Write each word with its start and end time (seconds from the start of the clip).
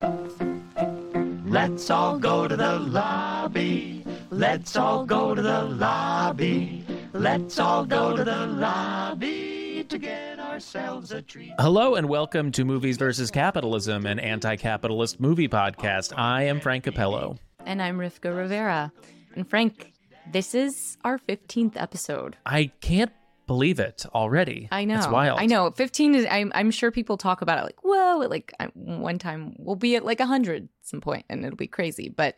Let's 0.00 1.90
all 1.90 2.18
go 2.18 2.46
to 2.46 2.56
the 2.56 2.78
lobby. 2.78 4.04
Let's 4.30 4.76
all 4.76 5.04
go 5.04 5.34
to 5.34 5.42
the 5.42 5.62
lobby. 5.62 6.84
Let's 7.12 7.58
all 7.58 7.84
go 7.84 8.16
to 8.16 8.22
the 8.22 8.46
lobby 8.46 9.84
to 9.88 9.98
get 9.98 10.38
ourselves 10.38 11.10
a 11.10 11.22
treat. 11.22 11.52
Hello 11.58 11.96
and 11.96 12.08
welcome 12.08 12.52
to 12.52 12.64
Movies 12.64 12.96
versus 12.96 13.32
Capitalism, 13.32 14.06
an 14.06 14.20
anti-capitalist 14.20 15.18
movie 15.18 15.48
podcast. 15.48 16.12
I 16.16 16.44
am 16.44 16.60
Frank 16.60 16.84
Capello. 16.84 17.36
And 17.66 17.82
I'm 17.82 17.98
Rivka 17.98 18.36
Rivera. 18.36 18.92
And 19.34 19.48
Frank, 19.50 19.94
this 20.30 20.54
is 20.54 20.96
our 21.02 21.18
15th 21.18 21.72
episode. 21.74 22.36
I 22.46 22.70
can't 22.80 23.10
believe 23.48 23.80
it 23.80 24.06
already. 24.14 24.68
I 24.70 24.84
know. 24.84 24.98
It's 24.98 25.08
wild. 25.08 25.40
I 25.40 25.46
know. 25.46 25.72
15 25.72 26.14
is, 26.14 26.26
I'm, 26.30 26.52
I'm 26.54 26.70
sure 26.70 26.92
people 26.92 27.16
talk 27.16 27.42
about 27.42 27.58
it 27.58 27.64
like, 27.64 27.82
whoa, 27.82 28.18
like 28.28 28.52
I, 28.60 28.66
one 28.74 29.18
time 29.18 29.56
we'll 29.58 29.74
be 29.74 29.96
at 29.96 30.04
like 30.04 30.20
100 30.20 30.68
some 30.82 31.00
point 31.00 31.26
and 31.28 31.44
it'll 31.44 31.56
be 31.56 31.66
crazy. 31.66 32.08
But 32.08 32.36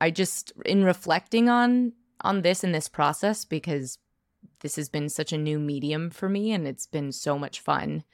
I 0.00 0.10
just, 0.10 0.54
in 0.64 0.84
reflecting 0.84 1.50
on 1.50 1.92
on 2.22 2.42
this 2.42 2.64
and 2.64 2.74
this 2.74 2.88
process, 2.88 3.44
because 3.44 3.98
this 4.60 4.76
has 4.76 4.88
been 4.88 5.08
such 5.08 5.32
a 5.32 5.38
new 5.38 5.58
medium 5.58 6.10
for 6.10 6.28
me 6.28 6.52
and 6.52 6.66
it's 6.66 6.86
been 6.86 7.12
so 7.12 7.38
much 7.38 7.60
fun. 7.60 8.04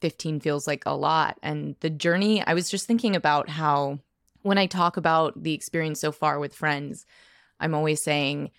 15 0.00 0.40
feels 0.40 0.66
like 0.66 0.84
a 0.86 0.94
lot. 0.94 1.38
And 1.42 1.74
the 1.80 1.90
journey, 1.90 2.42
I 2.46 2.54
was 2.54 2.70
just 2.70 2.86
thinking 2.86 3.16
about 3.16 3.48
how 3.48 3.98
when 4.42 4.58
I 4.58 4.66
talk 4.66 4.96
about 4.96 5.42
the 5.42 5.54
experience 5.54 6.00
so 6.00 6.12
far 6.12 6.38
with 6.38 6.54
friends, 6.54 7.06
I'm 7.58 7.74
always 7.74 8.02
saying 8.02 8.50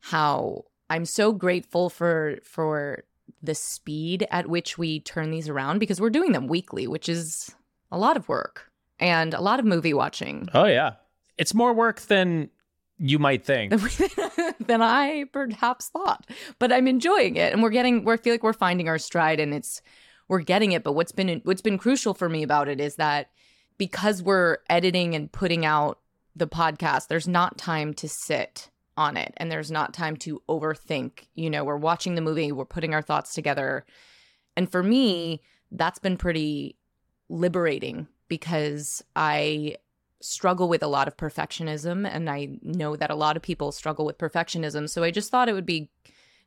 how 0.00 0.64
I'm 0.88 1.04
so 1.04 1.32
grateful 1.32 1.90
for 1.90 2.38
for 2.42 3.04
the 3.42 3.54
speed 3.54 4.26
at 4.30 4.48
which 4.48 4.78
we 4.78 5.00
turn 5.00 5.30
these 5.30 5.48
around 5.48 5.78
because 5.78 6.00
we're 6.00 6.10
doing 6.10 6.32
them 6.32 6.46
weekly, 6.46 6.86
which 6.86 7.08
is 7.08 7.54
a 7.90 7.98
lot 7.98 8.16
of 8.16 8.28
work 8.28 8.70
and 8.98 9.34
a 9.34 9.40
lot 9.40 9.60
of 9.60 9.66
movie 9.66 9.94
watching. 9.94 10.48
Oh 10.54 10.66
yeah. 10.66 10.94
It's 11.38 11.54
more 11.54 11.72
work 11.72 12.00
than 12.02 12.50
you 12.98 13.18
might 13.18 13.44
think. 13.44 13.72
than 14.66 14.80
I 14.80 15.24
perhaps 15.32 15.88
thought. 15.90 16.26
But 16.58 16.72
I'm 16.72 16.88
enjoying 16.88 17.36
it 17.36 17.52
and 17.52 17.62
we're 17.62 17.70
getting 17.70 18.04
we 18.04 18.16
feel 18.16 18.32
like 18.32 18.42
we're 18.42 18.52
finding 18.52 18.88
our 18.88 18.98
stride 18.98 19.40
and 19.40 19.52
it's 19.52 19.82
we're 20.28 20.40
getting 20.40 20.72
it, 20.72 20.82
but 20.82 20.92
what's 20.92 21.12
been 21.12 21.40
what's 21.44 21.62
been 21.62 21.78
crucial 21.78 22.14
for 22.14 22.28
me 22.28 22.42
about 22.42 22.68
it 22.68 22.80
is 22.80 22.96
that 22.96 23.30
because 23.78 24.22
we're 24.22 24.58
editing 24.68 25.14
and 25.14 25.30
putting 25.30 25.64
out 25.64 26.00
the 26.34 26.48
podcast, 26.48 27.08
there's 27.08 27.28
not 27.28 27.58
time 27.58 27.94
to 27.94 28.08
sit 28.08 28.70
on 28.96 29.16
it 29.16 29.34
and 29.36 29.50
there's 29.50 29.70
not 29.70 29.92
time 29.92 30.16
to 30.16 30.42
overthink. 30.48 31.26
You 31.34 31.50
know, 31.50 31.64
we're 31.64 31.76
watching 31.76 32.14
the 32.14 32.20
movie, 32.20 32.52
we're 32.52 32.64
putting 32.64 32.94
our 32.94 33.02
thoughts 33.02 33.34
together. 33.34 33.84
And 34.56 34.70
for 34.70 34.82
me, 34.82 35.42
that's 35.70 35.98
been 35.98 36.16
pretty 36.16 36.76
liberating 37.28 38.06
because 38.28 39.02
I 39.14 39.76
struggle 40.20 40.68
with 40.68 40.82
a 40.82 40.88
lot 40.88 41.08
of 41.08 41.16
perfectionism 41.16 42.08
and 42.10 42.30
I 42.30 42.58
know 42.62 42.96
that 42.96 43.10
a 43.10 43.14
lot 43.14 43.36
of 43.36 43.42
people 43.42 43.70
struggle 43.70 44.04
with 44.04 44.18
perfectionism. 44.18 44.88
So 44.88 45.02
I 45.02 45.10
just 45.10 45.30
thought 45.30 45.48
it 45.48 45.52
would 45.52 45.66
be 45.66 45.90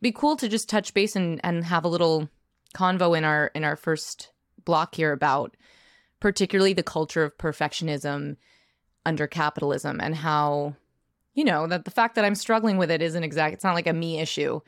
be 0.01 0.11
cool 0.11 0.37
to 0.37 0.47
just 0.47 0.69
touch 0.69 0.93
base 0.93 1.15
and, 1.15 1.41
and 1.43 1.65
have 1.65 1.83
a 1.83 1.89
little 1.89 2.29
convo 2.73 3.17
in 3.17 3.23
our 3.23 3.51
in 3.53 3.63
our 3.63 3.75
first 3.75 4.31
block 4.65 4.95
here 4.95 5.11
about 5.11 5.55
particularly 6.19 6.73
the 6.73 6.83
culture 6.83 7.23
of 7.23 7.37
perfectionism 7.37 8.37
under 9.05 9.27
capitalism 9.27 9.99
and 10.01 10.15
how 10.15 10.75
you 11.33 11.43
know 11.43 11.67
that 11.67 11.85
the 11.85 11.91
fact 11.91 12.15
that 12.15 12.25
i'm 12.25 12.35
struggling 12.35 12.77
with 12.77 12.91
it 12.91 13.01
isn't 13.01 13.23
exact 13.23 13.53
it's 13.53 13.63
not 13.63 13.73
like 13.73 13.87
a 13.87 13.93
me 13.93 14.19
issue. 14.19 14.59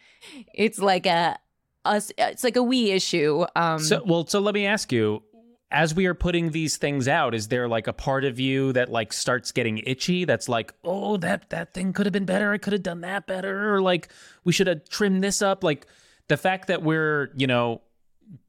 It's 0.53 0.79
like 0.79 1.05
a 1.05 1.37
us 1.83 2.11
it's 2.17 2.43
like 2.43 2.55
a 2.55 2.63
we 2.63 2.91
issue 2.91 3.45
um 3.55 3.79
so 3.79 4.03
well 4.05 4.25
so 4.27 4.39
let 4.39 4.53
me 4.53 4.65
ask 4.65 4.91
you 4.91 5.23
as 5.71 5.95
we 5.95 6.05
are 6.05 6.13
putting 6.13 6.51
these 6.51 6.77
things 6.77 7.07
out 7.07 7.33
is 7.33 7.47
there 7.47 7.67
like 7.67 7.87
a 7.87 7.93
part 7.93 8.25
of 8.25 8.39
you 8.39 8.73
that 8.73 8.89
like 8.89 9.13
starts 9.13 9.51
getting 9.51 9.79
itchy 9.79 10.25
that's 10.25 10.49
like 10.49 10.73
oh 10.83 11.17
that 11.17 11.49
that 11.49 11.73
thing 11.73 11.93
could 11.93 12.05
have 12.05 12.13
been 12.13 12.25
better. 12.25 12.51
I 12.51 12.57
could 12.57 12.73
have 12.73 12.83
done 12.83 13.01
that 13.01 13.25
better 13.25 13.73
or 13.73 13.81
like 13.81 14.09
we 14.43 14.51
should 14.51 14.67
have 14.67 14.87
trimmed 14.89 15.23
this 15.23 15.41
up? 15.41 15.63
Like 15.63 15.87
the 16.27 16.37
fact 16.37 16.67
that 16.67 16.83
we're 16.83 17.31
you 17.35 17.47
know 17.47 17.81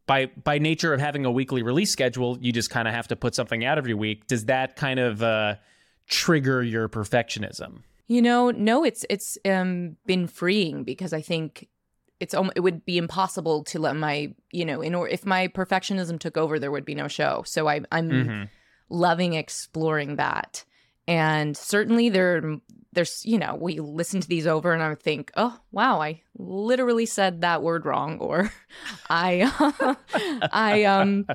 by 0.06 0.26
by 0.26 0.58
nature 0.58 0.92
of 0.92 1.00
having 1.00 1.24
a 1.24 1.30
weekly 1.30 1.62
release 1.62 1.90
schedule 1.90 2.38
you 2.40 2.52
just 2.52 2.70
kind 2.70 2.88
of 2.88 2.94
have 2.94 3.08
to 3.08 3.16
put 3.16 3.34
something 3.34 3.64
out 3.64 3.78
every 3.78 3.94
week 3.94 4.26
does 4.26 4.46
that 4.46 4.76
kind 4.76 4.98
of 4.98 5.22
uh 5.22 5.54
trigger 6.06 6.62
your 6.62 6.88
perfectionism 6.88 7.82
you 8.08 8.22
know, 8.22 8.50
no, 8.50 8.84
it's 8.84 9.04
it's 9.08 9.38
um 9.44 9.96
been 10.06 10.26
freeing 10.26 10.84
because 10.84 11.12
I 11.12 11.20
think 11.20 11.68
it's 12.20 12.34
it 12.54 12.60
would 12.60 12.84
be 12.84 12.98
impossible 12.98 13.64
to 13.64 13.80
let 13.80 13.96
my 13.96 14.32
you 14.52 14.64
know 14.64 14.80
in 14.80 14.94
or 14.94 15.08
if 15.08 15.26
my 15.26 15.48
perfectionism 15.48 16.20
took 16.20 16.36
over 16.36 16.58
there 16.58 16.70
would 16.70 16.84
be 16.84 16.94
no 16.94 17.08
show. 17.08 17.42
So 17.46 17.68
I 17.68 17.80
I'm 17.90 18.10
mm-hmm. 18.10 18.42
loving 18.88 19.34
exploring 19.34 20.16
that. 20.16 20.64
And 21.08 21.56
certainly 21.56 22.10
there 22.10 22.58
there's 22.92 23.24
you 23.24 23.38
know 23.38 23.56
we 23.60 23.80
listen 23.80 24.20
to 24.20 24.28
these 24.28 24.46
over 24.46 24.72
and 24.72 24.82
I 24.82 24.94
think 24.94 25.32
oh 25.36 25.58
wow 25.72 26.00
I 26.00 26.22
literally 26.38 27.06
said 27.06 27.40
that 27.40 27.62
word 27.62 27.86
wrong 27.86 28.18
or 28.18 28.52
I 29.10 29.96
I 30.52 30.84
um 30.84 31.26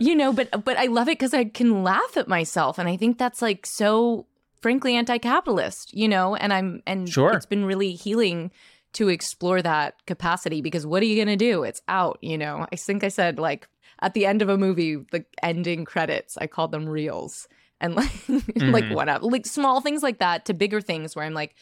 you 0.00 0.14
know 0.14 0.32
but 0.32 0.62
but 0.62 0.76
I 0.76 0.86
love 0.86 1.08
it 1.08 1.18
cuz 1.18 1.32
I 1.32 1.44
can 1.44 1.82
laugh 1.82 2.16
at 2.16 2.28
myself 2.28 2.78
and 2.78 2.88
I 2.88 2.98
think 2.98 3.16
that's 3.16 3.40
like 3.40 3.64
so 3.64 4.26
frankly 4.60 4.96
anti-capitalist, 4.96 5.94
you 5.94 6.08
know, 6.08 6.34
and 6.34 6.52
I'm 6.52 6.82
and 6.86 7.08
sure. 7.08 7.32
it's 7.32 7.46
been 7.46 7.64
really 7.64 7.92
healing 7.92 8.50
to 8.94 9.08
explore 9.08 9.62
that 9.62 9.94
capacity 10.06 10.60
because 10.60 10.86
what 10.86 11.02
are 11.02 11.06
you 11.06 11.16
going 11.16 11.28
to 11.28 11.36
do? 11.36 11.62
It's 11.62 11.82
out, 11.88 12.18
you 12.20 12.38
know. 12.38 12.66
I 12.72 12.76
think 12.76 13.04
I 13.04 13.08
said 13.08 13.38
like 13.38 13.68
at 14.00 14.14
the 14.14 14.26
end 14.26 14.42
of 14.42 14.48
a 14.48 14.58
movie, 14.58 14.96
the 14.96 15.24
ending 15.42 15.84
credits, 15.84 16.36
I 16.38 16.46
called 16.46 16.72
them 16.72 16.88
reels. 16.88 17.48
And 17.80 17.94
like 17.94 18.10
mm-hmm. 18.26 18.70
like 18.70 18.90
what 18.90 19.08
up? 19.08 19.22
Like 19.22 19.46
small 19.46 19.80
things 19.80 20.02
like 20.02 20.18
that 20.18 20.46
to 20.46 20.54
bigger 20.54 20.80
things 20.80 21.14
where 21.14 21.24
I'm 21.24 21.34
like 21.34 21.54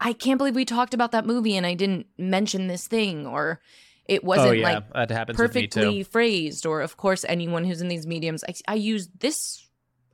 I 0.00 0.12
can't 0.12 0.38
believe 0.38 0.54
we 0.54 0.64
talked 0.64 0.94
about 0.94 1.12
that 1.12 1.26
movie 1.26 1.56
and 1.56 1.66
I 1.66 1.74
didn't 1.74 2.06
mention 2.16 2.68
this 2.68 2.86
thing 2.86 3.26
or 3.26 3.60
it 4.04 4.24
wasn't 4.24 4.48
oh, 4.48 4.52
yeah. 4.52 4.80
like 4.94 5.08
perfectly 5.34 6.02
phrased 6.02 6.64
or 6.64 6.80
of 6.80 6.96
course 6.96 7.24
anyone 7.28 7.64
who's 7.64 7.80
in 7.80 7.88
these 7.88 8.06
mediums 8.06 8.44
I, 8.48 8.54
I 8.68 8.74
use 8.74 9.08
this 9.18 9.67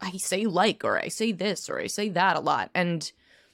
I 0.04 0.18
say 0.18 0.44
like 0.44 0.84
or 0.84 0.98
I 0.98 1.08
say 1.08 1.32
this 1.32 1.68
or 1.70 1.80
I 1.80 1.86
say 1.86 2.10
that 2.10 2.36
a 2.36 2.40
lot. 2.40 2.70
And 2.74 3.10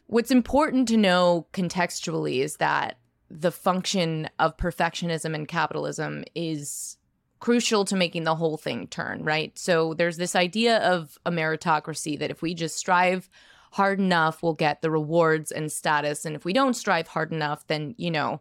what's 0.07 0.33
important 0.33 0.89
to 0.89 0.97
know 0.97 1.47
contextually 1.53 2.41
is 2.41 2.57
that 2.57 2.99
the 3.31 3.53
function 3.53 4.29
of 4.41 4.57
perfectionism 4.57 5.35
and 5.35 5.47
capitalism 5.47 6.25
is 6.35 6.97
crucial 7.39 7.85
to 7.87 7.97
making 7.97 8.25
the 8.25 8.35
whole 8.35 8.57
thing 8.57 8.89
turn, 8.89 9.23
right? 9.25 9.57
So 9.59 9.95
there's 9.95 10.17
this 10.17 10.35
idea 10.35 10.79
of 10.79 11.17
a 11.25 11.31
meritocracy 11.31 12.19
that 12.19 12.31
if 12.31 12.43
we 12.43 12.53
just 12.55 12.77
strive 12.77 13.31
hard 13.73 14.01
enough, 14.01 14.43
we'll 14.43 14.55
get 14.55 14.83
the 14.83 14.91
rewards 14.91 15.53
and 15.53 15.71
status. 15.71 16.25
And 16.25 16.35
if 16.35 16.45
we 16.45 16.53
don't 16.53 16.75
strive 16.75 17.07
hard 17.07 17.33
enough, 17.33 17.67
then, 17.69 17.95
you 17.97 18.11
know, 18.11 18.41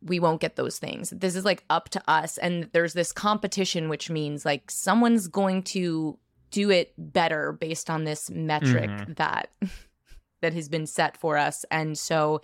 we 0.00 0.20
won't 0.20 0.40
get 0.40 0.56
those 0.56 0.78
things. 0.78 1.10
This 1.10 1.34
is 1.34 1.44
like 1.44 1.64
up 1.68 1.88
to 1.90 2.02
us. 2.08 2.38
And 2.38 2.68
there's 2.72 2.92
this 2.92 3.12
competition, 3.12 3.88
which 3.88 4.08
means 4.08 4.44
like 4.44 4.70
someone's 4.70 5.26
going 5.26 5.64
to 5.64 6.16
do 6.50 6.70
it 6.70 6.92
better 6.96 7.52
based 7.52 7.90
on 7.90 8.04
this 8.04 8.30
metric 8.30 8.90
mm-hmm. 8.90 9.12
that 9.14 9.50
that 10.40 10.52
has 10.52 10.68
been 10.68 10.86
set 10.86 11.16
for 11.16 11.36
us. 11.36 11.64
And 11.70 11.98
so 11.98 12.40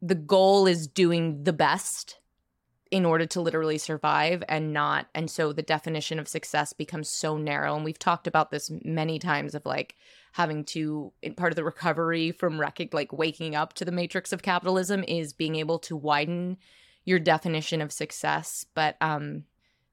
the 0.00 0.14
goal 0.14 0.66
is 0.66 0.86
doing 0.86 1.44
the 1.44 1.52
best 1.52 2.18
in 2.90 3.04
order 3.04 3.26
to 3.26 3.40
literally 3.40 3.78
survive 3.78 4.44
and 4.48 4.72
not 4.72 5.08
and 5.14 5.28
so 5.28 5.52
the 5.52 5.62
definition 5.62 6.18
of 6.18 6.28
success 6.28 6.72
becomes 6.72 7.08
so 7.08 7.36
narrow. 7.36 7.74
And 7.74 7.84
we've 7.84 7.98
talked 7.98 8.26
about 8.26 8.50
this 8.50 8.70
many 8.84 9.18
times 9.18 9.54
of 9.54 9.66
like 9.66 9.96
having 10.32 10.64
to 10.64 11.12
in 11.22 11.34
part 11.34 11.50
of 11.50 11.56
the 11.56 11.64
recovery 11.64 12.30
from 12.30 12.60
rec- 12.60 12.92
like 12.92 13.12
waking 13.12 13.56
up 13.56 13.72
to 13.74 13.84
the 13.84 13.92
matrix 13.92 14.32
of 14.32 14.42
capitalism 14.42 15.04
is 15.08 15.32
being 15.32 15.56
able 15.56 15.78
to 15.80 15.96
widen 15.96 16.56
your 17.04 17.18
definition 17.18 17.80
of 17.80 17.92
success. 17.92 18.66
But 18.74 18.96
um 19.00 19.44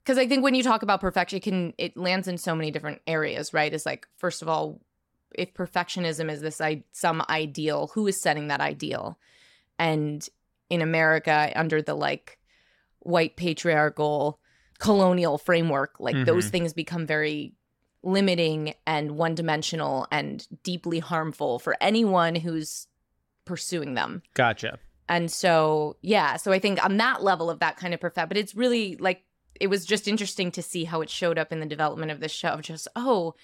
because 0.03 0.17
I 0.17 0.27
think 0.27 0.43
when 0.43 0.55
you 0.55 0.63
talk 0.63 0.83
about 0.83 1.01
perfection, 1.01 1.37
it 1.37 1.43
can 1.43 1.73
it 1.77 1.97
lands 1.97 2.27
in 2.27 2.37
so 2.37 2.55
many 2.55 2.71
different 2.71 3.01
areas, 3.07 3.53
right? 3.53 3.73
It's 3.73 3.85
like 3.85 4.07
first 4.17 4.41
of 4.41 4.49
all, 4.49 4.81
if 5.35 5.53
perfectionism 5.53 6.31
is 6.31 6.41
this 6.41 6.59
I- 6.59 6.83
some 6.91 7.23
ideal, 7.29 7.91
who 7.93 8.07
is 8.07 8.21
setting 8.21 8.47
that 8.47 8.61
ideal? 8.61 9.19
And 9.77 10.27
in 10.69 10.81
America, 10.81 11.51
under 11.55 11.81
the 11.81 11.93
like 11.93 12.39
white 12.99 13.35
patriarchal 13.35 14.39
colonial 14.79 15.37
framework, 15.37 15.95
like 15.99 16.15
mm-hmm. 16.15 16.25
those 16.25 16.49
things 16.49 16.73
become 16.73 17.05
very 17.05 17.53
limiting 18.03 18.73
and 18.87 19.11
one 19.11 19.35
dimensional 19.35 20.07
and 20.11 20.47
deeply 20.63 20.99
harmful 20.99 21.59
for 21.59 21.75
anyone 21.81 22.35
who's 22.35 22.87
pursuing 23.45 23.93
them. 23.93 24.23
Gotcha. 24.33 24.79
And 25.07 25.31
so, 25.31 25.97
yeah, 26.01 26.37
so 26.37 26.51
I 26.51 26.59
think 26.59 26.83
on 26.83 26.97
that 26.97 27.21
level 27.21 27.49
of 27.49 27.59
that 27.59 27.77
kind 27.77 27.93
of 27.93 27.99
perfect, 27.99 28.29
but 28.29 28.37
it's 28.37 28.55
really 28.55 28.95
like 28.95 29.23
it 29.61 29.69
was 29.69 29.85
just 29.85 30.07
interesting 30.07 30.51
to 30.51 30.61
see 30.63 30.85
how 30.85 31.01
it 31.01 31.09
showed 31.09 31.37
up 31.37 31.51
in 31.51 31.59
the 31.59 31.67
development 31.67 32.11
of 32.11 32.19
this 32.19 32.31
show. 32.31 32.49
Of 32.49 32.63
Just, 32.63 32.87
oh, 32.95 33.35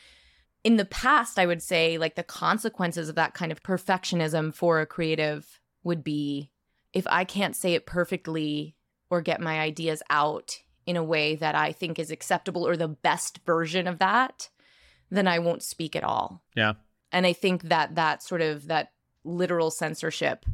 in 0.63 0.77
the 0.77 0.85
past, 0.85 1.37
I 1.37 1.45
would 1.45 1.61
say 1.61 1.99
like 1.99 2.15
the 2.15 2.23
consequences 2.23 3.07
of 3.07 3.15
that 3.15 3.35
kind 3.35 3.51
of 3.51 3.61
perfectionism 3.61 4.51
for 4.53 4.81
a 4.81 4.87
creative 4.87 5.59
would 5.83 6.03
be 6.03 6.49
if 6.91 7.05
I 7.07 7.23
can't 7.23 7.55
say 7.55 7.75
it 7.75 7.85
perfectly 7.85 8.75
or 9.11 9.21
get 9.21 9.39
my 9.39 9.59
ideas 9.59 10.01
out 10.09 10.57
in 10.87 10.97
a 10.97 11.03
way 11.03 11.35
that 11.35 11.53
I 11.53 11.71
think 11.71 11.99
is 11.99 12.09
acceptable 12.09 12.67
or 12.67 12.75
the 12.75 12.87
best 12.87 13.39
version 13.45 13.87
of 13.87 13.99
that, 13.99 14.49
then 15.11 15.27
I 15.27 15.37
won't 15.37 15.61
speak 15.61 15.95
at 15.95 16.03
all. 16.03 16.41
Yeah. 16.55 16.73
And 17.11 17.27
I 17.27 17.33
think 17.33 17.63
that 17.63 17.93
that 17.93 18.23
sort 18.23 18.41
of 18.41 18.67
that 18.67 18.91
literal 19.23 19.69
censorship 19.69 20.47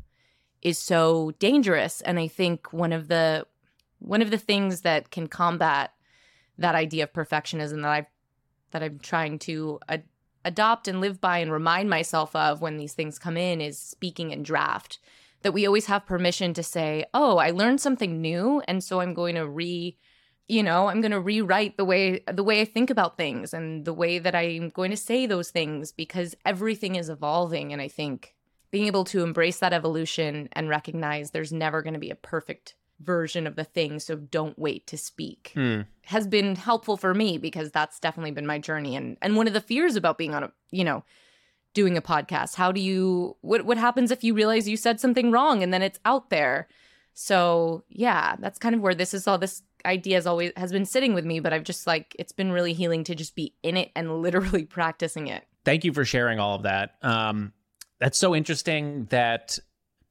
is 0.61 0.77
so 0.77 1.31
dangerous 1.39 2.01
and 2.01 2.19
I 2.19 2.27
think 2.27 2.73
one 2.73 2.91
of 2.91 3.07
the 3.07 3.45
one 4.03 4.21
of 4.21 4.31
the 4.31 4.37
things 4.37 4.81
that 4.81 5.11
can 5.11 5.27
combat 5.27 5.93
that 6.57 6.75
idea 6.75 7.03
of 7.03 7.13
perfectionism 7.13 7.81
that 7.81 7.91
I've 7.91 8.05
that 8.71 8.83
I'm 8.83 8.99
trying 8.99 9.37
to 9.39 9.79
ad- 9.87 10.05
adopt 10.43 10.87
and 10.87 10.99
live 10.99 11.21
by 11.21 11.37
and 11.37 11.51
remind 11.51 11.89
myself 11.89 12.35
of 12.35 12.59
when 12.59 12.77
these 12.77 12.93
things 12.93 13.19
come 13.19 13.37
in 13.37 13.61
is 13.61 13.77
speaking 13.77 14.31
in 14.31 14.41
draft. 14.43 14.99
That 15.43 15.51
we 15.51 15.67
always 15.67 15.87
have 15.87 16.05
permission 16.05 16.53
to 16.53 16.63
say, 16.63 17.05
"Oh, 17.13 17.37
I 17.37 17.51
learned 17.51 17.81
something 17.81 18.21
new 18.21 18.61
and 18.67 18.83
so 18.83 18.99
I'm 18.99 19.13
going 19.13 19.35
to 19.35 19.47
re 19.47 19.97
you 20.49 20.61
know, 20.61 20.87
I'm 20.87 20.99
going 20.99 21.11
to 21.11 21.21
rewrite 21.21 21.77
the 21.77 21.85
way 21.85 22.21
the 22.31 22.43
way 22.43 22.61
I 22.61 22.65
think 22.65 22.89
about 22.89 23.17
things 23.17 23.53
and 23.53 23.85
the 23.85 23.93
way 23.93 24.19
that 24.19 24.35
I'm 24.35 24.69
going 24.69 24.91
to 24.91 24.97
say 24.97 25.25
those 25.25 25.51
things 25.51 25.91
because 25.91 26.35
everything 26.45 26.95
is 26.95 27.09
evolving 27.09 27.71
and 27.71 27.81
I 27.81 27.87
think 27.87 28.35
being 28.69 28.87
able 28.87 29.05
to 29.05 29.23
embrace 29.23 29.59
that 29.59 29.73
evolution 29.73 30.49
and 30.53 30.67
recognize 30.67 31.31
there's 31.31 31.53
never 31.53 31.81
going 31.81 31.93
to 31.93 31.99
be 31.99 32.09
a 32.09 32.15
perfect 32.15 32.75
version 33.01 33.45
of 33.47 33.55
the 33.55 33.63
thing 33.63 33.99
so 33.99 34.15
don't 34.15 34.57
wait 34.57 34.87
to 34.87 34.97
speak 34.97 35.51
Hmm. 35.55 35.81
has 36.05 36.27
been 36.27 36.55
helpful 36.55 36.95
for 36.97 37.13
me 37.13 37.37
because 37.37 37.71
that's 37.71 37.99
definitely 37.99 38.31
been 38.31 38.45
my 38.47 38.59
journey 38.59 38.95
and 38.95 39.17
and 39.21 39.35
one 39.35 39.47
of 39.47 39.53
the 39.53 39.61
fears 39.61 39.95
about 39.95 40.17
being 40.17 40.33
on 40.33 40.43
a 40.43 40.51
you 40.71 40.83
know 40.83 41.03
doing 41.73 41.97
a 41.97 42.01
podcast 42.01 42.55
how 42.55 42.71
do 42.71 42.79
you 42.79 43.35
what 43.41 43.65
what 43.65 43.77
happens 43.77 44.11
if 44.11 44.23
you 44.23 44.33
realize 44.33 44.67
you 44.69 44.77
said 44.77 44.99
something 44.99 45.31
wrong 45.31 45.63
and 45.63 45.73
then 45.73 45.81
it's 45.81 45.99
out 46.05 46.29
there 46.29 46.67
so 47.13 47.83
yeah 47.89 48.35
that's 48.39 48.59
kind 48.59 48.75
of 48.75 48.81
where 48.81 48.95
this 48.95 49.13
is 49.13 49.27
all 49.27 49.37
this 49.37 49.63
idea 49.85 50.15
has 50.15 50.25
always 50.25 50.51
has 50.55 50.71
been 50.71 50.85
sitting 50.85 51.13
with 51.13 51.25
me 51.25 51.39
but 51.39 51.51
i've 51.51 51.63
just 51.63 51.85
like 51.85 52.15
it's 52.17 52.31
been 52.31 52.51
really 52.51 52.73
healing 52.73 53.03
to 53.03 53.15
just 53.15 53.35
be 53.35 53.53
in 53.63 53.75
it 53.75 53.91
and 53.95 54.21
literally 54.21 54.65
practicing 54.65 55.27
it 55.27 55.43
Thank 55.65 55.85
you 55.85 55.93
for 55.93 56.03
sharing 56.03 56.39
all 56.41 56.55
of 56.55 56.63
that. 56.63 56.95
Um, 57.01 57.53
that's 57.97 58.17
so 58.17 58.35
interesting 58.35 59.05
that 59.11 59.59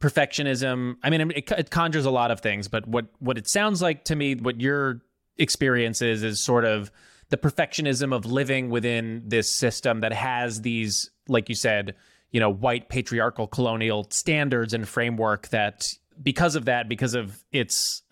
perfectionism. 0.03 0.97
I 1.03 1.11
mean, 1.11 1.31
it, 1.31 1.51
it 1.51 1.71
conjures 1.71 2.05
a 2.05 2.11
lot 2.11 2.31
of 2.31 2.41
things, 2.41 2.69
but 2.69 2.87
what 2.87 3.07
what 3.21 3.39
it 3.39 3.49
sounds 3.49 3.81
like 3.81 4.05
to 4.07 4.17
me, 4.17 4.35
what 4.35 4.61
your 4.61 5.01
experience 5.39 6.03
is, 6.03 6.23
is 6.23 6.45
sort 6.45 6.65
of 6.65 6.91
the 7.31 7.39
perfectionism 7.39 8.15
of 8.15 8.27
living 8.27 8.69
within 8.69 9.23
this 9.25 9.49
system 9.49 10.01
that 10.01 10.13
has 10.13 10.61
these, 10.61 11.11
like 11.29 11.49
you 11.49 11.55
said, 11.55 11.95
you 12.31 12.41
know, 12.41 12.51
white 12.51 12.89
patriarchal 12.91 13.47
colonial 13.47 14.07
standards 14.11 14.75
and 14.75 14.87
framework 14.87 15.49
that 15.49 15.95
because 16.23 16.57
of 16.57 16.67
that, 16.67 16.89
because 16.89 17.15
of 17.15 17.43
its 17.53 18.03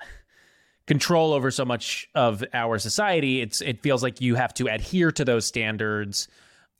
control 0.86 1.34
over 1.34 1.50
so 1.50 1.64
much 1.64 2.08
of 2.14 2.42
our 2.54 2.78
society, 2.78 3.42
it's 3.42 3.60
it 3.60 3.82
feels 3.82 4.02
like 4.02 4.20
you 4.20 4.36
have 4.36 4.54
to 4.54 4.68
adhere 4.68 5.10
to 5.10 5.24
those 5.24 5.44
standards 5.44 6.28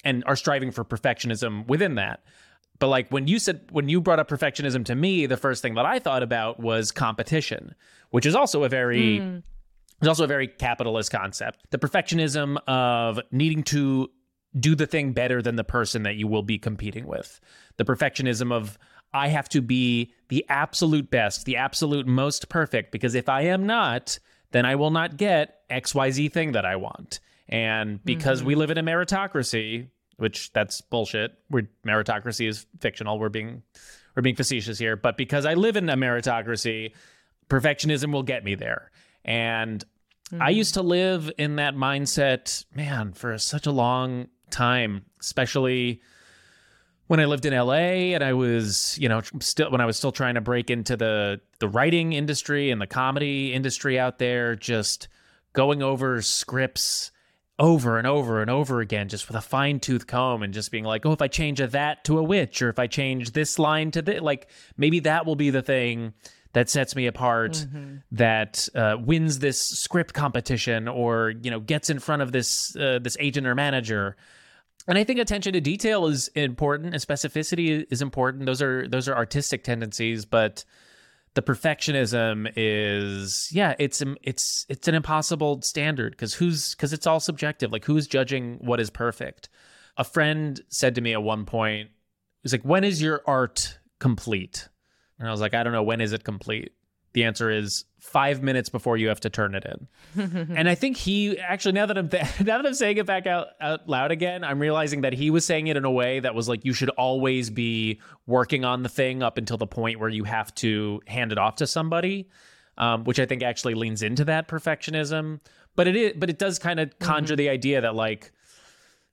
and 0.05 0.23
are 0.27 0.37
striving 0.37 0.71
for 0.71 0.85
perfectionism 0.85 1.67
within 1.67 1.97
that. 1.97 2.23
But 2.81 2.89
like 2.89 3.09
when 3.11 3.29
you 3.29 3.39
said 3.39 3.61
when 3.71 3.89
you 3.89 4.01
brought 4.01 4.19
up 4.19 4.29
perfectionism 4.29 4.85
to 4.87 4.97
me, 4.97 5.27
the 5.27 5.37
first 5.37 5.63
thing 5.63 5.75
that 5.75 5.87
I 5.87 6.01
thought 6.01 6.25
about 6.25 6.59
was 6.59 6.91
competition, 6.91 7.77
which 8.11 8.27
is 8.27 8.35
also 8.35 8.65
a 8.65 8.69
very 8.69 9.21
mm. 9.21 9.43
is 10.01 10.09
also 10.09 10.25
a 10.25 10.27
very 10.27 10.49
capitalist 10.49 11.13
concept. 11.13 11.61
The 11.71 11.79
perfectionism 11.79 12.57
of 12.67 13.21
needing 13.31 13.63
to 13.65 14.11
do 14.59 14.75
the 14.75 14.87
thing 14.87 15.13
better 15.13 15.43
than 15.43 15.57
the 15.57 15.63
person 15.63 16.03
that 16.03 16.17
you 16.17 16.27
will 16.27 16.43
be 16.43 16.59
competing 16.59 17.07
with. 17.07 17.39
The 17.77 17.85
perfectionism 17.85 18.51
of 18.51 18.79
I 19.13 19.29
have 19.29 19.49
to 19.51 19.61
be 19.61 20.13
the 20.29 20.45
absolute 20.49 21.11
best, 21.11 21.45
the 21.45 21.57
absolute 21.57 22.07
most 22.07 22.49
perfect, 22.49 22.93
because 22.93 23.15
if 23.15 23.29
I 23.29 23.43
am 23.43 23.67
not, 23.67 24.19
then 24.53 24.65
I 24.65 24.77
will 24.77 24.91
not 24.91 25.17
get 25.17 25.69
XYZ 25.69 26.33
thing 26.33 26.53
that 26.53 26.65
I 26.65 26.77
want. 26.77 27.21
And 27.49 28.03
because 28.05 28.43
we 28.43 28.55
mm-hmm. 28.55 28.61
live 28.61 28.71
in 28.71 28.79
a 28.79 28.83
meritocracy, 28.83 29.89
which 30.21 30.53
that's 30.53 30.81
bullshit. 30.81 31.33
We're 31.51 31.69
meritocracy 31.87 32.49
is 32.49 32.67
fictional. 32.81 33.19
We're 33.19 33.31
being 33.31 33.63
we're 34.15 34.23
being 34.23 34.37
facetious 34.37 34.79
here, 34.79 34.97
but 34.97 35.17
because 35.17 35.47
I 35.47 35.55
live 35.55 35.77
in 35.77 35.89
a 35.89 35.97
meritocracy, 35.97 36.93
perfectionism 37.49 38.13
will 38.13 38.23
get 38.23 38.45
me 38.45 38.55
there. 38.55 38.91
And 39.25 39.85
I 40.33 40.35
mm-hmm. 40.35 40.57
used 40.57 40.75
to 40.75 40.83
live 40.83 41.31
in 41.39 41.57
that 41.57 41.75
mindset, 41.75 42.65
man, 42.75 43.13
for 43.13 43.37
such 43.39 43.67
a 43.67 43.73
long 43.73 44.29
time, 44.51 45.05
especially 45.21 46.01
when 47.07 47.19
I 47.19 47.25
lived 47.25 47.47
in 47.47 47.55
LA 47.55 48.15
and 48.15 48.23
I 48.23 48.35
was, 48.35 48.97
you 49.01 49.09
know, 49.09 49.23
still 49.41 49.71
when 49.71 49.81
I 49.81 49.87
was 49.87 49.97
still 49.97 50.13
trying 50.13 50.35
to 50.35 50.41
break 50.41 50.71
into 50.71 50.97
the 50.97 51.41
the 51.61 51.69
writing 51.69 52.13
industry 52.13 52.71
and 52.71 52.81
the 52.81 52.87
comedy 52.87 53.53
industry 53.53 53.99
out 53.99 54.19
there, 54.19 54.55
just 54.55 55.09
going 55.53 55.83
over 55.83 56.21
scripts 56.23 57.11
over 57.61 57.99
and 57.99 58.07
over 58.07 58.41
and 58.41 58.51
over 58.51 58.81
again, 58.81 59.09
just 59.09 59.29
with 59.29 59.37
a 59.37 59.41
fine 59.41 59.79
tooth 59.79 60.07
comb 60.07 60.43
and 60.43 60.53
just 60.55 60.73
being 60.73 60.83
like, 60.85 61.05
oh, 61.05 61.13
if 61.13 61.21
I 61.21 61.29
change 61.29 61.61
a 61.61 61.67
that 61.69 62.03
to 62.05 62.19
a 62.19 62.23
which, 62.23 62.63
or 62.63 62.71
if 62.71 62.79
I 62.79 62.87
change 62.87 63.33
this 63.33 63.59
line 63.59 63.91
to 63.93 64.03
this, 64.03 64.21
like 64.23 64.49
maybe 64.79 65.01
that 65.01 65.27
will 65.27 65.37
be 65.37 65.51
the 65.51 65.63
thing 65.63 66.15
that 66.55 66.71
sets 66.71 66.97
me 66.97 67.07
apart, 67.07 67.65
that 68.13 68.69
uh, 68.75 68.97
wins 68.99 69.39
this 69.39 69.61
script 69.61 70.15
competition, 70.15 70.89
or 70.89 71.35
you 71.43 71.51
know, 71.51 71.61
gets 71.61 71.91
in 71.91 72.01
front 72.01 72.23
of 72.23 72.33
this 72.33 72.75
uh, 72.77 72.99
this 73.01 73.17
agent 73.21 73.47
or 73.47 73.55
manager. 73.55 74.17
And 74.89 74.97
I 74.97 75.05
think 75.05 75.21
attention 75.21 75.53
to 75.53 75.61
detail 75.61 76.07
is 76.07 76.29
important, 76.29 76.95
and 76.95 77.03
specificity 77.03 77.85
is 77.91 78.03
important. 78.03 78.47
Those 78.47 78.63
are 78.63 78.89
those 78.89 79.07
are 79.07 79.15
artistic 79.15 79.63
tendencies, 79.63 80.25
but 80.25 80.65
the 81.35 81.43
perfectionism 81.43 82.51
is 82.57 83.49
yeah 83.53 83.75
it's 83.79 84.03
it's 84.23 84.67
it's 84.69 84.89
an 84.89 84.95
impossible 84.95 85.63
standard 85.63 86.13
because 86.13 86.35
who's 86.35 86.75
because 86.75 86.93
it's 86.93 87.07
all 87.07 87.21
subjective. 87.21 87.73
Like 87.73 87.85
who's 87.85 88.07
judging 88.07 88.59
what 88.61 88.81
is 88.81 88.91
perfect? 88.91 89.49
A 89.97 90.05
friend 90.05 90.61
said 90.69 90.95
to 90.97 91.01
me 91.01 91.13
at 91.13 91.23
one 91.23 91.45
point 91.45 91.91
he's 92.43 92.53
like 92.53 92.65
when 92.65 92.85
is 92.85 93.01
your 93.01 93.23
art 93.27 93.79
complete? 93.99 94.69
And 95.19 95.29
i 95.29 95.31
was 95.31 95.41
like 95.41 95.55
i 95.55 95.63
don't 95.63 95.73
know 95.73 95.83
when 95.83 96.01
is 96.01 96.13
it 96.13 96.25
complete. 96.25 96.73
The 97.13 97.25
answer 97.25 97.51
is 97.51 97.85
five 98.01 98.43
minutes 98.43 98.69
before 98.69 98.97
you 98.97 99.09
have 99.09 99.21
to 99.21 99.31
turn 99.31 99.55
it 99.55 99.65
in 99.65 99.89
and 100.57 100.69
I 100.69 100.75
think 100.75 100.97
he 100.97 101.39
actually 101.39 101.73
now 101.73 101.87
that 101.87 101.97
I'm 101.97 102.09
th- 102.09 102.41
now 102.41 102.57
that 102.57 102.67
I'm 102.67 102.75
saying 102.75 102.97
it 102.97 103.07
back 103.07 103.27
out, 103.27 103.49
out 103.61 103.89
loud 103.89 104.11
again, 104.11 104.43
I'm 104.45 104.59
realizing 104.59 105.03
that 105.03 105.13
he 105.13 105.31
was 105.31 105.45
saying 105.45 105.67
it 105.67 105.77
in 105.77 105.85
a 105.85 105.91
way 105.91 106.21
that 106.21 106.35
was 106.35 106.49
like 106.49 106.65
you 106.65 106.73
should 106.73 106.91
always 106.91 107.51
be 107.51 108.01
working 108.27 108.65
on 108.65 108.83
the 108.83 108.89
thing 108.89 109.23
up 109.23 109.39
until 109.39 109.57
the 109.57 109.67
point 109.67 110.01
where 110.01 110.09
you 110.09 110.25
have 110.25 110.55
to 110.57 111.01
hand 111.07 111.33
it 111.33 111.39
off 111.39 111.57
to 111.57 111.67
somebody, 111.67 112.29
um, 112.79 113.05
which 113.05 113.21
I 113.21 113.27
think 113.27 113.43
actually 113.43 113.75
leans 113.75 114.03
into 114.03 114.25
that 114.25 114.49
perfectionism. 114.49 115.41
But 115.77 115.87
it 115.87 115.97
is, 115.97 116.13
but 116.17 116.31
it 116.31 116.39
does 116.39 116.59
kind 116.59 116.81
of 116.81 116.99
conjure 116.99 117.37
the 117.37 117.49
idea 117.49 117.81
that 117.81 117.95
like. 117.95 118.33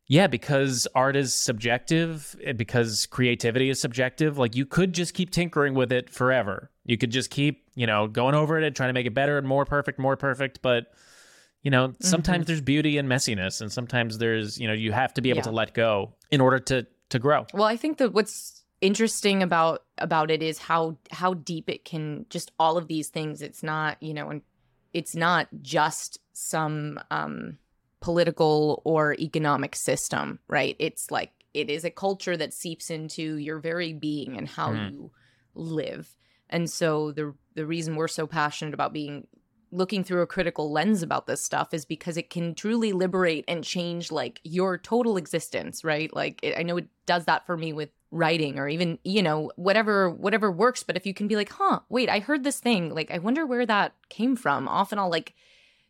Yeah, 0.10 0.28
because 0.28 0.88
art 0.96 1.18
is 1.18 1.34
subjective, 1.34 2.34
eh, 2.42 2.54
because 2.54 3.06
creativity 3.08 3.70
is 3.70 3.82
subjective, 3.82 4.38
like 4.38 4.56
you 4.56 4.66
could 4.66 4.94
just 4.94 5.14
keep 5.14 5.32
tinkering 5.32 5.74
with 5.74 5.92
it 5.92 6.10
forever. 6.10 6.72
You 6.88 6.98
could 6.98 7.12
just 7.12 7.30
keep, 7.30 7.68
you 7.76 7.86
know, 7.86 8.08
going 8.08 8.34
over 8.34 8.58
it, 8.58 8.66
and 8.66 8.76
trying 8.76 8.90
to 8.90 8.94
make 8.94 9.06
it 9.06 9.14
better 9.14 9.38
and 9.38 9.48
more 9.48 9.66
perfect, 9.66 10.00
more 10.00 10.18
perfect. 10.18 10.62
But, 10.64 10.94
you 11.62 11.70
know, 11.70 11.94
sometimes 12.00 12.48
there's 12.48 12.62
beauty 12.62 12.98
and 12.98 13.08
messiness, 13.08 13.62
and 13.62 13.72
sometimes 13.72 14.18
there's, 14.18 14.60
you 14.60 14.68
know, 14.68 14.74
you 14.74 14.92
have 14.94 15.14
to 15.14 15.22
be 15.22 15.30
able 15.30 15.38
Yeah. 15.38 15.44
to 15.44 15.52
let 15.52 15.74
go 15.76 16.16
in 16.32 16.42
order 16.42 16.60
to 16.60 16.88
to 17.10 17.20
grow. 17.20 17.46
Well, 17.54 17.64
I 17.64 17.78
think 17.78 18.00
that 18.00 18.14
what's 18.14 18.64
interesting 18.82 19.42
about 19.44 19.84
about 19.98 20.30
it 20.32 20.42
is 20.44 20.58
how 20.60 20.98
how 21.12 21.34
deep 21.36 21.70
it 21.70 21.84
can 21.86 22.26
just 22.30 22.52
all 22.60 22.78
of 22.78 22.88
these 22.88 23.10
things. 23.10 23.42
It's 23.42 23.64
not, 23.64 24.02
you 24.02 24.14
know, 24.14 24.30
and 24.30 24.42
it's 24.94 25.16
not 25.16 25.48
just 25.62 26.20
some 26.34 27.00
um 27.12 27.58
political 28.00 28.82
or 28.86 29.16
economic 29.16 29.76
system, 29.76 30.40
right? 30.48 30.76
It's 30.80 31.12
like 31.12 31.32
it 31.54 31.70
is 31.70 31.84
a 31.84 31.90
culture 31.90 32.38
that 32.38 32.54
seeps 32.54 32.90
into 32.90 33.38
your 33.38 33.60
very 33.60 33.92
being 33.94 34.38
and 34.38 34.48
how 34.48 34.72
Mhm. 34.74 34.92
you 34.92 35.12
live. 35.56 36.16
And 36.50 36.70
so 36.70 37.12
the 37.12 37.34
the 37.56 37.66
reason 37.66 37.96
we're 37.96 38.08
so 38.08 38.28
passionate 38.28 38.74
about 38.74 38.94
being 38.94 39.28
looking 39.72 40.04
through 40.04 40.22
a 40.22 40.28
critical 40.28 40.72
lens 40.72 41.04
about 41.04 41.28
this 41.28 41.44
stuff 41.44 41.74
is 41.74 41.86
because 41.86 42.18
it 42.18 42.30
can 42.30 42.56
truly 42.56 42.94
liberate 42.94 43.44
and 43.48 43.64
change 43.64 44.12
like 44.12 44.40
your 44.44 44.78
total 44.78 45.18
existence 45.18 45.84
right? 45.84 46.14
Like 46.14 46.40
it, 46.44 46.58
i 46.58 46.64
know 46.64 46.78
it 46.78 46.88
does 47.06 47.26
that 47.26 47.46
for 47.46 47.58
me 47.58 47.74
with 47.74 47.90
writing 48.10 48.58
or 48.58 48.70
even 48.70 48.98
you 49.04 49.22
know 49.22 49.52
whatever 49.58 50.10
whatever 50.10 50.50
works 50.50 50.82
but 50.82 50.96
if 50.96 51.06
you 51.06 51.14
can 51.14 51.28
be 51.28 51.36
like 51.36 51.50
huh 51.50 51.80
wait 51.90 52.10
i 52.10 52.20
heard 52.20 52.44
this 52.44 52.60
thing. 52.60 52.94
Like 52.94 53.12
i 53.12 53.18
wonder 53.18 53.46
where 53.46 53.66
that 53.66 53.94
came 54.10 54.36
from. 54.36 54.68
Often 54.68 55.00
i'll 55.00 55.10
like 55.10 55.34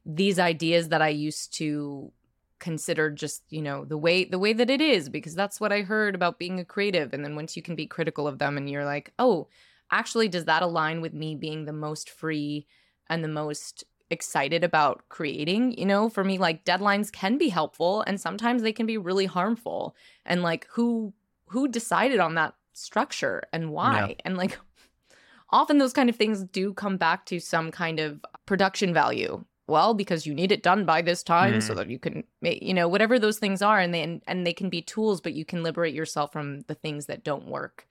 these 0.06 0.40
ideas 0.40 0.90
that 0.90 1.02
i 1.02 1.10
used 1.10 1.54
to 1.58 2.12
consider 2.60 3.12
just 3.12 3.44
you 3.50 3.62
know 3.62 3.86
the 3.86 3.98
way 3.98 4.26
the 4.26 4.40
way 4.40 4.52
that 4.52 4.72
it 4.72 4.82
is 4.82 5.10
because 5.10 5.36
that's 5.36 5.62
what 5.62 5.72
i 5.72 5.82
heard 5.82 6.16
about 6.16 6.40
being 6.40 6.60
a 6.60 6.66
creative. 6.66 7.14
And 7.14 7.24
then 7.24 7.36
once 7.36 7.56
you 7.56 7.62
can 7.62 7.76
be 7.76 7.86
critical 7.86 8.28
of 8.28 8.40
them 8.40 8.58
and 8.58 8.70
you're 8.70 8.86
like 8.86 9.14
oh 9.20 9.48
actually 9.92 10.28
does 10.28 10.46
that 10.46 10.62
align 10.64 11.02
with 11.02 11.14
me 11.14 11.36
being 11.36 11.66
the 11.66 11.74
most 11.74 12.10
free 12.10 12.66
and 13.10 13.24
the 13.24 13.28
most 13.30 13.84
excited 14.10 14.64
about 14.64 15.04
creating? 15.10 15.78
You 15.78 15.86
know 15.86 16.10
for 16.10 16.24
me 16.24 16.38
like 16.38 16.66
deadlines 16.66 17.12
can 17.12 17.38
be 17.38 17.50
helpful 17.50 18.04
and 18.08 18.20
sometimes 18.20 18.62
they 18.62 18.74
can 18.74 18.86
be 18.86 18.98
really 18.98 19.26
harmful 19.26 19.96
and 20.26 20.44
like 20.44 20.68
who 20.72 21.14
who 21.50 21.68
decided 21.68 22.20
on 22.20 22.36
that 22.36 22.54
structure 22.74 23.44
and 23.54 23.72
why? 23.72 24.16
And 24.26 24.38
like 24.38 24.60
often 25.50 25.78
those 25.78 25.94
kind 25.94 26.10
of 26.10 26.16
things 26.16 26.44
do 26.44 26.74
come 26.74 26.98
back 26.98 27.26
to 27.28 27.40
some 27.40 27.72
kind 27.72 28.00
of 28.00 28.20
production 28.46 28.94
value. 28.94 29.44
Well 29.68 29.94
because 29.94 30.26
you 30.26 30.34
need 30.34 30.52
it 30.54 30.64
done 30.64 30.86
by 30.86 31.02
this 31.02 31.24
time 31.24 31.56
Mhm. 31.56 31.62
so 31.62 31.74
that 31.74 31.90
you 31.90 32.00
can 32.00 32.24
make 32.42 32.62
you 32.64 32.74
know 32.74 32.88
whatever 32.88 33.20
those 33.20 33.38
things 33.40 33.62
are 33.62 33.80
and 33.80 33.94
they 33.94 34.22
and 34.26 34.46
they 34.48 34.54
can 34.54 34.70
be 34.70 34.82
tools 34.82 35.20
but 35.20 35.34
you 35.34 35.44
can 35.44 35.62
liberate 35.64 35.94
yourself 35.94 36.32
from 36.32 36.62
the 36.68 36.76
things 36.76 37.08
that 37.08 37.24
don't 37.26 37.48
work 37.48 37.86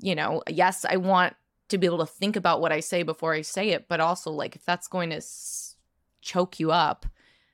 you 0.00 0.14
know 0.14 0.42
yes 0.48 0.84
i 0.88 0.96
want 0.96 1.34
to 1.68 1.78
be 1.78 1.86
able 1.86 1.98
to 1.98 2.06
think 2.06 2.36
about 2.36 2.60
what 2.60 2.72
i 2.72 2.80
say 2.80 3.02
before 3.02 3.34
i 3.34 3.40
say 3.42 3.70
it 3.70 3.86
but 3.88 4.00
also 4.00 4.30
like 4.30 4.56
if 4.56 4.64
that's 4.64 4.88
going 4.88 5.10
to 5.10 5.16
s- 5.16 5.76
choke 6.22 6.58
you 6.60 6.70
up 6.72 7.06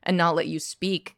and 0.02 0.16
not 0.16 0.34
let 0.34 0.46
you 0.46 0.58
speak 0.58 1.16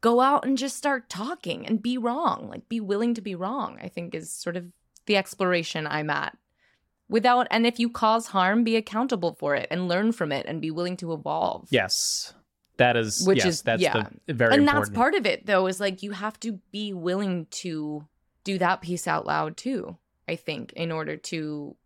go 0.00 0.20
out 0.20 0.44
and 0.44 0.58
just 0.58 0.76
start 0.76 1.08
talking 1.08 1.66
and 1.66 1.82
be 1.82 1.96
wrong 1.98 2.48
like 2.48 2.68
be 2.68 2.80
willing 2.80 3.14
to 3.14 3.20
be 3.20 3.34
wrong 3.34 3.78
i 3.82 3.88
think 3.88 4.14
is 4.14 4.30
sort 4.30 4.56
of 4.56 4.64
the 5.06 5.16
exploration 5.16 5.86
i'm 5.86 6.10
at 6.10 6.36
without 7.08 7.46
and 7.50 7.66
if 7.66 7.78
you 7.78 7.90
cause 7.90 8.28
harm 8.28 8.64
be 8.64 8.76
accountable 8.76 9.34
for 9.34 9.54
it 9.54 9.66
and 9.70 9.88
learn 9.88 10.12
from 10.12 10.32
it 10.32 10.46
and 10.46 10.60
be 10.60 10.70
willing 10.70 10.96
to 10.96 11.12
evolve 11.12 11.68
Yes. 11.70 12.32
That 12.78 12.96
is 12.96 13.26
Which 13.26 13.38
yes, 13.38 13.46
is- 13.46 13.62
that's 13.62 13.82
yeah. 13.82 14.08
the 14.26 14.32
very 14.34 14.54
and 14.54 14.62
important. 14.62 14.86
that's 14.86 14.96
part 14.96 15.14
of 15.14 15.26
it 15.26 15.44
though 15.46 15.66
is 15.66 15.78
like 15.78 16.02
you 16.02 16.12
have 16.12 16.40
to 16.40 16.58
be 16.72 16.92
willing 16.94 17.46
to 17.62 18.06
do 18.44 18.58
that 18.58 18.80
piece 18.80 19.06
out 19.06 19.26
loud 19.26 19.56
too 19.58 19.96
i 20.28 20.36
think 20.36 20.72
in 20.74 20.92
order 20.92 21.16
to 21.16 21.76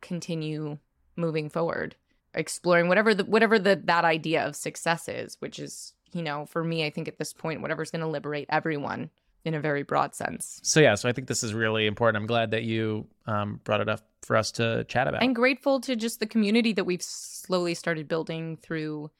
continue 0.00 0.78
moving 1.16 1.48
forward 1.48 1.96
exploring 2.34 2.88
whatever 2.88 3.14
the 3.14 3.24
whatever 3.24 3.58
the 3.58 3.80
that 3.84 4.04
idea 4.04 4.46
of 4.46 4.54
success 4.54 5.08
is 5.08 5.36
which 5.40 5.58
is 5.58 5.94
you 6.12 6.22
know 6.22 6.46
for 6.46 6.62
me 6.62 6.84
i 6.84 6.90
think 6.90 7.08
at 7.08 7.18
this 7.18 7.32
point 7.32 7.62
whatever's 7.62 7.90
going 7.90 8.02
to 8.02 8.06
liberate 8.06 8.46
everyone 8.50 9.10
in 9.44 9.54
a 9.54 9.60
very 9.60 9.84
broad 9.84 10.14
sense 10.14 10.60
so 10.62 10.80
yeah, 10.80 10.96
so 10.96 11.08
I 11.08 11.12
think 11.12 11.28
this 11.28 11.44
is 11.44 11.54
really 11.54 11.86
important. 11.86 12.20
I'm 12.20 12.26
glad 12.26 12.50
that 12.50 12.64
you 12.64 13.06
um, 13.26 13.60
brought 13.62 13.80
it 13.80 13.88
up 13.88 14.00
for 14.22 14.34
us 14.34 14.50
to 14.52 14.84
chat 14.88 15.06
about. 15.06 15.22
I'm 15.22 15.34
grateful 15.34 15.80
to 15.82 15.94
just 15.94 16.18
the 16.18 16.26
community 16.26 16.72
that 16.72 16.84
we've 16.84 17.00
slowly 17.00 17.74
started 17.74 18.08
building 18.08 18.56
through 18.56 19.12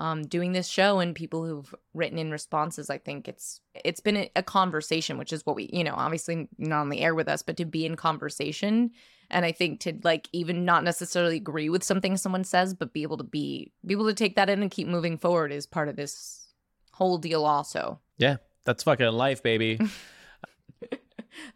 um, 0.00 0.22
doing 0.22 0.52
this 0.52 0.66
show 0.66 0.98
and 0.98 1.14
people 1.14 1.44
who've 1.44 1.72
written 1.94 2.18
in 2.18 2.30
responses. 2.30 2.88
I 2.88 2.98
think 2.98 3.28
it's 3.28 3.60
it's 3.84 4.00
been 4.00 4.16
a, 4.16 4.30
a 4.34 4.42
conversation, 4.42 5.18
which 5.18 5.32
is 5.32 5.44
what 5.44 5.54
we, 5.54 5.68
you 5.72 5.84
know, 5.84 5.94
obviously 5.94 6.48
not 6.58 6.80
on 6.80 6.88
the 6.88 7.02
air 7.02 7.14
with 7.14 7.28
us, 7.28 7.42
but 7.42 7.58
to 7.58 7.66
be 7.66 7.84
in 7.84 7.96
conversation. 7.96 8.90
And 9.30 9.44
I 9.44 9.52
think 9.52 9.78
to 9.80 9.92
like 10.02 10.28
even 10.32 10.64
not 10.64 10.82
necessarily 10.82 11.36
agree 11.36 11.68
with 11.68 11.84
something 11.84 12.16
someone 12.16 12.44
says, 12.44 12.74
but 12.74 12.94
be 12.94 13.02
able 13.02 13.18
to 13.18 13.24
be 13.24 13.72
be 13.84 13.94
able 13.94 14.08
to 14.08 14.14
take 14.14 14.36
that 14.36 14.50
in 14.50 14.62
and 14.62 14.70
keep 14.70 14.88
moving 14.88 15.18
forward 15.18 15.52
is 15.52 15.66
part 15.66 15.88
of 15.88 15.96
this 15.96 16.48
whole 16.92 17.18
deal. 17.18 17.44
Also, 17.44 18.00
Yeah. 18.18 18.38
That's 18.64 18.82
fucking 18.82 19.06
life, 19.06 19.42
baby. 19.42 19.80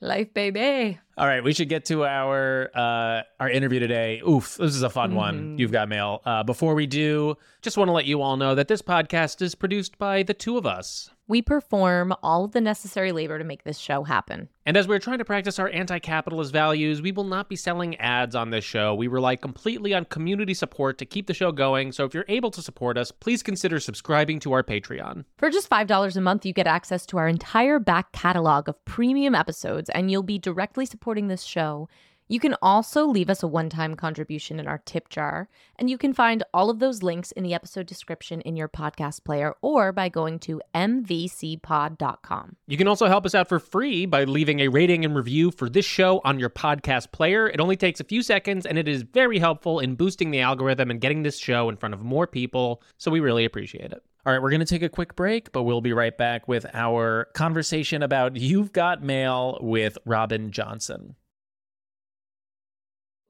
life, 0.01 0.33
baby. 0.35 0.99
All 1.17 1.27
right, 1.27 1.43
we 1.45 1.53
should 1.53 1.69
get 1.69 1.85
to 1.87 2.05
our 2.05 2.71
uh, 2.75 3.23
our 3.39 3.49
interview 3.49 3.79
today. 3.81 4.21
Oof, 4.29 4.57
this 4.57 4.75
is 4.75 4.83
a 4.83 4.91
fun 4.91 5.15
one. 5.15 5.57
Mhm. 5.57 5.59
You've 5.61 5.73
got 5.73 5.89
mail. 5.89 6.21
Uh, 6.25 6.43
before 6.43 6.75
we 6.75 6.87
do, 6.87 7.37
just 7.63 7.77
want 7.77 7.89
to 7.89 7.93
let 7.93 8.05
you 8.07 8.21
all 8.21 8.37
know 8.37 8.55
that 8.55 8.69
this 8.69 8.83
podcast 8.83 9.41
is 9.41 9.55
produced 9.55 9.97
by 9.99 10.23
the 10.25 10.35
two 10.35 10.57
of 10.59 10.67
us. 10.67 11.11
We 11.27 11.41
perform 11.41 12.13
all 12.23 12.45
of 12.45 12.53
the 12.53 12.61
necessary 12.61 13.11
labor 13.11 13.39
to 13.39 13.45
make 13.45 13.65
this 13.65 13.79
show 13.79 14.03
happen. 14.03 14.51
And 14.67 14.77
as 14.77 14.87
we're 14.87 14.99
trying 14.99 15.19
to 15.19 15.25
practice 15.25 15.59
our 15.59 15.71
anti 15.71 15.99
capitalist 15.99 16.53
values, 16.53 17.01
we 17.01 17.13
will 17.13 17.25
not 17.25 17.49
be 17.49 17.57
selling 17.57 17.97
ads 17.97 18.35
on 18.35 18.51
this 18.51 18.65
show. 18.65 18.95
We 18.95 19.09
rely 19.09 19.37
completely 19.37 19.95
on 19.95 20.05
community 20.05 20.53
support 20.53 20.99
to 20.99 21.07
keep 21.07 21.27
the 21.27 21.33
show 21.33 21.51
going. 21.51 21.93
So 21.93 22.05
if 22.05 22.13
you're 22.13 22.27
able 22.29 22.51
to 22.51 22.61
support 22.61 22.99
us, 22.99 23.11
please 23.11 23.43
consider 23.43 23.81
subscribing 23.81 24.39
to 24.41 24.53
our 24.53 24.63
Patreon. 24.63 25.25
For 25.39 25.49
just 25.49 25.71
$5 25.71 26.17
a 26.17 26.21
month, 26.21 26.45
you 26.45 26.53
get 26.53 26.67
access 26.67 27.07
to 27.07 27.17
our 27.17 27.29
entire 27.29 27.79
back 27.79 28.13
catalog 28.13 28.69
of 28.69 28.85
premium 28.85 29.35
episodes, 29.35 29.89
and 29.91 30.11
you'll 30.11 30.23
be 30.23 30.39
directly 30.39 30.85
supporting 30.85 31.29
this 31.29 31.43
show. 31.43 31.89
You 32.35 32.41
can 32.41 32.57
also 32.61 33.07
leave 33.07 33.31
us 33.31 33.45
a 33.45 33.47
one 33.47 33.69
time 33.69 33.95
contribution 33.95 34.59
in 34.59 34.67
our 34.67 34.79
tip 34.79 35.09
jar, 35.09 35.49
and 35.77 35.89
you 35.89 35.97
can 35.97 36.13
find 36.13 36.43
all 36.53 36.69
of 36.69 36.81
those 36.81 37.01
links 37.01 37.31
in 37.31 37.45
the 37.45 37.55
episode 37.55 37.87
description 37.87 38.41
in 38.41 38.57
your 38.57 38.67
podcast 38.67 39.23
player 39.23 39.55
or 39.63 39.93
by 39.93 40.09
going 40.09 40.41
to 40.41 40.61
mvcpod.com. 40.75 42.57
You 42.67 42.77
can 42.77 42.89
also 42.89 43.07
help 43.07 43.25
us 43.25 43.37
out 43.37 43.49
for 43.49 43.61
free 43.61 44.05
by 44.05 44.25
leaving 44.25 44.59
a 44.59 44.67
rating 44.67 45.05
and 45.05 45.15
review 45.15 45.53
for 45.53 45.69
this 45.69 45.85
show 45.85 46.21
on 46.25 46.41
your 46.41 46.51
podcast 46.51 47.13
player. 47.13 47.49
It 47.49 47.61
only 47.61 47.77
takes 47.77 48.01
a 48.01 48.05
few 48.05 48.21
seconds 48.21 48.67
and 48.67 48.79
it 48.79 48.89
is 48.89 49.03
very 49.03 49.39
helpful 49.39 49.79
in 49.79 49.95
boosting 49.95 50.33
the 50.33 50.41
algorithm 50.41 50.91
and 50.91 51.01
getting 51.01 51.23
this 51.23 51.39
show 51.39 51.69
in 51.69 51.77
front 51.77 51.95
of 51.95 52.03
more 52.03 52.27
people. 52.27 52.83
So 52.99 53.13
we 53.13 53.21
really 53.21 53.45
appreciate 53.45 53.93
it. 53.93 54.03
All 54.27 54.33
right, 54.33 54.43
we're 54.43 54.51
going 54.51 54.59
to 54.59 54.67
take 54.67 54.83
a 54.83 54.89
quick 54.89 55.15
break, 55.15 55.53
but 55.53 55.63
we'll 55.63 55.81
be 55.81 55.93
right 55.93 56.19
back 56.19 56.49
with 56.49 56.67
our 56.75 57.27
conversation 57.35 58.03
about 58.03 58.35
You've 58.35 58.73
Got 58.73 59.05
Mail 59.05 59.57
with 59.61 59.99
Robin 60.05 60.51
Johnson. 60.51 61.15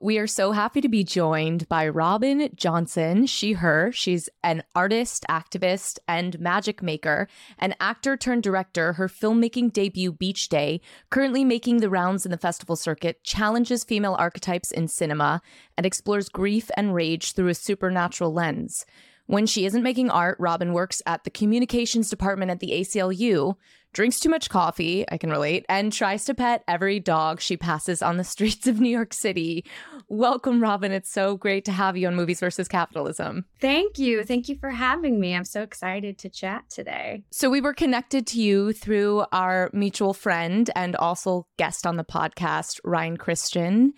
We 0.04 0.18
are 0.18 0.26
so 0.26 0.52
happy 0.52 0.82
to 0.82 0.88
be 0.90 1.02
joined 1.02 1.66
by 1.70 1.88
Robin 1.88 2.50
Johnson. 2.54 3.24
She, 3.24 3.54
her. 3.54 3.90
She's 3.90 4.28
an 4.42 4.62
artist, 4.74 5.24
activist, 5.30 5.98
and 6.06 6.38
magic 6.38 6.82
maker, 6.82 7.26
an 7.58 7.74
actor 7.80 8.14
turned 8.14 8.42
director. 8.42 8.92
Her 8.92 9.08
filmmaking 9.08 9.72
debut, 9.72 10.12
Beach 10.12 10.50
Day, 10.50 10.82
currently 11.08 11.42
making 11.42 11.78
the 11.78 11.88
rounds 11.88 12.26
in 12.26 12.30
the 12.30 12.36
festival 12.36 12.76
circuit, 12.76 13.24
challenges 13.24 13.82
female 13.82 14.14
archetypes 14.18 14.70
in 14.70 14.88
cinema 14.88 15.40
and 15.78 15.86
explores 15.86 16.28
grief 16.28 16.70
and 16.76 16.94
rage 16.94 17.32
through 17.32 17.48
a 17.48 17.54
supernatural 17.54 18.30
lens. 18.30 18.84
When 19.26 19.46
she 19.46 19.64
isn't 19.64 19.82
making 19.82 20.10
art, 20.10 20.36
Robin 20.38 20.72
works 20.74 21.00
at 21.06 21.24
the 21.24 21.30
communications 21.30 22.10
department 22.10 22.50
at 22.50 22.60
the 22.60 22.72
ACLU, 22.72 23.56
drinks 23.94 24.20
too 24.20 24.28
much 24.28 24.50
coffee, 24.50 25.06
I 25.10 25.16
can 25.16 25.30
relate, 25.30 25.64
and 25.66 25.90
tries 25.90 26.26
to 26.26 26.34
pet 26.34 26.62
every 26.68 27.00
dog 27.00 27.40
she 27.40 27.56
passes 27.56 28.02
on 28.02 28.18
the 28.18 28.24
streets 28.34 28.66
of 28.66 28.80
New 28.80 28.90
York 28.90 29.14
City. 29.14 29.64
Welcome, 30.08 30.62
Robin. 30.62 30.92
It's 30.92 31.10
so 31.10 31.38
great 31.38 31.64
to 31.64 31.72
have 31.72 31.96
you 31.96 32.06
on 32.06 32.16
Movies 32.16 32.40
versus 32.40 32.68
Capitalism. 32.68 33.46
Thank 33.60 33.98
you. 33.98 34.24
Thank 34.24 34.50
you 34.50 34.56
for 34.56 34.70
having 34.70 35.18
me. 35.18 35.34
I'm 35.34 35.46
so 35.46 35.62
excited 35.62 36.18
to 36.18 36.28
chat 36.28 36.68
today. 36.68 37.24
So, 37.30 37.48
we 37.48 37.62
were 37.62 37.72
connected 37.72 38.26
to 38.28 38.42
you 38.42 38.74
through 38.74 39.24
our 39.32 39.70
mutual 39.72 40.12
friend 40.12 40.68
and 40.76 40.96
also 40.96 41.46
guest 41.56 41.86
on 41.86 41.96
the 41.96 42.04
podcast, 42.04 42.78
Ryan 42.84 43.16
Christian. 43.16 43.94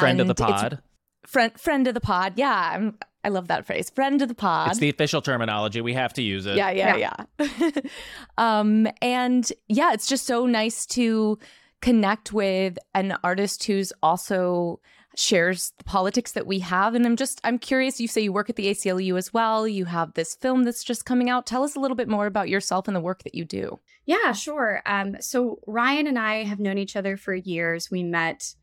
Friend 0.00 0.20
of 0.20 0.26
the 0.26 0.34
pod. 0.34 0.82
Friend, 1.26 1.58
friend 1.60 1.86
of 1.86 1.94
the 1.94 2.00
pod. 2.00 2.34
Yeah, 2.36 2.72
I'm, 2.74 2.98
I 3.24 3.28
love 3.30 3.48
that 3.48 3.66
phrase. 3.66 3.90
Friend 3.90 4.20
of 4.20 4.28
the 4.28 4.34
pod. 4.34 4.70
It's 4.70 4.78
the 4.78 4.90
official 4.90 5.22
terminology. 5.22 5.80
We 5.80 5.94
have 5.94 6.12
to 6.14 6.22
use 6.22 6.46
it. 6.46 6.56
Yeah, 6.56 6.70
yeah, 6.70 7.14
yeah. 7.38 7.70
um, 8.38 8.86
and 9.00 9.50
yeah, 9.68 9.92
it's 9.92 10.06
just 10.06 10.26
so 10.26 10.46
nice 10.46 10.86
to 10.86 11.38
connect 11.80 12.32
with 12.32 12.78
an 12.94 13.16
artist 13.24 13.64
who's 13.64 13.92
also 14.02 14.80
shares 15.16 15.72
the 15.78 15.84
politics 15.84 16.32
that 16.32 16.46
we 16.46 16.58
have. 16.58 16.94
And 16.94 17.06
I'm 17.06 17.16
just, 17.16 17.40
I'm 17.44 17.58
curious. 17.58 18.00
You 18.00 18.08
say 18.08 18.20
you 18.20 18.32
work 18.32 18.50
at 18.50 18.56
the 18.56 18.66
ACLU 18.66 19.16
as 19.16 19.32
well. 19.32 19.66
You 19.66 19.84
have 19.86 20.14
this 20.14 20.34
film 20.34 20.64
that's 20.64 20.84
just 20.84 21.04
coming 21.04 21.30
out. 21.30 21.46
Tell 21.46 21.62
us 21.62 21.76
a 21.76 21.80
little 21.80 21.96
bit 21.96 22.08
more 22.08 22.26
about 22.26 22.48
yourself 22.48 22.88
and 22.88 22.96
the 22.96 23.00
work 23.00 23.22
that 23.24 23.34
you 23.34 23.44
do. 23.44 23.78
Yeah, 24.06 24.32
sure. 24.32 24.82
Um, 24.86 25.16
so 25.20 25.60
Ryan 25.66 26.06
and 26.06 26.18
I 26.18 26.44
have 26.44 26.60
known 26.60 26.78
each 26.78 26.96
other 26.96 27.16
for 27.16 27.34
years. 27.34 27.90
We 27.90 28.02
met. 28.02 28.54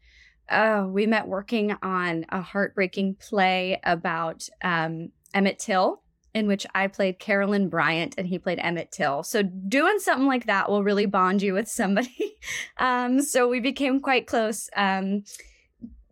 Uh, 0.52 0.86
we 0.88 1.08
met 1.08 1.28
working 1.28 1.76
on 1.82 2.26
a 2.30 2.42
heartbreaking 2.42 3.16
play 3.16 3.80
about 3.84 4.48
um, 4.64 5.10
Emmett 5.34 5.60
Till, 5.60 6.02
in 6.34 6.48
which 6.48 6.68
I 6.76 6.88
played 6.88 7.20
Carolyn 7.20 7.70
Bryant 7.70 8.16
and 8.18 8.28
he 8.28 8.38
played 8.38 8.60
Emmett 8.60 8.92
Till. 8.92 9.24
So 9.24 9.44
doing 9.44 10.00
something 10.00 10.28
like 10.28 10.46
that 10.48 10.70
will 10.70 10.84
really 10.84 11.06
bond 11.06 11.42
you 11.42 11.54
with 11.54 11.70
somebody. 11.70 12.36
um, 12.78 13.22
so 13.22 13.48
we 13.48 13.60
became 13.62 14.02
quite 14.02 14.28
close. 14.28 14.70
Um, 14.76 15.24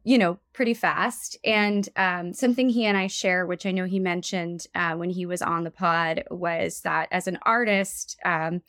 you 0.04 0.18
know, 0.18 0.40
pretty 0.54 0.74
fast. 0.74 1.38
And 1.44 1.88
um, 1.96 2.34
something 2.34 2.70
he 2.70 2.86
and 2.86 2.98
I 2.98 3.08
share, 3.08 3.46
which 3.46 3.66
I 3.66 3.72
know 3.72 3.86
he 3.86 4.00
mentioned 4.00 4.66
uh, 4.74 4.96
when 4.96 5.10
he 5.10 5.26
was 5.26 5.42
on 5.42 5.66
the 5.66 5.72
pod, 5.72 6.24
was 6.32 6.82
that 6.82 7.10
as 7.12 7.28
an 7.28 7.38
artist, 7.44 8.18
um, 8.26 8.62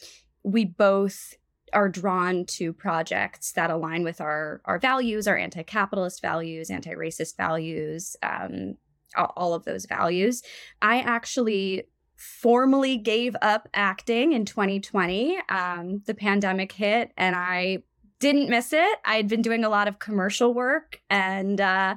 we 0.43 0.65
both 0.65 1.37
are 1.73 1.89
drawn 1.89 2.45
to 2.45 2.73
projects 2.73 3.53
that 3.53 3.71
align 3.71 4.05
with 4.05 4.21
our 4.21 4.61
our 4.65 4.79
values, 4.79 5.27
our 5.27 5.37
anti-capitalist 5.37 6.23
values, 6.23 6.71
anti-racist 6.71 7.37
values, 7.37 8.17
um, 8.23 8.77
all, 9.17 9.55
of 9.55 9.65
those 9.65 9.87
values. 9.87 10.43
I 10.81 11.01
actually 11.01 11.85
formally 12.17 12.97
gave 12.97 13.35
up 13.43 13.69
acting 13.75 14.33
in 14.33 14.45
2020. 14.45 15.39
Um, 15.49 16.03
the 16.07 16.15
pandemic 16.15 16.73
hit, 16.73 17.13
and 17.17 17.35
I 17.35 17.83
didn't 18.19 18.51
miss 18.51 18.73
it. 18.73 18.99
I 19.05 19.17
had 19.17 19.29
been 19.29 19.43
doing 19.43 19.65
a 19.65 19.69
lot 19.69 19.89
of 19.89 19.99
commercial 19.99 20.53
work 20.53 21.01
and 21.09 21.61
uh, 21.61 21.97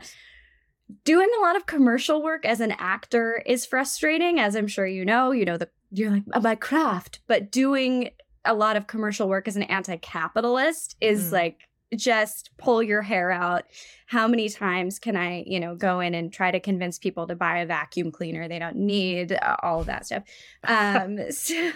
doing 1.03 1.29
a 1.37 1.41
lot 1.41 1.55
of 1.55 1.65
commercial 1.65 2.23
work 2.23 2.45
as 2.45 2.61
an 2.61 2.71
actor 2.77 3.43
is 3.45 3.65
frustrating, 3.65 4.39
as 4.39 4.55
I'm 4.55 4.67
sure 4.67 4.87
you 4.87 5.05
know. 5.05 5.31
You 5.31 5.45
know, 5.45 5.57
the 5.57 5.69
you're 5.91 6.11
like 6.11 6.41
my 6.41 6.55
craft, 6.55 7.19
but 7.27 7.51
doing 7.51 8.09
a 8.45 8.53
lot 8.53 8.75
of 8.77 8.87
commercial 8.87 9.27
work 9.29 9.47
as 9.47 9.55
an 9.55 9.63
anti-capitalist 9.63 10.95
is 11.01 11.29
Mm. 11.29 11.33
like 11.33 11.59
just 11.95 12.49
pull 12.57 12.81
your 12.81 13.03
hair 13.03 13.29
out. 13.29 13.65
How 14.07 14.27
many 14.27 14.49
times 14.49 14.97
can 14.97 15.15
I, 15.15 15.43
you 15.45 15.59
know, 15.59 15.75
go 15.75 15.99
in 15.99 16.15
and 16.15 16.33
try 16.33 16.49
to 16.49 16.59
convince 16.59 16.97
people 16.97 17.27
to 17.27 17.35
buy 17.35 17.59
a 17.59 17.67
vacuum 17.67 18.11
cleaner 18.11 18.47
they 18.47 18.57
don't 18.57 18.77
need, 18.77 19.31
uh, 19.33 19.57
all 19.61 19.81
of 19.81 19.85
that 19.85 20.07
stuff. 20.07 20.23
Um, 20.63 21.19
so, 21.31 21.71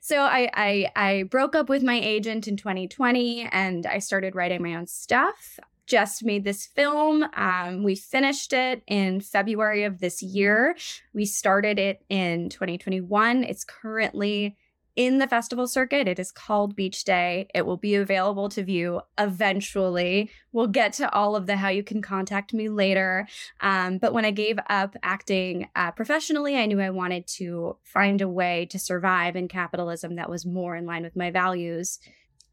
so 0.00 0.18
I, 0.20 0.50
I 0.52 0.90
I 0.94 1.22
broke 1.24 1.54
up 1.56 1.70
with 1.70 1.82
my 1.82 1.98
agent 1.98 2.46
in 2.46 2.58
2020, 2.58 3.48
and 3.50 3.86
I 3.86 3.98
started 3.98 4.34
writing 4.34 4.62
my 4.62 4.74
own 4.74 4.86
stuff. 4.86 5.58
just 5.86 6.22
made 6.24 6.44
this 6.44 6.66
film. 6.66 7.24
Um, 7.34 7.82
we 7.82 7.94
finished 7.94 8.52
it 8.52 8.82
in 8.86 9.20
February 9.22 9.84
of 9.84 10.00
this 10.00 10.22
year. 10.22 10.76
We 11.14 11.24
started 11.24 11.78
it 11.78 12.04
in 12.10 12.48
2021. 12.50 13.44
It's 13.44 13.64
currently 13.64 14.56
in 14.96 15.18
the 15.18 15.26
festival 15.26 15.66
circuit. 15.66 16.06
It 16.06 16.18
is 16.18 16.30
called 16.30 16.76
Beach 16.76 17.04
Day. 17.04 17.48
It 17.54 17.66
will 17.66 17.76
be 17.76 17.94
available 17.96 18.48
to 18.50 18.62
view 18.62 19.00
eventually. 19.18 20.30
We'll 20.52 20.68
get 20.68 20.92
to 20.94 21.12
all 21.12 21.34
of 21.34 21.46
the 21.46 21.56
how 21.56 21.68
you 21.68 21.82
can 21.82 22.00
contact 22.00 22.54
me 22.54 22.68
later. 22.68 23.26
Um, 23.60 23.98
but 23.98 24.12
when 24.12 24.24
I 24.24 24.30
gave 24.30 24.58
up 24.68 24.96
acting 25.02 25.68
uh, 25.74 25.90
professionally, 25.90 26.56
I 26.56 26.66
knew 26.66 26.80
I 26.80 26.90
wanted 26.90 27.26
to 27.38 27.76
find 27.82 28.20
a 28.20 28.28
way 28.28 28.66
to 28.66 28.78
survive 28.78 29.36
in 29.36 29.48
capitalism 29.48 30.16
that 30.16 30.30
was 30.30 30.46
more 30.46 30.76
in 30.76 30.86
line 30.86 31.02
with 31.02 31.16
my 31.16 31.30
values 31.30 31.98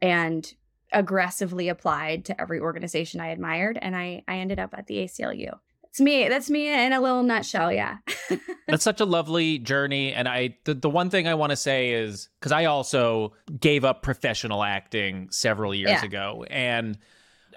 and 0.01 0.51
aggressively 0.91 1.69
applied 1.69 2.25
to 2.25 2.41
every 2.41 2.59
organization 2.59 3.21
I 3.21 3.29
admired. 3.29 3.77
And 3.81 3.95
I, 3.95 4.23
I 4.27 4.37
ended 4.37 4.59
up 4.59 4.73
at 4.75 4.87
the 4.87 4.97
ACLU. 4.97 5.59
It's 5.91 5.99
me. 5.99 6.29
That's 6.29 6.49
me 6.49 6.69
in 6.73 6.93
a 6.93 7.01
little 7.01 7.21
nutshell. 7.21 7.71
Yeah. 7.71 7.97
That's 8.67 8.83
such 8.83 9.01
a 9.01 9.05
lovely 9.05 9.59
journey. 9.59 10.13
And 10.13 10.25
I, 10.27 10.55
the, 10.63 10.73
the 10.73 10.89
one 10.89 11.09
thing 11.09 11.27
I 11.27 11.33
want 11.33 11.49
to 11.49 11.57
say 11.57 11.91
is 11.91 12.29
because 12.39 12.53
I 12.53 12.65
also 12.65 13.33
gave 13.59 13.83
up 13.83 14.01
professional 14.01 14.63
acting 14.63 15.27
several 15.31 15.75
years 15.75 15.89
Yeah. 15.91 16.05
ago. 16.05 16.45
And 16.49 16.97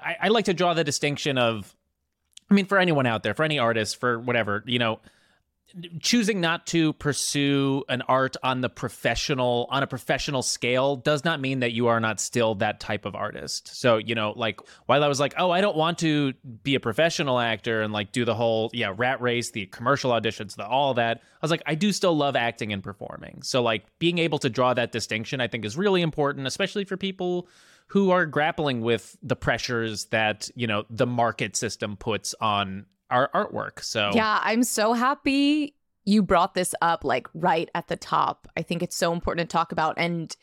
I, 0.03 0.17
I 0.23 0.29
like 0.29 0.47
to 0.47 0.55
draw 0.55 0.75
the 0.75 0.83
distinction 0.83 1.38
of, 1.38 1.76
I 2.50 2.55
mean, 2.55 2.67
for 2.67 2.79
anyone 2.79 3.07
out 3.07 3.23
there, 3.23 3.35
for 3.35 3.45
any 3.45 3.61
artist, 3.61 4.00
for 4.00 4.19
whatever, 4.19 4.64
you 4.67 4.81
know, 4.81 4.99
choosing 6.00 6.40
not 6.40 6.66
to 6.69 6.93
pursue 6.95 7.85
an 7.88 8.02
art 8.02 8.37
on 8.43 8.61
the 8.61 8.69
professional 8.69 9.66
on 9.71 9.83
a 9.83 9.87
professional 9.87 10.43
scale 10.43 10.97
does 10.97 11.25
not 11.25 11.40
mean 11.40 11.61
that 11.61 11.73
you 11.73 11.88
are 11.88 12.00
not 12.00 12.21
still 12.21 12.54
that 12.57 12.81
type 12.81 13.04
of 13.04 13.14
artist. 13.14 13.76
So 13.76 13.97
you 13.97 14.14
know 14.14 14.33
like 14.37 14.61
while 14.87 15.02
i 15.02 15.09
was 15.09 15.19
like 15.19 15.35
oh 15.37 15.50
i 15.50 15.61
don't 15.61 15.76
want 15.76 15.99
to 15.99 16.33
be 16.62 16.75
a 16.75 16.81
professional 16.81 17.38
actor 17.38 17.83
and 17.83 17.93
like 17.93 18.12
do 18.12 18.25
the 18.25 18.35
whole 18.35 18.71
yeah 18.73 18.93
rat 18.97 19.21
race 19.21 19.50
the 19.50 19.66
commercial 19.66 20.12
auditions 20.12 20.57
the 20.57 20.66
all 20.66 20.95
that 20.95 21.19
i 21.19 21.38
was 21.43 21.50
like 21.50 21.62
i 21.66 21.75
do 21.75 21.93
still 21.93 22.16
love 22.16 22.37
acting 22.37 22.73
and 22.73 22.83
performing. 22.83 23.43
So 23.43 23.62
like 23.62 23.87
being 23.99 24.19
able 24.19 24.38
to 24.38 24.50
draw 24.50 24.75
that 24.75 24.93
distinction 24.93 25.40
i 25.40 25.49
think 25.49 25.64
is 25.64 25.76
really 25.76 26.02
important 26.02 26.47
especially 26.47 26.85
for 26.85 26.97
people 26.97 27.49
who 27.88 28.11
are 28.11 28.26
grappling 28.26 28.81
with 28.81 29.16
the 29.23 29.37
pressures 29.37 30.07
that 30.07 30.49
you 30.54 30.66
know 30.66 30.85
the 30.88 31.07
market 31.07 31.57
system 31.57 31.97
puts 31.97 32.35
on 32.40 32.87
our 33.14 33.30
artwork 33.35 33.83
so 33.83 34.11
Yeah, 34.14 34.40
I'm 34.42 34.62
so 34.62 34.92
happy 34.92 35.75
you 36.04 36.23
brought 36.23 36.54
this 36.54 36.75
up 36.83 37.04
like 37.04 37.28
right 37.33 37.71
at 37.75 37.88
the 37.88 37.97
top. 37.97 38.47
I 38.56 38.62
think 38.62 38.83
it's 38.83 38.97
so 38.97 39.12
important 39.12 39.49
to 39.49 39.52
talk 39.52 39.73
about 39.73 39.94
and 39.97 40.35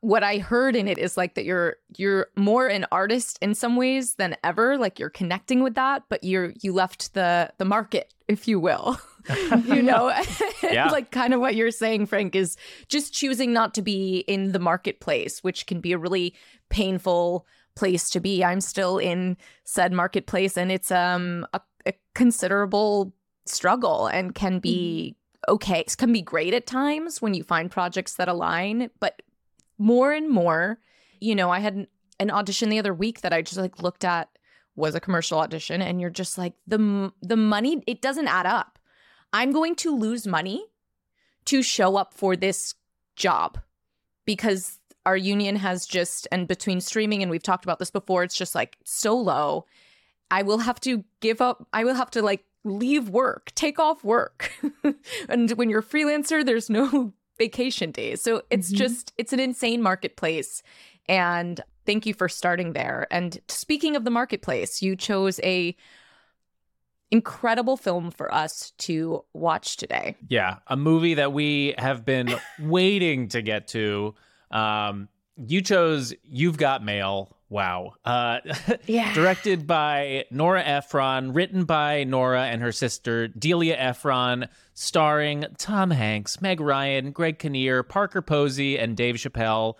what 0.00 0.22
I 0.22 0.38
heard 0.38 0.76
in 0.76 0.86
it 0.86 0.96
is 0.98 1.16
like 1.16 1.34
that 1.34 1.44
you're 1.44 1.76
you're 1.96 2.28
more 2.36 2.68
an 2.68 2.86
artist 2.92 3.38
in 3.42 3.54
some 3.54 3.74
ways 3.74 4.14
than 4.14 4.36
ever 4.44 4.78
like 4.78 4.98
you're 4.98 5.10
connecting 5.10 5.62
with 5.62 5.74
that 5.74 6.04
but 6.08 6.22
you're 6.22 6.52
you 6.60 6.72
left 6.72 7.14
the 7.14 7.52
the 7.58 7.64
market 7.64 8.14
if 8.28 8.46
you 8.46 8.60
will. 8.60 8.98
you 9.64 9.82
know 9.82 10.12
Yeah. 10.62 10.88
like 10.92 11.10
kind 11.10 11.34
of 11.34 11.40
what 11.40 11.56
you're 11.56 11.70
saying 11.72 12.06
Frank 12.06 12.36
is 12.36 12.56
just 12.88 13.12
choosing 13.12 13.52
not 13.52 13.74
to 13.74 13.82
be 13.82 14.18
in 14.28 14.52
the 14.52 14.60
marketplace 14.60 15.42
which 15.42 15.66
can 15.66 15.80
be 15.80 15.92
a 15.92 15.98
really 15.98 16.34
painful 16.68 17.46
place 17.74 18.10
to 18.10 18.20
be. 18.20 18.44
I'm 18.44 18.60
still 18.60 18.98
in 18.98 19.36
said 19.64 19.92
marketplace 19.92 20.56
and 20.56 20.70
it's 20.70 20.92
um 20.92 21.44
a, 21.52 21.60
a 21.60 21.62
considerable 22.18 23.14
struggle 23.46 24.08
and 24.08 24.34
can 24.34 24.58
be 24.58 25.14
mm-hmm. 25.46 25.54
okay. 25.54 25.84
Can 25.96 26.12
be 26.12 26.20
great 26.20 26.52
at 26.52 26.66
times 26.66 27.22
when 27.22 27.32
you 27.32 27.44
find 27.44 27.70
projects 27.70 28.14
that 28.14 28.28
align, 28.28 28.90
but 28.98 29.22
more 29.78 30.12
and 30.12 30.28
more, 30.28 30.80
you 31.20 31.36
know, 31.36 31.50
I 31.50 31.60
had 31.60 31.74
an, 31.76 31.86
an 32.18 32.32
audition 32.32 32.70
the 32.70 32.80
other 32.80 32.92
week 32.92 33.20
that 33.20 33.32
I 33.32 33.42
just 33.42 33.56
like 33.56 33.80
looked 33.80 34.04
at 34.04 34.28
was 34.74 34.96
a 34.96 35.00
commercial 35.00 35.38
audition 35.38 35.80
and 35.80 36.00
you're 36.00 36.10
just 36.10 36.36
like 36.36 36.54
the 36.66 37.12
the 37.22 37.36
money 37.36 37.82
it 37.86 38.02
doesn't 38.02 38.26
add 38.26 38.46
up. 38.46 38.80
I'm 39.32 39.52
going 39.52 39.76
to 39.76 39.94
lose 39.94 40.26
money 40.26 40.64
to 41.44 41.62
show 41.62 41.96
up 41.96 42.14
for 42.14 42.34
this 42.34 42.74
job 43.14 43.58
because 44.24 44.80
our 45.06 45.16
union 45.16 45.54
has 45.54 45.86
just 45.86 46.26
and 46.32 46.48
between 46.48 46.80
streaming 46.80 47.22
and 47.22 47.30
we've 47.30 47.42
talked 47.44 47.64
about 47.64 47.78
this 47.78 47.92
before 47.92 48.24
it's 48.24 48.36
just 48.36 48.56
like 48.56 48.76
so 48.84 49.16
low 49.16 49.66
i 50.30 50.42
will 50.42 50.58
have 50.58 50.80
to 50.80 51.04
give 51.20 51.40
up 51.40 51.66
i 51.72 51.84
will 51.84 51.94
have 51.94 52.10
to 52.10 52.22
like 52.22 52.44
leave 52.64 53.08
work 53.08 53.50
take 53.54 53.78
off 53.78 54.02
work 54.04 54.52
and 55.28 55.50
when 55.52 55.70
you're 55.70 55.80
a 55.80 55.82
freelancer 55.82 56.44
there's 56.44 56.68
no 56.68 57.12
vacation 57.38 57.90
days 57.90 58.20
so 58.22 58.42
it's 58.50 58.72
Mhm. 58.72 58.76
just 58.76 59.12
it's 59.16 59.32
an 59.32 59.40
insane 59.40 59.80
marketplace 59.80 60.62
and 61.08 61.60
thank 61.86 62.04
you 62.04 62.12
for 62.12 62.28
starting 62.28 62.72
there 62.72 63.06
and 63.10 63.38
speaking 63.48 63.94
of 63.96 64.04
the 64.04 64.10
marketplace 64.10 64.82
you 64.82 64.96
chose 64.96 65.38
a 65.44 65.74
incredible 67.10 67.76
film 67.76 68.10
for 68.10 68.32
us 68.34 68.72
to 68.78 69.24
watch 69.32 69.76
today 69.76 70.14
Yeah, 70.28 70.56
a 70.66 70.76
movie 70.76 71.14
that 71.14 71.32
we 71.32 71.74
have 71.78 72.04
been 72.04 72.34
waiting 72.60 73.28
to 73.28 73.40
get 73.40 73.68
to. 73.68 74.14
Um, 74.50 75.08
you 75.36 75.62
chose 75.62 76.12
You've 76.22 76.58
Got 76.58 76.84
Mail. 76.84 77.34
Wow. 77.50 77.94
Uh, 78.04 78.40
Yeah. 78.86 79.12
directed 79.14 79.66
by 79.66 80.24
Nora 80.30 80.62
Ephron, 80.62 81.32
written 81.32 81.64
by 81.64 82.04
Nora 82.04 82.42
and 82.44 82.60
her 82.62 82.72
sister 82.72 83.26
Delia 83.28 83.74
Ephron, 83.76 84.48
starring 84.74 85.44
Tom 85.56 85.90
Hanks, 85.90 86.40
Meg 86.42 86.60
Ryan, 86.60 87.10
Greg 87.10 87.38
Kinnear, 87.38 87.82
Parker 87.82 88.20
Posey, 88.22 88.78
and 88.78 88.96
Dave 88.96 89.14
Chappelle. 89.16 89.74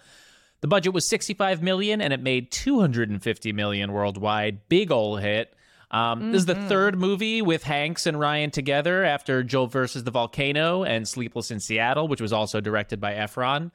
The 0.61 0.69
budget 0.69 0.93
was 0.93 1.07
65 1.07 1.63
million 1.63 2.01
and 2.01 2.13
it 2.13 2.21
made 2.21 2.51
250 2.51 3.53
million 3.53 3.93
worldwide. 3.93 4.69
Big 4.69 4.91
ol' 4.91 5.17
hit. 5.17 5.55
Um, 5.91 6.33
This 6.33 6.41
is 6.41 6.47
the 6.47 6.55
third 6.55 6.99
movie 6.99 7.41
with 7.43 7.63
Hanks 7.63 8.07
and 8.07 8.19
Ryan 8.19 8.51
together 8.51 9.05
after 9.05 9.43
Joe 9.43 9.67
versus 9.67 10.05
the 10.05 10.11
Volcano 10.11 10.85
and 10.85 11.07
Sleepless 11.07 11.51
in 11.51 11.61
Seattle, 11.61 12.09
which 12.09 12.21
was 12.21 12.33
also 12.33 12.61
directed 12.61 13.01
by 13.01 13.15
Ephron. 13.15 13.73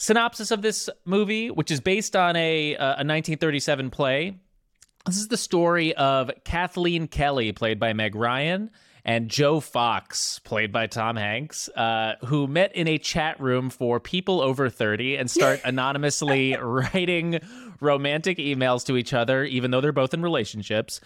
Synopsis 0.00 0.52
of 0.52 0.62
this 0.62 0.88
movie, 1.04 1.50
which 1.50 1.72
is 1.72 1.80
based 1.80 2.14
on 2.14 2.36
a, 2.36 2.76
uh, 2.76 2.84
a 2.84 3.04
1937 3.04 3.90
play. 3.90 4.38
This 5.04 5.16
is 5.16 5.26
the 5.26 5.36
story 5.36 5.92
of 5.94 6.30
Kathleen 6.44 7.08
Kelly, 7.08 7.50
played 7.50 7.80
by 7.80 7.92
Meg 7.94 8.14
Ryan, 8.14 8.70
and 9.04 9.28
Joe 9.28 9.58
Fox, 9.58 10.38
played 10.38 10.70
by 10.70 10.86
Tom 10.86 11.16
Hanks, 11.16 11.68
uh, 11.70 12.14
who 12.26 12.46
met 12.46 12.76
in 12.76 12.86
a 12.86 12.98
chat 12.98 13.40
room 13.40 13.70
for 13.70 13.98
people 13.98 14.40
over 14.40 14.70
30 14.70 15.16
and 15.16 15.28
start 15.28 15.60
anonymously 15.64 16.56
writing 16.56 17.40
romantic 17.80 18.38
emails 18.38 18.86
to 18.86 18.96
each 18.96 19.12
other, 19.12 19.44
even 19.44 19.72
though 19.72 19.80
they're 19.80 19.90
both 19.90 20.14
in 20.14 20.22
relationships. 20.22 21.00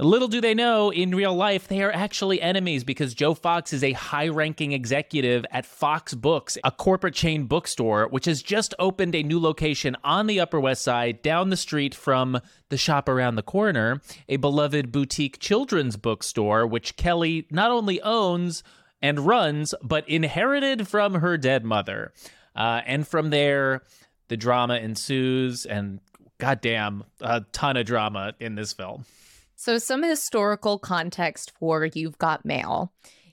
Little 0.00 0.26
do 0.26 0.40
they 0.40 0.54
know, 0.54 0.90
in 0.90 1.14
real 1.14 1.36
life, 1.36 1.68
they 1.68 1.80
are 1.80 1.92
actually 1.92 2.42
enemies 2.42 2.82
because 2.82 3.14
Joe 3.14 3.32
Fox 3.32 3.72
is 3.72 3.84
a 3.84 3.92
high 3.92 4.26
ranking 4.26 4.72
executive 4.72 5.46
at 5.52 5.64
Fox 5.64 6.14
Books, 6.14 6.58
a 6.64 6.72
corporate 6.72 7.14
chain 7.14 7.44
bookstore, 7.44 8.08
which 8.08 8.24
has 8.24 8.42
just 8.42 8.74
opened 8.80 9.14
a 9.14 9.22
new 9.22 9.38
location 9.38 9.96
on 10.02 10.26
the 10.26 10.40
Upper 10.40 10.58
West 10.58 10.82
Side 10.82 11.22
down 11.22 11.50
the 11.50 11.56
street 11.56 11.94
from 11.94 12.40
the 12.70 12.76
shop 12.76 13.08
around 13.08 13.36
the 13.36 13.42
corner, 13.42 14.00
a 14.28 14.36
beloved 14.36 14.90
boutique 14.90 15.38
children's 15.38 15.96
bookstore, 15.96 16.66
which 16.66 16.96
Kelly 16.96 17.46
not 17.52 17.70
only 17.70 18.02
owns 18.02 18.64
and 19.00 19.20
runs, 19.20 19.76
but 19.80 20.08
inherited 20.08 20.88
from 20.88 21.14
her 21.14 21.38
dead 21.38 21.64
mother. 21.64 22.12
Uh, 22.56 22.80
and 22.84 23.06
from 23.06 23.30
there, 23.30 23.82
the 24.26 24.36
drama 24.36 24.74
ensues, 24.74 25.66
and 25.66 26.00
goddamn, 26.38 27.04
a 27.20 27.42
ton 27.52 27.76
of 27.76 27.86
drama 27.86 28.34
in 28.40 28.56
this 28.56 28.72
film. 28.72 29.04
So, 29.56 29.78
some 29.78 30.02
historical 30.02 30.78
context 30.78 31.52
for 31.58 31.86
You've 31.86 32.18
Got 32.18 32.44
Mail. 32.44 32.92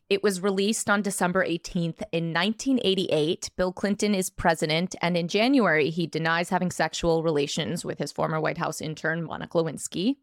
It 0.10 0.22
was 0.22 0.42
released 0.42 0.90
on 0.90 1.02
December 1.02 1.46
18th 1.46 2.04
in 2.12 2.34
1988. 2.34 3.50
Bill 3.56 3.72
Clinton 3.72 4.14
is 4.14 4.30
president, 4.30 4.94
and 5.02 5.16
in 5.16 5.28
January, 5.28 5.90
he 5.90 6.06
denies 6.06 6.50
having 6.50 6.70
sexual 6.70 7.24
relations 7.24 7.86
with 7.86 7.98
his 7.98 8.12
former 8.12 8.40
White 8.40 8.58
House 8.58 8.82
intern, 8.82 9.24
Monica 9.24 9.58
Lewinsky. 9.58 10.18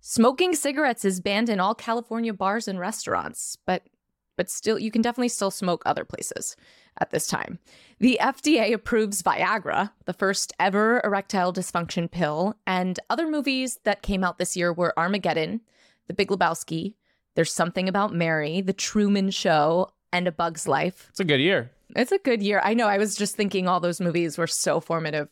Smoking 0.00 0.54
cigarettes 0.54 1.04
is 1.04 1.20
banned 1.20 1.48
in 1.48 1.60
all 1.60 1.74
California 1.74 2.34
bars 2.34 2.68
and 2.68 2.78
restaurants, 2.78 3.56
but 3.66 3.82
but 4.36 4.50
still 4.50 4.78
you 4.78 4.90
can 4.90 5.02
definitely 5.02 5.28
still 5.28 5.50
smoke 5.50 5.82
other 5.86 6.04
places 6.04 6.56
at 6.98 7.10
this 7.10 7.26
time. 7.26 7.58
The 7.98 8.18
FDA 8.20 8.72
approves 8.72 9.22
Viagra, 9.22 9.90
the 10.06 10.12
first 10.12 10.52
ever 10.58 11.00
erectile 11.04 11.52
dysfunction 11.52 12.10
pill, 12.10 12.56
and 12.66 12.98
other 13.10 13.28
movies 13.28 13.78
that 13.84 14.02
came 14.02 14.24
out 14.24 14.38
this 14.38 14.56
year 14.56 14.72
were 14.72 14.98
Armageddon, 14.98 15.60
The 16.06 16.14
Big 16.14 16.28
Lebowski, 16.28 16.94
There's 17.34 17.52
Something 17.52 17.88
About 17.88 18.14
Mary, 18.14 18.60
The 18.60 18.72
Truman 18.72 19.30
Show, 19.30 19.92
and 20.12 20.26
A 20.26 20.32
Bug's 20.32 20.66
Life. 20.66 21.06
It's 21.10 21.20
a 21.20 21.24
good 21.24 21.40
year. 21.40 21.70
It's 21.94 22.12
a 22.12 22.18
good 22.18 22.42
year. 22.42 22.60
I 22.64 22.74
know. 22.74 22.86
I 22.86 22.98
was 22.98 23.16
just 23.16 23.36
thinking 23.36 23.68
all 23.68 23.80
those 23.80 24.00
movies 24.00 24.38
were 24.38 24.46
so 24.46 24.80
formative. 24.80 25.28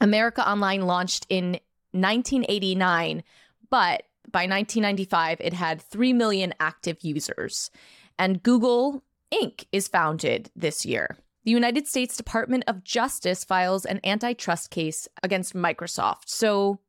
America 0.00 0.48
Online 0.48 0.82
launched 0.82 1.26
in 1.28 1.52
1989, 1.92 3.22
but 3.70 4.02
by 4.30 4.40
1995, 4.40 5.40
it 5.40 5.52
had 5.52 5.80
3 5.80 6.12
million 6.12 6.52
active 6.60 6.98
users. 7.00 7.70
And 8.18 8.42
Google 8.42 9.02
Inc. 9.32 9.64
is 9.72 9.88
founded 9.88 10.50
this 10.56 10.86
year. 10.86 11.18
The 11.44 11.50
United 11.50 11.86
States 11.86 12.16
Department 12.16 12.64
of 12.66 12.84
Justice 12.84 13.44
files 13.44 13.84
an 13.84 14.00
antitrust 14.04 14.70
case 14.70 15.08
against 15.22 15.54
Microsoft. 15.54 16.24
So 16.26 16.80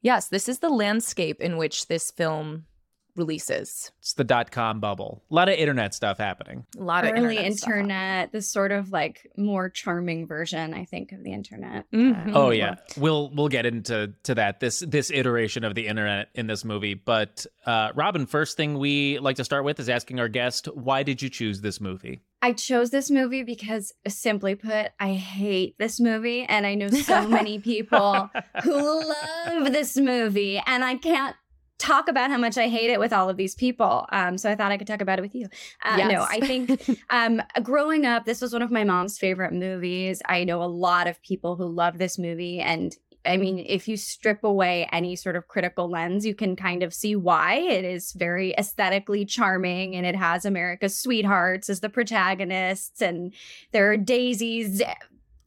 Yes, 0.00 0.28
this 0.28 0.48
is 0.48 0.60
the 0.60 0.68
landscape 0.68 1.40
in 1.40 1.56
which 1.56 1.88
this 1.88 2.10
film 2.10 2.66
releases. 3.16 3.90
It's 4.00 4.14
the 4.14 4.24
dot 4.24 4.50
com 4.50 4.80
bubble. 4.80 5.22
A 5.30 5.34
lot 5.34 5.48
of 5.48 5.54
internet 5.56 5.94
stuff 5.94 6.18
happening. 6.18 6.64
A 6.78 6.82
lot 6.82 7.04
of 7.04 7.12
Early 7.12 7.36
internet. 7.36 7.58
stuff. 7.58 7.68
internet, 7.68 8.32
the 8.32 8.42
sort 8.42 8.72
of 8.72 8.90
like 8.92 9.30
more 9.36 9.68
charming 9.68 10.26
version, 10.26 10.74
I 10.74 10.84
think, 10.84 11.12
of 11.12 11.22
the 11.24 11.32
internet. 11.32 11.90
Mhm. 11.92 12.32
Oh 12.34 12.50
yeah, 12.50 12.76
we'll 12.96 13.30
we'll 13.34 13.48
get 13.48 13.66
into 13.66 14.14
to 14.24 14.34
that 14.36 14.60
this 14.60 14.80
this 14.86 15.10
iteration 15.10 15.64
of 15.64 15.74
the 15.74 15.86
internet 15.86 16.28
in 16.34 16.46
this 16.46 16.64
movie. 16.64 16.94
But 16.94 17.44
uh, 17.66 17.90
Robin, 17.94 18.26
first 18.26 18.56
thing 18.56 18.78
we 18.78 19.18
like 19.18 19.36
to 19.36 19.44
start 19.44 19.64
with 19.64 19.78
is 19.80 19.88
asking 19.88 20.20
our 20.20 20.28
guest, 20.28 20.66
why 20.74 21.02
did 21.02 21.20
you 21.20 21.28
choose 21.28 21.60
this 21.60 21.80
movie? 21.80 22.22
I 22.40 22.52
chose 22.52 22.90
this 22.90 23.10
movie 23.10 23.42
because, 23.42 23.92
simply 24.06 24.54
put, 24.54 24.92
I 25.00 25.14
hate 25.14 25.76
this 25.78 25.98
movie. 25.98 26.44
And 26.44 26.64
I 26.66 26.76
know 26.76 26.86
so 26.88 27.26
many 27.28 27.58
people 27.58 28.30
who 28.62 29.08
love 29.08 29.72
this 29.72 29.96
movie. 29.96 30.62
And 30.64 30.84
I 30.84 30.94
can't 30.94 31.34
talk 31.78 32.08
about 32.08 32.30
how 32.30 32.38
much 32.38 32.58
I 32.58 32.68
hate 32.68 32.90
it 32.90 32.98
with 32.98 33.12
all 33.12 33.28
of 33.28 33.36
these 33.36 33.54
people. 33.54 34.06
Um, 34.10 34.36
so 34.36 34.50
I 34.50 34.56
thought 34.56 34.72
I 34.72 34.76
could 34.76 34.86
talk 34.86 35.00
about 35.00 35.18
it 35.18 35.22
with 35.22 35.34
you. 35.34 35.48
Uh, 35.84 35.96
No, 36.08 36.26
I 36.28 36.40
think 36.40 36.98
um, 37.10 37.40
growing 37.62 38.04
up, 38.04 38.24
this 38.24 38.40
was 38.40 38.52
one 38.52 38.62
of 38.62 38.70
my 38.70 38.84
mom's 38.84 39.18
favorite 39.18 39.52
movies. 39.52 40.20
I 40.26 40.44
know 40.44 40.62
a 40.62 40.66
lot 40.66 41.06
of 41.06 41.22
people 41.22 41.56
who 41.56 41.66
love 41.66 41.98
this 41.98 42.18
movie. 42.18 42.60
And 42.60 42.96
I 43.24 43.36
mean, 43.36 43.64
if 43.66 43.88
you 43.88 43.96
strip 43.96 44.42
away 44.42 44.88
any 44.90 45.14
sort 45.14 45.36
of 45.36 45.48
critical 45.48 45.90
lens, 45.90 46.24
you 46.24 46.34
can 46.34 46.56
kind 46.56 46.82
of 46.82 46.94
see 46.94 47.14
why 47.14 47.56
it 47.56 47.84
is 47.84 48.12
very 48.12 48.54
aesthetically 48.56 49.24
charming 49.24 49.94
and 49.94 50.06
it 50.06 50.16
has 50.16 50.44
America's 50.44 50.98
sweethearts 50.98 51.68
as 51.68 51.80
the 51.80 51.88
protagonists, 51.90 53.02
and 53.02 53.34
there 53.72 53.90
are 53.92 53.96
daisies 53.96 54.82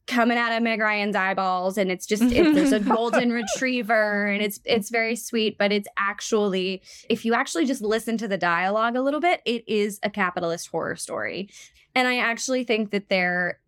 coming 0.06 0.38
out 0.38 0.52
of 0.52 0.62
Meg 0.62 0.80
Ryan's 0.80 1.16
eyeballs, 1.16 1.78
and 1.78 1.90
it's 1.90 2.06
just 2.06 2.22
it, 2.22 2.54
there's 2.54 2.72
a 2.72 2.80
golden 2.96 3.32
retriever, 3.32 4.26
and 4.26 4.42
it's 4.42 4.60
it's 4.64 4.90
very 4.90 5.16
sweet, 5.16 5.58
but 5.58 5.72
it's 5.72 5.88
actually 5.98 6.82
if 7.08 7.24
you 7.24 7.34
actually 7.34 7.66
just 7.66 7.82
listen 7.82 8.16
to 8.18 8.28
the 8.28 8.38
dialogue 8.38 8.96
a 8.96 9.02
little 9.02 9.20
bit, 9.20 9.40
it 9.44 9.64
is 9.68 9.98
a 10.02 10.10
capitalist 10.10 10.68
horror 10.68 10.96
story, 10.96 11.48
and 11.94 12.08
I 12.08 12.18
actually 12.18 12.64
think 12.64 12.90
that 12.90 13.08
there 13.08 13.60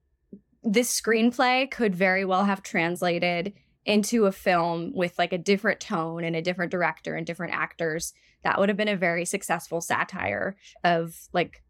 this 0.62 0.98
screenplay 0.98 1.70
could 1.70 1.94
very 1.94 2.24
well 2.24 2.44
have 2.44 2.62
translated 2.62 3.52
into 3.84 4.24
a 4.24 4.32
film 4.32 4.92
with 4.94 5.18
like 5.18 5.32
a 5.32 5.38
different 5.38 5.78
tone 5.78 6.24
and 6.24 6.34
a 6.34 6.42
different 6.42 6.72
director 6.72 7.14
and 7.14 7.26
different 7.26 7.54
actors. 7.54 8.14
That 8.42 8.58
would 8.58 8.68
have 8.70 8.78
been 8.78 8.88
a 8.88 8.96
very 8.96 9.24
successful 9.24 9.80
satire 9.80 10.56
of 10.82 11.14
like 11.32 11.62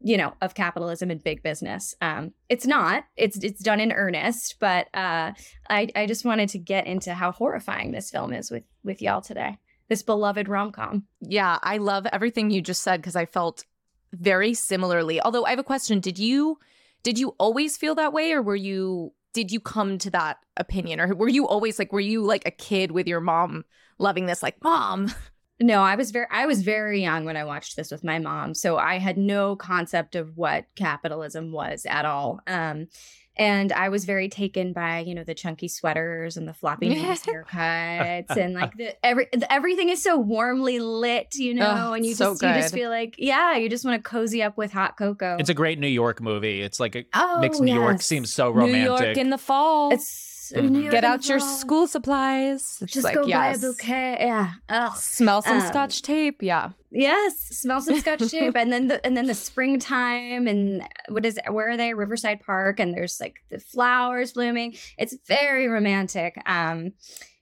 you 0.00 0.16
know 0.16 0.34
of 0.40 0.54
capitalism 0.54 1.10
and 1.10 1.22
big 1.22 1.42
business. 1.42 1.94
Um 2.00 2.32
it's 2.48 2.66
not. 2.66 3.04
It's 3.16 3.36
it's 3.38 3.62
done 3.62 3.80
in 3.80 3.92
earnest 3.92 4.56
but 4.60 4.88
uh 4.94 5.32
i 5.68 5.88
i 5.94 6.06
just 6.06 6.24
wanted 6.24 6.48
to 6.50 6.58
get 6.58 6.86
into 6.86 7.14
how 7.14 7.32
horrifying 7.32 7.92
this 7.92 8.10
film 8.10 8.32
is 8.32 8.50
with 8.50 8.64
with 8.82 9.02
y'all 9.02 9.20
today. 9.20 9.58
This 9.88 10.02
beloved 10.02 10.48
rom-com. 10.48 11.04
Yeah, 11.20 11.58
I 11.62 11.76
love 11.76 12.06
everything 12.06 12.50
you 12.50 12.62
just 12.62 12.82
said 12.82 13.02
because 13.02 13.16
I 13.16 13.26
felt 13.26 13.64
very 14.12 14.54
similarly. 14.54 15.20
Although 15.20 15.44
I 15.44 15.50
have 15.50 15.58
a 15.58 15.64
question, 15.64 16.00
did 16.00 16.18
you 16.18 16.58
did 17.02 17.18
you 17.18 17.34
always 17.38 17.76
feel 17.76 17.94
that 17.96 18.12
way 18.12 18.32
or 18.32 18.42
were 18.42 18.56
you 18.56 19.12
did 19.34 19.50
you 19.50 19.60
come 19.60 19.98
to 19.98 20.10
that 20.10 20.38
opinion? 20.56 21.00
Or 21.00 21.14
were 21.14 21.28
you 21.28 21.46
always 21.46 21.78
like 21.78 21.92
were 21.92 22.00
you 22.00 22.22
like 22.22 22.46
a 22.46 22.50
kid 22.50 22.92
with 22.92 23.06
your 23.06 23.20
mom 23.20 23.64
loving 23.98 24.26
this 24.26 24.42
like 24.42 24.62
mom? 24.62 25.12
No, 25.60 25.82
I 25.82 25.94
was 25.94 26.10
very 26.10 26.26
I 26.30 26.46
was 26.46 26.62
very 26.62 27.00
young 27.00 27.24
when 27.24 27.36
I 27.36 27.44
watched 27.44 27.76
this 27.76 27.90
with 27.90 28.02
my 28.02 28.18
mom, 28.18 28.54
so 28.54 28.76
I 28.76 28.98
had 28.98 29.16
no 29.16 29.54
concept 29.54 30.16
of 30.16 30.36
what 30.36 30.66
capitalism 30.74 31.52
was 31.52 31.86
at 31.88 32.04
all. 32.04 32.40
Um 32.46 32.88
and 33.36 33.72
I 33.72 33.88
was 33.88 34.04
very 34.04 34.28
taken 34.28 34.72
by, 34.72 35.00
you 35.00 35.12
know, 35.12 35.24
the 35.24 35.34
chunky 35.34 35.66
sweaters 35.66 36.36
and 36.36 36.46
the 36.46 36.54
floppy 36.54 36.90
nose 36.90 37.22
haircuts 37.22 38.36
and 38.36 38.54
like 38.54 38.76
the 38.76 38.94
every 39.04 39.26
the, 39.32 39.52
everything 39.52 39.88
is 39.88 40.02
so 40.02 40.16
warmly 40.16 40.78
lit, 40.78 41.34
you 41.34 41.54
know, 41.54 41.66
Ugh, 41.66 41.96
and 41.96 42.06
you 42.06 42.14
so 42.14 42.32
just 42.32 42.42
you 42.42 42.48
just 42.48 42.74
feel 42.74 42.90
like, 42.90 43.16
yeah, 43.18 43.56
you 43.56 43.68
just 43.68 43.84
want 43.84 44.02
to 44.02 44.08
cozy 44.08 44.42
up 44.42 44.56
with 44.56 44.72
hot 44.72 44.96
cocoa. 44.96 45.36
It's 45.38 45.50
a 45.50 45.54
great 45.54 45.80
New 45.80 45.88
York 45.88 46.20
movie. 46.20 46.62
It's 46.62 46.78
like 46.78 46.94
a 46.94 47.04
oh, 47.14 47.40
mixed 47.40 47.60
New 47.60 47.74
York 47.74 48.02
seem 48.02 48.24
so 48.24 48.50
romantic. 48.50 48.74
New. 48.74 48.84
York 48.84 49.16
in 49.16 49.30
the 49.30 49.38
fall. 49.38 49.92
It's 49.92 50.23
Mhm. 50.54 50.80
York 50.82 50.92
Get 50.92 51.04
out 51.04 51.28
your 51.28 51.40
school 51.40 51.86
supplies. 51.86 52.78
It's 52.82 52.92
Just 52.92 53.04
like, 53.04 53.14
go 53.14 53.26
yes. 53.26 53.60
buy 53.60 53.66
a 53.68 53.70
bouquet. 53.70 54.16
Yeah. 54.20 54.52
Ugh. 54.68 54.96
Smell 54.96 55.42
some 55.42 55.58
Um, 55.60 55.66
scotch 55.66 56.02
tape. 56.02 56.42
Yeah. 56.42 56.70
Yes, 56.90 57.38
smell 57.38 57.80
some 57.80 57.98
scotch 57.98 58.28
tape, 58.30 58.54
and 58.56 58.72
then 58.72 58.88
the 58.88 59.04
and 59.04 59.16
then 59.16 59.26
the 59.26 59.34
springtime, 59.34 60.46
and 60.46 60.86
what 61.08 61.26
is 61.26 61.38
where 61.50 61.68
are 61.70 61.76
they? 61.76 61.92
Riverside 61.94 62.40
Park, 62.40 62.78
and 62.80 62.94
there's 62.94 63.18
like 63.20 63.36
the 63.50 63.58
flowers 63.58 64.32
blooming. 64.32 64.76
It's 64.98 65.16
very 65.26 65.66
romantic. 65.68 66.36
Um, 66.46 66.92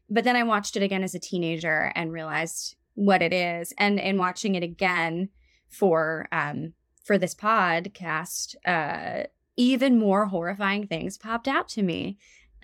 but 0.09 0.25
then 0.25 0.37
I 0.37 0.43
watched 0.43 0.77
it 0.77 0.83
again 0.83 1.03
as 1.03 1.15
a 1.15 1.19
teenager 1.19 1.93
and 1.95 2.13
realized 2.13 2.77
what 2.95 3.21
it 3.23 3.33
is, 3.33 3.73
and 3.79 3.99
in 4.01 4.17
watching 4.19 4.55
it 4.55 4.63
again 4.63 5.29
for 5.69 6.29
um 6.33 6.73
for 7.05 7.19
this 7.19 7.35
podcast, 7.35 8.55
uh, 8.65 9.25
even 9.57 9.99
more 9.99 10.27
horrifying 10.27 10.87
things 10.87 11.19
popped 11.19 11.49
out 11.49 11.69
to 11.71 11.83
me. 11.83 12.17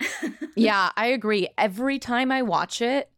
yeah, 0.55 0.91
I 0.95 1.07
agree. 1.07 1.47
Every 1.57 1.99
time 1.99 2.31
I 2.31 2.41
watch 2.41 2.81
it, 2.81 3.09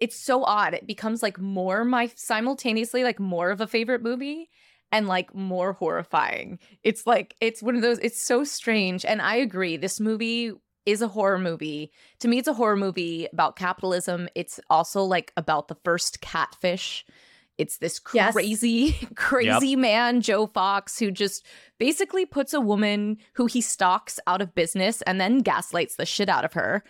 it's 0.00 0.16
so 0.16 0.44
odd. 0.44 0.74
It 0.74 0.86
becomes 0.86 1.22
like 1.22 1.38
more 1.38 1.84
my 1.84 2.10
simultaneously 2.14 3.04
like 3.04 3.20
more 3.20 3.50
of 3.50 3.60
a 3.60 3.66
favorite 3.66 4.02
movie 4.02 4.50
and 4.92 5.08
like 5.08 5.34
more 5.34 5.72
horrifying. 5.72 6.58
It's 6.82 7.06
like 7.06 7.36
it's 7.40 7.62
one 7.62 7.76
of 7.76 7.82
those 7.82 7.98
it's 7.98 8.22
so 8.22 8.44
strange 8.44 9.04
and 9.04 9.22
I 9.22 9.36
agree. 9.36 9.76
This 9.76 10.00
movie 10.00 10.52
is 10.86 11.00
a 11.00 11.08
horror 11.08 11.38
movie. 11.38 11.90
To 12.20 12.28
me 12.28 12.38
it's 12.38 12.48
a 12.48 12.54
horror 12.54 12.76
movie 12.76 13.26
about 13.32 13.56
capitalism. 13.56 14.28
It's 14.34 14.60
also 14.68 15.02
like 15.02 15.32
about 15.36 15.68
the 15.68 15.76
first 15.84 16.20
catfish. 16.20 17.04
It's 17.58 17.78
this 17.78 18.00
Yes. 18.12 18.32
crazy 18.32 18.92
crazy 19.14 19.76
man 19.76 20.20
Joe 20.20 20.46
Fox 20.46 20.98
who 20.98 21.10
just 21.10 21.46
basically 21.78 22.26
puts 22.26 22.52
a 22.52 22.60
woman 22.60 23.18
who 23.34 23.46
he 23.46 23.60
stalks 23.60 24.18
out 24.26 24.42
of 24.42 24.54
business 24.54 25.02
and 25.02 25.20
then 25.20 25.38
gaslights 25.38 25.96
the 25.96 26.06
shit 26.06 26.28
out 26.28 26.44
of 26.44 26.52
her. 26.54 26.82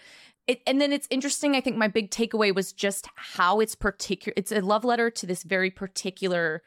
It, 0.46 0.60
and 0.66 0.80
then 0.80 0.92
it's 0.92 1.08
interesting. 1.10 1.54
I 1.56 1.60
think 1.60 1.76
my 1.76 1.88
big 1.88 2.10
takeaway 2.10 2.54
was 2.54 2.72
just 2.72 3.08
how 3.16 3.60
it's 3.60 3.74
particular. 3.74 4.34
It's 4.36 4.52
a 4.52 4.60
love 4.60 4.84
letter 4.84 5.10
to 5.10 5.26
this 5.26 5.42
very 5.42 5.70
particular 5.70 6.62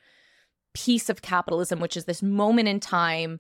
piece 0.73 1.09
of 1.09 1.21
capitalism, 1.21 1.79
which 1.79 1.95
is 1.97 2.05
this 2.05 2.23
moment 2.23 2.67
in 2.67 2.79
time 2.79 3.39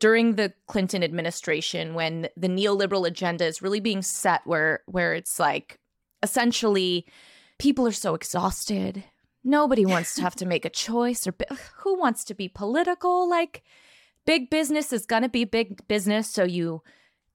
during 0.00 0.34
the 0.34 0.52
Clinton 0.66 1.04
administration 1.04 1.94
when 1.94 2.28
the 2.36 2.48
neoliberal 2.48 3.06
agenda 3.06 3.44
is 3.44 3.62
really 3.62 3.78
being 3.78 4.02
set, 4.02 4.40
where 4.44 4.80
where 4.86 5.14
it's 5.14 5.38
like 5.38 5.78
essentially 6.24 7.06
people 7.60 7.86
are 7.86 7.92
so 7.92 8.14
exhausted. 8.14 9.04
Nobody 9.44 9.84
wants 9.84 10.14
to 10.14 10.22
have 10.22 10.36
to 10.36 10.46
make 10.46 10.64
a 10.64 10.70
choice, 10.70 11.26
or 11.26 11.34
who 11.78 11.98
wants 11.98 12.24
to 12.24 12.34
be 12.34 12.48
political? 12.48 13.28
Like 13.28 13.62
big 14.24 14.50
business 14.50 14.92
is 14.92 15.04
gonna 15.06 15.28
be 15.28 15.44
big 15.44 15.86
business, 15.88 16.28
so 16.30 16.44
you 16.44 16.82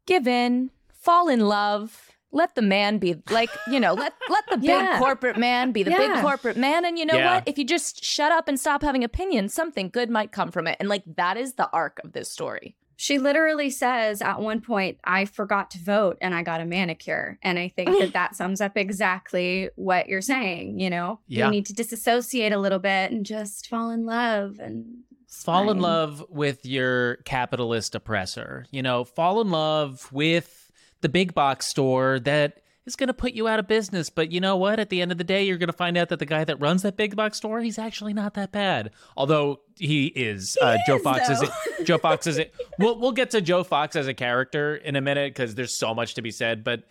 give 0.06 0.28
in, 0.28 0.72
fall 0.93 1.28
in 1.28 1.41
love, 1.41 2.12
let 2.32 2.56
the 2.56 2.62
man 2.62 2.98
be 2.98 3.15
like, 3.30 3.50
you 3.72 3.80
know, 3.80 3.93
let 3.93 4.13
let 4.30 4.43
the 4.50 4.58
big 4.58 4.67
Yeah. 4.67 4.98
corporate 4.98 5.38
man 5.38 5.72
be 5.72 5.84
the 5.84 5.91
big 5.91 6.22
corporate 6.22 6.58
man. 6.58 6.86
And 6.86 6.98
you 6.98 7.06
know 7.06 7.17
Yeah. 7.17 7.26
what? 7.36 7.43
If 7.48 7.58
you 7.58 7.65
just 7.65 8.04
shut 8.04 8.32
up 8.32 8.48
and 8.48 8.60
stop 8.60 8.82
having 8.84 9.04
opinions, 9.04 9.54
something 9.54 9.89
good 9.89 10.10
might 10.10 10.32
come 10.32 10.52
from 10.52 10.67
it. 10.67 10.78
And 10.80 10.88
like 10.89 11.04
that 11.15 11.36
is 11.38 11.54
the 11.56 11.70
arc 11.72 12.00
of 12.04 12.13
this 12.13 12.30
story. 12.30 12.76
She 13.00 13.20
literally 13.20 13.70
says 13.70 14.22
at 14.24 14.42
one 14.42 14.60
point, 14.60 14.98
I 15.04 15.26
forgot 15.26 15.70
to 15.72 15.78
vote 15.80 16.18
and 16.20 16.34
I 16.34 16.42
got 16.42 16.62
a 16.62 16.66
manicure. 16.66 17.38
And 17.44 17.58
I 17.60 17.68
think 17.70 17.90
that 18.00 18.14
that 18.14 18.36
sums 18.36 18.60
up 18.60 18.76
exactly 18.76 19.70
what 19.76 20.10
you're 20.10 20.22
saying. 20.22 20.80
You 20.80 20.90
know, 20.90 21.20
Yeah. 21.28 21.46
you 21.46 21.52
need 21.52 21.68
to 21.68 21.74
disassociate 21.74 22.52
a 22.52 22.58
little 22.58 22.80
bit 22.80 23.12
and 23.12 23.24
just 23.26 23.68
fall 23.70 23.92
in 23.92 24.06
love 24.06 24.60
and 24.60 24.86
fall 25.28 25.70
in 25.70 25.80
love 25.80 26.26
with 26.30 26.66
your 26.66 27.18
capitalist 27.18 27.94
oppressor. 27.94 28.66
You 28.72 28.82
know, 28.82 29.04
fall 29.04 29.42
in 29.42 29.52
love 29.52 30.12
with 30.12 30.72
the 31.02 31.10
big 31.10 31.36
box 31.36 31.68
store 31.68 32.20
that 32.22 32.62
is 32.88 32.95
going 32.95 33.08
to 33.08 33.13
put 33.13 33.34
you 33.34 33.47
out 33.47 33.60
of 33.60 33.67
business. 33.67 34.10
But 34.10 34.32
you 34.32 34.39
know 34.39 34.56
what? 34.56 34.80
At 34.80 34.89
the 34.89 35.02
end 35.02 35.12
of 35.12 35.17
the 35.17 35.23
day, 35.23 35.43
you're 35.45 35.58
going 35.58 35.67
to 35.67 35.73
find 35.73 35.97
out 35.97 36.10
that 36.10 36.19
the 36.19 36.26
guy 36.26 36.43
that 36.43 36.60
runs 36.60 36.82
that 36.84 36.97
big 36.97 37.15
box 37.15 37.38
store, 37.38 37.62
he's 37.62 37.78
actually 37.78 38.13
not 38.13 38.34
that 38.36 38.52
bad. 38.52 38.91
Although 39.15 39.60
he 39.78 40.08
is. 40.08 40.58
uh, 40.62 40.78
Joe 40.88 40.95
is, 40.97 41.02
Fox 41.04 41.30
is. 41.30 41.41
though. 41.41 41.50
Joe 41.84 41.97
Fox 41.97 42.26
is. 42.28 42.38
It. 42.38 42.54
We'll 42.80 42.97
we'll 43.00 43.12
get 43.12 43.32
to 43.32 43.41
Joe 43.41 43.63
Fox 43.63 43.95
as 43.95 44.08
a 44.08 44.13
character 44.13 44.76
in 44.76 44.95
a 44.95 45.02
minute 45.02 45.34
because 45.34 45.56
there's 45.56 45.73
so 45.73 45.93
much 45.93 46.15
to 46.15 46.21
be 46.21 46.32
said. 46.32 46.63
But 46.63 46.84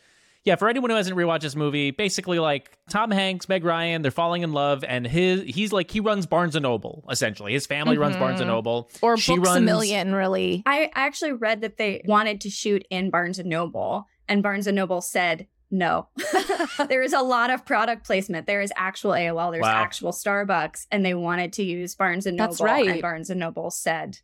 yeah, 0.44 0.54
for 0.54 0.68
anyone 0.68 0.90
who 0.90 0.96
hasn't 0.96 1.16
rewatched 1.16 1.40
this 1.40 1.56
movie, 1.56 1.90
basically 1.90 2.38
like 2.38 2.78
Tom 2.88 3.11
Hanks, 3.11 3.48
Meg 3.48 3.64
Ryan, 3.64 4.02
they're 4.02 4.12
falling 4.12 4.42
in 4.42 4.52
love, 4.52 4.85
and 4.85 5.04
his 5.04 5.42
he's 5.42 5.72
like 5.72 5.90
he 5.90 5.98
runs 5.98 6.24
Barnes 6.26 6.54
and 6.54 6.62
Noble 6.62 7.04
essentially. 7.11 7.52
His 7.52 7.66
family 7.66 7.98
runs 7.98 8.16
Barnes 8.16 8.40
and 8.40 8.48
Mhm. 8.48 8.54
Noble, 8.54 8.90
Or 9.02 9.16
She 9.16 9.35
Books-A-Million, 9.37 10.14
really. 10.14 10.62
I 10.64 10.90
actually 10.94 11.32
read 11.32 11.62
that 11.62 11.78
they 11.78 12.02
wanted 12.06 12.40
to 12.42 12.50
shoot 12.50 12.87
in 12.90 13.11
Barnes 13.11 13.40
and 13.40 13.48
Noble, 13.50 14.06
and 14.28 14.40
Barnes 14.40 14.68
and 14.68 14.76
Noble 14.76 15.00
said 15.00 15.48
no. 15.70 16.09
there 16.88 17.02
is 17.02 17.12
a 17.12 17.20
lot 17.22 17.50
of 17.50 17.64
product 17.64 18.05
placement. 18.07 18.46
There 18.46 18.61
is 18.61 18.72
actual 18.76 19.12
AOL, 19.12 19.52
there's 19.52 19.62
Wow. 19.62 19.74
actual 19.83 20.12
Starbucks, 20.12 20.87
and 20.90 21.05
they 21.05 21.14
wanted 21.14 21.52
to 21.55 21.62
use 21.62 21.94
Barnes 21.94 22.26
and 22.26 22.37
Noble. 22.37 22.52
That's 22.52 22.61
right. 22.61 22.88
And 22.88 23.02
Barnes 23.02 23.31
and 23.31 23.40
Noble 23.40 23.70
said 23.70 24.18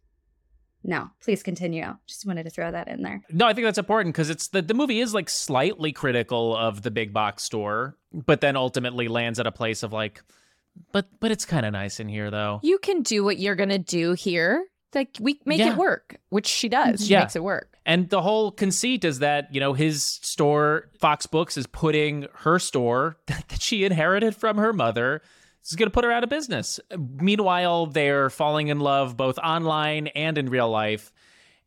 no, 0.85 1.11
please 1.23 1.45
continue. 1.45 1.97
Just 2.09 2.27
wanted 2.27 2.43
to 2.43 2.51
throw 2.51 2.69
that 2.73 2.89
in 2.89 3.03
there. 3.03 3.23
No, 3.31 3.47
I 3.47 3.53
think 3.55 3.65
that's 3.67 3.79
important 3.79 4.15
because 4.15 4.31
it's 4.31 4.49
the 4.49 4.63
the 4.63 4.75
movie 4.75 4.99
is 5.01 5.15
like 5.15 5.31
slightly 5.31 5.93
critical 5.93 6.57
of 6.57 6.83
the 6.83 6.91
big 6.91 7.13
box 7.13 7.45
store, 7.45 7.97
but 8.13 8.41
then 8.41 8.57
ultimately 8.57 9.07
lands 9.07 9.39
at 9.39 9.47
a 9.47 9.53
place 9.53 9.85
of 9.85 9.93
like, 9.93 10.23
but 10.91 11.07
but 11.21 11.31
it's 11.31 11.45
kind 11.45 11.65
of 11.65 11.73
nice 11.73 12.01
in 12.01 12.09
here 12.09 12.33
though. 12.33 12.59
You 12.65 12.79
can 12.79 13.03
do 13.03 13.23
what 13.23 13.39
you're 13.39 13.55
gonna 13.55 13.79
do 13.79 14.15
here. 14.15 14.65
Like 14.93 15.17
we 15.21 15.41
make 15.47 15.61
Yeah. 15.61 15.71
it 15.73 15.77
work, 15.77 16.17
which 16.31 16.49
she 16.49 16.69
does. 16.69 17.07
She 17.07 17.13
Yeah. 17.13 17.21
makes 17.21 17.37
it 17.37 17.45
work. 17.45 17.72
And 17.85 18.09
the 18.11 18.23
whole 18.23 18.53
conceit 18.53 19.05
is 19.05 19.19
that, 19.19 19.53
you 19.53 19.61
know, 19.61 19.73
his 19.73 20.05
store, 20.05 20.89
Fox 20.99 21.27
Books, 21.27 21.57
is 21.57 21.67
putting 21.67 22.27
her 22.35 22.59
store 22.59 23.17
that 23.27 23.61
she 23.61 23.85
inherited 23.85 24.37
from 24.37 24.57
her 24.59 24.73
mother, 24.73 25.23
is 25.65 25.75
going 25.77 25.89
to 25.89 25.93
put 25.93 26.05
her 26.05 26.13
out 26.13 26.25
of 26.25 26.31
business. 26.31 26.79
Meanwhile, 26.97 27.87
they're 27.87 28.31
falling 28.31 28.69
in 28.69 28.81
love 28.81 29.17
both 29.17 29.39
online 29.39 30.09
and 30.09 30.39
in 30.39 30.49
real 30.49 30.71
life. 30.71 31.13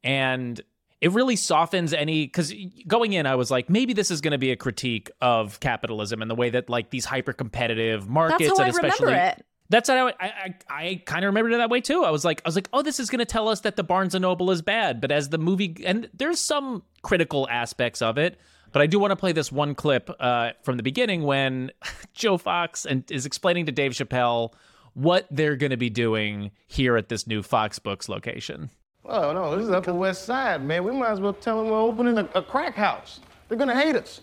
And 0.04 0.60
it 1.02 1.12
really 1.12 1.36
softens 1.36 1.94
any, 1.94 2.26
because 2.26 2.54
going 2.88 3.14
in, 3.14 3.26
I 3.26 3.36
was 3.36 3.52
like, 3.52 3.70
maybe 3.70 3.94
this 3.94 4.10
is 4.10 4.22
going 4.22 4.32
to 4.32 4.38
be 4.38 4.52
a 4.52 4.56
critique 4.56 5.12
of 5.22 5.60
capitalism 5.60 6.22
and 6.22 6.32
the 6.32 6.36
way 6.36 6.50
that, 6.52 6.70
like, 6.70 6.90
these 6.90 7.06
hyper 7.06 7.34
competitive 7.34 8.08
markets 8.08 8.48
That's 8.48 8.60
how 8.60 8.64
I 8.64 8.68
and 8.68 8.76
remember 8.78 8.94
especially. 8.94 9.44
That's 9.70 9.90
how 9.90 10.08
I 10.08 10.14
I, 10.20 10.56
I, 10.70 11.02
kind 11.06 11.26
of 11.26 11.30
remembered 11.30 11.54
it 11.54 11.58
that 11.58 11.70
way 11.70 11.82
too. 11.82 12.04
I 12.04 12.12
was 12.12 12.24
like 12.24 12.42
I 12.46 12.48
was 12.48 12.56
like, 12.56 12.70
oh, 12.72 12.82
this 12.82 13.00
is 13.00 13.10
going 13.10 13.20
to 13.20 13.26
tell 13.26 13.48
us 13.48 13.62
that 13.62 13.76
the 13.76 13.84
Barnes 13.84 14.16
and 14.16 14.22
Noble 14.22 14.52
is 14.52 14.62
bad. 14.62 15.02
But 15.02 15.12
as 15.12 15.30
the 15.30 15.38
movie 15.38 15.78
and 15.86 16.10
there's 16.14 16.40
some 16.40 16.84
critical 17.02 17.48
aspects 17.50 18.02
of 18.02 18.18
it, 18.18 18.40
but 18.72 18.82
I 18.82 18.88
do 18.88 19.00
want 19.00 19.12
to 19.12 19.16
play 19.16 19.32
this 19.32 19.52
one 19.52 19.74
clip 19.74 20.10
uh, 20.20 20.52
from 20.64 20.78
the 20.78 20.84
beginning 20.84 21.24
when 21.24 21.72
Joe 22.14 22.38
Fox 22.38 22.86
and 22.86 23.10
is 23.10 23.26
explaining 23.26 23.66
to 23.68 23.72
Dave 23.72 23.92
Chappelle 23.94 24.54
what 24.94 25.28
they're 25.32 25.56
going 25.56 25.72
to 25.72 25.78
be 25.78 25.90
doing 25.90 26.52
here 26.68 26.96
at 26.98 27.10
this 27.10 27.28
new 27.28 27.42
Fox 27.44 27.80
Books 27.80 28.08
location. 28.10 28.70
Oh, 29.06 29.34
no, 29.34 29.56
this 29.56 29.66
is 29.66 29.72
Upper 29.72 29.94
West 29.94 30.26
Side, 30.26 30.64
man. 30.64 30.84
We 30.84 30.92
might 30.92 31.12
as 31.12 31.20
well 31.20 31.34
tell 31.34 31.62
them 31.62 31.72
we're 31.72 31.80
opening 31.80 32.18
a, 32.18 32.28
a 32.34 32.42
crack 32.42 32.76
house. 32.76 33.20
They're 33.48 33.58
gonna 33.58 33.80
hate 33.80 33.96
us. 33.96 34.22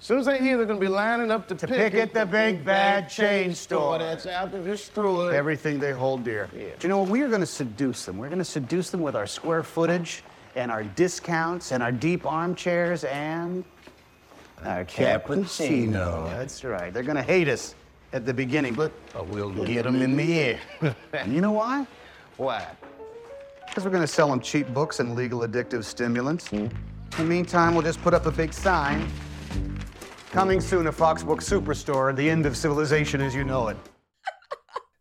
As 0.00 0.06
soon 0.06 0.18
as 0.18 0.24
they 0.24 0.38
hear, 0.38 0.56
they're 0.56 0.64
gonna 0.64 0.80
be 0.80 0.88
lining 0.88 1.30
up 1.30 1.46
to, 1.48 1.54
To 1.54 1.66
pick 1.66 1.92
at 1.92 2.14
the 2.14 2.24
big 2.24 2.64
bad 2.64 3.10
chain 3.10 3.54
store. 3.54 3.98
That's 3.98 4.24
out 4.24 4.50
there, 4.50 4.64
just 4.64 4.92
through. 4.92 5.30
Everything 5.30 5.78
they 5.78 5.92
hold 5.92 6.24
dear. 6.24 6.48
Do 6.52 6.58
you 6.80 6.88
know 6.88 7.00
what? 7.00 7.10
We 7.10 7.20
are 7.20 7.28
going 7.28 7.42
to 7.42 7.46
seduce 7.46 8.06
them. 8.06 8.16
We're 8.16 8.28
going 8.28 8.38
to 8.38 8.44
seduce 8.44 8.88
them 8.88 9.02
with 9.02 9.14
our 9.14 9.26
square 9.26 9.62
footage 9.62 10.22
and 10.56 10.70
our 10.70 10.84
discounts 10.84 11.70
and 11.72 11.82
our 11.82 11.92
deep 11.92 12.24
armchairs 12.24 13.04
and 13.04 13.62
our 14.64 14.86
cappuccino. 14.86 16.30
That's 16.30 16.64
right. 16.64 16.94
They're 16.94 17.02
going 17.02 17.16
to 17.16 17.22
hate 17.22 17.48
us 17.48 17.74
at 18.14 18.24
the 18.24 18.32
beginning, 18.32 18.72
but 18.72 18.92
we'll 19.28 19.50
get 19.66 19.82
them 19.84 20.00
in 20.00 20.16
the 20.16 20.32
air. 20.32 20.60
and 21.12 21.34
you 21.34 21.42
know 21.42 21.52
why? 21.52 21.86
Why? 22.38 22.66
Because 23.68 23.84
we're 23.84 23.90
going 23.90 24.02
to 24.02 24.06
sell 24.06 24.30
them 24.30 24.40
cheap 24.40 24.66
books 24.72 24.98
and 24.98 25.14
legal 25.14 25.40
addictive 25.40 25.84
stimulants. 25.84 26.50
In 26.52 26.70
the 27.18 27.22
meantime, 27.24 27.74
we'll 27.74 27.84
just 27.84 28.00
put 28.00 28.14
up 28.14 28.24
a 28.24 28.32
big 28.32 28.54
sign. 28.54 29.06
Coming 30.30 30.60
soon, 30.60 30.86
a 30.86 30.92
Fox 30.92 31.24
Book 31.24 31.40
Superstore, 31.40 32.14
the 32.14 32.30
end 32.30 32.46
of 32.46 32.56
civilization 32.56 33.20
as 33.20 33.34
you 33.34 33.42
know 33.42 33.66
it. 33.66 33.76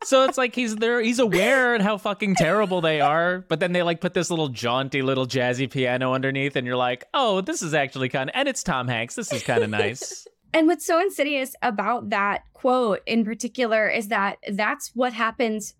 So 0.04 0.24
it's 0.24 0.40
like 0.40 0.56
he's 0.56 0.76
there, 0.78 1.02
he's 1.02 1.20
aware 1.20 1.76
of 1.76 1.82
how 1.82 1.98
fucking 1.98 2.36
terrible 2.36 2.82
they 2.82 3.00
are, 3.00 3.46
but 3.48 3.60
then 3.60 3.74
they 3.74 3.84
like 3.84 4.02
put 4.02 4.16
this 4.16 4.32
little 4.32 4.48
jaunty 4.48 5.04
little 5.04 5.28
jazzy 5.28 5.70
piano 5.70 6.14
underneath, 6.14 6.56
and 6.56 6.66
you're 6.66 6.78
like, 6.78 7.04
oh, 7.14 7.42
this 7.42 7.62
is 7.62 7.76
actually 7.76 8.10
kind 8.10 8.30
of, 8.30 8.36
and 8.36 8.48
it's 8.48 8.64
Tom 8.64 8.88
Hanks. 8.88 9.14
This 9.14 9.32
is 9.32 9.44
kind 9.44 9.64
of 9.64 9.70
nice. 9.70 10.28
And 10.52 10.66
what's 10.66 10.84
so 10.84 11.00
insidious 11.00 11.56
about 11.62 12.10
that 12.10 12.42
quote 12.54 13.02
in 13.06 13.24
particular 13.24 13.88
is 13.88 14.08
that 14.08 14.40
that's 14.52 14.90
what 14.96 15.14
happens 15.14 15.76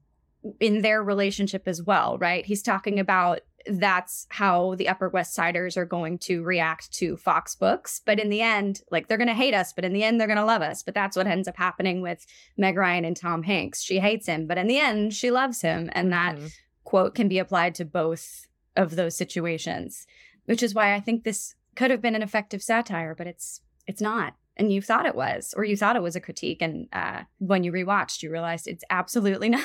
in 0.60 0.84
their 0.84 1.02
relationship 1.02 1.68
as 1.68 1.82
well, 1.82 2.20
right? 2.20 2.46
He's 2.46 2.62
talking 2.62 3.00
about 3.00 3.40
that's 3.70 4.26
how 4.30 4.76
the 4.76 4.88
Upper 4.90 5.10
West 5.10 5.34
Siders 5.34 5.78
are 5.78 5.86
going 5.86 6.18
to 6.20 6.44
react 6.44 6.92
to 6.94 7.18
Fox 7.18 7.56
Books. 7.56 8.02
But 8.04 8.20
in 8.20 8.30
the 8.30 8.42
end, 8.42 8.82
like 8.92 9.08
they're 9.08 9.18
going 9.18 9.28
to 9.28 9.34
hate 9.34 9.54
us, 9.54 9.74
but 9.74 9.86
in 9.86 9.94
the 9.94 10.04
end, 10.04 10.20
they're 10.20 10.28
going 10.28 10.38
to 10.38 10.46
love 10.46 10.62
us. 10.62 10.84
But 10.84 10.94
that's 10.96 11.16
what 11.16 11.28
ends 11.28 11.48
up 11.48 11.58
happening 11.58 12.02
with 12.02 12.26
Meg 12.58 12.78
Ryan 12.78 13.06
and 13.06 13.16
Tom 13.16 13.44
Hanks. 13.44 13.82
She 13.82 14.00
hates 14.00 14.28
him, 14.28 14.48
but 14.48 14.58
in 14.58 14.68
the 14.68 14.80
end, 14.80 15.14
she 15.14 15.32
loves 15.32 15.62
him. 15.62 15.90
And 15.94 16.12
that 16.12 16.36
Mhm. 16.36 16.52
quote 16.84 17.16
can 17.16 17.28
be 17.28 17.40
applied 17.40 17.76
to 17.76 17.86
both 17.86 18.48
of 18.76 18.96
those 18.96 19.16
situations, 19.16 20.08
which 20.46 20.64
is 20.64 20.74
why 20.74 20.94
I 20.94 21.00
think 21.00 21.24
this 21.24 21.56
could 21.76 21.92
have 21.92 22.02
been 22.02 22.16
an 22.16 22.24
effective 22.24 22.64
satire, 22.64 23.14
but 23.16 23.28
it's 23.28 23.62
it's 23.88 24.02
not. 24.02 24.36
And 24.58 24.74
you 24.74 24.82
thought 24.82 25.06
it 25.06 25.16
was, 25.16 25.54
or 25.56 25.64
you 25.64 25.78
thought 25.78 25.96
it 25.96 26.02
was 26.02 26.18
a 26.18 26.22
critique, 26.22 26.62
and 26.62 26.90
uh, 26.92 27.22
when 27.38 27.64
you 27.64 27.72
rewatched, 27.72 28.22
you 28.22 28.30
realized 28.30 28.68
it's 28.68 28.84
absolutely 28.90 29.50
not. 29.50 29.64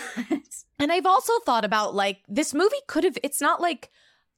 And 0.78 0.92
I've 0.92 1.06
also 1.06 1.32
thought 1.44 1.64
about 1.64 1.94
like 1.94 2.20
this 2.28 2.54
movie 2.54 2.76
could 2.86 3.04
have 3.04 3.18
it's 3.22 3.40
not 3.40 3.60
like 3.60 3.90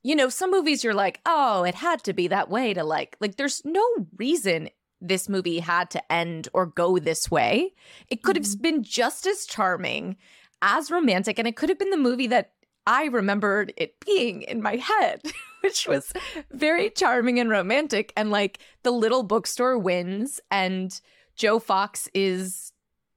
you 0.03 0.17
know 0.17 0.29
some 0.29 0.51
movies 0.51 0.85
you're 0.85 0.95
like 0.95 1.21
oh 1.27 1.65
it 1.65 1.75
had 1.75 2.03
to 2.05 2.13
be 2.13 2.29
that 2.29 2.49
way 2.49 2.73
to 2.73 2.85
like 2.85 3.17
like 3.21 3.37
there's 3.37 3.63
no 3.65 3.85
reason 4.17 4.71
this 5.01 5.29
movie 5.29 5.59
had 5.59 5.91
to 5.91 6.13
end 6.13 6.49
or 6.53 6.67
go 6.67 6.99
this 6.99 7.31
way. 7.31 7.75
It 8.09 8.23
could 8.23 8.37
have 8.37 8.47
been 8.61 8.83
just 8.83 9.27
as 9.27 9.47
charming, 9.47 10.17
as 10.63 10.91
romantic 10.91 11.39
and 11.39 11.47
it 11.47 11.57
could 11.57 11.69
have 11.69 11.79
been 11.79 11.91
the 11.91 11.97
movie 11.97 12.29
that 12.29 12.53
I 12.87 13.07
remembered 13.07 13.73
it 13.77 13.97
being 14.05 14.43
in 14.43 14.63
my 14.63 14.77
head, 14.77 15.21
which 15.67 15.89
was 15.89 16.13
very 16.53 16.91
charming 16.91 17.41
and 17.41 17.51
romantic. 17.51 18.13
And 18.17 18.31
like 18.31 18.61
the 18.85 18.93
little 18.93 19.25
bookstore 19.25 19.77
wins 19.77 20.41
and 20.49 20.99
Joe 21.35 21.59
Fox 21.59 22.09
is 22.15 22.73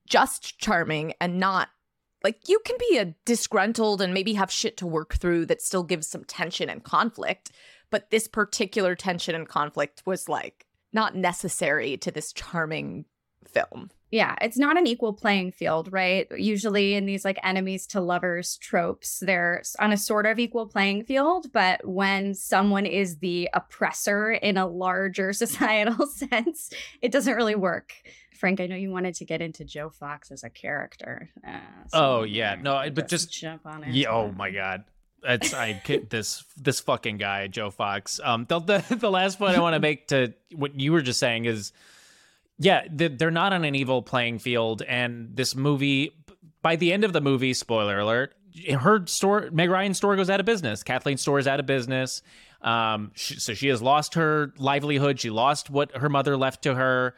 just 0.07 0.57
charming 0.57 1.13
and 1.21 1.39
not 1.39 1.69
like 2.23 2.49
you 2.49 2.59
can 2.65 2.75
be 2.89 2.97
a 2.97 3.13
disgruntled 3.23 4.01
and 4.01 4.13
maybe 4.13 4.33
have 4.33 4.51
shit 4.51 4.75
to 4.77 4.87
work 4.87 5.13
through 5.13 5.45
that 5.45 5.61
still 5.61 5.83
gives 5.83 6.07
some 6.07 6.23
tension 6.23 6.67
and 6.67 6.83
conflict 6.83 7.51
but 7.91 8.09
this 8.09 8.27
particular 8.27 8.95
tension 8.95 9.35
and 9.35 9.47
conflict 9.47 10.01
was 10.07 10.27
like 10.27 10.65
not 10.91 11.15
necessary 11.15 11.95
to 11.95 12.09
this 12.09 12.33
charming 12.33 13.05
film 13.47 13.91
yeah, 14.11 14.35
it's 14.41 14.57
not 14.57 14.77
an 14.77 14.87
equal 14.87 15.13
playing 15.13 15.51
field, 15.51 15.91
right? 15.91 16.27
Usually 16.35 16.95
in 16.95 17.05
these 17.05 17.23
like 17.23 17.37
enemies 17.43 17.85
to 17.87 18.01
lovers 18.01 18.57
tropes, 18.57 19.19
they're 19.19 19.61
on 19.79 19.91
a 19.91 19.97
sort 19.97 20.25
of 20.25 20.39
equal 20.39 20.65
playing 20.67 21.03
field. 21.05 21.51
But 21.51 21.85
when 21.87 22.33
someone 22.33 22.85
is 22.85 23.17
the 23.19 23.49
oppressor 23.53 24.31
in 24.31 24.57
a 24.57 24.65
larger 24.67 25.31
societal 25.43 26.07
sense, 26.29 26.71
it 27.01 27.11
doesn't 27.11 27.35
really 27.35 27.55
work. 27.55 27.93
Frank, 28.39 28.61
I 28.61 28.67
know 28.67 28.75
you 28.77 28.89
wanted 28.89 29.15
to 29.15 29.25
get 29.25 29.41
into 29.41 29.65
Joe 29.65 29.89
Fox 29.89 30.31
as 30.31 30.43
a 30.43 30.49
character. 30.49 31.29
Uh, 31.45 31.57
so 31.87 31.99
Oh, 31.99 32.23
yeah. 32.23 32.55
No, 32.61 32.75
I- 32.75 32.89
but 32.89 33.07
just- 33.09 33.31
jump 33.31 33.65
on 33.65 33.83
it. 33.83 33.93
Yeah. 33.93 34.09
Oh 34.11 34.31
my 34.31 34.49
god. 34.49 34.85
That's 35.21 35.53
I 35.53 35.81
this 36.09 36.45
this 36.55 36.79
fucking 36.79 37.17
guy 37.17 37.47
Joe 37.47 37.69
Fox. 37.71 38.21
Um, 38.23 38.45
the 38.47 38.59
the, 38.59 38.95
the 38.95 39.11
last 39.11 39.37
point 39.37 39.57
I 39.57 39.59
want 39.59 39.73
to 39.73 39.81
make 39.81 40.07
to 40.07 40.33
what 40.55 40.79
you 40.79 40.93
were 40.93 41.01
just 41.01 41.19
saying 41.19 41.43
is, 41.43 41.73
yeah, 42.59 42.83
they- 42.91 43.07
they're 43.07 43.31
not 43.31 43.53
on 43.53 43.63
an 43.65 43.73
evil 43.75 44.01
playing 44.01 44.39
field, 44.39 44.81
and 44.83 45.35
this 45.35 45.55
movie, 45.55 46.11
by 46.61 46.75
the 46.75 46.91
end 46.93 47.03
of 47.03 47.13
the 47.13 47.21
movie, 47.21 47.53
spoiler 47.53 47.99
alert, 47.99 48.35
her 48.71 49.05
store, 49.07 49.49
Meg 49.51 49.69
Ryan's 49.69 49.97
store 49.97 50.15
goes 50.15 50.29
out 50.29 50.39
of 50.39 50.45
business. 50.45 50.83
Kathleen's 50.83 51.21
store 51.21 51.39
is 51.39 51.47
out 51.47 51.59
of 51.59 51.65
business. 51.65 52.21
Um, 52.61 53.11
she, 53.15 53.39
so 53.39 53.53
she 53.53 53.69
has 53.69 53.81
lost 53.81 54.15
her 54.15 54.53
livelihood. 54.57 55.19
She 55.19 55.29
lost 55.29 55.69
what 55.69 55.95
her 55.95 56.09
mother 56.09 56.35
left 56.35 56.63
to 56.63 56.75
her. 56.75 57.15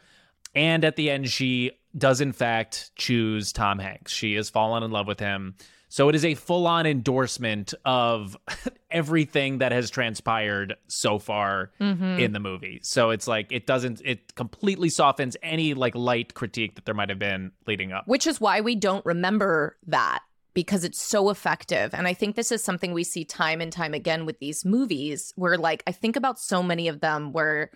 And 0.54 0.84
at 0.84 0.94
the 0.96 1.10
end, 1.10 1.28
she 1.30 1.72
does, 1.96 2.20
in 2.20 2.32
fact, 2.32 2.92
choose 2.94 3.52
Tom 3.52 3.78
Hanks. 3.80 4.12
She 4.12 4.34
has 4.34 4.50
fallen 4.50 4.82
in 4.82 4.90
love 4.92 5.08
with 5.08 5.18
him. 5.18 5.56
So 5.92 6.08
it 6.08 6.14
is 6.14 6.24
a 6.24 6.34
full 6.34 6.66
on 6.66 6.86
endorsement 6.86 7.74
of 7.84 8.34
everything 8.90 9.58
that 9.58 9.72
has 9.72 9.90
transpired 9.90 10.74
so 10.88 11.18
far 11.18 11.70
mm-hmm. 11.78 12.18
in 12.18 12.32
the 12.32 12.40
movie. 12.40 12.80
So 12.82 13.10
it's 13.10 13.28
like, 13.28 13.52
it 13.52 13.66
doesn't, 13.66 14.00
it 14.02 14.34
completely 14.34 14.88
softens 14.88 15.36
any 15.42 15.74
like 15.74 15.94
light 15.94 16.32
critique 16.32 16.76
that 16.76 16.86
there 16.86 16.94
might 16.94 17.10
have 17.10 17.18
been 17.18 17.52
leading 17.66 17.92
up. 17.92 18.08
which 18.08 18.26
is 18.26 18.40
why 18.40 18.62
we 18.62 18.74
don't 18.74 19.04
remember 19.04 19.76
that 19.86 20.20
because 20.54 20.82
it's 20.82 21.00
so 21.00 21.30
effective 21.30 21.94
and 21.94 22.06
i 22.06 22.12
think 22.12 22.36
this 22.36 22.52
is 22.52 22.62
something 22.62 22.92
we 22.92 23.04
see 23.04 23.24
time 23.24 23.62
and 23.62 23.72
time 23.72 23.94
again 23.94 24.26
with 24.26 24.38
these 24.38 24.66
movies 24.66 25.32
where 25.36 25.56
like 25.56 25.82
i 25.86 25.92
think 25.92 26.14
about 26.14 26.38
so 26.38 26.62
many 26.62 26.88
of 26.88 27.00
them 27.00 27.32
where 27.32 27.70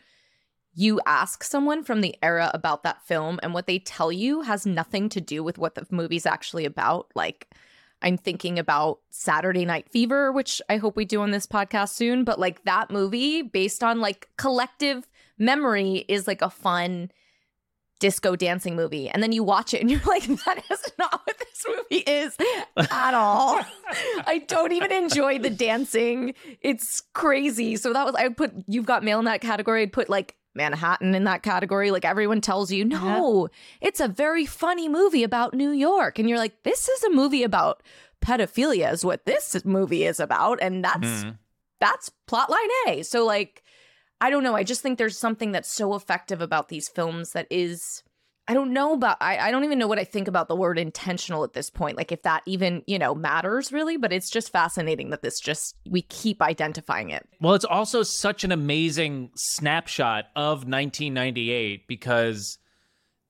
you 0.74 1.00
ask 1.06 1.42
someone 1.42 1.82
from 1.82 2.02
the 2.02 2.14
era 2.22 2.50
about 2.52 2.82
that 2.82 3.00
film 3.06 3.40
and 3.42 3.54
what 3.54 3.66
they 3.66 3.78
tell 3.78 4.12
you 4.12 4.42
has 4.42 4.66
nothing 4.66 5.08
to 5.08 5.22
do 5.22 5.42
with 5.42 5.56
what 5.56 5.74
the 5.74 5.86
movie's 5.90 6.26
actually 6.26 6.66
about 6.66 7.10
like 7.14 7.48
i'm 8.02 8.16
thinking 8.16 8.58
about 8.58 9.00
saturday 9.10 9.64
night 9.64 9.88
fever 9.88 10.32
which 10.32 10.60
i 10.68 10.76
hope 10.76 10.96
we 10.96 11.04
do 11.04 11.20
on 11.20 11.30
this 11.30 11.46
podcast 11.46 11.90
soon 11.90 12.24
but 12.24 12.38
like 12.38 12.64
that 12.64 12.90
movie 12.90 13.42
based 13.42 13.82
on 13.82 14.00
like 14.00 14.28
collective 14.36 15.08
memory 15.38 16.04
is 16.08 16.26
like 16.26 16.42
a 16.42 16.50
fun 16.50 17.10
disco 17.98 18.36
dancing 18.36 18.76
movie. 18.76 19.08
And 19.08 19.22
then 19.22 19.32
you 19.32 19.42
watch 19.42 19.74
it 19.74 19.80
and 19.80 19.90
you're 19.90 20.00
like 20.06 20.24
that 20.26 20.62
is 20.70 20.92
not 20.98 21.22
what 21.24 21.38
this 21.38 21.64
movie 21.66 22.02
is 22.02 22.36
at 22.90 23.14
all. 23.14 23.60
I 24.26 24.44
don't 24.46 24.72
even 24.72 24.92
enjoy 24.92 25.38
the 25.38 25.50
dancing. 25.50 26.34
It's 26.60 27.02
crazy. 27.14 27.76
So 27.76 27.92
that 27.92 28.04
was 28.04 28.14
i 28.14 28.24
would 28.24 28.36
put 28.36 28.52
you've 28.66 28.86
got 28.86 29.04
mail 29.04 29.18
in 29.18 29.24
that 29.26 29.40
category. 29.40 29.82
I'd 29.82 29.92
put 29.92 30.08
like 30.08 30.36
Manhattan 30.56 31.14
in 31.14 31.24
that 31.24 31.42
category. 31.42 31.90
Like 31.90 32.04
everyone 32.04 32.40
tells 32.40 32.72
you, 32.72 32.84
no, 32.84 33.48
it's 33.80 34.00
a 34.00 34.08
very 34.08 34.46
funny 34.46 34.88
movie 34.88 35.22
about 35.22 35.54
New 35.54 35.70
York. 35.70 36.18
And 36.18 36.28
you're 36.28 36.38
like, 36.38 36.62
this 36.64 36.88
is 36.88 37.04
a 37.04 37.10
movie 37.10 37.42
about 37.42 37.82
pedophilia, 38.20 38.92
is 38.92 39.04
what 39.04 39.26
this 39.26 39.64
movie 39.64 40.04
is 40.04 40.18
about. 40.18 40.58
And 40.60 40.84
that's 40.84 41.24
Mhm. 41.24 41.38
that's 41.80 42.10
plotline 42.26 42.68
A. 42.88 43.02
So 43.02 43.24
like 43.24 43.62
I 44.18 44.30
don't 44.30 44.42
know. 44.42 44.56
I 44.56 44.62
just 44.64 44.80
think 44.80 44.96
there's 44.96 45.18
something 45.18 45.52
that's 45.52 45.70
so 45.70 45.94
effective 45.94 46.40
about 46.40 46.68
these 46.70 46.88
films 46.88 47.32
that 47.32 47.46
is 47.50 48.02
I 48.48 48.54
don't 48.54 48.72
know 48.72 48.92
about 48.92 49.16
I, 49.20 49.38
I 49.38 49.50
don't 49.50 49.64
even 49.64 49.78
know 49.78 49.88
what 49.88 49.98
I 49.98 50.04
think 50.04 50.28
about 50.28 50.46
the 50.48 50.54
word 50.54 50.78
intentional 50.78 51.42
at 51.42 51.52
this 51.52 51.68
point. 51.68 51.96
Like 51.96 52.12
if 52.12 52.22
that 52.22 52.42
even, 52.46 52.82
you 52.86 52.98
know, 52.98 53.14
matters 53.14 53.72
really, 53.72 53.96
but 53.96 54.12
it's 54.12 54.30
just 54.30 54.52
fascinating 54.52 55.10
that 55.10 55.22
this 55.22 55.40
just 55.40 55.74
we 55.88 56.02
keep 56.02 56.40
identifying 56.40 57.10
it. 57.10 57.28
Well, 57.40 57.54
it's 57.54 57.64
also 57.64 58.02
such 58.04 58.44
an 58.44 58.52
amazing 58.52 59.30
snapshot 59.34 60.26
of 60.36 60.58
1998 60.58 61.88
because 61.88 62.58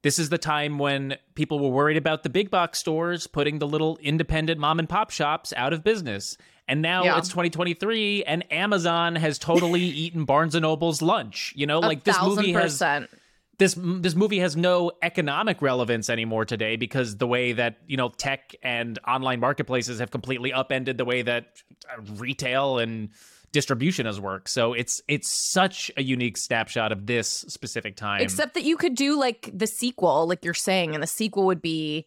this 0.03 0.19
is 0.19 0.29
the 0.29 0.39
time 0.39 0.79
when 0.79 1.17
people 1.35 1.59
were 1.59 1.71
worried 1.71 1.97
about 1.97 2.23
the 2.23 2.29
big 2.29 2.51
box 2.51 2.79
stores 2.79 3.27
putting 3.27 3.59
the 3.59 3.67
little 3.67 3.99
independent 4.03 4.61
mom 4.61 4.79
and 4.79 4.89
pop 4.89 5.11
shops 5.11 5.53
out 5.57 5.73
of 5.73 5.83
business. 5.83 6.37
And 6.69 6.83
now 6.83 7.05
Yeah. 7.05 7.19
it's 7.19 7.29
2023 7.29 8.25
and 8.25 8.51
Amazon 8.53 9.17
has 9.17 9.39
totally 9.39 9.81
eaten 9.85 10.25
Barnes 10.25 10.55
and 10.55 10.63
Noble's 10.63 11.01
lunch. 11.01 11.53
You 11.57 11.67
know, 11.67 11.81
like 11.81 12.05
this 12.05 12.21
movie 12.23 12.53
has 12.53 12.75
percent. 12.75 13.11
This 13.59 13.77
this 13.79 14.15
movie 14.15 14.39
has 14.41 14.57
no 14.57 14.93
economic 15.03 15.63
relevance 15.63 16.11
anymore 16.11 16.45
today 16.45 16.77
because 16.77 17.17
the 17.17 17.27
way 17.27 17.53
that 17.53 17.79
you 17.87 17.97
know 17.97 18.11
tech 18.11 18.55
and 18.63 18.99
online 19.07 19.41
marketplaces 19.41 19.99
have 20.01 20.11
completely 20.11 20.53
upended 20.53 20.99
the 20.99 21.05
way 21.05 21.23
that 21.23 21.63
uh, 21.91 22.01
retail 22.17 22.79
and 22.79 23.11
distribution 23.53 24.05
has 24.05 24.21
worked. 24.21 24.51
So 24.51 24.75
it's 24.75 25.01
it's 25.09 25.31
such 25.31 25.91
a 25.97 26.03
unique 26.03 26.37
snapshot 26.37 26.93
of 26.93 27.07
this 27.07 27.29
specific 27.49 27.97
time. 27.97 28.21
Except 28.21 28.55
that 28.55 28.65
you 28.65 28.77
could 28.77 28.95
do 28.95 29.19
like 29.19 29.51
the 29.53 29.67
sequel, 29.67 30.29
like 30.29 30.45
you're 30.45 30.55
saying, 30.55 30.95
and 30.95 31.03
the 31.03 31.07
sequel 31.07 31.47
would 31.47 31.63
be 31.63 32.07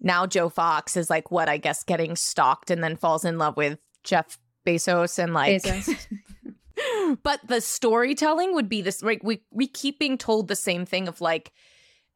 now 0.00 0.26
Joe 0.26 0.48
Fox 0.48 0.96
is 0.96 1.08
like 1.08 1.30
what 1.30 1.48
I 1.48 1.56
guess 1.56 1.84
getting 1.84 2.16
stalked 2.16 2.70
and 2.70 2.84
then 2.84 2.96
falls 2.96 3.24
in 3.24 3.38
love 3.38 3.56
with 3.56 3.78
Jeff 4.04 4.38
Bezos 4.66 5.18
and 5.18 5.32
like 5.32 5.62
Bezos. 5.62 6.06
but 7.22 7.40
the 7.46 7.60
storytelling 7.60 8.54
would 8.54 8.68
be 8.68 8.82
this 8.82 9.02
like 9.02 9.22
we 9.22 9.42
we 9.50 9.66
keep 9.66 9.98
being 9.98 10.18
told 10.18 10.48
the 10.48 10.56
same 10.56 10.84
thing 10.86 11.08
of 11.08 11.20
like 11.20 11.52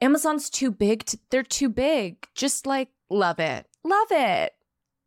Amazon's 0.00 0.50
too 0.50 0.70
big 0.70 1.04
to, 1.06 1.18
they're 1.30 1.42
too 1.42 1.68
big. 1.68 2.26
Just 2.34 2.66
like 2.66 2.88
love 3.08 3.38
it. 3.38 3.66
Love 3.84 4.08
it. 4.10 4.52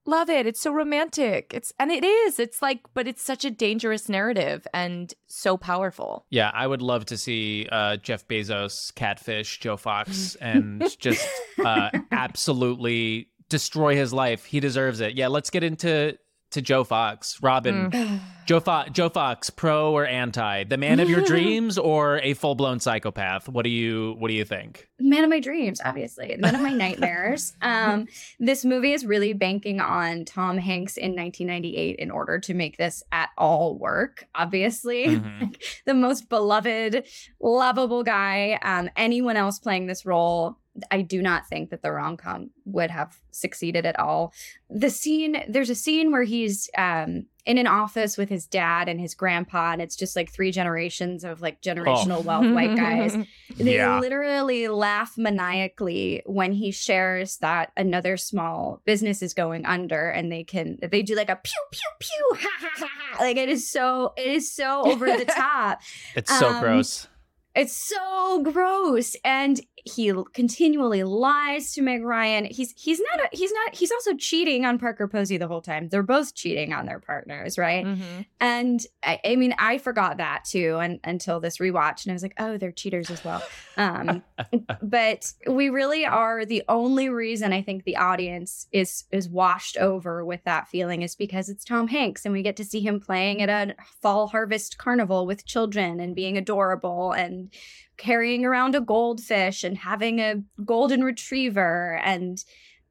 Love 0.06 0.30
it. 0.30 0.48
It's 0.48 0.62
so 0.62 0.72
romantic. 0.72 1.52
It's 1.54 1.74
and 1.80 1.92
it 1.92 2.04
is. 2.04 2.40
It's 2.40 2.62
like 2.62 2.80
but 2.94 3.08
it's 3.08 3.22
such 3.22 3.44
a 3.44 3.52
dangerous 3.52 4.08
narrative 4.08 4.66
and 4.74 5.14
so 5.28 5.58
powerful. 5.58 6.26
Yeah, 6.30 6.50
I 6.54 6.66
would 6.66 6.82
love 6.82 7.06
to 7.08 7.18
see 7.18 7.68
uh, 7.72 7.98
Jeff 7.98 8.28
Bezos 8.28 8.94
catfish 8.96 9.60
Joe 9.60 9.78
Fox 9.78 10.36
and 10.42 10.84
just 10.98 11.28
uh, 11.64 11.90
absolutely 12.12 13.30
destroy 13.50 13.96
his 13.96 14.14
life. 14.14 14.46
He 14.46 14.60
deserves 14.60 15.02
it. 15.02 15.16
Yeah, 15.16 15.28
let's 15.28 15.50
get 15.50 15.64
into 15.64 16.18
to 16.58 16.62
Joe 16.64 16.84
Fox, 16.84 17.42
Robin. 17.42 18.20
Joe, 18.48 18.62
Fo- 18.62 18.86
Joe 18.92 19.10
Fox, 19.10 19.50
pro 19.50 19.92
or 19.94 20.06
anti? 20.06 20.64
The 20.64 20.78
man 20.78 21.00
of 21.02 21.10
your 21.10 21.20
dreams 21.26 21.78
or 21.78 22.20
a 22.24 22.34
full 22.34 22.56
blown 22.56 22.80
psychopath? 22.80 23.50
What 23.50 23.64
do 23.64 23.70
you 23.70 24.16
What 24.20 24.30
do 24.30 24.34
you 24.34 24.46
think? 24.46 24.88
man 25.00 25.24
of 25.24 25.30
my 25.30 25.40
dreams, 25.40 25.80
obviously, 25.86 26.36
man 26.40 26.56
of 26.56 26.62
my 26.62 26.72
nightmares. 26.74 27.54
Um, 27.62 28.08
this 28.40 28.66
movie 28.66 28.94
is 28.94 29.06
really 29.06 29.34
banking 29.34 29.80
on 29.80 30.26
Tom 30.26 30.58
Hanks 30.58 30.98
in 30.98 31.12
1998 31.16 31.98
in 31.98 32.10
order 32.10 32.40
to 32.40 32.54
make 32.54 32.78
this 32.78 33.04
at 33.12 33.30
all 33.38 33.78
work. 33.78 34.26
Obviously, 34.34 35.06
Mhm. 35.08 35.42
Like, 35.42 35.64
the 35.86 35.94
most 35.94 36.30
beloved, 36.30 37.06
lovable 37.42 38.04
guy. 38.04 38.58
Um, 38.64 38.90
anyone 38.96 39.36
else 39.38 39.60
playing 39.60 39.88
this 39.88 40.06
role. 40.06 40.58
I 40.92 41.02
do 41.02 41.22
not 41.22 41.48
think 41.48 41.70
that 41.72 41.82
the 41.82 41.92
rom 41.92 42.18
com 42.18 42.50
would 42.66 42.92
have 42.92 43.18
succeeded 43.32 43.86
at 43.86 44.00
all. 44.00 44.34
The 44.70 44.90
scene, 44.90 45.44
there's 45.48 45.70
a 45.70 45.76
scene 45.76 46.12
where 46.12 46.24
he's 46.24 46.70
um, 46.78 47.26
in 47.46 47.58
an 47.58 47.68
office 47.68 48.18
with 48.18 48.30
his 48.30 48.46
dad 48.46 48.90
and 48.90 49.00
his 49.00 49.16
grandpa, 49.16 49.72
and 49.72 49.82
it's 49.82 49.96
just 49.96 50.16
like 50.16 50.32
three 50.32 50.52
generations 50.52 51.24
of 51.24 51.42
like 51.42 51.62
generational 51.62 52.24
wealth 52.24 52.52
white 52.54 52.76
guys. 52.76 53.16
They 53.58 53.78
Yeah. 53.78 54.00
literally 54.00 54.68
laugh 54.68 55.18
maniacally 55.18 56.22
when 56.28 56.52
he 56.52 56.70
shares 56.72 57.38
that 57.38 57.72
another 57.76 58.18
small 58.18 58.82
business 58.86 59.24
is 59.24 59.34
going 59.34 59.66
under 59.66 60.10
and 60.10 60.32
they 60.32 60.44
can 60.44 60.78
they 60.82 61.02
do 61.02 61.16
like 61.16 61.30
a 61.30 61.38
pew 61.38 61.54
pew 61.72 61.90
pew 62.00 62.32
ha 62.42 62.50
ha 62.60 62.70
ha 62.78 62.88
ha. 63.16 63.24
Like 63.24 63.38
it 63.38 63.50
is 63.50 63.70
so 63.72 64.14
it 64.16 64.28
is 64.28 64.54
so 64.54 64.84
over 64.86 65.08
the 65.08 65.26
top. 65.36 65.82
It's 66.16 66.38
so 66.38 66.50
Um, 66.50 66.62
gross. 66.62 67.08
It's 67.56 67.76
so 67.76 68.44
gross. 68.44 69.16
And 69.26 69.60
he 69.88 70.14
continually 70.34 71.04
lies 71.04 71.74
to 71.74 71.82
Meg 71.82 72.04
Ryan. 72.04 72.46
He's 72.46 72.74
he's 72.78 73.00
not 73.00 73.26
a, 73.26 73.36
he's 73.36 73.52
not 73.52 73.76
he's 73.76 73.92
also 73.92 74.16
cheating 74.16 74.66
on 74.66 74.78
Parker 74.78 75.08
Posey 75.08 75.38
the 75.38 75.48
whole 75.48 75.62
time. 75.62 75.90
They're 75.90 76.04
both 76.04 76.36
cheating 76.36 76.74
on 76.74 76.86
their 76.86 77.00
partners, 77.00 77.58
right? 77.58 77.86
Mhm. 77.86 78.26
And 78.40 78.86
I, 79.04 79.20
I 79.26 79.36
mean, 79.36 79.56
I 79.58 79.78
forgot 79.78 80.18
that 80.18 80.46
too, 80.46 80.78
and 80.82 81.00
until 81.04 81.40
this 81.40 81.58
rewatch, 81.58 82.06
and 82.06 82.12
I 82.12 82.14
was 82.14 82.24
like, 82.24 82.36
oh, 82.38 82.58
they're 82.58 82.72
cheaters 82.72 83.10
as 83.10 83.24
well. 83.24 83.42
Um, 83.78 84.24
but 84.82 85.34
we 85.48 85.70
really 85.70 86.06
are 86.06 86.46
the 86.46 86.64
only 86.68 87.10
reason 87.10 87.54
I 87.54 87.62
think 87.62 87.84
the 87.84 87.98
audience 87.98 88.68
is 88.72 89.06
is 89.12 89.30
washed 89.30 89.78
over 89.78 90.26
with 90.26 90.44
that 90.46 90.68
feeling 90.68 91.02
is 91.02 91.16
because 91.16 91.50
it's 91.50 91.64
Tom 91.66 91.88
Hanks, 91.88 92.26
and 92.26 92.34
we 92.34 92.42
get 92.42 92.58
to 92.58 92.66
see 92.66 92.82
him 92.82 93.00
playing 93.00 93.42
at 93.42 93.50
a 93.50 93.76
fall 94.02 94.28
harvest 94.28 94.78
carnival 94.78 95.26
with 95.26 95.46
children 95.46 96.00
and 96.00 96.16
being 96.16 96.38
adorable 96.38 97.12
and 97.12 97.52
carrying 97.98 98.46
around 98.46 98.76
a 98.76 98.82
goldfish 98.82 99.64
and 99.64 99.78
having 99.78 100.20
a 100.20 100.36
golden 100.64 101.04
retriever 101.04 102.00
and 102.04 102.44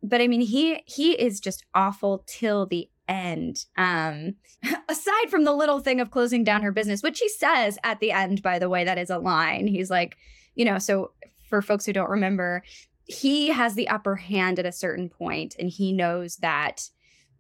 but 0.03 0.21
I 0.21 0.29
mean 0.29 0.41
he 0.41 0.83
he 0.87 1.13
is 1.13 1.41
just 1.41 1.65
awful 1.75 2.25
till 2.27 2.67
the 2.67 2.89
end. 3.09 3.65
Um 3.77 4.35
aside 4.89 5.31
from 5.31 5.45
the 5.45 5.55
little 5.55 5.81
thing 5.81 6.01
of 6.01 6.11
closing 6.11 6.45
down 6.45 6.63
her 6.63 6.73
business, 6.73 7.03
which 7.03 7.19
he 7.19 7.29
says 7.29 7.79
at 7.83 8.01
the 8.01 8.13
end, 8.13 8.43
by 8.43 8.59
the 8.59 8.69
way, 8.69 8.85
that 8.85 8.99
is 8.99 9.11
a 9.11 9.19
line. 9.19 9.67
He's 9.67 9.91
like, 9.91 10.17
you 10.55 10.65
know, 10.65 10.79
so 10.79 11.13
for 11.49 11.63
folks 11.63 11.87
who 11.87 11.93
don't 11.93 12.11
remember, 12.11 12.63
he 13.05 13.49
has 13.49 13.75
the 13.75 13.89
upper 13.89 14.17
hand 14.17 14.59
at 14.59 14.67
a 14.67 14.73
certain 14.73 15.09
point, 15.09 15.55
and 15.59 15.71
he 15.71 15.93
knows 15.93 16.37
that 16.39 16.91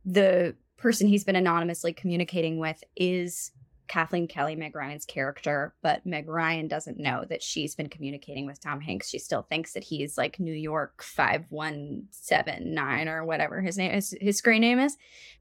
the 0.04 0.54
person 0.76 1.08
he's 1.08 1.24
been 1.24 1.36
anonymously 1.36 1.92
communicating 1.92 2.58
with 2.58 2.82
is 2.96 3.50
Kathleen 3.88 4.28
Kelly, 4.28 4.56
Meg 4.56 4.74
Ryan's 4.74 5.04
character, 5.04 5.74
but 5.82 6.06
Meg 6.06 6.28
Ryan 6.28 6.68
doesn't 6.68 6.98
know 6.98 7.24
that 7.28 7.42
she's 7.42 7.74
been 7.74 7.88
communicating 7.88 8.46
with 8.46 8.60
Tom 8.60 8.80
Hanks. 8.80 9.08
She 9.08 9.18
still 9.18 9.42
thinks 9.42 9.72
that 9.72 9.84
he's 9.84 10.18
like 10.18 10.40
New 10.40 10.54
York 10.54 11.02
5179 11.02 13.08
or 13.08 13.24
whatever 13.24 13.60
his 13.60 13.78
name 13.78 13.92
is, 13.92 14.14
his 14.20 14.38
screen 14.38 14.60
name 14.60 14.78
is. 14.78 14.96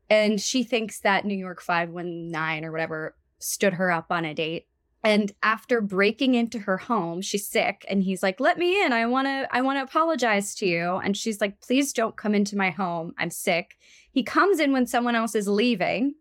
And 0.09 0.39
she 0.39 0.63
thinks 0.63 0.99
that 1.01 1.25
New 1.25 1.37
York 1.37 1.61
519 1.61 2.65
or 2.65 2.71
whatever 2.71 3.15
stood 3.39 3.73
her 3.73 3.91
up 3.91 4.11
on 4.11 4.25
a 4.25 4.33
date. 4.33 4.67
And 5.03 5.31
after 5.43 5.81
breaking 5.81 6.33
into 6.33 6.59
her 6.59 6.77
home, 6.77 7.21
she's 7.21 7.47
sick 7.47 7.85
and 7.87 8.01
he's 8.01 8.23
like, 8.23 8.39
"Let 8.39 8.57
me 8.57 8.83
in. 8.83 8.91
I 8.91 9.05
want 9.05 9.27
to 9.27 9.47
I 9.51 9.61
want 9.61 9.77
to 9.77 9.83
apologize 9.83 10.55
to 10.55 10.65
you." 10.65 10.95
And 10.95 11.15
she's 11.15 11.39
like, 11.39 11.61
"Please 11.61 11.93
don't 11.93 12.17
come 12.17 12.33
into 12.33 12.57
my 12.57 12.71
home. 12.71 13.13
I'm 13.19 13.29
sick." 13.29 13.77
He 14.11 14.23
comes 14.23 14.59
in 14.59 14.71
when 14.71 14.87
someone 14.87 15.13
else 15.13 15.35
is 15.35 15.47
leaving. 15.47 16.15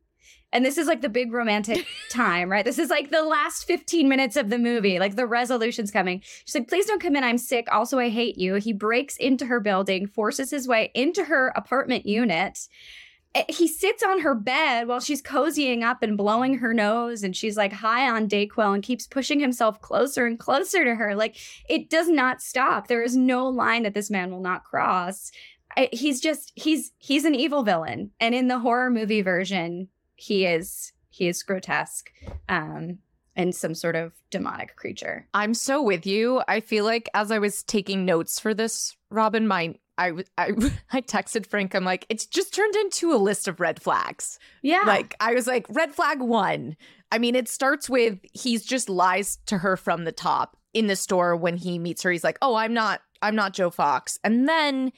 And 0.54 0.64
this 0.64 0.78
is 0.78 0.86
like 0.86 1.02
the 1.02 1.08
big 1.08 1.32
romantic 1.32 1.84
time, 2.10 2.50
right? 2.50 2.64
This 2.64 2.78
is 2.78 2.88
like 2.88 3.10
the 3.10 3.24
last 3.24 3.64
15 3.66 4.08
minutes 4.08 4.36
of 4.36 4.48
the 4.50 4.58
movie. 4.58 5.00
Like 5.00 5.16
the 5.16 5.26
resolution's 5.26 5.90
coming. 5.90 6.22
She's 6.44 6.54
like, 6.54 6.68
please 6.68 6.86
don't 6.86 7.02
come 7.02 7.16
in. 7.16 7.24
I'm 7.24 7.38
sick. 7.38 7.66
Also, 7.72 7.98
I 7.98 8.08
hate 8.08 8.38
you. 8.38 8.54
He 8.54 8.72
breaks 8.72 9.16
into 9.16 9.46
her 9.46 9.58
building, 9.58 10.06
forces 10.06 10.50
his 10.52 10.68
way 10.68 10.92
into 10.94 11.24
her 11.24 11.48
apartment 11.56 12.06
unit. 12.06 12.60
Eh, 13.34 13.42
He 13.48 13.66
sits 13.66 14.04
on 14.04 14.20
her 14.20 14.36
bed 14.36 14.86
while 14.86 15.00
she's 15.00 15.20
cozying 15.20 15.82
up 15.82 16.04
and 16.04 16.16
blowing 16.16 16.58
her 16.58 16.72
nose, 16.72 17.24
and 17.24 17.34
she's 17.34 17.56
like 17.56 17.72
high 17.72 18.08
on 18.08 18.28
Dayquil 18.28 18.74
and 18.74 18.82
keeps 18.82 19.08
pushing 19.08 19.40
himself 19.40 19.80
closer 19.80 20.24
and 20.24 20.38
closer 20.38 20.84
to 20.84 20.94
her. 20.94 21.16
Like 21.16 21.36
it 21.68 21.90
does 21.90 22.08
not 22.08 22.40
stop. 22.40 22.86
There 22.86 23.02
is 23.02 23.16
no 23.16 23.48
line 23.48 23.82
that 23.82 23.94
this 23.94 24.08
man 24.08 24.30
will 24.30 24.40
not 24.40 24.62
cross. 24.62 25.32
He's 25.92 26.20
just 26.20 26.52
he's 26.54 26.92
he's 26.98 27.24
an 27.24 27.34
evil 27.34 27.64
villain, 27.64 28.12
and 28.20 28.32
in 28.36 28.46
the 28.46 28.60
horror 28.60 28.90
movie 28.90 29.22
version, 29.22 29.88
he 30.16 30.46
is 30.46 30.92
he 31.08 31.28
is 31.28 31.42
grotesque 31.42 32.10
um 32.48 32.98
and 33.36 33.54
some 33.54 33.74
sort 33.74 33.96
of 33.96 34.12
demonic 34.30 34.76
creature 34.76 35.26
I'm 35.34 35.54
so 35.54 35.82
with 35.82 36.06
you. 36.06 36.42
I 36.46 36.60
feel 36.60 36.84
like 36.84 37.08
as 37.14 37.30
I 37.30 37.38
was 37.38 37.62
taking 37.64 38.04
notes 38.04 38.38
for 38.38 38.54
this, 38.54 38.96
Robin, 39.10 39.48
my 39.48 39.74
I, 39.98 40.12
I 40.38 40.50
I 40.92 41.00
texted 41.00 41.46
Frank. 41.46 41.74
I'm 41.74 41.84
like, 41.84 42.06
it's 42.08 42.26
just 42.26 42.54
turned 42.54 42.74
into 42.76 43.12
a 43.12 43.16
list 43.16 43.48
of 43.48 43.60
red 43.60 43.82
flags. 43.82 44.38
yeah 44.62 44.82
Like 44.86 45.16
I 45.20 45.34
was 45.34 45.46
like, 45.46 45.66
red 45.68 45.94
flag 45.94 46.20
one. 46.20 46.76
I 47.10 47.18
mean, 47.18 47.34
it 47.34 47.48
starts 47.48 47.88
with 47.88 48.18
he's 48.32 48.64
just 48.64 48.88
lies 48.88 49.38
to 49.46 49.58
her 49.58 49.76
from 49.76 50.04
the 50.04 50.12
top 50.12 50.56
in 50.72 50.86
the 50.88 50.96
store 50.96 51.36
when 51.36 51.56
he 51.56 51.78
meets 51.78 52.02
her. 52.02 52.10
He's 52.10 52.24
like, 52.24 52.38
oh, 52.42 52.54
I'm 52.56 52.74
not, 52.74 53.02
I'm 53.22 53.36
not 53.36 53.52
Joe 53.54 53.70
Fox, 53.70 54.18
and 54.24 54.48
then. 54.48 54.92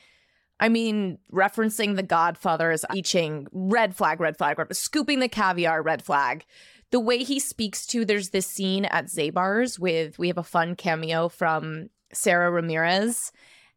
I 0.58 0.68
mean, 0.68 1.18
referencing 1.32 1.96
the 1.96 2.02
Godfather 2.02 2.70
as 2.70 2.84
eating 2.94 3.46
red 3.52 3.94
flag, 3.94 4.20
red 4.20 4.38
flag, 4.38 4.58
red, 4.58 4.74
scooping 4.74 5.20
the 5.20 5.28
caviar, 5.28 5.82
red 5.82 6.02
flag. 6.02 6.44
the 6.90 7.00
way 7.00 7.22
he 7.22 7.38
speaks 7.38 7.86
to 7.86 8.04
there's 8.04 8.30
this 8.30 8.46
scene 8.46 8.84
at 8.86 9.06
Zabar's 9.06 9.78
with 9.78 10.18
we 10.18 10.28
have 10.28 10.38
a 10.38 10.42
fun 10.42 10.76
cameo 10.76 11.28
from 11.28 11.88
Sara 12.12 12.50
Ramirez. 12.50 13.32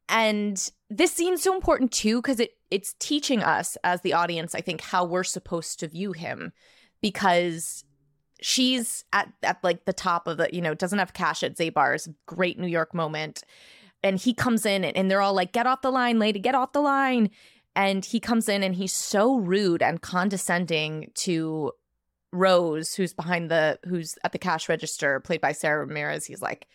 And 0.08 0.72
this 0.90 1.12
scene's 1.12 1.44
so 1.44 1.56
important 1.56 1.92
too, 1.92 2.22
because 2.22 2.40
it 2.40 2.52
it's 2.72 2.96
teaching 3.00 3.42
us 3.42 3.78
as 3.84 4.02
the 4.02 4.14
audience, 4.14 4.54
I 4.54 4.62
think, 4.62 4.82
how 4.82 5.04
we're 5.04 5.24
supposed 5.24 5.80
to 5.80 5.88
view 5.88 6.12
him. 6.12 6.54
Because 7.02 7.84
she's 8.42 9.04
at, 9.12 9.32
at 9.42 9.64
like 9.64 9.86
the 9.86 9.94
top 9.94 10.28
of 10.28 10.38
the, 10.38 10.50
you 10.54 10.62
know, 10.62 10.76
doesn't 10.76 11.00
have 11.00 11.14
cash 11.14 11.42
at 11.44 11.58
Zabar's, 11.58 12.08
great 12.26 12.60
New 12.60 12.68
York 12.68 12.94
moment. 12.94 13.44
And 14.04 14.20
he 14.20 14.34
comes 14.34 14.66
in 14.66 14.84
and, 14.84 14.96
and 14.96 15.10
they're 15.12 15.22
all 15.22 15.34
like, 15.34 15.52
get 15.52 15.68
off 15.68 15.82
the 15.82 15.92
line, 15.92 16.20
lady, 16.20 16.40
get 16.40 16.56
off 16.56 16.72
the 16.74 16.82
line. 16.82 17.30
And 17.76 18.04
he 18.06 18.20
comes 18.20 18.48
in 18.50 18.64
and 18.64 18.76
he's 18.76 18.94
so 18.94 19.38
rude 19.38 19.82
and 19.82 20.02
condescending 20.02 21.12
to 21.16 21.72
Rose, 22.32 22.94
who's 22.94 23.14
behind 23.14 23.50
the 23.50 23.80
who's 23.88 24.16
at 24.24 24.32
the 24.32 24.38
cash 24.40 24.70
register, 24.70 25.20
played 25.20 25.42
by 25.42 25.52
Sara 25.52 25.86
Ramirez. 25.86 26.26
He's 26.26 26.42
like, 26.42 26.68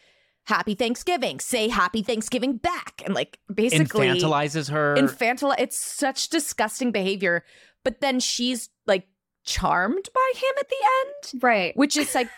Happy 0.46 0.74
Thanksgiving. 0.74 1.40
Say 1.40 1.68
happy 1.68 2.02
Thanksgiving 2.02 2.56
back. 2.58 3.02
And 3.06 3.14
like 3.14 3.38
basically 3.52 4.08
Infantilizes 4.08 4.70
her. 4.70 4.94
infantile 4.96 5.54
it's 5.58 5.78
such 5.80 6.28
disgusting 6.28 6.90
behavior. 6.92 7.44
But 7.82 8.00
then 8.02 8.20
she's 8.20 8.68
like 8.86 9.06
charmed 9.44 10.08
by 10.14 10.32
him 10.34 10.54
at 10.60 10.68
the 10.68 10.76
end, 11.34 11.42
Right. 11.42 11.76
which 11.76 11.96
is 11.96 12.14
like 12.14 12.28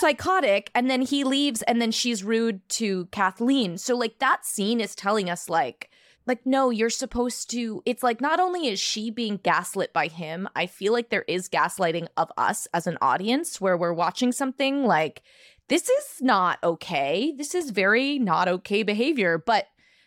psychotic. 0.00 0.70
And 0.74 0.90
then 0.90 1.02
he 1.02 1.24
leaves 1.24 1.62
and 1.62 1.80
then 1.80 1.90
she's 1.90 2.24
rude 2.24 2.66
to 2.70 3.06
Kathleen. 3.06 3.78
So 3.78 3.96
like 3.96 4.18
that 4.18 4.44
scene 4.44 4.80
is 4.80 4.94
telling 4.94 5.30
us 5.30 5.48
like 5.48 5.90
like 6.24 6.46
no 6.46 6.70
you're 6.70 6.88
supposed 6.88 7.50
to 7.50 7.82
it's 7.84 8.04
like 8.04 8.20
not 8.20 8.38
only 8.38 8.68
is 8.68 8.78
she 8.78 9.10
being 9.10 9.40
gaslit 9.42 9.92
by 9.92 10.06
him 10.06 10.48
i 10.54 10.66
feel 10.66 10.92
like 10.92 11.08
there 11.10 11.24
is 11.26 11.48
gaslighting 11.48 12.06
of 12.16 12.30
us 12.36 12.68
as 12.72 12.86
an 12.86 12.96
audience 13.02 13.60
where 13.60 13.76
we're 13.76 13.92
watching 13.92 14.30
something 14.30 14.84
like 14.84 15.20
this 15.68 15.88
is 15.88 16.04
not 16.20 16.60
okay 16.62 17.34
this 17.36 17.56
is 17.56 17.70
very 17.70 18.20
not 18.20 18.46
okay 18.46 18.84
behavior 18.84 19.36
but 19.36 19.66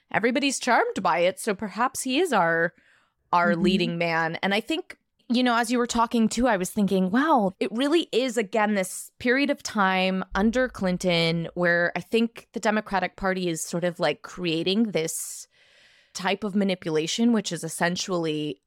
everybody's 0.10 0.58
charmed 0.58 1.04
by 1.04 1.20
it 1.20 1.38
so 1.38 1.54
perhaps 1.54 2.04
he 2.04 2.18
is 2.20 2.32
our 2.32 2.72
our 3.34 3.52
Mhm. 3.54 3.62
leading 3.64 3.98
man 3.98 4.38
and 4.42 4.54
i 4.54 4.62
think 4.62 4.98
you 5.30 5.44
know 5.44 5.56
as 5.56 5.72
you 5.72 5.78
were 5.78 5.88
talking 5.88 6.28
too 6.28 6.48
i 6.48 6.58
was 6.58 6.70
thinking 6.70 7.10
wow 7.10 7.54
it 7.60 7.72
really 7.72 8.08
is 8.12 8.38
again 8.38 8.76
this 8.76 9.12
period 9.20 9.50
of 9.50 9.64
time 9.64 10.24
under 10.36 10.68
clinton 10.68 11.48
where 11.54 11.92
i 11.96 12.00
think 12.00 12.48
the 12.54 12.60
democratic 12.60 13.16
party 13.16 13.50
is 13.50 13.64
sort 13.64 13.84
of 13.84 14.00
like 14.00 14.22
creating 14.22 14.92
this 14.92 15.48
type 16.14 16.44
of 16.44 16.56
manipulation 16.56 17.34
which 17.34 17.52
is 17.52 17.64
essentially 17.64 18.62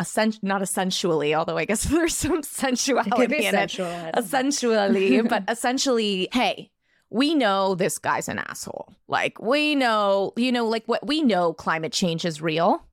essen- 0.00 0.34
not 0.42 0.62
essentially 0.62 1.34
although 1.34 1.56
i 1.56 1.64
guess 1.64 1.84
there's 1.90 2.16
some 2.16 2.42
sensuality 2.42 3.44
in 3.44 3.52
sensual. 3.52 3.86
I 3.86 4.12
essentially, 4.16 5.20
but 5.28 5.44
essentially, 5.48 6.28
hey, 6.32 6.70
we 7.12 7.34
know 7.34 7.74
this 7.74 7.98
guy's 7.98 8.28
an 8.28 8.38
asshole. 8.38 8.94
Like, 9.06 9.40
we 9.40 9.74
know, 9.74 10.32
you 10.36 10.50
know, 10.50 10.66
like 10.66 10.84
what 10.86 11.06
we 11.06 11.22
know 11.22 11.52
climate 11.52 11.92
change 11.92 12.24
is 12.24 12.40
real. 12.40 12.86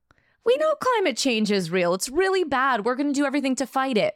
We 0.46 0.58
know 0.58 0.76
climate 0.76 1.18
change 1.18 1.52
is 1.52 1.72
real. 1.72 1.94
It's 1.94 2.10
really 2.10 2.44
bad. 2.44 2.86
We're 2.86 2.96
going 2.96 3.14
to 3.14 3.20
do 3.20 3.26
everything 3.26 3.56
to 3.56 3.68
fight 3.68 3.98
it. 3.98 4.16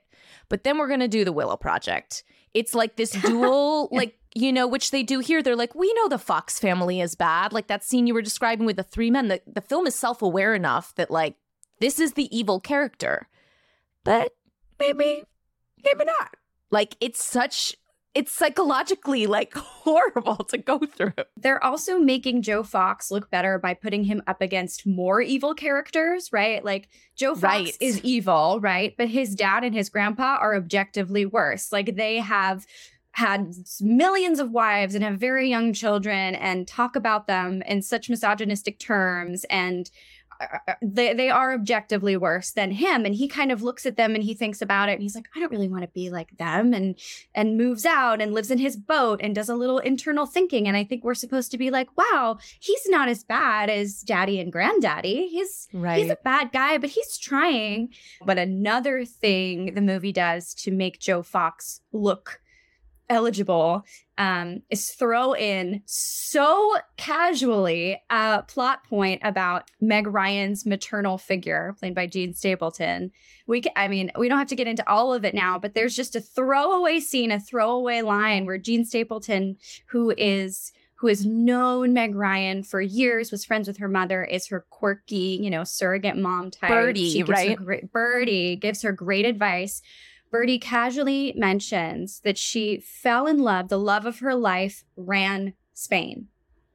But 0.50 0.64
then 0.64 0.78
we're 0.78 0.88
going 0.88 1.00
to 1.00 1.08
do 1.08 1.26
the 1.26 1.32
Willow 1.32 1.58
Project. 1.58 2.24
It's 2.54 2.74
like 2.74 2.96
this 2.96 3.12
dual, 3.26 3.90
like, 3.92 4.18
you 4.36 4.52
know, 4.54 4.68
which 4.68 4.92
they 4.92 5.04
do 5.04 5.20
here. 5.20 5.42
They're 5.42 5.56
like, 5.56 5.76
we 5.76 5.94
know 5.94 6.08
the 6.08 6.18
Fox 6.18 6.60
family 6.60 7.02
is 7.02 7.16
bad. 7.16 7.54
Like 7.54 7.68
that 7.68 7.84
scene 7.84 8.08
you 8.08 8.14
were 8.14 8.22
describing 8.22 8.66
with 8.66 8.78
the 8.78 8.84
three 8.84 9.12
men. 9.12 9.28
The, 9.28 9.42
the 9.48 9.62
film 9.62 9.88
is 9.88 9.96
self 9.96 10.22
aware 10.22 10.54
enough 10.54 10.96
that, 10.96 11.12
like, 11.12 11.36
this 11.80 12.00
is 12.00 12.14
the 12.14 12.36
evil 12.36 12.60
character. 12.60 13.28
But 14.04 14.34
maybe, 14.80 15.24
maybe 15.84 16.06
not. 16.06 16.36
Like, 16.72 16.96
it's 17.00 17.24
such, 17.24 17.76
it's 18.16 18.32
psychologically, 18.32 19.26
like, 19.28 19.54
horrible 19.56 20.44
to 20.46 20.58
go 20.58 20.80
through. 20.80 21.14
They're 21.36 21.64
also 21.64 22.00
making 22.00 22.42
Joe 22.44 22.64
Fox 22.64 23.10
look 23.12 23.30
better 23.32 23.58
by 23.60 23.74
putting 23.74 24.04
him 24.04 24.22
up 24.28 24.42
against 24.42 24.86
more 24.86 25.22
evil 25.22 25.54
characters, 25.54 26.32
right? 26.32 26.64
Like 26.64 26.90
Joe 27.16 27.34
Fox 27.34 27.44
Right. 27.44 27.78
is 27.80 28.02
evil, 28.02 28.60
right? 28.62 28.94
But 28.98 29.10
his 29.10 29.36
dad 29.36 29.64
and 29.64 29.74
his 29.76 29.90
grandpa 29.90 30.38
are 30.40 30.56
objectively 30.56 31.26
worse. 31.26 31.72
Like 31.72 31.96
they 31.96 32.18
have 32.18 32.66
had 33.12 33.54
millions 33.80 34.40
of 34.40 34.52
wives 34.52 34.96
and 34.96 35.04
have 35.04 35.20
very 35.20 35.48
young 35.48 35.72
children 35.72 36.34
and 36.34 36.68
talk 36.68 36.96
about 36.96 37.28
them 37.28 37.62
in 37.64 37.82
such 37.82 38.10
misogynistic 38.10 38.80
terms 38.80 39.44
and 39.52 39.92
they, 40.82 41.14
they 41.14 41.30
are 41.30 41.54
objectively 41.54 42.18
worse 42.18 42.52
than 42.52 42.72
him. 42.72 43.06
And 43.06 43.16
he 43.16 43.28
kind 43.28 43.52
of 43.52 43.62
looks 43.62 43.86
at 43.86 43.98
them 43.98 44.16
and 44.16 44.24
he 44.24 44.34
thinks 44.34 44.62
about 44.62 44.90
it 44.90 44.94
and 44.94 45.02
he's 45.02 45.16
like 45.16 45.28
i 45.36 45.40
don't 45.40 45.52
really 45.52 45.68
want 45.70 45.84
to 45.84 45.90
be 45.90 46.10
like 46.10 46.38
them 46.38 46.74
and 46.74 46.98
and 47.36 47.58
moves 47.58 47.86
out 47.86 48.22
and 48.22 48.34
lives 48.34 48.52
in 48.52 48.58
his 48.58 48.76
boat 48.76 49.20
and 49.24 49.36
does 49.36 49.50
a 49.50 49.56
little 49.56 49.80
internal 49.80 50.26
thinking. 50.26 50.68
And 50.68 50.78
i 50.78 50.84
think 50.84 51.04
we're 51.04 51.14
supposed 51.14 51.52
to 51.52 51.58
be 51.58 51.70
like 51.72 51.90
wow 51.98 52.38
he's 52.60 52.88
not 52.88 53.10
as 53.10 53.24
bad 53.24 53.70
as 53.70 54.02
daddy 54.02 54.40
and 54.40 54.52
granddaddy. 54.52 55.28
He's 55.28 55.68
Right. 55.74 56.00
he's 56.02 56.12
a 56.12 56.18
bad 56.24 56.52
guy 56.52 56.78
but 56.78 56.90
he's 56.92 57.18
trying. 57.18 57.90
But 58.26 58.38
another 58.38 59.06
thing 59.06 59.74
the 59.74 59.82
movie 59.82 60.12
does 60.14 60.54
to 60.56 60.72
make 60.72 61.00
joe 61.00 61.24
fox 61.24 61.82
look 61.92 62.40
eligible 63.10 63.84
um, 64.18 64.62
is 64.70 64.92
throw 64.92 65.34
in 65.34 65.82
so 65.86 66.78
casually 66.98 68.02
a 68.10 68.44
plot 68.44 68.84
point 68.88 69.22
about 69.24 69.70
Meg 69.82 70.08
Ryan's 70.08 70.66
maternal 70.66 71.18
figure, 71.18 71.76
played 71.80 71.96
by 71.96 72.08
Jean 72.08 72.34
Stapleton. 72.34 73.12
We, 73.48 73.62
ca- 73.62 73.72
I 73.76 73.88
mean, 73.88 74.12
we 74.18 74.30
don't 74.30 74.38
have 74.38 74.48
to 74.48 74.56
get 74.56 74.68
into 74.68 74.88
all 74.90 75.14
of 75.14 75.26
it 75.26 75.34
now, 75.34 75.60
but 75.60 75.74
there's 75.74 75.96
just 75.96 76.16
a 76.16 76.22
throwaway 76.22 77.00
scene, 77.00 77.32
a 77.32 77.40
throwaway 77.40 78.02
line 78.02 78.46
where 78.46 78.58
Jean 78.58 78.86
Stapleton, 78.86 79.58
who 79.88 80.14
is 80.18 80.72
who 80.96 81.08
has 81.08 81.26
known 81.26 81.92
Meg 81.92 82.16
Ryan 82.16 82.64
for 82.64 82.80
years, 82.80 83.30
was 83.30 83.44
friends 83.44 83.68
with 83.68 83.76
her 83.80 83.90
mother, 83.90 84.24
is 84.24 84.48
her 84.48 84.66
quirky, 84.70 85.38
you 85.42 85.50
know, 85.50 85.66
surrogate 85.66 86.16
mom 86.16 86.50
type. 86.50 86.70
Birdie, 86.70 87.24
right? 87.24 87.58
great- 87.58 87.92
Birdie 87.92 88.56
gives 88.56 88.84
her 88.84 88.94
great 88.94 89.26
advice. 89.26 89.82
Birdie 90.34 90.58
casually 90.58 91.32
mentions 91.38 92.20
that 92.22 92.40
she 92.40 92.80
fell 92.80 93.28
in 93.28 93.38
love, 93.38 93.70
the 93.70 93.78
love 93.78 94.08
of 94.08 94.18
her 94.18 94.34
life 94.34 94.84
ran 94.98 95.54
Spain. 95.76 96.28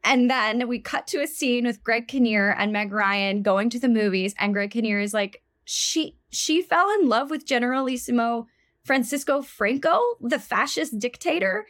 And 0.05 0.31
then 0.31 0.69
we 0.69 0.79
cut 0.79 1.09
to 1.09 1.21
a 1.21 1.27
scene 1.27 1.67
with 1.67 1.83
Greg 1.83 2.07
Kinnear 2.07 2.55
and 2.57 2.73
Meg 2.73 2.93
Ryan 2.93 3.43
going 3.43 3.69
to 3.71 3.81
the 3.81 3.89
movies, 3.89 4.33
and 4.39 4.55
Greg 4.55 4.71
Kinnear 4.71 5.01
is 5.01 5.13
like, 5.13 5.43
she 5.65 6.17
she 6.31 6.63
fell 6.63 6.89
in 7.01 7.09
love 7.09 7.31
with 7.31 7.45
Generalissimo 7.45 8.47
Francisco 8.85 9.43
Franco, 9.43 10.01
the 10.21 10.39
fascist 10.39 10.97
dictator, 11.01 11.67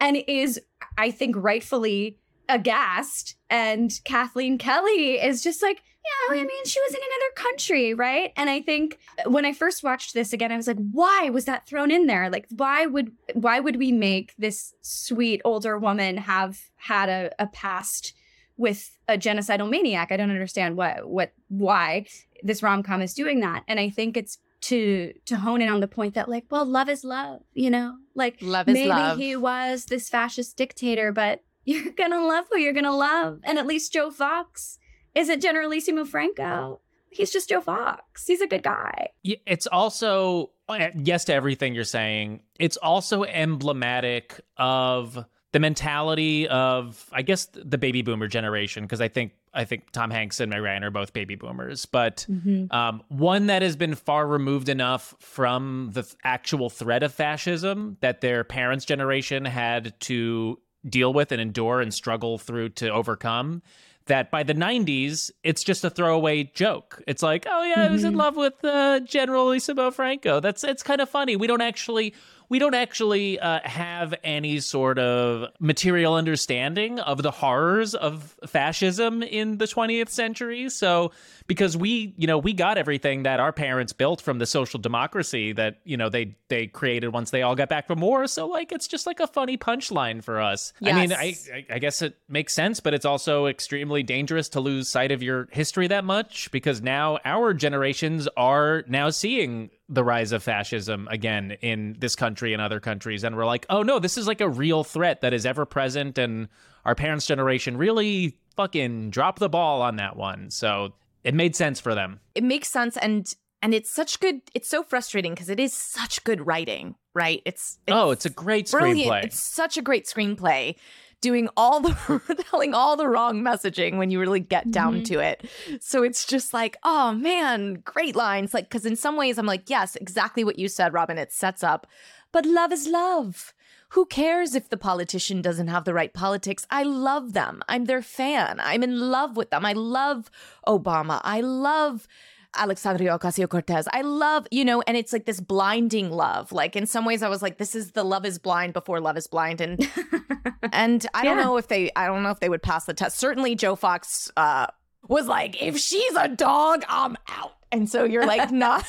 and 0.00 0.16
is, 0.26 0.58
I 0.96 1.10
think, 1.10 1.36
rightfully 1.36 2.18
aghast. 2.48 3.36
And 3.50 3.92
Kathleen 4.04 4.56
Kelly 4.56 5.20
is 5.20 5.42
just 5.42 5.62
like, 5.62 5.82
yeah, 6.06 6.40
I 6.40 6.44
mean, 6.44 6.64
she 6.64 6.80
was 6.80 6.94
in 6.94 7.00
another 7.00 7.32
country, 7.34 7.94
right? 7.94 8.32
And 8.36 8.50
I 8.50 8.60
think 8.60 8.98
when 9.26 9.44
I 9.44 9.52
first 9.52 9.82
watched 9.82 10.14
this 10.14 10.32
again, 10.32 10.52
I 10.52 10.56
was 10.56 10.66
like, 10.66 10.78
why 10.92 11.30
was 11.30 11.44
that 11.46 11.66
thrown 11.66 11.90
in 11.90 12.06
there? 12.06 12.30
Like, 12.30 12.46
why 12.50 12.86
would 12.86 13.12
why 13.34 13.60
would 13.60 13.76
we 13.76 13.92
make 13.92 14.34
this 14.38 14.74
sweet 14.82 15.40
older 15.44 15.78
woman 15.78 16.16
have 16.18 16.60
had 16.76 17.08
a, 17.08 17.30
a 17.38 17.46
past 17.46 18.14
with 18.56 18.96
a 19.08 19.16
genocidal 19.16 19.68
maniac? 19.68 20.12
I 20.12 20.16
don't 20.16 20.30
understand 20.30 20.76
what 20.76 21.08
what 21.08 21.32
why 21.48 22.06
this 22.42 22.62
rom 22.62 22.82
com 22.82 23.02
is 23.02 23.14
doing 23.14 23.40
that. 23.40 23.64
And 23.68 23.80
I 23.80 23.90
think 23.90 24.16
it's 24.16 24.38
to 24.62 25.12
to 25.26 25.36
hone 25.36 25.62
in 25.62 25.68
on 25.68 25.80
the 25.80 25.88
point 25.88 26.14
that 26.14 26.28
like, 26.28 26.44
well, 26.50 26.64
love 26.64 26.88
is 26.88 27.04
love, 27.04 27.42
you 27.54 27.70
know? 27.70 27.96
Like 28.14 28.38
Love 28.40 28.68
is 28.68 28.74
maybe 28.74 28.88
love. 28.88 29.18
he 29.18 29.36
was 29.36 29.86
this 29.86 30.08
fascist 30.08 30.56
dictator, 30.56 31.12
but 31.12 31.42
you're 31.64 31.92
gonna 31.92 32.24
love 32.24 32.46
who 32.50 32.58
you're 32.58 32.72
gonna 32.72 32.96
love. 32.96 33.40
And 33.44 33.58
at 33.58 33.66
least 33.66 33.92
Joe 33.92 34.10
Fox 34.10 34.78
isn't 35.16 35.40
Generalissimo 35.40 36.04
Franco. 36.04 36.80
He's 37.10 37.32
just 37.32 37.48
Joe 37.48 37.60
Fox. 37.60 38.26
He's 38.26 38.40
a 38.40 38.46
good 38.46 38.62
guy. 38.62 39.08
It's 39.24 39.66
also 39.66 40.50
uh, 40.68 40.88
yes 40.94 41.24
to 41.24 41.34
everything 41.34 41.74
you're 41.74 41.84
saying. 41.84 42.42
It's 42.60 42.76
also 42.76 43.24
emblematic 43.24 44.40
of 44.56 45.24
the 45.52 45.60
mentality 45.60 46.46
of 46.48 47.08
I 47.12 47.22
guess 47.22 47.46
the 47.54 47.78
baby 47.78 48.02
boomer 48.02 48.26
generation 48.26 48.84
because 48.84 49.00
I 49.00 49.08
think 49.08 49.32
I 49.54 49.64
think 49.64 49.90
Tom 49.90 50.10
Hanks 50.10 50.38
and 50.40 50.50
Meg 50.50 50.60
Ryan 50.60 50.84
are 50.84 50.90
both 50.90 51.14
baby 51.14 51.34
boomers, 51.34 51.86
but 51.86 52.26
um, 52.70 53.02
one 53.08 53.46
that 53.46 53.62
has 53.62 53.74
been 53.74 53.94
far 53.94 54.26
removed 54.26 54.68
enough 54.68 55.14
from 55.18 55.90
the 55.94 56.02
th- 56.02 56.14
actual 56.24 56.68
threat 56.68 57.02
of 57.02 57.14
fascism 57.14 57.96
that 58.00 58.20
their 58.20 58.44
parents' 58.44 58.84
generation 58.84 59.46
had 59.46 59.98
to 60.00 60.58
deal 60.86 61.14
with 61.14 61.32
and 61.32 61.40
endure 61.40 61.80
and 61.80 61.94
struggle 61.94 62.36
through 62.36 62.68
to 62.70 62.90
overcome. 62.90 63.62
That 64.06 64.30
by 64.30 64.44
the 64.44 64.54
90s, 64.54 65.32
it's 65.42 65.64
just 65.64 65.82
a 65.84 65.90
throwaway 65.90 66.44
joke. 66.44 67.02
It's 67.08 67.24
like, 67.24 67.44
oh 67.50 67.64
yeah, 67.64 67.86
I 67.86 67.90
was 67.90 68.04
in 68.04 68.14
love 68.14 68.36
with 68.36 68.54
uh, 68.64 69.00
Generalissimo 69.00 69.90
Franco. 69.90 70.38
That's 70.38 70.62
it's 70.62 70.84
kind 70.84 71.00
of 71.00 71.08
funny. 71.08 71.34
We 71.34 71.48
don't 71.48 71.60
actually 71.60 72.14
we 72.48 72.58
don't 72.58 72.74
actually 72.74 73.38
uh, 73.38 73.60
have 73.64 74.14
any 74.22 74.60
sort 74.60 74.98
of 74.98 75.50
material 75.60 76.14
understanding 76.14 77.00
of 77.00 77.22
the 77.22 77.30
horrors 77.30 77.94
of 77.94 78.36
fascism 78.46 79.22
in 79.22 79.58
the 79.58 79.66
20th 79.66 80.08
century. 80.10 80.68
So, 80.70 81.12
because 81.46 81.76
we, 81.76 82.14
you 82.16 82.26
know, 82.26 82.38
we 82.38 82.52
got 82.52 82.78
everything 82.78 83.24
that 83.24 83.40
our 83.40 83.52
parents 83.52 83.92
built 83.92 84.20
from 84.20 84.38
the 84.38 84.46
social 84.46 84.80
democracy 84.80 85.52
that, 85.52 85.78
you 85.84 85.96
know, 85.96 86.08
they 86.08 86.36
they 86.48 86.66
created 86.66 87.08
once 87.08 87.30
they 87.30 87.42
all 87.42 87.54
got 87.54 87.68
back 87.68 87.86
from 87.86 88.00
war. 88.00 88.26
So, 88.26 88.46
like, 88.46 88.72
it's 88.72 88.86
just 88.86 89.06
like 89.06 89.20
a 89.20 89.26
funny 89.26 89.56
punchline 89.56 90.22
for 90.22 90.40
us. 90.40 90.72
I 90.84 90.92
mean, 90.92 91.12
I, 91.12 91.34
I 91.52 91.66
I 91.70 91.78
guess 91.78 92.02
it 92.02 92.16
makes 92.28 92.52
sense, 92.52 92.80
but 92.80 92.94
it's 92.94 93.04
also 93.04 93.46
extremely 93.46 94.02
dangerous 94.02 94.48
to 94.50 94.60
lose 94.60 94.88
sight 94.88 95.12
of 95.12 95.22
your 95.22 95.48
history 95.50 95.88
that 95.88 96.04
much 96.04 96.50
because 96.50 96.82
now 96.82 97.18
our 97.24 97.54
generations 97.54 98.28
are 98.36 98.84
now 98.86 99.10
seeing 99.10 99.70
the 99.88 100.02
rise 100.02 100.32
of 100.32 100.42
fascism 100.42 101.06
again 101.10 101.56
in 101.60 101.96
this 101.98 102.16
country 102.16 102.52
and 102.52 102.60
other 102.60 102.80
countries. 102.80 103.22
And 103.22 103.36
we're 103.36 103.46
like, 103.46 103.66
oh 103.70 103.82
no, 103.82 103.98
this 103.98 104.18
is 104.18 104.26
like 104.26 104.40
a 104.40 104.48
real 104.48 104.82
threat 104.82 105.20
that 105.20 105.32
is 105.32 105.46
ever 105.46 105.64
present. 105.64 106.18
And 106.18 106.48
our 106.84 106.94
parents' 106.94 107.26
generation 107.26 107.76
really 107.76 108.38
fucking 108.56 109.10
dropped 109.10 109.38
the 109.38 109.48
ball 109.48 109.82
on 109.82 109.96
that 109.96 110.16
one. 110.16 110.50
So 110.50 110.94
it 111.22 111.34
made 111.34 111.54
sense 111.54 111.80
for 111.80 111.94
them. 111.94 112.20
it 112.34 112.44
makes 112.44 112.68
sense 112.68 112.96
and 112.96 113.34
and 113.62 113.74
it's 113.74 113.90
such 113.90 114.20
good 114.20 114.40
it's 114.54 114.68
so 114.68 114.82
frustrating 114.82 115.32
because 115.32 115.48
it 115.48 115.58
is 115.58 115.72
such 115.72 116.22
good 116.24 116.46
writing 116.46 116.94
right 117.14 117.42
it's, 117.44 117.78
it's 117.86 117.96
oh, 117.96 118.10
it's 118.10 118.26
a 118.26 118.30
great 118.30 118.70
brilliant 118.70 119.10
screenplay. 119.10 119.24
it's 119.24 119.40
such 119.40 119.76
a 119.76 119.82
great 119.82 120.06
screenplay 120.06 120.76
doing 121.20 121.48
all 121.56 121.80
the 121.80 122.44
telling 122.50 122.74
all 122.74 122.96
the 122.96 123.08
wrong 123.08 123.42
messaging 123.42 123.96
when 123.96 124.10
you 124.10 124.20
really 124.20 124.40
get 124.40 124.70
down 124.70 124.94
mm-hmm. 124.94 125.02
to 125.04 125.18
it 125.18 125.48
so 125.80 126.02
it's 126.02 126.26
just 126.26 126.52
like 126.52 126.76
oh 126.82 127.12
man 127.12 127.74
great 127.84 128.14
lines 128.14 128.52
like 128.52 128.64
because 128.64 128.86
in 128.86 128.96
some 128.96 129.16
ways 129.16 129.38
i'm 129.38 129.46
like 129.46 129.68
yes 129.68 129.96
exactly 129.96 130.44
what 130.44 130.58
you 130.58 130.68
said 130.68 130.92
robin 130.92 131.18
it 131.18 131.32
sets 131.32 131.62
up 131.62 131.86
but 132.32 132.44
love 132.44 132.72
is 132.72 132.86
love 132.86 133.54
who 133.90 134.04
cares 134.04 134.54
if 134.54 134.68
the 134.68 134.76
politician 134.76 135.40
doesn't 135.40 135.68
have 135.68 135.84
the 135.84 135.94
right 135.94 136.12
politics? 136.12 136.66
I 136.70 136.82
love 136.82 137.34
them. 137.34 137.62
I'm 137.68 137.84
their 137.84 138.02
fan. 138.02 138.58
I'm 138.60 138.82
in 138.82 138.98
love 138.98 139.36
with 139.36 139.50
them. 139.50 139.64
I 139.64 139.74
love 139.74 140.30
Obama. 140.66 141.20
I 141.22 141.40
love 141.40 142.08
Alexandria 142.56 143.18
Ocasio 143.18 143.48
Cortez. 143.48 143.86
I 143.92 144.02
love, 144.02 144.46
you 144.50 144.64
know, 144.64 144.82
and 144.86 144.96
it's 144.96 145.12
like 145.12 145.24
this 145.26 145.40
blinding 145.40 146.10
love. 146.10 146.52
Like 146.52 146.76
in 146.76 146.86
some 146.86 147.04
ways, 147.04 147.22
I 147.22 147.28
was 147.28 147.42
like, 147.42 147.58
this 147.58 147.74
is 147.74 147.92
the 147.92 148.04
love 148.04 148.24
is 148.24 148.38
blind 148.38 148.72
before 148.72 149.00
love 149.00 149.16
is 149.16 149.26
blind. 149.26 149.60
And 149.60 149.88
and 150.72 151.06
I 151.14 151.24
don't 151.24 151.36
know 151.38 151.56
if 151.56 151.68
they 151.68 151.90
I 151.96 152.06
don't 152.06 152.22
know 152.22 152.30
if 152.30 152.40
they 152.40 152.48
would 152.48 152.62
pass 152.62 152.84
the 152.86 152.94
test. 152.94 153.18
Certainly 153.18 153.56
Joe 153.56 153.76
Fox 153.76 154.30
uh 154.36 154.66
was 155.08 155.26
like, 155.26 155.62
if 155.62 155.78
she's 155.78 156.14
a 156.16 156.28
dog, 156.28 156.84
I'm 156.88 157.16
out. 157.28 157.52
And 157.72 157.88
so 157.90 158.04
you're 158.04 158.26
like, 158.26 158.50
not 158.52 158.84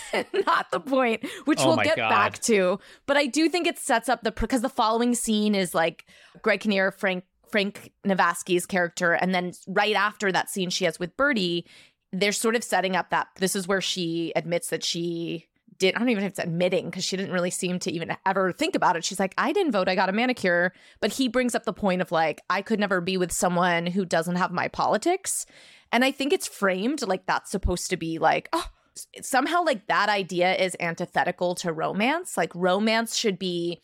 not 0.48 0.72
the 0.72 0.80
point, 0.80 1.26
which 1.46 1.60
Oh 1.62 1.68
we'll 1.76 1.78
get 1.86 1.98
God. 1.98 2.10
back 2.10 2.40
to. 2.44 2.80
But 3.06 3.18
I 3.18 3.26
do 3.26 3.50
think 3.50 3.68
it 3.68 3.78
sets 3.78 4.10
up 4.10 4.24
the 4.24 4.32
because 4.32 4.62
the 4.62 4.70
following 4.70 5.16
scene 5.16 5.56
is 5.56 5.74
like 5.76 6.06
Greg 6.42 6.62
Kinnear, 6.62 6.92
Frank 6.92 7.24
Frank 7.50 7.92
Navasky's 8.06 8.66
character, 8.66 9.14
and 9.14 9.34
then 9.34 9.54
right 9.68 9.96
after 9.96 10.32
that 10.32 10.50
scene 10.50 10.70
she 10.70 10.84
has 10.86 11.00
with 11.00 11.16
Birdie, 11.16 11.66
they're 12.12 12.32
sort 12.32 12.56
of 12.56 12.64
setting 12.64 12.96
up 12.96 13.10
that 13.10 13.28
this 13.38 13.56
is 13.56 13.68
where 13.68 13.82
she 13.82 14.32
admits 14.36 14.70
that 14.70 14.84
she 14.84 15.48
did 15.78 15.96
I 15.96 16.00
don't 16.00 16.10
even 16.10 16.22
know 16.22 16.28
if 16.28 16.32
it's 16.32 16.40
admitting 16.40 16.86
because 16.86 17.04
she 17.04 17.18
didn't 17.18 17.34
really 17.34 17.52
seem 17.52 17.80
to 17.80 17.92
even 17.92 18.16
ever 18.26 18.52
think 18.52 18.76
about 18.76 18.96
it. 18.96 19.06
She's 19.06 19.20
like, 19.20 19.36
I 19.38 19.52
didn't 19.52 19.74
vote, 19.74 19.88
I 19.88 19.96
got 19.96 20.10
a 20.10 20.14
manicure. 20.14 20.74
But 21.02 21.14
he 21.14 21.28
brings 21.28 21.54
up 21.54 21.66
the 21.66 21.74
point 21.74 22.02
of 22.02 22.12
like, 22.12 22.42
I 22.50 22.62
could 22.62 22.80
never 22.80 23.00
be 23.00 23.18
with 23.18 23.32
someone 23.32 23.86
who 23.86 24.06
doesn't 24.06 24.38
have 24.38 24.52
my 24.52 24.68
politics. 24.70 25.46
And 25.92 26.04
I 26.04 26.12
think 26.12 26.34
it's 26.34 26.48
framed 26.48 27.08
like 27.08 27.26
that's 27.26 27.52
supposed 27.52 27.90
to 27.92 27.98
be 27.98 28.18
like, 28.18 28.50
oh, 28.54 28.66
somehow 29.22 29.64
like 29.64 29.88
that 29.88 30.10
idea 30.10 30.56
is 30.56 30.76
antithetical 30.80 31.54
to 31.56 31.72
romance. 31.72 32.38
Like 32.38 32.54
romance 32.56 33.16
should 33.16 33.38
be 33.38 33.82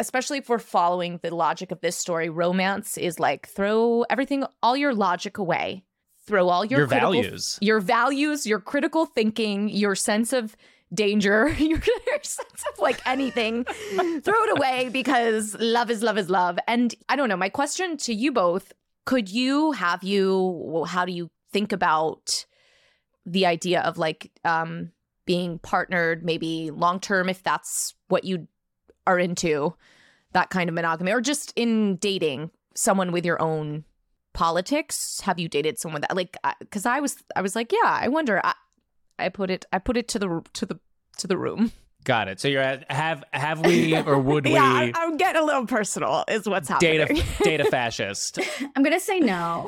especially 0.00 0.38
if 0.38 0.48
we're 0.48 0.58
following 0.58 1.20
the 1.22 1.32
logic 1.32 1.70
of 1.70 1.80
this 1.80 1.96
story, 1.96 2.28
romance 2.28 2.96
is 2.98 3.20
like 3.20 3.46
throw 3.46 4.04
everything 4.10 4.44
all 4.62 4.76
your 4.76 4.94
logic 4.94 5.38
away. 5.38 5.84
Throw 6.26 6.48
all 6.48 6.64
your 6.64 6.80
Your 6.80 6.88
critical- 6.88 7.12
values. 7.12 7.58
your 7.60 7.80
values, 7.80 8.46
your 8.46 8.60
critical 8.60 9.06
thinking, 9.06 9.68
your 9.68 9.94
sense 9.94 10.32
of 10.32 10.56
danger, 10.92 11.48
your, 11.58 11.78
your 12.06 12.22
sense 12.22 12.64
of 12.72 12.78
like 12.78 13.00
anything, 13.06 13.64
throw 13.64 14.42
it 14.44 14.56
away 14.58 14.88
because 14.92 15.56
love 15.60 15.90
is 15.90 16.02
love 16.02 16.18
is 16.18 16.28
love. 16.30 16.58
And 16.66 16.94
I 17.08 17.16
don't 17.16 17.28
know, 17.28 17.36
my 17.36 17.48
question 17.48 17.96
to 17.98 18.14
you 18.14 18.32
both, 18.32 18.72
could 19.04 19.30
you 19.30 19.72
have 19.72 20.02
you 20.02 20.84
how 20.88 21.04
do 21.04 21.12
you 21.12 21.30
think 21.52 21.72
about 21.72 22.44
the 23.24 23.46
idea 23.46 23.80
of 23.82 23.98
like 23.98 24.30
um 24.44 24.90
being 25.26 25.58
partnered 25.60 26.24
maybe 26.24 26.70
long 26.70 27.00
term 27.00 27.28
if 27.28 27.42
that's 27.42 27.94
what 28.08 28.24
you 28.24 28.46
are 29.06 29.18
into, 29.18 29.74
that 30.32 30.50
kind 30.50 30.68
of 30.68 30.74
monogamy 30.74 31.12
or 31.12 31.20
just 31.20 31.52
in 31.56 31.96
dating 31.96 32.50
someone 32.74 33.10
with 33.12 33.24
your 33.24 33.40
own 33.40 33.84
politics 34.36 35.20
have 35.22 35.38
you 35.38 35.48
dated 35.48 35.78
someone 35.78 36.02
that 36.02 36.14
like 36.14 36.36
because 36.60 36.84
i 36.84 37.00
was 37.00 37.16
i 37.34 37.40
was 37.40 37.56
like 37.56 37.72
yeah 37.72 37.78
i 37.84 38.06
wonder 38.06 38.38
I, 38.44 38.54
I 39.18 39.28
put 39.30 39.50
it 39.50 39.64
i 39.72 39.78
put 39.78 39.96
it 39.96 40.08
to 40.08 40.18
the 40.18 40.42
to 40.52 40.66
the 40.66 40.78
to 41.18 41.26
the 41.26 41.38
room 41.38 41.72
Got 42.04 42.28
it. 42.28 42.38
So 42.38 42.46
you're 42.46 42.62
at 42.62 42.88
have 42.88 43.24
have 43.32 43.66
we 43.66 43.96
or 44.06 44.16
would 44.16 44.44
we 44.44 44.52
yeah 44.52 44.62
I, 44.62 44.92
i'm 44.94 45.16
getting 45.16 45.42
a 45.42 45.44
little 45.44 45.66
personal 45.66 46.24
is 46.28 46.48
what's 46.48 46.68
happening 46.68 46.98
Data 46.98 47.24
date 47.42 47.60
a 47.60 47.64
fascist? 47.64 48.38
I'm 48.76 48.84
gonna 48.84 49.00
say 49.00 49.18
no. 49.18 49.66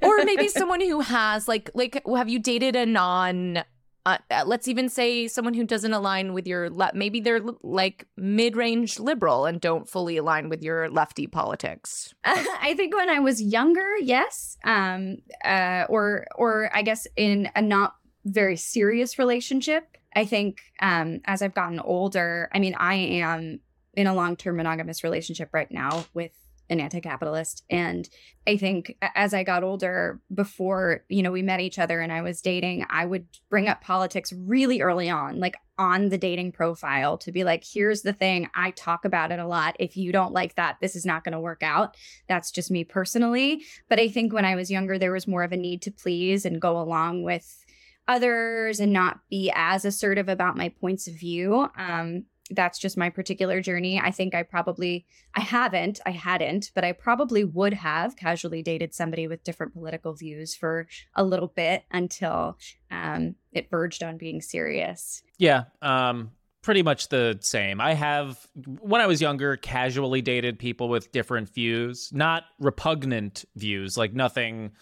or 0.00 0.24
maybe 0.24 0.46
someone 0.46 0.80
who 0.80 1.00
has 1.00 1.48
like 1.48 1.68
like 1.74 2.00
have 2.06 2.28
you 2.28 2.38
dated 2.38 2.76
a 2.76 2.86
non 2.86 3.64
uh, 4.06 4.18
uh, 4.30 4.44
let's 4.46 4.66
even 4.68 4.88
say 4.88 5.28
someone 5.28 5.54
who 5.54 5.64
doesn't 5.64 5.92
align 5.92 6.32
with 6.32 6.46
your 6.46 6.70
le- 6.70 6.92
maybe 6.94 7.20
they're 7.20 7.40
like 7.62 8.06
mid-range 8.16 8.98
liberal 8.98 9.46
and 9.46 9.60
don't 9.60 9.88
fully 9.88 10.16
align 10.16 10.48
with 10.48 10.62
your 10.62 10.88
lefty 10.88 11.26
politics 11.26 12.14
I 12.24 12.74
think 12.74 12.94
when 12.94 13.10
I 13.10 13.20
was 13.20 13.42
younger, 13.42 13.96
yes, 14.00 14.56
um, 14.64 15.18
uh, 15.44 15.84
or 15.88 16.26
or 16.36 16.70
I 16.74 16.82
guess 16.82 17.06
in 17.16 17.50
a 17.56 17.62
not 17.62 17.94
very 18.24 18.56
serious 18.56 19.18
relationship. 19.18 19.96
I 20.14 20.24
think 20.24 20.60
um, 20.80 21.20
as 21.24 21.42
I've 21.42 21.54
gotten 21.54 21.80
older, 21.80 22.48
I 22.52 22.58
mean, 22.58 22.74
I 22.78 22.94
am 22.94 23.60
in 23.94 24.06
a 24.06 24.14
long 24.14 24.36
term 24.36 24.56
monogamous 24.56 25.02
relationship 25.04 25.50
right 25.52 25.70
now 25.70 26.04
with 26.14 26.32
an 26.70 26.80
anti 26.80 27.00
capitalist. 27.00 27.64
And 27.68 28.08
I 28.46 28.56
think 28.56 28.96
as 29.14 29.34
I 29.34 29.42
got 29.42 29.64
older, 29.64 30.20
before, 30.32 31.04
you 31.08 31.22
know, 31.22 31.32
we 31.32 31.42
met 31.42 31.60
each 31.60 31.78
other 31.78 32.00
and 32.00 32.12
I 32.12 32.22
was 32.22 32.40
dating, 32.40 32.86
I 32.88 33.04
would 33.04 33.26
bring 33.50 33.68
up 33.68 33.82
politics 33.82 34.32
really 34.32 34.80
early 34.80 35.10
on, 35.10 35.40
like 35.40 35.56
on 35.76 36.08
the 36.08 36.18
dating 36.18 36.52
profile 36.52 37.18
to 37.18 37.32
be 37.32 37.42
like, 37.42 37.64
here's 37.70 38.02
the 38.02 38.12
thing, 38.12 38.48
I 38.54 38.70
talk 38.70 39.04
about 39.04 39.32
it 39.32 39.40
a 39.40 39.46
lot. 39.46 39.76
If 39.78 39.96
you 39.96 40.12
don't 40.12 40.32
like 40.32 40.54
that, 40.54 40.76
this 40.80 40.94
is 40.94 41.04
not 41.04 41.24
going 41.24 41.32
to 41.32 41.40
work 41.40 41.62
out. 41.62 41.96
That's 42.28 42.50
just 42.50 42.70
me 42.70 42.84
personally. 42.84 43.64
But 43.88 43.98
I 43.98 44.08
think 44.08 44.32
when 44.32 44.44
I 44.44 44.54
was 44.54 44.70
younger, 44.70 44.98
there 44.98 45.12
was 45.12 45.26
more 45.26 45.42
of 45.42 45.52
a 45.52 45.56
need 45.56 45.82
to 45.82 45.90
please 45.90 46.44
and 46.44 46.60
go 46.60 46.80
along 46.80 47.24
with 47.24 47.64
others 48.06 48.80
and 48.80 48.92
not 48.92 49.20
be 49.28 49.52
as 49.54 49.84
assertive 49.84 50.28
about 50.28 50.56
my 50.56 50.68
points 50.68 51.06
of 51.06 51.14
view. 51.14 51.68
Um, 51.76 52.24
that's 52.50 52.78
just 52.78 52.96
my 52.96 53.10
particular 53.10 53.60
journey. 53.60 54.00
I 54.00 54.10
think 54.10 54.34
I 54.34 54.42
probably, 54.42 55.06
I 55.34 55.40
haven't, 55.40 56.00
I 56.04 56.10
hadn't, 56.10 56.70
but 56.74 56.84
I 56.84 56.92
probably 56.92 57.44
would 57.44 57.74
have 57.74 58.16
casually 58.16 58.62
dated 58.62 58.94
somebody 58.94 59.26
with 59.28 59.44
different 59.44 59.72
political 59.72 60.14
views 60.14 60.54
for 60.54 60.86
a 61.14 61.24
little 61.24 61.48
bit 61.48 61.84
until 61.90 62.58
um, 62.90 63.36
it 63.52 63.70
verged 63.70 64.02
on 64.02 64.16
being 64.16 64.40
serious. 64.40 65.22
Yeah, 65.38 65.64
um, 65.80 66.32
pretty 66.62 66.82
much 66.82 67.08
the 67.08 67.38
same. 67.40 67.80
I 67.80 67.94
have, 67.94 68.46
when 68.80 69.00
I 69.00 69.06
was 69.06 69.20
younger, 69.20 69.56
casually 69.56 70.22
dated 70.22 70.58
people 70.58 70.88
with 70.88 71.12
different 71.12 71.48
views, 71.54 72.10
not 72.12 72.44
repugnant 72.58 73.44
views, 73.56 73.96
like 73.96 74.12
nothing, 74.12 74.72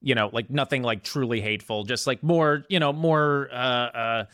you 0.00 0.14
know, 0.14 0.30
like 0.32 0.48
nothing 0.48 0.82
like 0.82 1.04
truly 1.04 1.42
hateful, 1.42 1.84
just 1.84 2.06
like 2.06 2.22
more, 2.22 2.64
you 2.70 2.80
know, 2.80 2.92
more, 2.92 3.48
uh, 3.52 3.56
uh, 3.56 4.24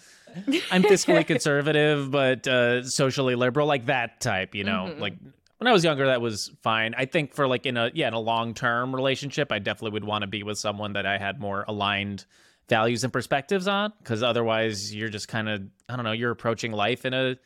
I'm 0.70 0.82
fiscally 0.82 1.26
conservative, 1.26 2.10
but 2.10 2.46
uh, 2.46 2.82
socially 2.84 3.34
liberal, 3.34 3.66
like 3.66 3.86
that 3.86 4.20
type, 4.20 4.54
you 4.54 4.64
know, 4.64 4.90
Mhm. 4.92 5.00
like 5.00 5.14
when 5.58 5.68
I 5.68 5.72
was 5.72 5.84
younger, 5.84 6.06
that 6.06 6.20
was 6.20 6.52
fine. 6.62 6.94
I 6.96 7.06
think 7.06 7.32
for 7.34 7.46
like 7.48 7.64
in 7.66 7.76
a, 7.76 7.90
yeah, 7.94 8.08
in 8.08 8.14
a 8.14 8.20
long 8.20 8.52
term 8.54 8.94
relationship, 8.94 9.50
I 9.50 9.58
definitely 9.58 9.92
would 9.92 10.04
want 10.04 10.22
to 10.22 10.26
be 10.26 10.42
with 10.42 10.58
someone 10.58 10.92
that 10.94 11.06
I 11.06 11.18
had 11.18 11.40
more 11.40 11.64
aligned 11.66 12.26
values 12.68 13.04
and 13.04 13.12
perspectives 13.12 13.68
on 13.68 13.92
because 14.00 14.22
otherwise 14.22 14.92
you're 14.92 15.08
just 15.08 15.28
kind 15.28 15.48
of 15.48 15.62
i 15.88 15.94
don't 15.94 16.04
know 16.04 16.10
you're 16.10 16.32
approaching 16.32 16.72
life 16.72 17.04
in 17.04 17.14
a 17.14 17.36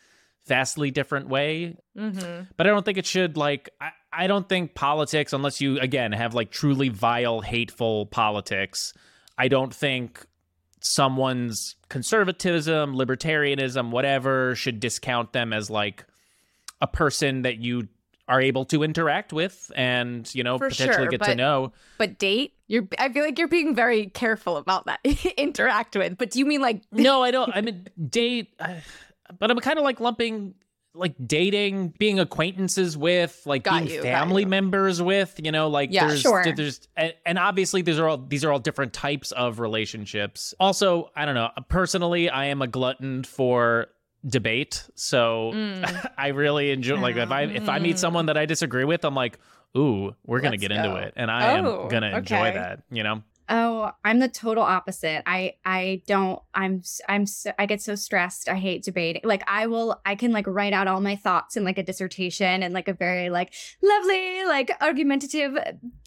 vastly 0.47 0.91
different 0.91 1.29
way 1.29 1.77
mm-hmm. 1.95 2.45
but 2.57 2.67
i 2.67 2.71
don't 2.71 2.87
think 2.87 2.97
it 2.97 3.05
should 3.05 3.37
like 3.37 3.69
I, 3.83 3.91
I 4.11 4.27
don't 4.29 4.49
think 4.49 4.75
politics 4.75 5.35
unless 5.35 5.61
you 5.61 5.79
again 5.79 6.13
have 6.13 6.33
like 6.33 6.51
truly 6.51 6.89
vile 6.89 7.43
hateful 7.43 8.07
politics 8.07 8.95
i 9.37 9.49
don't 9.49 9.75
think 9.75 10.25
someone's 10.81 11.77
conservatism 11.89 12.95
libertarianism 12.95 13.91
whatever 13.91 14.55
should 14.55 14.81
discount 14.81 15.33
them 15.33 15.53
as 15.53 15.69
like 15.71 16.05
a 16.81 16.87
person 16.87 17.43
that 17.43 17.59
you 17.59 17.87
are 18.29 18.41
able 18.41 18.65
to 18.65 18.83
interact 18.83 19.33
with 19.33 19.71
and 19.77 20.33
you 20.35 20.43
know 20.43 20.57
For 20.57 20.71
potentially 20.71 21.05
sure, 21.05 21.11
get 21.11 21.23
to 21.25 21.35
know 21.35 21.73
but 21.99 22.19
date 22.19 22.55
you're 22.69 22.87
i 22.99 23.09
feel 23.13 23.25
like 23.25 23.39
you're 23.39 23.49
being 23.49 23.75
very 23.75 24.07
careful 24.07 24.57
about 24.57 24.87
that 24.87 25.01
interact 25.37 25.97
with 25.97 26.17
but 26.17 26.31
do 26.31 26.39
you 26.39 26.47
mean 26.47 26.61
like 26.61 26.83
no, 26.93 27.23
I 27.23 27.31
don't. 27.31 27.51
I 27.55 27.61
mean, 27.61 27.87
date, 28.09 28.53
but 29.39 29.51
I'm 29.51 29.59
kind 29.59 29.79
of 29.79 29.85
like 29.85 30.01
lumping 30.01 30.55
like 30.95 31.15
dating, 31.25 31.95
being 31.99 32.19
acquaintances 32.19 32.97
with, 32.97 33.41
like 33.47 33.63
Got 33.65 33.85
being 33.85 33.95
you, 33.97 34.03
family 34.03 34.45
members 34.45 35.01
with, 35.01 35.39
you 35.43 35.53
know, 35.53 35.69
like 35.69 35.91
Yeah, 35.93 36.09
there's 36.09 36.21
sure. 36.21 36.45
there's 36.55 36.89
and, 36.97 37.39
obviously 37.39 37.83
these 37.83 37.99
are 37.99 38.09
all 38.09 38.19
these 38.19 38.45
are 38.45 38.51
all 38.53 38.59
different 38.59 38.93
types 38.93 39.31
of 39.33 39.61
relationships. 39.61 40.53
Also, 40.59 41.11
I 41.15 41.25
don't 41.27 41.35
know, 41.35 41.51
personally, 41.69 42.29
I 42.29 42.47
am 42.47 42.61
a 42.63 42.67
glutton 42.67 43.23
for 43.25 43.87
debate. 44.27 44.85
So 44.97 45.53
Mm. 45.55 46.11
I 46.19 46.29
really 46.29 46.71
enjoy 46.73 47.01
like 47.01 47.17
if 47.17 47.31
I 47.31 47.43
if 47.45 47.69
I 47.69 47.79
meet 47.79 47.99
someone 47.99 48.27
that 48.27 48.37
I 48.37 48.47
disagree 48.47 48.85
with, 48.85 49.05
I'm 49.05 49.15
like, 49.15 49.39
"Ooh, 49.77 50.15
we're 50.27 50.41
going 50.41 50.53
to 50.53 50.57
Let's 50.59 50.69
get 50.69 50.73
into 50.73 50.97
it." 50.97 51.15
And 51.17 51.31
I 51.31 51.59
Oh, 51.59 51.85
am 51.85 51.89
going 51.89 52.03
to 52.03 52.17
enjoy 52.19 52.53
that, 52.53 52.83
you 52.91 53.03
know. 53.03 53.23
Oh, 53.53 53.91
I'm 54.05 54.21
the 54.21 54.29
total 54.29 54.63
opposite. 54.63 55.25
I 55.27 55.55
I 55.65 56.03
don't 56.07 56.41
I'm 56.55 56.83
I'm 57.09 57.27
so, 57.27 57.51
I 57.59 57.67
get 57.67 57.83
so 57.83 57.97
stressed. 57.97 58.49
I 58.49 58.55
hate 58.55 58.85
debating. 58.85 59.23
Like 59.25 59.43
I 59.49 59.67
will 59.67 60.01
I 60.07 60.15
can 60.15 60.31
like 60.31 60.47
write 60.47 60.73
out 60.73 60.87
all 60.87 61.01
my 61.01 61.17
thoughts 61.17 61.57
in 61.57 61.65
like 61.65 61.77
a 61.77 61.83
dissertation 61.83 62.63
and 62.63 62.73
like 62.73 62.87
a 62.87 62.93
very 62.93 63.29
like 63.29 63.53
lovely 63.83 64.45
like 64.45 64.71
argumentative 64.81 65.59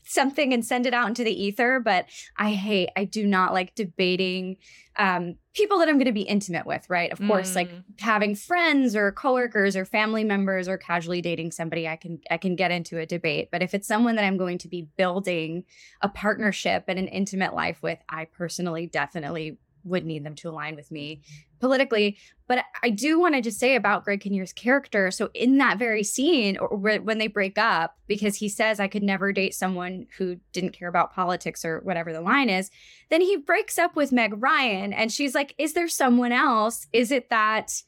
something 0.06 0.54
and 0.54 0.66
send 0.66 0.86
it 0.86 0.94
out 0.94 1.10
into 1.10 1.26
the 1.26 1.44
ether, 1.44 1.82
but 1.82 2.06
I 2.38 2.54
hate 2.54 2.90
I 2.96 3.04
do 3.04 3.28
not 3.28 3.54
like 3.54 3.76
debating 3.76 4.56
um 4.98 5.36
people 5.54 5.78
that 5.80 5.88
I'm 5.88 5.96
going 5.96 6.06
to 6.06 6.12
be 6.12 6.22
intimate 6.22 6.66
with, 6.66 6.90
right? 6.90 7.12
Of 7.12 7.20
course, 7.20 7.56
like 7.56 7.70
Mm. 7.70 7.84
having 8.00 8.36
friends 8.36 8.96
or 8.96 9.12
coworkers 9.12 9.76
or 9.76 9.86
family 9.86 10.24
members 10.24 10.68
or 10.68 10.78
casually 10.78 11.22
dating 11.22 11.52
somebody 11.52 11.88
I 11.88 11.96
can 11.96 12.20
I 12.32 12.38
can 12.38 12.56
get 12.56 12.72
into 12.72 12.98
a 12.98 13.06
debate, 13.06 13.50
but 13.52 13.62
if 13.62 13.74
it's 13.74 13.88
someone 13.88 14.16
that 14.16 14.26
I'm 14.26 14.38
going 14.38 14.58
to 14.60 14.68
be 14.68 14.88
building 14.98 15.64
a 16.02 16.10
partnership 16.10 16.86
and 16.88 16.98
an 16.98 17.08
intimate 17.08 17.54
life 17.54 17.84
with, 17.84 18.00
I 18.10 18.26
personally 18.26 18.88
definitely 18.88 19.58
would 19.84 20.06
need 20.06 20.24
them 20.24 20.36
to 20.36 20.50
align 20.50 20.76
with 20.76 20.92
me 20.92 21.16
mm-hmm. 21.16 21.60
politically. 21.60 22.18
But 22.48 22.66
I 22.84 22.90
do 22.90 23.20
want 23.20 23.36
to 23.36 23.42
just 23.42 23.60
say 23.60 23.76
about 23.76 24.04
Greg 24.04 24.22
Kinnear's 24.22 24.54
character. 24.54 25.12
So 25.12 25.30
in 25.34 25.58
that 25.58 25.80
very 25.80 26.04
scene, 26.04 26.58
or 26.58 26.76
when 26.78 27.18
they 27.18 27.28
break 27.28 27.58
up, 27.58 27.98
because 28.08 28.36
he 28.36 28.50
says 28.50 28.80
I 28.80 28.88
could 28.88 29.04
never 29.04 29.32
date 29.32 29.56
someone 29.56 30.08
who 30.18 30.38
didn't 30.52 30.72
care 30.74 30.90
about 30.90 31.14
politics 31.14 31.66
or 31.66 31.80
whatever 31.82 32.14
the 32.14 32.22
line 32.22 32.50
is, 32.50 32.70
then 33.10 33.22
he 33.22 33.38
breaks 33.38 33.78
up 33.78 33.96
with 33.96 34.12
Meg 34.12 34.42
Ryan, 34.42 34.94
and 34.94 35.12
she's 35.12 35.36
like, 35.36 35.56
"Is 35.58 35.74
there 35.74 35.88
someone 35.88 36.32
else? 36.32 36.88
Is 36.94 37.12
it 37.12 37.30
that?" 37.30 37.82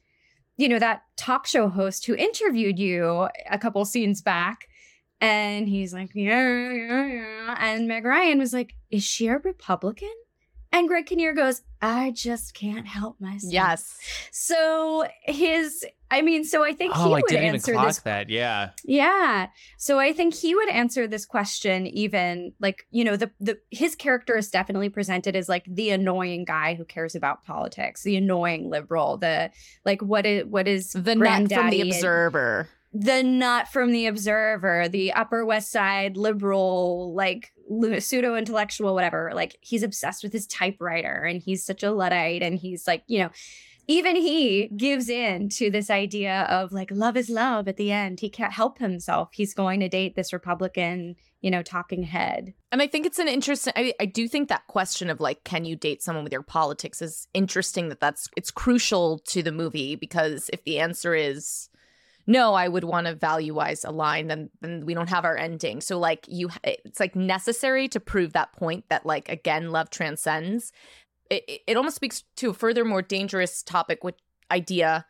You 0.58 0.70
know, 0.70 0.80
that 0.80 1.02
talk 1.18 1.46
show 1.48 1.68
host 1.68 2.06
who 2.06 2.16
interviewed 2.16 2.80
you 2.80 3.28
a 3.52 3.60
couple 3.60 3.84
scenes 3.84 4.22
back. 4.22 4.68
And 5.22 5.68
he's 5.68 5.94
like, 5.94 6.12
yeah, 6.14 6.72
yeah, 6.72 7.06
yeah. 7.06 7.56
And 7.60 7.88
Meg 7.88 8.06
Ryan 8.06 8.40
was 8.40 8.54
like, 8.54 8.74
is 8.90 9.04
she 9.04 9.28
a 9.28 9.38
Republican? 9.38 10.14
And 10.76 10.88
Greg 10.90 11.06
Kinnear 11.06 11.34
goes, 11.34 11.62
I 11.82 12.12
just 12.12 12.54
can't 12.54 12.86
help 12.88 13.20
myself. 13.22 13.54
Yes. 13.54 13.98
So 14.32 15.06
his, 15.24 15.86
I 16.12 16.22
mean, 16.22 16.44
so 16.44 16.64
I 16.64 16.74
think 16.74 16.94
he 16.94 17.00
Oh, 17.02 17.08
I 17.14 17.22
would 17.22 17.26
didn't 17.28 17.44
even 17.44 17.56
answer 17.56 17.72
clock 17.74 17.88
this. 17.88 18.00
that. 18.00 18.30
Yeah. 18.30 18.72
Yeah. 18.84 19.48
So 19.78 20.00
I 20.00 20.12
think 20.12 20.34
he 20.34 20.54
would 20.54 20.68
answer 20.70 21.08
this 21.08 21.26
question 21.26 21.88
even 21.88 22.54
like, 22.60 22.86
you 22.92 23.04
know, 23.04 23.16
the 23.16 23.32
the 23.40 23.58
his 23.72 23.96
character 23.96 24.36
is 24.36 24.50
definitely 24.50 24.90
presented 24.90 25.36
as 25.36 25.48
like 25.48 25.64
the 25.68 25.92
annoying 25.92 26.44
guy 26.44 26.74
who 26.76 26.84
cares 26.86 27.16
about 27.16 27.44
politics, 27.46 28.04
the 28.04 28.18
annoying 28.18 28.70
liberal, 28.70 29.18
the 29.18 29.52
like 29.86 30.02
what 30.02 30.26
is 30.26 30.46
what 30.46 30.68
is 30.68 30.92
The 30.92 31.00
nut 31.00 31.06
from 31.06 31.18
granddaddy 31.20 31.78
the 31.78 31.82
and- 31.84 31.92
observer. 31.94 32.70
The 32.98 33.22
nut 33.22 33.68
from 33.68 33.92
the 33.92 34.06
observer 34.06 34.88
the 34.88 35.12
upper 35.12 35.46
west 35.46 35.70
side 35.70 36.16
liberal 36.16 37.14
like 37.14 37.52
pseudo 38.00 38.36
intellectual 38.36 38.94
whatever 38.94 39.32
like 39.36 39.58
he's 39.60 39.84
obsessed 39.84 40.24
with 40.24 40.32
his 40.32 40.48
typewriter 40.48 41.24
and 41.24 41.42
he's 41.42 41.66
such 41.66 41.84
a 41.84 41.92
luddite 41.92 42.42
and 42.42 42.58
he's 42.58 42.88
like 42.88 43.04
you 43.08 43.20
know 43.20 43.30
even 43.88 44.16
he 44.16 44.70
gives 44.78 45.10
in 45.10 45.50
to 45.50 45.70
this 45.70 45.90
idea 45.90 46.44
of 46.44 46.72
like 46.72 46.90
love 46.90 47.18
is 47.18 47.30
love 47.30 47.68
at 47.68 47.76
the 47.76 47.92
end 47.92 48.22
he 48.22 48.30
can't 48.30 48.54
help 48.54 48.80
himself 48.80 49.30
he's 49.34 49.54
going 49.54 49.82
to 49.82 49.90
date 49.90 50.16
this 50.16 50.32
republican 50.32 51.18
you 51.42 51.52
know 51.52 51.62
talking 51.62 52.04
head 52.04 52.54
And 52.72 52.82
I 52.82 52.88
think 52.88 53.06
it's 53.06 53.20
an 53.20 53.28
interesting. 53.28 53.72
I, 53.76 53.94
I 54.02 54.06
do 54.06 54.28
think 54.28 54.50
that 54.50 54.68
question 54.68 55.10
of 55.10 55.22
like, 55.22 55.46
can 55.46 55.64
you 55.64 55.78
date 55.78 56.02
someone 56.02 56.24
with 56.26 56.34
your 56.34 56.42
politics 56.42 57.02
is 57.02 57.28
interesting. 57.34 57.88
That 57.88 58.02
that's 58.02 58.28
it's 58.36 58.52
crucial 58.52 59.20
to 59.28 59.42
the 59.42 59.52
movie 59.52 59.96
because 59.96 60.50
if 60.52 60.64
the 60.64 60.80
answer 60.80 61.16
is 61.16 61.70
no, 62.28 62.54
I 62.54 62.68
would 62.68 62.84
want 62.84 63.08
to 63.08 63.16
value 63.16 63.54
wise 63.54 63.84
align, 63.84 64.28
then 64.28 64.50
then 64.62 64.86
we 64.86 64.94
don't 64.94 65.10
have 65.10 65.26
our 65.26 65.38
ending. 65.38 65.82
So 65.82 66.00
like 66.00 66.26
you, 66.28 66.50
it's 66.64 67.00
like 67.00 67.16
necessary 67.16 67.88
to 67.90 68.00
prove 68.00 68.34
that 68.34 68.54
point 68.54 68.86
that 68.90 69.06
like 69.06 69.30
again, 69.30 69.72
love 69.72 69.90
transcends. 69.90 70.72
It 71.30 71.62
it, 71.68 71.78
almost 71.78 71.96
speaks 71.96 72.24
to 72.38 72.50
a 72.50 72.54
further 72.54 72.84
more 72.84 73.02
dangerous 73.02 73.62
topic, 73.62 74.04
which 74.04 74.18
idea, 74.52 75.06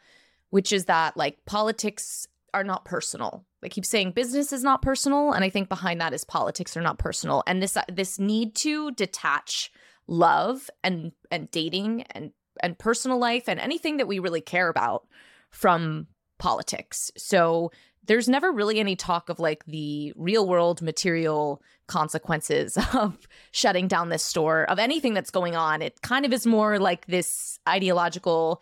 which 0.49 0.73
is 0.73 0.85
that 0.85 1.15
like 1.15 1.45
politics 1.45 2.27
are 2.53 2.63
not 2.63 2.85
personal. 2.85 3.45
They 3.61 3.69
keep 3.69 3.85
saying 3.85 4.11
business 4.11 4.51
is 4.51 4.63
not 4.63 4.81
personal, 4.81 5.31
and 5.31 5.43
I 5.43 5.49
think 5.49 5.69
behind 5.69 6.01
that 6.01 6.13
is 6.13 6.23
politics 6.23 6.75
are 6.75 6.81
not 6.81 6.99
personal. 6.99 7.43
And 7.47 7.61
this 7.61 7.77
uh, 7.77 7.83
this 7.91 8.19
need 8.19 8.55
to 8.55 8.91
detach 8.91 9.71
love 10.07 10.69
and 10.83 11.13
and 11.31 11.49
dating 11.49 12.03
and 12.11 12.31
and 12.61 12.77
personal 12.77 13.19
life 13.19 13.47
and 13.47 13.59
anything 13.59 13.97
that 13.97 14.07
we 14.07 14.19
really 14.19 14.41
care 14.41 14.69
about 14.69 15.07
from 15.49 16.07
politics. 16.37 17.11
So 17.17 17.71
there's 18.05 18.29
never 18.29 18.51
really 18.51 18.79
any 18.79 18.95
talk 18.95 19.29
of 19.29 19.39
like 19.39 19.65
the 19.65 20.13
real 20.15 20.47
world 20.47 20.81
material 20.81 21.61
consequences 21.87 22.77
of 22.93 23.27
shutting 23.51 23.87
down 23.87 24.09
this 24.09 24.23
store 24.23 24.63
of 24.69 24.79
anything 24.79 25.13
that's 25.13 25.31
going 25.31 25.55
on. 25.55 25.81
It 25.81 26.01
kind 26.01 26.25
of 26.25 26.33
is 26.33 26.45
more 26.45 26.79
like 26.79 27.05
this 27.07 27.59
ideological 27.67 28.61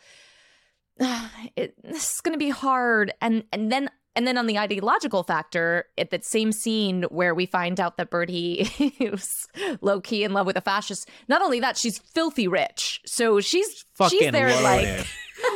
it, 1.56 1.74
this 1.84 2.16
is 2.16 2.22
going 2.22 2.34
to 2.34 2.40
be 2.40 2.50
hard 2.50 3.14
and 3.22 3.44
and 3.52 3.72
then 3.72 3.90
and 4.16 4.28
then 4.28 4.38
on 4.38 4.46
the 4.48 4.58
ideological 4.60 5.24
factor 5.24 5.86
at 5.98 6.12
that 6.12 6.24
same 6.26 6.52
scene 6.52 7.04
where 7.04 7.34
we 7.34 7.46
find 7.46 7.80
out 7.80 7.98
that 7.98 8.10
Birdie 8.10 8.70
is 9.00 9.48
low 9.82 10.00
key 10.02 10.24
in 10.24 10.34
love 10.34 10.46
with 10.46 10.58
a 10.58 10.62
fascist 10.62 11.10
not 11.28 11.42
only 11.42 11.60
that 11.60 11.78
she's 11.78 11.98
filthy 12.00 12.48
rich 12.48 13.02
so 13.06 13.40
she's 13.40 13.86
Fucking 13.96 14.20
she's 14.20 14.32
there 14.32 14.50
loaded. 14.62 15.06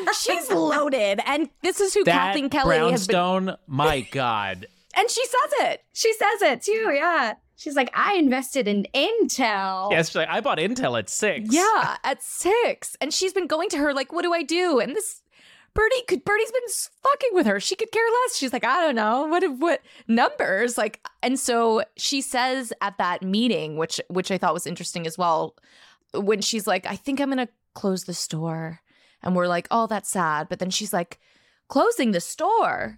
like 0.06 0.16
she's 0.22 0.52
loaded 0.52 1.20
and 1.26 1.50
this 1.62 1.80
is 1.80 1.94
who 1.94 2.04
that 2.06 2.12
Kathleen 2.12 2.50
Kelly 2.50 2.78
has 2.92 3.08
been 3.08 3.14
brownstone, 3.16 3.58
my 3.68 4.02
God. 4.02 4.66
and 4.96 5.10
she 5.10 5.24
says 5.26 5.54
it 5.72 5.84
she 5.94 6.12
says 6.14 6.42
it 6.42 6.62
too 6.62 6.92
yeah 6.96 7.34
she's 7.56 7.76
like 7.76 7.92
i 7.96 8.14
invested 8.16 8.68
in 8.68 8.86
intel 8.94 9.92
Yes, 9.92 10.10
she's 10.10 10.16
like, 10.16 10.30
I 10.30 10.42
bought 10.42 10.58
Intel 10.58 10.98
at 11.00 11.10
six. 11.10 11.48
Yeah, 11.52 11.98
at 12.04 12.22
six. 12.24 12.96
And 13.02 13.14
she's 13.14 13.34
been 13.34 13.48
going 13.48 13.70
to 13.70 13.78
her, 13.78 13.94
like, 13.94 14.12
what 14.12 14.24
do 14.24 14.34
I 14.34 14.44
do? 14.44 14.80
And 14.80 14.96
this 14.96 15.22
Birdie 15.78 16.02
could 16.08 16.26
Birdie's 16.26 16.52
been 16.52 16.70
fucking 17.04 17.30
with 17.34 17.46
her. 17.46 17.60
She 17.60 17.76
could 17.76 17.92
care 17.92 18.04
less. 18.24 18.36
She's 18.36 18.52
like, 18.52 18.64
I 18.64 18.82
don't 18.82 18.96
know. 18.96 19.28
What 19.28 19.44
what 19.60 19.82
numbers? 20.08 20.76
Like 20.76 21.06
and 21.22 21.40
so 21.40 21.84
she 21.96 22.20
says 22.20 22.74
at 22.82 22.98
that 22.98 23.22
meeting, 23.22 23.78
which 23.78 24.02
which 24.08 24.32
I 24.32 24.40
thought 24.40 24.56
was 24.56 24.66
interesting 24.66 25.06
as 25.06 25.20
well, 25.20 25.56
when 26.16 26.42
she's 26.42 26.66
like, 26.66 26.88
I 26.88 26.96
think 26.96 27.22
I'm 27.22 27.30
gonna 27.30 27.48
close 27.76 28.06
the 28.06 28.16
store. 28.16 28.80
And 29.22 29.36
we're 29.36 29.48
like, 29.48 29.68
oh, 29.70 29.86
that's 29.86 30.10
sad. 30.10 30.50
But 30.50 30.58
then 30.58 30.72
she's 30.72 30.94
like, 30.94 31.20
closing 31.68 32.12
the 32.12 32.22
store. 32.22 32.98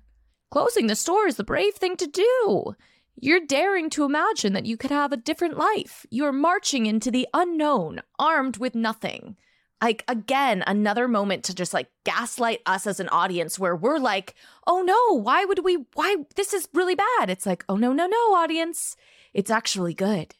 Closing 0.50 0.88
the 0.88 0.96
store 0.96 1.28
is 1.28 1.36
the 1.36 1.44
brave 1.44 1.74
thing 1.74 1.98
to 1.98 2.08
do. 2.08 2.76
You're 3.18 3.46
daring 3.46 3.90
to 3.90 4.06
imagine 4.06 4.54
that 4.54 4.66
you 4.66 4.78
could 4.78 4.92
have 4.92 5.12
a 5.12 5.18
different 5.18 5.58
life. 5.58 6.06
You're 6.10 6.32
marching 6.32 6.86
into 6.86 7.12
the 7.12 7.28
unknown, 7.34 8.00
armed 8.18 8.56
with 8.56 8.74
nothing. 8.74 9.36
Like, 9.82 10.04
again, 10.08 10.64
another 10.68 11.08
moment 11.08 11.44
to 11.46 11.56
just 11.56 11.74
like 11.74 11.90
gaslight 12.04 12.62
us 12.66 12.86
as 12.86 13.00
an 13.00 13.10
audience 13.10 13.58
where 13.58 13.76
we're 13.76 14.00
like, 14.00 14.36
oh 14.68 14.82
no, 14.82 15.20
why 15.20 15.46
would 15.46 15.64
we? 15.64 15.86
Why? 15.94 16.18
This 16.36 16.54
is 16.54 16.68
really 16.74 16.96
bad. 16.96 17.30
It's 17.30 17.46
like, 17.46 17.64
oh 17.70 17.76
no, 17.76 17.94
no, 17.94 18.06
no, 18.06 18.18
audience. 18.36 18.98
It's 19.34 19.52
actually 19.52 19.94
good. 19.94 20.36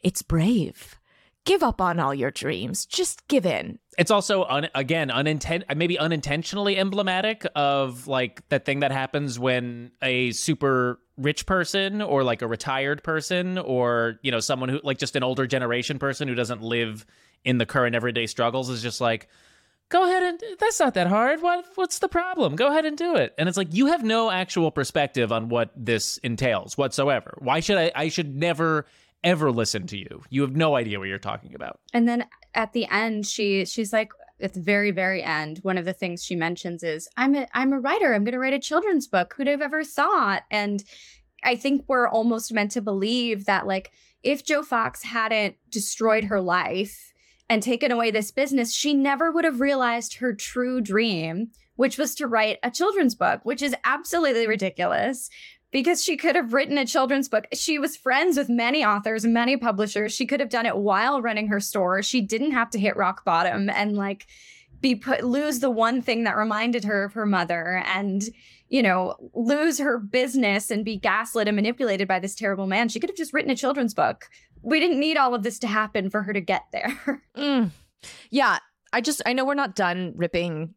It's 0.00 0.22
brave. 0.22 0.98
Give 1.44 1.62
up 1.62 1.80
on 1.80 1.98
all 1.98 2.14
your 2.14 2.30
dreams. 2.30 2.86
Just 2.86 3.26
give 3.26 3.44
in. 3.46 3.78
It's 3.98 4.10
also 4.10 4.44
un- 4.44 4.68
again 4.74 5.10
uninten- 5.10 5.64
maybe 5.76 5.98
unintentionally 5.98 6.76
emblematic 6.76 7.44
of 7.56 8.06
like 8.06 8.48
that 8.48 8.64
thing 8.64 8.80
that 8.80 8.92
happens 8.92 9.38
when 9.38 9.90
a 10.02 10.30
super 10.32 11.00
rich 11.22 11.46
person 11.46 12.02
or 12.02 12.24
like 12.24 12.42
a 12.42 12.46
retired 12.46 13.02
person 13.02 13.58
or 13.58 14.18
you 14.22 14.30
know 14.30 14.40
someone 14.40 14.68
who 14.68 14.80
like 14.82 14.98
just 14.98 15.16
an 15.16 15.22
older 15.22 15.46
generation 15.46 15.98
person 15.98 16.28
who 16.28 16.34
doesn't 16.34 16.62
live 16.62 17.06
in 17.44 17.58
the 17.58 17.66
current 17.66 17.94
everyday 17.94 18.26
struggles 18.26 18.68
is 18.68 18.82
just 18.82 19.00
like 19.00 19.28
go 19.92 20.04
ahead 20.04 20.22
and 20.22 20.40
that's 20.58 20.80
not 20.80 20.94
that 20.94 21.06
hard. 21.06 21.42
What 21.42 21.66
what's 21.76 22.00
the 22.00 22.08
problem? 22.08 22.56
Go 22.56 22.68
ahead 22.68 22.86
and 22.86 22.96
do 22.96 23.14
it. 23.14 23.34
And 23.38 23.48
it's 23.48 23.58
like 23.58 23.72
you 23.72 23.86
have 23.86 24.02
no 24.02 24.30
actual 24.30 24.70
perspective 24.70 25.30
on 25.30 25.48
what 25.48 25.70
this 25.76 26.16
entails 26.18 26.76
whatsoever. 26.76 27.36
Why 27.38 27.60
should 27.60 27.76
i 27.76 27.92
i 27.94 28.08
should 28.08 28.34
never 28.34 28.86
ever 29.22 29.52
listen 29.52 29.86
to 29.88 29.98
you? 29.98 30.22
You 30.30 30.40
have 30.42 30.56
no 30.56 30.74
idea 30.74 30.98
what 30.98 31.08
you're 31.08 31.18
talking 31.18 31.54
about. 31.54 31.78
And 31.92 32.08
then 32.08 32.24
at 32.54 32.72
the 32.72 32.86
end, 32.86 33.26
she 33.26 33.66
she's 33.66 33.92
like 33.92 34.12
at 34.42 34.54
the 34.54 34.60
very 34.60 34.90
very 34.90 35.22
end, 35.22 35.58
one 35.62 35.78
of 35.78 35.84
the 35.84 35.92
things 35.92 36.24
she 36.24 36.36
mentions 36.36 36.82
is 36.82 37.08
I'm 37.16 37.34
a 37.34 37.46
I'm 37.54 37.72
a 37.72 37.80
writer. 37.80 38.14
I'm 38.14 38.24
going 38.24 38.32
to 38.32 38.38
write 38.38 38.52
a 38.52 38.58
children's 38.58 39.06
book. 39.06 39.34
Who'd 39.36 39.46
have 39.46 39.62
ever 39.62 39.84
thought? 39.84 40.42
And 40.50 40.82
I 41.44 41.56
think 41.56 41.84
we're 41.88 42.08
almost 42.08 42.52
meant 42.52 42.70
to 42.72 42.80
believe 42.80 43.46
that 43.46 43.66
like 43.66 43.92
if 44.22 44.44
Joe 44.44 44.62
Fox 44.62 45.02
hadn't 45.02 45.56
destroyed 45.70 46.24
her 46.24 46.40
life 46.40 47.12
and 47.48 47.62
taken 47.62 47.90
away 47.90 48.10
this 48.10 48.30
business, 48.30 48.72
she 48.72 48.94
never 48.94 49.30
would 49.30 49.44
have 49.44 49.60
realized 49.60 50.16
her 50.16 50.32
true 50.32 50.80
dream, 50.80 51.50
which 51.76 51.98
was 51.98 52.14
to 52.14 52.26
write 52.26 52.58
a 52.62 52.70
children's 52.70 53.14
book, 53.14 53.40
which 53.42 53.62
is 53.62 53.74
absolutely 53.84 54.46
ridiculous 54.46 55.28
because 55.72 56.04
she 56.04 56.16
could 56.16 56.36
have 56.36 56.52
written 56.52 56.78
a 56.78 56.86
children's 56.86 57.28
book. 57.28 57.46
She 57.52 57.78
was 57.78 57.96
friends 57.96 58.36
with 58.36 58.48
many 58.48 58.84
authors, 58.84 59.24
many 59.24 59.56
publishers. 59.56 60.12
She 60.12 60.26
could 60.26 60.38
have 60.38 60.50
done 60.50 60.66
it 60.66 60.76
while 60.76 61.20
running 61.20 61.48
her 61.48 61.58
store. 61.58 62.02
She 62.02 62.20
didn't 62.20 62.52
have 62.52 62.70
to 62.70 62.78
hit 62.78 62.96
rock 62.96 63.24
bottom 63.24 63.68
and 63.70 63.96
like 63.96 64.26
be 64.80 64.94
put 64.94 65.24
lose 65.24 65.60
the 65.60 65.70
one 65.70 66.02
thing 66.02 66.24
that 66.24 66.36
reminded 66.36 66.84
her 66.84 67.04
of 67.04 67.14
her 67.14 67.24
mother 67.24 67.82
and 67.86 68.24
you 68.68 68.82
know 68.82 69.14
lose 69.32 69.78
her 69.78 69.98
business 69.98 70.70
and 70.70 70.84
be 70.84 70.96
gaslit 70.96 71.48
and 71.48 71.56
manipulated 71.56 72.06
by 72.06 72.18
this 72.18 72.34
terrible 72.34 72.66
man. 72.66 72.88
She 72.88 73.00
could 73.00 73.10
have 73.10 73.16
just 73.16 73.32
written 73.32 73.50
a 73.50 73.56
children's 73.56 73.94
book. 73.94 74.28
We 74.60 74.78
didn't 74.78 75.00
need 75.00 75.16
all 75.16 75.34
of 75.34 75.42
this 75.42 75.58
to 75.60 75.66
happen 75.66 76.10
for 76.10 76.22
her 76.22 76.32
to 76.32 76.40
get 76.40 76.64
there. 76.72 77.22
Mm. 77.34 77.70
Yeah, 78.30 78.58
I 78.92 79.00
just 79.00 79.22
I 79.24 79.32
know 79.32 79.44
we're 79.44 79.54
not 79.54 79.74
done 79.74 80.12
ripping 80.16 80.74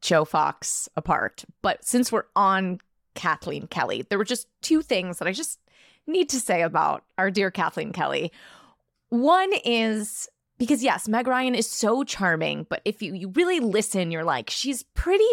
Joe 0.00 0.24
Fox 0.24 0.88
apart, 0.96 1.44
but 1.62 1.84
since 1.84 2.12
we're 2.12 2.24
on 2.36 2.78
Kathleen 3.14 3.66
Kelly, 3.66 4.04
there 4.08 4.18
were 4.18 4.24
just 4.24 4.46
two 4.62 4.82
things 4.82 5.18
that 5.18 5.28
I 5.28 5.32
just 5.32 5.58
need 6.06 6.28
to 6.30 6.40
say 6.40 6.62
about 6.62 7.04
our 7.16 7.30
dear 7.30 7.50
Kathleen 7.50 7.92
Kelly. 7.92 8.32
One 9.08 9.52
is 9.64 10.28
because 10.58 10.82
yes, 10.82 11.08
Meg 11.08 11.26
Ryan 11.26 11.54
is 11.54 11.70
so 11.70 12.04
charming, 12.04 12.66
but 12.68 12.80
if 12.84 13.02
you 13.02 13.14
you 13.14 13.28
really 13.30 13.60
listen, 13.60 14.10
you're 14.10 14.24
like 14.24 14.50
she's 14.50 14.82
pretty 14.94 15.24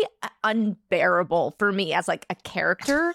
unbearable 0.44 1.56
for 1.58 1.72
me 1.72 1.94
as 1.94 2.08
like 2.08 2.26
a 2.30 2.36
character. 2.36 3.14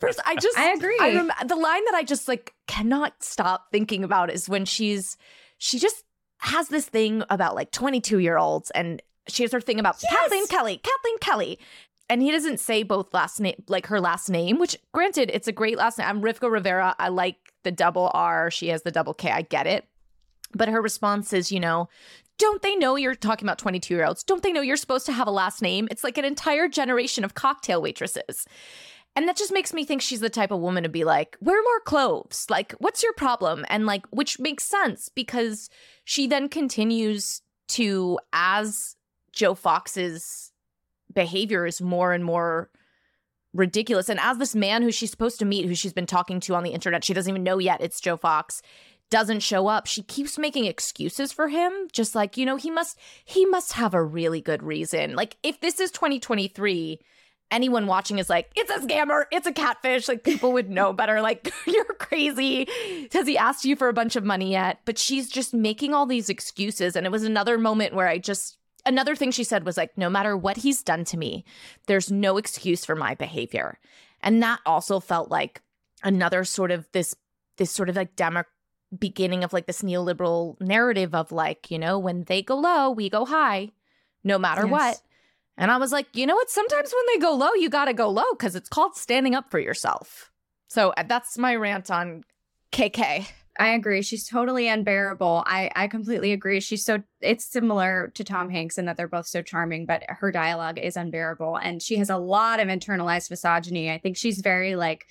First, 0.00 0.20
I 0.24 0.36
just 0.36 0.58
I 0.58 0.72
agree. 0.72 0.98
I 1.00 1.14
rem- 1.14 1.30
the 1.46 1.56
line 1.56 1.84
that 1.86 1.94
I 1.94 2.02
just 2.02 2.28
like 2.28 2.54
cannot 2.66 3.22
stop 3.22 3.70
thinking 3.72 4.04
about 4.04 4.30
is 4.30 4.48
when 4.48 4.64
she's 4.64 5.16
she 5.58 5.78
just 5.78 6.04
has 6.38 6.68
this 6.68 6.86
thing 6.86 7.22
about 7.30 7.54
like 7.54 7.70
22 7.70 8.18
year 8.18 8.36
olds 8.36 8.70
and 8.70 9.00
she 9.28 9.42
has 9.42 9.52
her 9.52 9.60
thing 9.60 9.80
about 9.80 9.96
Yes! 10.02 10.12
Kathleen 10.14 10.46
Kelly, 10.46 10.78
Kathleen 10.78 11.18
Kelly. 11.18 11.58
And 12.08 12.20
he 12.20 12.30
doesn't 12.30 12.60
say 12.60 12.82
both 12.82 13.14
last 13.14 13.40
name, 13.40 13.62
like 13.68 13.86
her 13.86 14.00
last 14.00 14.28
name, 14.28 14.58
which 14.58 14.76
granted, 14.92 15.30
it's 15.32 15.48
a 15.48 15.52
great 15.52 15.78
last 15.78 15.98
name. 15.98 16.08
I'm 16.08 16.22
Rivka 16.22 16.50
Rivera. 16.50 16.94
I 16.98 17.08
like 17.08 17.36
the 17.62 17.72
double 17.72 18.10
R. 18.12 18.50
She 18.50 18.68
has 18.68 18.82
the 18.82 18.90
double 18.90 19.14
K. 19.14 19.30
I 19.30 19.42
get 19.42 19.66
it. 19.66 19.86
But 20.54 20.68
her 20.68 20.82
response 20.82 21.32
is, 21.32 21.50
you 21.50 21.60
know, 21.60 21.88
don't 22.38 22.62
they 22.62 22.76
know 22.76 22.96
you're 22.96 23.14
talking 23.14 23.46
about 23.46 23.58
22 23.58 23.94
year 23.94 24.04
olds? 24.04 24.22
Don't 24.22 24.42
they 24.42 24.52
know 24.52 24.60
you're 24.60 24.76
supposed 24.76 25.06
to 25.06 25.12
have 25.12 25.26
a 25.26 25.32
last 25.32 25.62
name? 25.62 25.88
It's 25.90 26.04
like 26.04 26.18
an 26.18 26.24
entire 26.24 26.68
generation 26.68 27.24
of 27.24 27.34
cocktail 27.34 27.80
waitresses. 27.80 28.46
And 29.16 29.28
that 29.28 29.36
just 29.36 29.52
makes 29.52 29.72
me 29.72 29.84
think 29.84 30.02
she's 30.02 30.20
the 30.20 30.30
type 30.30 30.50
of 30.50 30.60
woman 30.60 30.82
to 30.82 30.88
be 30.88 31.04
like, 31.04 31.36
wear 31.40 31.62
more 31.62 31.80
clothes. 31.80 32.46
Like, 32.50 32.72
what's 32.78 33.02
your 33.02 33.12
problem? 33.12 33.64
And 33.68 33.86
like, 33.86 34.04
which 34.10 34.40
makes 34.40 34.64
sense 34.64 35.08
because 35.08 35.70
she 36.04 36.26
then 36.26 36.48
continues 36.48 37.40
to, 37.68 38.18
as 38.32 38.96
Joe 39.32 39.54
Fox's 39.54 40.52
behavior 41.14 41.66
is 41.66 41.80
more 41.80 42.12
and 42.12 42.24
more 42.24 42.70
ridiculous. 43.52 44.08
And 44.08 44.20
as 44.20 44.38
this 44.38 44.54
man 44.54 44.82
who 44.82 44.90
she's 44.90 45.10
supposed 45.10 45.38
to 45.38 45.44
meet, 45.44 45.66
who 45.66 45.74
she's 45.74 45.92
been 45.92 46.06
talking 46.06 46.40
to 46.40 46.54
on 46.54 46.64
the 46.64 46.70
internet, 46.70 47.04
she 47.04 47.14
doesn't 47.14 47.30
even 47.30 47.44
know 47.44 47.58
yet 47.58 47.80
it's 47.80 48.00
Joe 48.00 48.16
Fox, 48.16 48.62
doesn't 49.10 49.40
show 49.40 49.68
up. 49.68 49.86
She 49.86 50.02
keeps 50.02 50.38
making 50.38 50.64
excuses 50.64 51.32
for 51.32 51.48
him, 51.48 51.72
just 51.92 52.14
like, 52.14 52.36
you 52.36 52.44
know, 52.44 52.56
he 52.56 52.70
must 52.70 52.98
he 53.24 53.46
must 53.46 53.74
have 53.74 53.94
a 53.94 54.02
really 54.02 54.40
good 54.40 54.62
reason. 54.62 55.14
Like 55.14 55.36
if 55.42 55.60
this 55.60 55.78
is 55.80 55.90
2023, 55.92 57.00
anyone 57.50 57.86
watching 57.86 58.18
is 58.18 58.28
like, 58.28 58.50
it's 58.56 58.70
a 58.70 58.86
scammer, 58.86 59.24
it's 59.30 59.46
a 59.46 59.52
catfish. 59.52 60.08
Like 60.08 60.24
people 60.24 60.52
would 60.52 60.70
know 60.70 60.92
better. 60.94 61.20
Like, 61.20 61.52
you're 61.66 61.84
crazy. 61.84 62.68
Has 63.12 63.26
he 63.26 63.38
asked 63.38 63.64
you 63.64 63.76
for 63.76 63.88
a 63.88 63.94
bunch 63.94 64.16
of 64.16 64.24
money 64.24 64.50
yet? 64.52 64.80
But 64.84 64.98
she's 64.98 65.28
just 65.28 65.54
making 65.54 65.94
all 65.94 66.06
these 66.06 66.28
excuses. 66.28 66.96
And 66.96 67.06
it 67.06 67.12
was 67.12 67.24
another 67.24 67.58
moment 67.58 67.94
where 67.94 68.08
I 68.08 68.18
just 68.18 68.58
another 68.86 69.16
thing 69.16 69.30
she 69.30 69.44
said 69.44 69.64
was 69.64 69.76
like, 69.76 69.96
no 69.96 70.08
matter 70.10 70.36
what 70.36 70.58
he's 70.58 70.82
done 70.82 71.04
to 71.06 71.16
me, 71.16 71.44
there's 71.86 72.10
no 72.10 72.36
excuse 72.36 72.84
for 72.84 72.94
my 72.96 73.14
behavior. 73.14 73.78
And 74.20 74.42
that 74.42 74.60
also 74.64 75.00
felt 75.00 75.30
like 75.30 75.62
another 76.02 76.44
sort 76.44 76.70
of 76.70 76.86
this 76.92 77.14
this 77.56 77.70
sort 77.70 77.88
of 77.88 77.96
like 77.96 78.16
demo 78.16 78.44
beginning 78.98 79.44
of 79.44 79.52
like 79.52 79.66
this 79.66 79.82
neoliberal 79.82 80.60
narrative 80.60 81.14
of 81.14 81.32
like, 81.32 81.70
you 81.70 81.78
know, 81.78 81.98
when 81.98 82.24
they 82.24 82.42
go 82.42 82.56
low, 82.56 82.90
we 82.90 83.08
go 83.08 83.24
high, 83.24 83.70
no 84.22 84.38
matter 84.38 84.62
Yes. 84.62 84.70
what. 84.70 85.00
And 85.56 85.70
I 85.70 85.76
was 85.76 85.92
like, 85.92 86.06
you 86.14 86.26
know 86.26 86.34
what? 86.34 86.50
Sometimes 86.50 86.92
when 86.92 87.06
they 87.14 87.20
go 87.20 87.32
low, 87.34 87.54
you 87.54 87.68
got 87.70 87.84
to 87.84 87.92
go 87.94 88.08
low 88.08 88.24
because 88.32 88.56
it's 88.56 88.68
called 88.68 88.96
standing 88.96 89.34
up 89.34 89.50
for 89.50 89.58
yourself. 89.60 90.32
So 90.68 90.90
uh, 90.96 91.04
that's 91.04 91.38
my 91.38 91.54
rant 91.54 91.90
on 91.90 92.24
KK. 92.72 93.28
I 93.58 93.68
agree. 93.68 94.02
She's 94.02 94.26
totally 94.28 94.66
unbearable. 94.66 95.44
I 95.46 95.70
I 95.76 95.86
completely 95.86 96.32
agree. 96.32 96.60
She's 96.60 96.84
so 96.84 97.02
it's 97.20 97.44
similar 97.44 98.10
to 98.14 98.24
Tom 98.24 98.50
Hanks 98.50 98.78
in 98.78 98.86
that 98.86 98.96
they're 98.96 99.06
both 99.06 99.28
so 99.28 99.42
charming, 99.42 99.86
but 99.86 100.02
her 100.08 100.32
dialogue 100.32 100.78
is 100.78 100.96
unbearable 100.96 101.56
and 101.56 101.80
she 101.80 101.96
has 101.96 102.10
a 102.10 102.16
lot 102.16 102.58
of 102.58 102.66
internalized 102.66 103.30
misogyny. 103.30 103.92
I 103.92 103.98
think 103.98 104.16
she's 104.16 104.40
very 104.40 104.74
like 104.74 105.06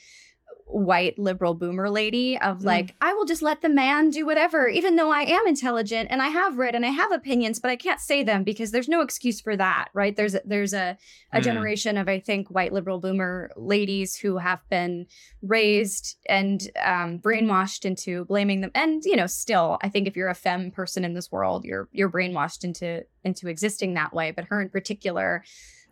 white 0.66 1.20
liberal 1.20 1.54
boomer 1.54 1.90
lady 1.90 2.38
of 2.40 2.60
Mm. 2.60 2.66
like 2.66 2.96
I 3.02 3.14
will 3.14 3.26
just 3.26 3.42
let 3.42 3.62
the 3.62 3.70
man 3.70 4.10
do 4.10 4.26
whatever 4.26 4.68
even 4.68 4.96
though 4.96 5.12
I 5.12 5.22
am 5.24 5.46
intelligent 5.48 6.10
and 6.12 6.22
I 6.22 6.30
have 6.30 6.58
read 6.58 6.74
and 6.74 6.86
I 6.86 6.90
have 6.90 7.12
opinions 7.12 7.60
but 7.60 7.70
I 7.70 7.76
can't 7.76 8.00
say 8.00 8.24
them 8.24 8.44
because 8.44 8.72
there's 8.72 8.88
no 8.90 9.02
excuse 9.02 9.40
for 9.42 9.56
that, 9.58 9.90
right? 9.94 10.16
There's 10.16 10.36
a, 10.36 10.42
there's 10.46 10.74
a 10.74 10.98
a 11.32 11.40
Mm. 11.40 11.44
generation 11.44 11.98
of 11.98 12.08
I 12.08 12.20
think 12.20 12.50
white 12.50 12.74
liberal 12.74 13.00
boomer 13.00 13.52
ladies 13.56 14.16
who 14.16 14.38
have 14.38 14.60
been 14.70 15.06
raised 15.42 16.18
and 16.30 16.70
um, 16.84 17.20
brainwashed 17.20 17.86
into 17.86 18.26
blaming 18.26 18.62
them 18.62 18.72
and 18.74 19.04
you 19.04 19.16
know 19.16 19.28
still 19.28 19.78
i 19.82 19.90
think 19.90 20.08
if 20.08 20.16
you're 20.16 20.30
a 20.30 20.34
femme 20.36 20.72
person 20.72 21.04
in 21.04 21.14
this 21.14 21.32
world 21.32 21.66
you're 21.66 21.90
you're 21.92 22.10
brainwashed 22.10 22.64
into 22.64 23.04
into 23.24 23.48
existing 23.50 23.94
that 23.94 24.14
way 24.14 24.32
but 24.32 24.46
her 24.46 24.62
in 24.62 24.70
particular 24.70 25.44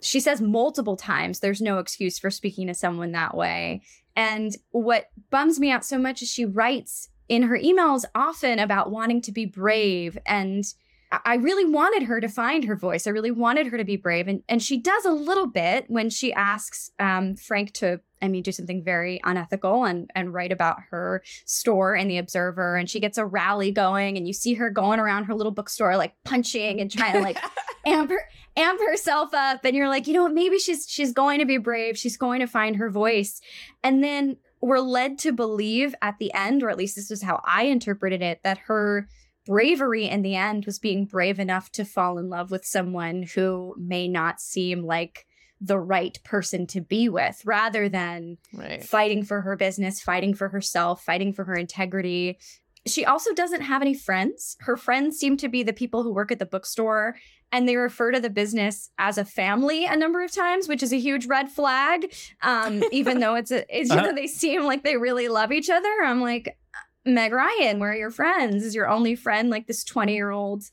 she 0.01 0.19
says 0.19 0.41
multiple 0.41 0.95
times 0.95 1.39
there's 1.39 1.61
no 1.61 1.79
excuse 1.79 2.17
for 2.19 2.29
speaking 2.29 2.67
to 2.67 2.73
someone 2.73 3.11
that 3.11 3.35
way 3.35 3.81
and 4.15 4.57
what 4.71 5.09
bums 5.29 5.59
me 5.59 5.71
out 5.71 5.85
so 5.85 5.97
much 5.97 6.21
is 6.21 6.29
she 6.29 6.45
writes 6.45 7.09
in 7.29 7.43
her 7.43 7.57
emails 7.57 8.03
often 8.13 8.59
about 8.59 8.91
wanting 8.91 9.21
to 9.21 9.31
be 9.31 9.45
brave 9.45 10.17
and 10.25 10.65
I- 11.11 11.35
really 11.35 11.65
wanted 11.65 12.03
her 12.03 12.21
to 12.21 12.29
find 12.29 12.63
her 12.65 12.75
voice. 12.75 13.05
I 13.05 13.09
really 13.09 13.31
wanted 13.31 13.67
her 13.67 13.77
to 13.77 13.83
be 13.83 13.97
brave. 13.97 14.27
And, 14.27 14.43
and 14.47 14.61
she 14.61 14.77
does 14.77 15.05
a 15.05 15.11
little 15.11 15.47
bit 15.47 15.85
when 15.89 16.09
she 16.09 16.31
asks 16.31 16.91
um, 16.99 17.35
Frank 17.35 17.73
to, 17.73 17.99
I 18.21 18.27
mean, 18.29 18.43
do 18.43 18.51
something 18.51 18.83
very 18.83 19.19
unethical 19.23 19.83
and, 19.83 20.09
and 20.15 20.33
write 20.33 20.51
about 20.51 20.77
her 20.89 21.21
store 21.45 21.95
in 21.95 22.07
The 22.07 22.17
Observer. 22.17 22.77
And 22.77 22.89
she 22.89 23.01
gets 23.01 23.17
a 23.17 23.25
rally 23.25 23.71
going, 23.71 24.15
and 24.15 24.25
you 24.25 24.33
see 24.33 24.53
her 24.53 24.69
going 24.69 24.99
around 24.99 25.25
her 25.25 25.35
little 25.35 25.51
bookstore, 25.51 25.97
like 25.97 26.15
punching 26.23 26.79
and 26.79 26.89
trying 26.89 27.13
to 27.13 27.19
like 27.19 27.37
amp, 27.85 28.09
her, 28.09 28.21
amp 28.55 28.79
herself 28.79 29.33
up. 29.33 29.63
And 29.63 29.75
you're 29.75 29.87
like, 29.89 30.07
you 30.07 30.13
know 30.13 30.23
what? 30.23 30.33
Maybe 30.33 30.57
she's 30.59 30.87
she's 30.89 31.13
going 31.13 31.39
to 31.39 31.45
be 31.45 31.57
brave. 31.57 31.97
She's 31.97 32.17
going 32.17 32.39
to 32.39 32.47
find 32.47 32.75
her 32.77 32.89
voice. 32.89 33.41
And 33.83 34.03
then 34.03 34.37
we're 34.61 34.79
led 34.79 35.17
to 35.19 35.31
believe 35.31 35.95
at 36.01 36.19
the 36.19 36.33
end, 36.33 36.61
or 36.63 36.69
at 36.69 36.77
least 36.77 36.95
this 36.95 37.09
is 37.11 37.23
how 37.23 37.41
I 37.45 37.63
interpreted 37.63 38.21
it, 38.21 38.41
that 38.43 38.59
her 38.67 39.07
bravery 39.47 40.07
in 40.07 40.21
the 40.21 40.35
end 40.35 40.65
was 40.65 40.77
being 40.77 41.05
brave 41.05 41.39
enough 41.39 41.71
to 41.71 41.83
fall 41.85 42.19
in 42.19 42.29
love 42.29 42.51
with 42.51 42.63
someone 42.63 43.23
who 43.23 43.73
may 43.77 44.07
not 44.07 44.39
seem 44.39 44.83
like 44.83 45.25
the 45.59 45.79
right 45.79 46.19
person 46.23 46.65
to 46.67 46.81
be 46.81 47.07
with 47.09 47.41
rather 47.45 47.87
than 47.89 48.37
Right. 48.53 48.83
fighting 48.83 49.23
for 49.23 49.41
her 49.41 49.55
business, 49.55 49.99
fighting 50.01 50.33
for 50.33 50.49
herself, 50.49 51.03
fighting 51.03 51.33
for 51.33 51.43
her 51.45 51.55
integrity. 51.55 52.39
She 52.87 53.05
also 53.05 53.33
doesn't 53.33 53.61
have 53.61 53.81
any 53.81 53.93
friends. 53.93 54.57
Her 54.61 54.75
friends 54.75 55.17
seem 55.19 55.37
to 55.37 55.47
be 55.47 55.61
the 55.61 55.73
people 55.73 56.03
who 56.03 56.13
work 56.13 56.31
at 56.31 56.39
the 56.39 56.45
bookstore 56.45 57.15
and 57.51 57.67
they 57.67 57.75
refer 57.75 58.11
to 58.11 58.19
the 58.19 58.29
business 58.29 58.89
as 58.97 59.17
a 59.17 59.25
family 59.25 59.85
a 59.85 59.95
number 59.95 60.23
of 60.23 60.31
times, 60.31 60.67
which 60.67 60.81
is 60.81 60.93
a 60.93 60.99
huge 60.99 61.27
red 61.27 61.51
flag. 61.51 62.13
Um, 62.41 62.83
even 62.91 63.19
though 63.19 63.35
it's 63.35 63.51
a, 63.51 63.65
it's, 63.69 63.89
you 63.89 63.95
know, 63.95 64.13
they 64.13 64.27
seem 64.27 64.63
like 64.63 64.83
they 64.83 64.97
really 64.97 65.27
love 65.27 65.51
each 65.51 65.69
other. 65.69 65.89
I'm 66.03 66.21
like, 66.21 66.57
Meg 67.05 67.33
Ryan, 67.33 67.79
where 67.79 67.91
are 67.91 67.95
your 67.95 68.11
friends? 68.11 68.63
Is 68.63 68.75
your 68.75 68.87
only 68.87 69.15
friend 69.15 69.49
like 69.49 69.67
this 69.67 69.83
20 69.83 70.13
year 70.13 70.31
old 70.31 70.63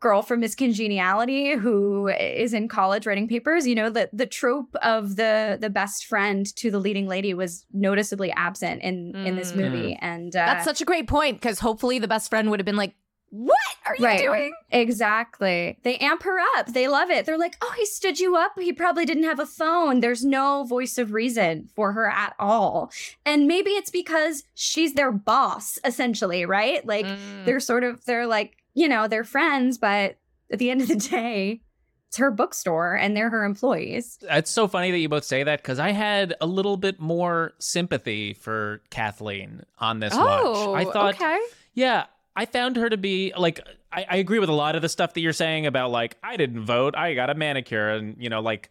girl 0.00 0.22
from 0.22 0.40
Miss 0.40 0.54
Congeniality 0.54 1.54
who 1.54 2.08
is 2.08 2.52
in 2.54 2.68
college 2.68 3.06
writing 3.06 3.28
papers? 3.28 3.66
You 3.66 3.74
know, 3.74 3.90
the 3.90 4.08
the 4.12 4.26
trope 4.26 4.74
of 4.82 5.16
the 5.16 5.56
the 5.60 5.70
best 5.70 6.06
friend 6.06 6.44
to 6.56 6.70
the 6.70 6.78
leading 6.78 7.06
lady 7.08 7.34
was 7.34 7.64
noticeably 7.72 8.30
absent 8.32 8.82
in 8.82 9.14
in 9.26 9.36
this 9.36 9.52
Mm. 9.52 9.56
movie. 9.56 9.98
And 10.00 10.34
uh, 10.36 10.44
That's 10.46 10.64
such 10.64 10.80
a 10.80 10.84
great 10.84 11.06
point 11.08 11.40
because 11.40 11.58
hopefully 11.60 11.98
the 11.98 12.08
best 12.08 12.30
friend 12.30 12.50
would 12.50 12.60
have 12.60 12.66
been 12.66 12.76
like, 12.76 12.94
What 13.30 13.56
are 13.86 13.96
you 13.98 14.04
Right. 14.04 14.18
doing? 14.20 14.52
Exactly. 14.70 15.78
They 15.82 15.96
amp 15.98 16.22
her 16.22 16.38
up. 16.56 16.66
They 16.68 16.88
love 16.88 17.10
it. 17.10 17.26
They're 17.26 17.38
like, 17.38 17.56
oh, 17.62 17.72
he 17.76 17.84
stood 17.86 18.18
you 18.18 18.36
up. 18.36 18.52
He 18.58 18.72
probably 18.72 19.04
didn't 19.04 19.24
have 19.24 19.38
a 19.40 19.46
phone. 19.46 20.00
There's 20.00 20.24
no 20.24 20.64
voice 20.64 20.96
of 20.98 21.12
reason 21.12 21.68
for 21.74 21.92
her 21.92 22.08
at 22.08 22.34
all. 22.38 22.90
And 23.24 23.46
maybe 23.46 23.70
it's 23.70 23.90
because 23.90 24.44
she's 24.54 24.94
their 24.94 25.12
boss, 25.12 25.78
essentially, 25.84 26.44
right? 26.46 26.84
Like, 26.86 27.06
Mm. 27.06 27.44
they're 27.44 27.60
sort 27.60 27.84
of, 27.84 28.04
they're 28.04 28.26
like, 28.26 28.55
you 28.76 28.86
know, 28.86 29.08
they're 29.08 29.24
friends, 29.24 29.78
but 29.78 30.18
at 30.52 30.60
the 30.60 30.70
end 30.70 30.82
of 30.82 30.88
the 30.88 30.96
day, 30.96 31.62
it's 32.08 32.18
her 32.18 32.30
bookstore 32.30 32.94
and 32.94 33.16
they're 33.16 33.30
her 33.30 33.44
employees. 33.44 34.18
It's 34.22 34.50
so 34.50 34.68
funny 34.68 34.92
that 34.92 34.98
you 34.98 35.08
both 35.08 35.24
say 35.24 35.42
that 35.42 35.62
because 35.62 35.80
I 35.80 35.90
had 35.90 36.34
a 36.40 36.46
little 36.46 36.76
bit 36.76 37.00
more 37.00 37.54
sympathy 37.58 38.34
for 38.34 38.82
Kathleen 38.90 39.64
on 39.78 39.98
this 39.98 40.12
oh, 40.14 40.72
watch. 40.72 40.84
I 40.84 40.88
oh, 40.88 40.92
thought, 40.92 41.14
okay. 41.14 41.40
yeah, 41.74 42.04
I 42.36 42.44
found 42.44 42.76
her 42.76 42.88
to 42.88 42.98
be 42.98 43.32
like 43.36 43.60
I, 43.90 44.06
I 44.10 44.16
agree 44.16 44.38
with 44.38 44.50
a 44.50 44.54
lot 44.54 44.76
of 44.76 44.82
the 44.82 44.90
stuff 44.90 45.14
that 45.14 45.22
you're 45.22 45.32
saying 45.32 45.66
about 45.66 45.90
like 45.90 46.18
I 46.22 46.36
didn't 46.36 46.64
vote, 46.64 46.94
I 46.94 47.14
got 47.14 47.30
a 47.30 47.34
manicure, 47.34 47.88
and 47.88 48.14
you 48.18 48.28
know 48.28 48.40
like 48.40 48.68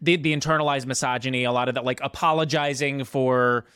the 0.00 0.16
the 0.16 0.34
internalized 0.34 0.86
misogyny, 0.86 1.44
a 1.44 1.52
lot 1.52 1.68
of 1.68 1.74
that 1.74 1.84
like 1.84 2.00
apologizing 2.00 3.02
for 3.04 3.66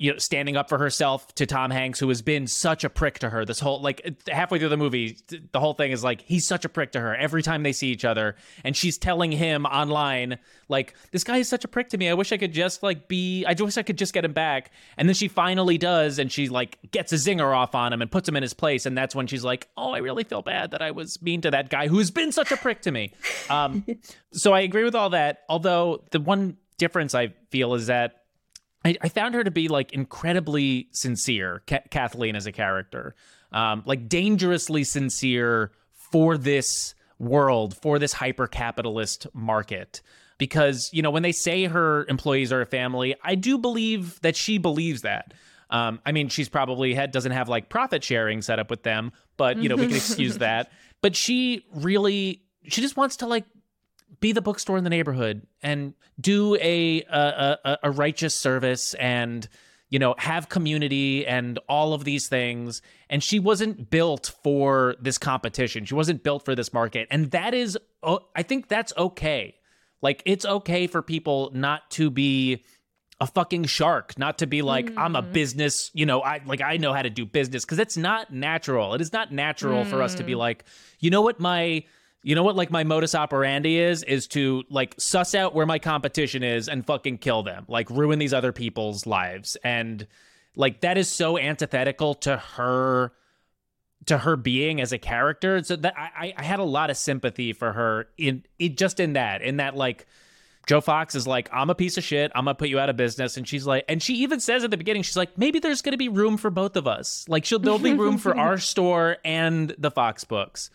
you 0.00 0.10
know 0.10 0.18
standing 0.18 0.56
up 0.56 0.68
for 0.68 0.78
herself 0.78 1.32
to 1.34 1.44
Tom 1.46 1.70
Hanks 1.70 2.00
who 2.00 2.08
has 2.08 2.22
been 2.22 2.46
such 2.46 2.84
a 2.84 2.90
prick 2.90 3.18
to 3.18 3.28
her 3.28 3.44
this 3.44 3.60
whole 3.60 3.80
like 3.80 4.18
halfway 4.28 4.58
through 4.58 4.70
the 4.70 4.76
movie 4.78 5.18
the 5.52 5.60
whole 5.60 5.74
thing 5.74 5.92
is 5.92 6.02
like 6.02 6.22
he's 6.22 6.46
such 6.46 6.64
a 6.64 6.68
prick 6.68 6.92
to 6.92 7.00
her 7.00 7.14
every 7.14 7.42
time 7.42 7.62
they 7.62 7.72
see 7.72 7.88
each 7.88 8.04
other 8.04 8.34
and 8.64 8.74
she's 8.76 8.96
telling 8.96 9.30
him 9.30 9.66
online 9.66 10.38
like 10.70 10.94
this 11.10 11.22
guy 11.22 11.36
is 11.36 11.48
such 11.48 11.64
a 11.64 11.68
prick 11.68 11.90
to 11.90 11.98
me. 11.98 12.08
I 12.08 12.14
wish 12.14 12.32
I 12.32 12.38
could 12.38 12.52
just 12.52 12.82
like 12.82 13.08
be 13.08 13.44
I 13.44 13.52
wish 13.52 13.76
I 13.76 13.82
could 13.82 13.98
just 13.98 14.14
get 14.14 14.24
him 14.24 14.32
back. 14.32 14.70
And 14.96 15.08
then 15.08 15.14
she 15.14 15.28
finally 15.28 15.76
does 15.76 16.18
and 16.18 16.32
she 16.32 16.48
like 16.48 16.78
gets 16.90 17.12
a 17.12 17.16
zinger 17.16 17.54
off 17.54 17.74
on 17.74 17.92
him 17.92 18.00
and 18.00 18.10
puts 18.10 18.28
him 18.28 18.36
in 18.36 18.42
his 18.42 18.54
place 18.54 18.86
and 18.86 18.96
that's 18.96 19.14
when 19.14 19.26
she's 19.26 19.44
like 19.44 19.68
oh 19.76 19.92
I 19.92 19.98
really 19.98 20.24
feel 20.24 20.40
bad 20.40 20.70
that 20.70 20.80
I 20.80 20.92
was 20.92 21.20
mean 21.20 21.42
to 21.42 21.50
that 21.50 21.68
guy 21.68 21.88
who's 21.88 22.10
been 22.10 22.32
such 22.32 22.52
a 22.52 22.56
prick 22.56 22.80
to 22.82 22.90
me. 22.90 23.12
Um 23.50 23.84
so 24.32 24.54
I 24.54 24.60
agree 24.60 24.84
with 24.84 24.94
all 24.94 25.10
that 25.10 25.42
although 25.48 26.04
the 26.10 26.20
one 26.20 26.56
difference 26.78 27.14
I 27.14 27.34
feel 27.50 27.74
is 27.74 27.88
that 27.88 28.19
I, 28.84 28.96
I 29.00 29.08
found 29.08 29.34
her 29.34 29.44
to 29.44 29.50
be 29.50 29.68
like 29.68 29.92
incredibly 29.92 30.88
sincere, 30.92 31.62
Ka- 31.66 31.82
Kathleen 31.90 32.36
as 32.36 32.46
a 32.46 32.52
character, 32.52 33.14
um, 33.52 33.82
like 33.86 34.08
dangerously 34.08 34.84
sincere 34.84 35.72
for 35.92 36.36
this 36.38 36.94
world, 37.18 37.76
for 37.76 37.98
this 37.98 38.12
hyper 38.12 38.46
capitalist 38.46 39.26
market. 39.34 40.00
Because, 40.38 40.88
you 40.92 41.02
know, 41.02 41.10
when 41.10 41.22
they 41.22 41.32
say 41.32 41.64
her 41.64 42.06
employees 42.06 42.50
are 42.50 42.62
a 42.62 42.66
family, 42.66 43.14
I 43.22 43.34
do 43.34 43.58
believe 43.58 44.18
that 44.22 44.36
she 44.36 44.56
believes 44.56 45.02
that. 45.02 45.34
Um, 45.68 46.00
I 46.04 46.12
mean, 46.12 46.28
she's 46.28 46.48
probably 46.48 46.94
had 46.94 47.12
doesn't 47.12 47.32
have 47.32 47.48
like 47.48 47.68
profit 47.68 48.02
sharing 48.02 48.40
set 48.42 48.58
up 48.58 48.70
with 48.70 48.82
them, 48.82 49.12
but 49.36 49.58
you 49.58 49.68
know, 49.68 49.76
we 49.76 49.86
can 49.86 49.96
excuse 49.96 50.38
that. 50.38 50.72
But 51.02 51.14
she 51.14 51.66
really 51.74 52.42
she 52.64 52.80
just 52.80 52.96
wants 52.96 53.16
to 53.16 53.26
like 53.26 53.44
be 54.18 54.32
the 54.32 54.42
bookstore 54.42 54.76
in 54.76 54.84
the 54.84 54.90
neighborhood 54.90 55.46
and 55.62 55.94
do 56.20 56.56
a 56.56 57.02
a, 57.02 57.58
a, 57.64 57.78
a 57.84 57.90
righteous 57.90 58.34
service 58.34 58.94
and 58.94 59.48
you 59.90 59.98
know 59.98 60.14
have 60.18 60.48
community 60.48 61.26
and 61.26 61.58
all 61.68 61.92
of 61.92 62.04
these 62.04 62.28
things 62.28 62.80
and 63.08 63.22
she 63.22 63.38
wasn't 63.38 63.90
built 63.90 64.32
for 64.42 64.96
this 65.00 65.18
competition 65.18 65.84
she 65.84 65.94
wasn't 65.94 66.22
built 66.22 66.44
for 66.44 66.54
this 66.54 66.72
market 66.72 67.06
and 67.10 67.30
that 67.32 67.52
is 67.54 67.76
i 68.34 68.42
think 68.42 68.68
that's 68.68 68.92
okay 68.96 69.54
like 70.00 70.22
it's 70.24 70.46
okay 70.46 70.86
for 70.86 71.02
people 71.02 71.50
not 71.52 71.90
to 71.90 72.10
be 72.10 72.64
a 73.20 73.26
fucking 73.26 73.64
shark 73.64 74.18
not 74.18 74.38
to 74.38 74.46
be 74.46 74.62
like 74.62 74.86
mm. 74.86 74.94
i'm 74.96 75.14
a 75.14 75.22
business 75.22 75.90
you 75.92 76.06
know 76.06 76.22
i 76.22 76.40
like 76.46 76.62
i 76.62 76.76
know 76.78 76.92
how 76.92 77.02
to 77.02 77.10
do 77.10 77.26
business 77.26 77.64
because 77.64 77.78
it's 77.78 77.96
not 77.96 78.32
natural 78.32 78.94
it 78.94 79.00
is 79.00 79.12
not 79.12 79.30
natural 79.30 79.84
mm. 79.84 79.86
for 79.86 80.02
us 80.02 80.14
to 80.14 80.24
be 80.24 80.32
mm. 80.32 80.38
like 80.38 80.64
you 81.00 81.10
know 81.10 81.20
what 81.20 81.38
my 81.38 81.84
you 82.22 82.34
know 82.34 82.42
what 82.42 82.56
like 82.56 82.70
my 82.70 82.84
modus 82.84 83.14
operandi 83.14 83.78
is 83.78 84.02
is 84.02 84.26
to 84.26 84.62
like 84.68 84.94
suss 84.98 85.34
out 85.34 85.54
where 85.54 85.66
my 85.66 85.78
competition 85.78 86.42
is 86.42 86.68
and 86.68 86.86
fucking 86.86 87.18
kill 87.18 87.42
them 87.42 87.64
like 87.68 87.88
ruin 87.90 88.18
these 88.18 88.34
other 88.34 88.52
people's 88.52 89.06
lives 89.06 89.56
and 89.64 90.06
like 90.56 90.80
that 90.80 90.98
is 90.98 91.08
so 91.08 91.38
antithetical 91.38 92.14
to 92.14 92.36
her 92.36 93.12
to 94.06 94.18
her 94.18 94.36
being 94.36 94.80
as 94.80 94.92
a 94.92 94.98
character 94.98 95.62
so 95.62 95.76
that 95.76 95.94
i 95.96 96.32
i 96.36 96.42
had 96.42 96.58
a 96.58 96.64
lot 96.64 96.90
of 96.90 96.96
sympathy 96.96 97.52
for 97.52 97.72
her 97.72 98.08
in 98.18 98.44
it 98.58 98.76
just 98.76 99.00
in 99.00 99.14
that 99.14 99.42
in 99.42 99.56
that 99.56 99.76
like 99.76 100.06
Joe 100.66 100.82
Fox 100.82 101.14
is 101.14 101.26
like, 101.26 101.48
I'm 101.52 101.70
a 101.70 101.74
piece 101.74 101.96
of 101.96 102.04
shit. 102.04 102.30
I'm 102.34 102.44
gonna 102.44 102.54
put 102.54 102.68
you 102.68 102.78
out 102.78 102.90
of 102.90 102.96
business. 102.96 103.36
And 103.36 103.48
she's 103.48 103.66
like, 103.66 103.84
and 103.88 104.00
she 104.00 104.16
even 104.16 104.38
says 104.40 104.62
at 104.62 104.70
the 104.70 104.76
beginning, 104.76 105.02
she's 105.02 105.16
like, 105.16 105.36
maybe 105.36 105.58
there's 105.58 105.82
gonna 105.82 105.96
be 105.96 106.08
room 106.08 106.36
for 106.36 106.50
both 106.50 106.76
of 106.76 106.86
us. 106.86 107.24
Like, 107.28 107.44
she'll 107.44 107.58
there'll 107.58 107.78
be 107.78 107.94
room 107.94 108.18
for 108.18 108.36
our 108.38 108.58
store 108.58 109.16
and 109.24 109.74
the 109.78 109.90
Fox 109.90 110.22
books 110.24 110.70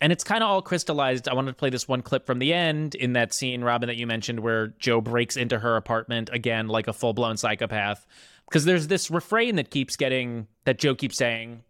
and 0.00 0.12
it's 0.12 0.24
kind 0.24 0.42
of 0.42 0.48
all 0.48 0.62
crystallized. 0.62 1.28
I 1.28 1.34
wanted 1.34 1.52
to 1.52 1.56
play 1.56 1.70
this 1.70 1.86
one 1.86 2.02
clip 2.02 2.26
from 2.26 2.38
the 2.38 2.52
end 2.52 2.94
in 2.94 3.12
that 3.14 3.34
scene, 3.34 3.62
Robin, 3.62 3.86
that 3.88 3.96
you 3.96 4.06
mentioned, 4.06 4.40
where 4.40 4.68
Joe 4.78 5.00
breaks 5.00 5.36
into 5.36 5.58
her 5.58 5.76
apartment 5.76 6.30
again, 6.32 6.68
like 6.68 6.88
a 6.88 6.92
full 6.92 7.12
blown 7.12 7.36
psychopath. 7.36 8.06
Because 8.48 8.64
there's 8.64 8.88
this 8.88 9.10
refrain 9.10 9.56
that 9.56 9.70
keeps 9.70 9.96
getting, 9.96 10.46
that 10.64 10.78
Joe 10.78 10.94
keeps 10.94 11.16
saying, 11.16 11.62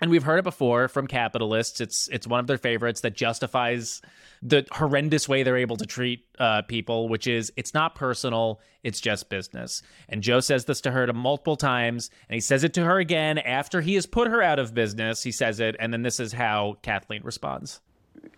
and 0.00 0.10
we've 0.10 0.22
heard 0.22 0.38
it 0.38 0.44
before 0.44 0.88
from 0.88 1.06
capitalists. 1.06 1.80
It's 1.80 2.08
it's 2.08 2.26
one 2.26 2.40
of 2.40 2.46
their 2.46 2.58
favorites 2.58 3.00
that 3.00 3.14
justifies 3.14 4.00
the 4.42 4.66
horrendous 4.70 5.28
way 5.28 5.42
they're 5.42 5.56
able 5.56 5.76
to 5.76 5.86
treat 5.86 6.24
uh, 6.38 6.62
people, 6.62 7.08
which 7.08 7.26
is 7.26 7.52
it's 7.56 7.74
not 7.74 7.94
personal, 7.94 8.60
it's 8.84 9.00
just 9.00 9.28
business. 9.28 9.82
And 10.08 10.22
Joe 10.22 10.40
says 10.40 10.64
this 10.66 10.80
to 10.82 10.90
her 10.92 11.06
to 11.06 11.12
multiple 11.12 11.56
times, 11.56 12.10
and 12.28 12.34
he 12.34 12.40
says 12.40 12.64
it 12.64 12.74
to 12.74 12.84
her 12.84 12.98
again 12.98 13.38
after 13.38 13.80
he 13.80 13.94
has 13.94 14.06
put 14.06 14.28
her 14.28 14.42
out 14.42 14.58
of 14.58 14.74
business. 14.74 15.22
He 15.22 15.32
says 15.32 15.60
it, 15.60 15.74
and 15.80 15.92
then 15.92 16.02
this 16.02 16.20
is 16.20 16.32
how 16.32 16.76
Kathleen 16.82 17.22
responds. 17.24 17.80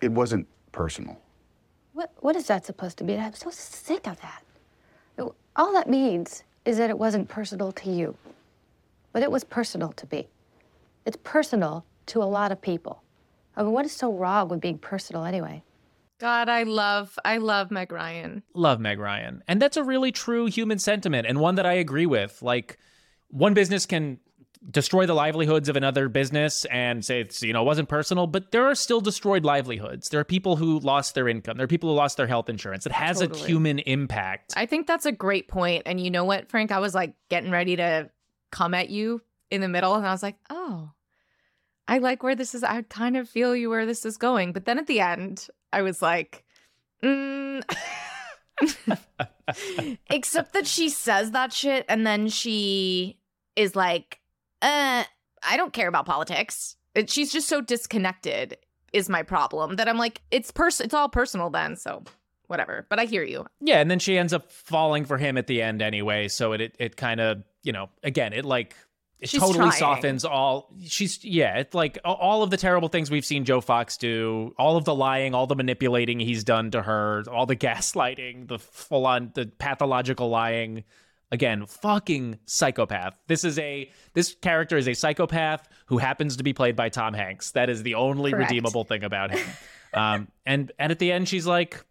It 0.01 0.11
wasn't 0.11 0.47
personal. 0.71 1.19
What 1.93 2.11
what 2.19 2.35
is 2.35 2.47
that 2.47 2.65
supposed 2.65 2.97
to 2.99 3.03
be? 3.03 3.17
I'm 3.17 3.33
so 3.33 3.51
sick 3.51 4.07
of 4.07 4.19
that. 4.21 4.43
It, 5.17 5.31
all 5.55 5.73
that 5.73 5.89
means 5.89 6.43
is 6.65 6.77
that 6.77 6.89
it 6.89 6.97
wasn't 6.97 7.27
personal 7.27 7.71
to 7.71 7.91
you, 7.91 8.15
but 9.11 9.21
it 9.21 9.31
was 9.31 9.43
personal 9.43 9.91
to 9.93 10.07
me. 10.11 10.27
It's 11.05 11.17
personal 11.23 11.85
to 12.07 12.21
a 12.21 12.25
lot 12.25 12.51
of 12.51 12.61
people. 12.61 13.03
I 13.55 13.63
mean, 13.63 13.71
what 13.71 13.85
is 13.85 13.91
so 13.91 14.13
wrong 14.13 14.49
with 14.49 14.61
being 14.61 14.77
personal 14.77 15.25
anyway? 15.25 15.63
God, 16.19 16.49
I 16.49 16.63
love, 16.63 17.17
I 17.25 17.37
love 17.37 17.71
Meg 17.71 17.91
Ryan. 17.91 18.43
Love 18.53 18.79
Meg 18.79 18.99
Ryan. 18.99 19.43
And 19.47 19.61
that's 19.61 19.77
a 19.77 19.83
really 19.83 20.11
true 20.11 20.45
human 20.45 20.77
sentiment 20.77 21.25
and 21.27 21.39
one 21.39 21.55
that 21.55 21.65
I 21.65 21.73
agree 21.73 22.05
with. 22.05 22.41
Like, 22.41 22.77
one 23.29 23.53
business 23.53 23.85
can 23.85 24.19
destroy 24.69 25.07
the 25.07 25.15
livelihoods 25.15 25.67
of 25.69 25.75
another 25.75 26.07
business 26.07 26.65
and 26.65 27.03
say 27.03 27.21
it's, 27.21 27.41
you 27.41 27.51
know, 27.51 27.63
it 27.63 27.65
wasn't 27.65 27.89
personal, 27.89 28.27
but 28.27 28.51
there 28.51 28.65
are 28.67 28.75
still 28.75 29.01
destroyed 29.01 29.43
livelihoods. 29.43 30.09
There 30.09 30.19
are 30.19 30.25
people 30.25 30.57
who 30.57 30.79
lost 30.79 31.15
their 31.15 31.27
income. 31.27 31.57
There 31.57 31.63
are 31.63 31.67
people 31.67 31.89
who 31.89 31.95
lost 31.95 32.17
their 32.17 32.27
health 32.27 32.49
insurance. 32.49 32.85
It 32.85 32.91
has 32.91 33.19
totally. 33.19 33.41
a 33.41 33.45
human 33.47 33.79
impact. 33.79 34.53
I 34.55 34.67
think 34.67 34.85
that's 34.85 35.07
a 35.07 35.11
great 35.11 35.47
point. 35.47 35.83
And 35.87 35.99
you 35.99 36.11
know 36.11 36.25
what, 36.25 36.49
Frank? 36.49 36.71
I 36.71 36.79
was 36.79 36.93
like 36.93 37.15
getting 37.29 37.49
ready 37.49 37.75
to 37.77 38.11
come 38.51 38.75
at 38.75 38.89
you 38.91 39.21
in 39.51 39.61
the 39.61 39.67
middle 39.67 39.95
and 39.95 40.07
I 40.07 40.11
was 40.11 40.23
like, 40.23 40.37
oh, 40.49 40.91
I 41.87 41.97
like 41.97 42.23
where 42.23 42.35
this 42.35 42.55
is. 42.55 42.63
I 42.63 42.81
kind 42.83 43.17
of 43.17 43.29
feel 43.29 43.55
you 43.55 43.69
where 43.69 43.85
this 43.85 44.05
is 44.05 44.17
going. 44.17 44.53
But 44.53 44.65
then 44.65 44.79
at 44.79 44.87
the 44.87 45.01
end, 45.01 45.47
I 45.73 45.81
was 45.81 46.01
like, 46.01 46.45
mm. 47.03 47.61
except 50.09 50.53
that 50.53 50.65
she 50.65 50.89
says 50.89 51.31
that 51.31 51.51
shit 51.51 51.85
and 51.89 52.07
then 52.07 52.29
she 52.29 53.19
is 53.55 53.75
like, 53.75 54.19
uh, 54.61 55.03
I 55.43 55.57
don't 55.57 55.73
care 55.73 55.89
about 55.89 56.05
politics. 56.05 56.77
It, 56.95 57.09
she's 57.09 57.31
just 57.31 57.47
so 57.47 57.61
disconnected 57.61 58.57
is 58.93 59.09
my 59.09 59.23
problem 59.23 59.75
that 59.77 59.87
I'm 59.87 59.97
like, 59.97 60.21
it's 60.31 60.51
pers- 60.51 60.81
it's 60.81 60.93
all 60.93 61.09
personal 61.09 61.49
then. 61.49 61.75
So 61.75 62.03
whatever. 62.47 62.85
But 62.89 62.99
I 62.99 63.05
hear 63.05 63.23
you. 63.23 63.47
Yeah, 63.61 63.79
and 63.79 63.89
then 63.89 63.99
she 63.99 64.17
ends 64.17 64.33
up 64.33 64.51
falling 64.51 65.05
for 65.05 65.17
him 65.17 65.37
at 65.37 65.47
the 65.47 65.61
end 65.61 65.81
anyway. 65.81 66.27
So 66.27 66.51
it 66.51 66.61
it, 66.61 66.75
it 66.79 66.97
kind 66.97 67.19
of 67.19 67.43
you 67.63 67.71
know 67.71 67.89
again 68.03 68.33
it 68.33 68.45
like 68.45 68.75
it 69.21 69.29
she's 69.29 69.39
totally 69.39 69.59
trying. 69.69 69.71
softens 69.73 70.25
all 70.25 70.73
she's 70.83 71.23
yeah 71.23 71.57
it's 71.59 71.75
like 71.75 71.99
all 72.03 72.43
of 72.43 72.49
the 72.49 72.57
terrible 72.57 72.89
things 72.89 73.11
we've 73.11 73.25
seen 73.25 73.45
joe 73.45 73.61
fox 73.61 73.95
do 73.97 74.53
all 74.57 74.77
of 74.77 74.83
the 74.85 74.95
lying 74.95 75.35
all 75.35 75.45
the 75.47 75.55
manipulating 75.55 76.19
he's 76.19 76.43
done 76.43 76.71
to 76.71 76.81
her 76.81 77.23
all 77.31 77.45
the 77.45 77.55
gaslighting 77.67 78.47
the 78.47 78.57
full 78.59 79.05
on 79.05 79.31
the 79.35 79.45
pathological 79.59 80.29
lying. 80.29 80.83
Again 81.33 81.65
fucking 81.65 82.39
psychopath. 82.45 83.15
This 83.27 83.45
is 83.45 83.57
a 83.57 83.89
this 84.13 84.35
character 84.41 84.75
is 84.75 84.89
a 84.89 84.93
psychopath 84.93 85.65
who 85.85 85.97
happens 85.97 86.35
to 86.35 86.43
be 86.43 86.51
played 86.51 86.75
by 86.75 86.89
tom 86.89 87.13
hanks. 87.13 87.51
That 87.51 87.69
is 87.69 87.83
the 87.83 87.95
only 87.95 88.31
Correct. 88.31 88.49
redeemable 88.51 88.83
thing 88.83 89.05
about 89.05 89.31
him. 89.31 89.47
Um 89.93 90.27
and 90.45 90.73
and 90.77 90.91
at 90.91 90.99
the 90.99 91.09
end 91.09 91.29
she's 91.29 91.47
like 91.47 91.85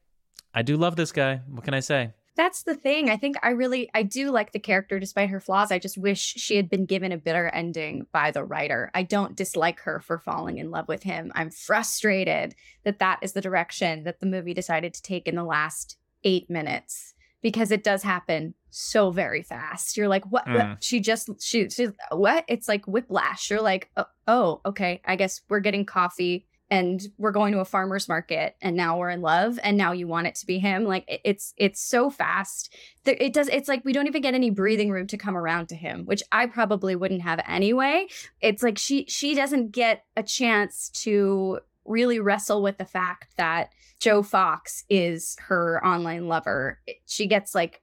i 0.53 0.61
do 0.61 0.77
love 0.77 0.95
this 0.95 1.13
guy. 1.13 1.41
What 1.49 1.65
can 1.65 1.73
i 1.73 1.81
say 1.81 2.13
that's 2.37 2.63
the 2.63 2.75
thing. 2.75 3.11
I 3.11 3.17
think 3.17 3.37
I 3.43 3.51
really 3.51 3.91
I 3.95 4.03
do 4.03 4.31
like 4.31 4.53
the 4.53 4.59
character 4.59 4.99
despite 4.99 5.31
her 5.31 5.41
flaws. 5.41 5.73
I 5.73 5.79
just 5.79 5.99
wish 5.99 6.21
she 6.21 6.57
had 6.57 6.71
been 6.71 6.87
given 6.87 7.13
a 7.13 7.19
bitter 7.19 7.49
ending 7.49 8.07
by 8.13 8.31
the 8.31 8.45
writer. 8.45 8.91
I 8.95 9.03
don't 9.03 9.37
dislike 9.37 9.81
her 9.81 10.01
for 10.01 10.19
falling 10.19 10.59
in 10.59 10.71
love 10.71 10.89
with 10.89 11.03
him. 11.03 11.33
I'm 11.35 11.51
frustrated 11.51 12.55
that 12.85 12.99
that 13.01 13.19
is 13.23 13.33
the 13.33 13.41
direction 13.41 14.05
that 14.05 14.21
the 14.21 14.27
movie 14.27 14.55
decided 14.55 14.95
to 14.95 15.03
take 15.03 15.27
in 15.27 15.35
the 15.35 15.45
last 15.45 15.97
8 16.25 16.49
minutes 16.49 17.15
because 17.43 17.71
it 17.71 17.83
does 17.83 18.03
happen 18.03 18.55
so 18.71 19.11
very 19.11 19.43
fast. 19.43 19.97
You're 19.97 20.09
like, 20.09 20.25
what? 20.31 20.47
Mm. 20.47 20.55
what? 20.55 20.85
She 20.85 21.01
just 21.01 21.29
she 21.41 21.69
she's 21.69 21.91
what? 22.13 22.45
It's 22.49 22.69
like 22.69 22.87
whiplash. 22.87 23.51
You're 23.51 23.63
like, 23.63 23.91
oh, 23.97 24.07
oh, 24.29 24.61
okay. 24.65 25.01
I 25.05 25.17
guess 25.17 25.41
we're 25.49 25.61
getting 25.61 25.85
coffee 25.85 26.47
and 26.71 27.09
we're 27.19 27.33
going 27.33 27.53
to 27.53 27.59
a 27.59 27.65
farmer's 27.65 28.09
market 28.09 28.57
and 28.63 28.77
now 28.77 28.97
we're 28.97 29.11
in 29.11 29.21
love 29.21 29.59
and 29.63 29.77
now 29.77 29.93
you 29.93 30.07
want 30.07 30.27
it 30.27 30.35
to 30.37 30.47
be 30.47 30.59
him 30.59 30.85
like 30.85 31.05
it's 31.25 31.53
it's 31.57 31.81
so 31.81 32.09
fast 32.09 32.75
that 33.05 33.23
it 33.23 33.33
does 33.33 33.49
it's 33.49 33.69
like 33.69 33.85
we 33.85 33.93
don't 33.93 34.07
even 34.07 34.23
get 34.23 34.35
any 34.35 34.51
breathing 34.51 34.91
room 34.91 35.07
to 35.07 35.19
come 35.19 35.37
around 35.37 35.69
to 35.69 35.75
him 35.75 36.05
which 36.07 36.23
i 36.33 36.47
probably 36.47 36.95
wouldn't 36.95 37.23
have 37.23 37.41
anyway 37.47 38.07
it's 38.41 38.63
like 38.63 38.79
she 38.79 39.05
she 39.09 39.35
doesn't 39.35 39.73
get 39.73 40.05
a 40.17 40.23
chance 40.23 40.89
to 40.91 41.59
really 41.85 42.21
wrestle 42.21 42.63
with 42.63 42.79
the 42.79 42.85
fact 42.85 43.35
that 43.37 43.71
joe 43.99 44.23
fox 44.23 44.85
is 44.89 45.37
her 45.41 45.85
online 45.85 46.29
lover 46.29 46.81
she 47.07 47.27
gets 47.27 47.55
like 47.55 47.83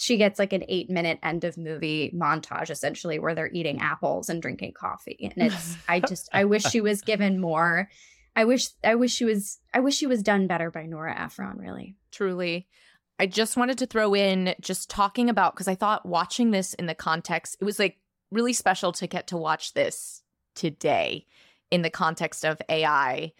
she 0.00 0.16
gets 0.16 0.38
like 0.38 0.54
an 0.54 0.64
eight 0.66 0.88
minute 0.88 1.18
end 1.22 1.44
of 1.44 1.58
movie 1.58 2.10
montage 2.14 2.70
essentially 2.70 3.18
where 3.18 3.34
they're 3.34 3.50
eating 3.52 3.80
apples 3.80 4.30
and 4.30 4.40
drinking 4.40 4.72
coffee. 4.72 5.30
And 5.36 5.52
it's 5.52 5.76
I 5.90 6.00
just 6.00 6.30
I 6.32 6.46
wish 6.46 6.62
she 6.62 6.80
was 6.80 7.02
given 7.02 7.38
more. 7.38 7.90
I 8.36 8.44
wish 8.44 8.68
I 8.84 8.94
wish 8.94 9.12
she 9.12 9.24
was 9.24 9.58
I 9.74 9.80
wish 9.80 9.96
she 9.96 10.06
was 10.06 10.22
done 10.22 10.46
better 10.46 10.70
by 10.70 10.86
Nora 10.86 11.18
Ephron, 11.18 11.58
really. 11.58 11.96
Truly. 12.10 12.68
I 13.18 13.26
just 13.26 13.56
wanted 13.56 13.76
to 13.78 13.86
throw 13.86 14.14
in 14.14 14.54
just 14.60 14.88
talking 14.88 15.28
about 15.28 15.54
because 15.54 15.68
I 15.68 15.74
thought 15.74 16.06
watching 16.06 16.52
this 16.52 16.72
in 16.74 16.86
the 16.86 16.94
context, 16.94 17.56
it 17.60 17.64
was 17.64 17.78
like 17.78 17.98
really 18.30 18.54
special 18.54 18.92
to 18.92 19.06
get 19.06 19.26
to 19.26 19.36
watch 19.36 19.74
this 19.74 20.22
today 20.54 21.26
in 21.70 21.82
the 21.82 21.90
context 21.90 22.44
of 22.44 22.62
AI 22.68 23.32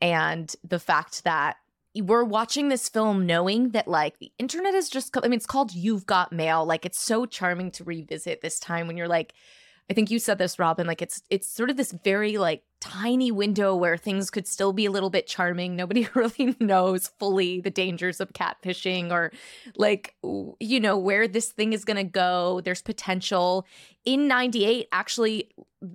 and 0.00 0.54
the 0.66 0.78
fact 0.78 1.24
that 1.24 1.56
we're 1.94 2.24
watching 2.24 2.68
this 2.68 2.88
film 2.88 3.26
knowing 3.26 3.70
that 3.70 3.88
like 3.88 4.18
the 4.18 4.30
internet 4.38 4.74
is 4.74 4.88
just 4.88 5.16
i 5.16 5.22
mean 5.22 5.32
it's 5.32 5.46
called 5.46 5.72
you've 5.72 6.06
got 6.06 6.32
mail 6.32 6.64
like 6.64 6.84
it's 6.84 7.00
so 7.00 7.26
charming 7.26 7.70
to 7.70 7.82
revisit 7.82 8.40
this 8.40 8.60
time 8.60 8.86
when 8.86 8.96
you're 8.96 9.08
like 9.08 9.32
i 9.90 9.94
think 9.94 10.10
you 10.10 10.18
said 10.18 10.38
this 10.38 10.58
robin 10.58 10.86
like 10.86 11.02
it's 11.02 11.22
it's 11.30 11.48
sort 11.48 11.70
of 11.70 11.76
this 11.76 11.92
very 12.04 12.38
like 12.38 12.62
tiny 12.80 13.32
window 13.32 13.74
where 13.74 13.96
things 13.96 14.30
could 14.30 14.46
still 14.46 14.72
be 14.72 14.86
a 14.86 14.90
little 14.90 15.10
bit 15.10 15.26
charming. 15.26 15.74
Nobody 15.74 16.08
really 16.14 16.56
knows 16.60 17.08
fully 17.18 17.60
the 17.60 17.70
dangers 17.70 18.20
of 18.20 18.32
catfishing 18.32 19.10
or 19.10 19.32
like 19.76 20.14
you 20.60 20.80
know 20.80 20.96
where 20.96 21.26
this 21.26 21.50
thing 21.50 21.72
is 21.72 21.84
going 21.84 21.96
to 21.96 22.04
go. 22.04 22.60
There's 22.64 22.82
potential. 22.82 23.66
In 24.04 24.28
98 24.28 24.88
actually 24.92 25.50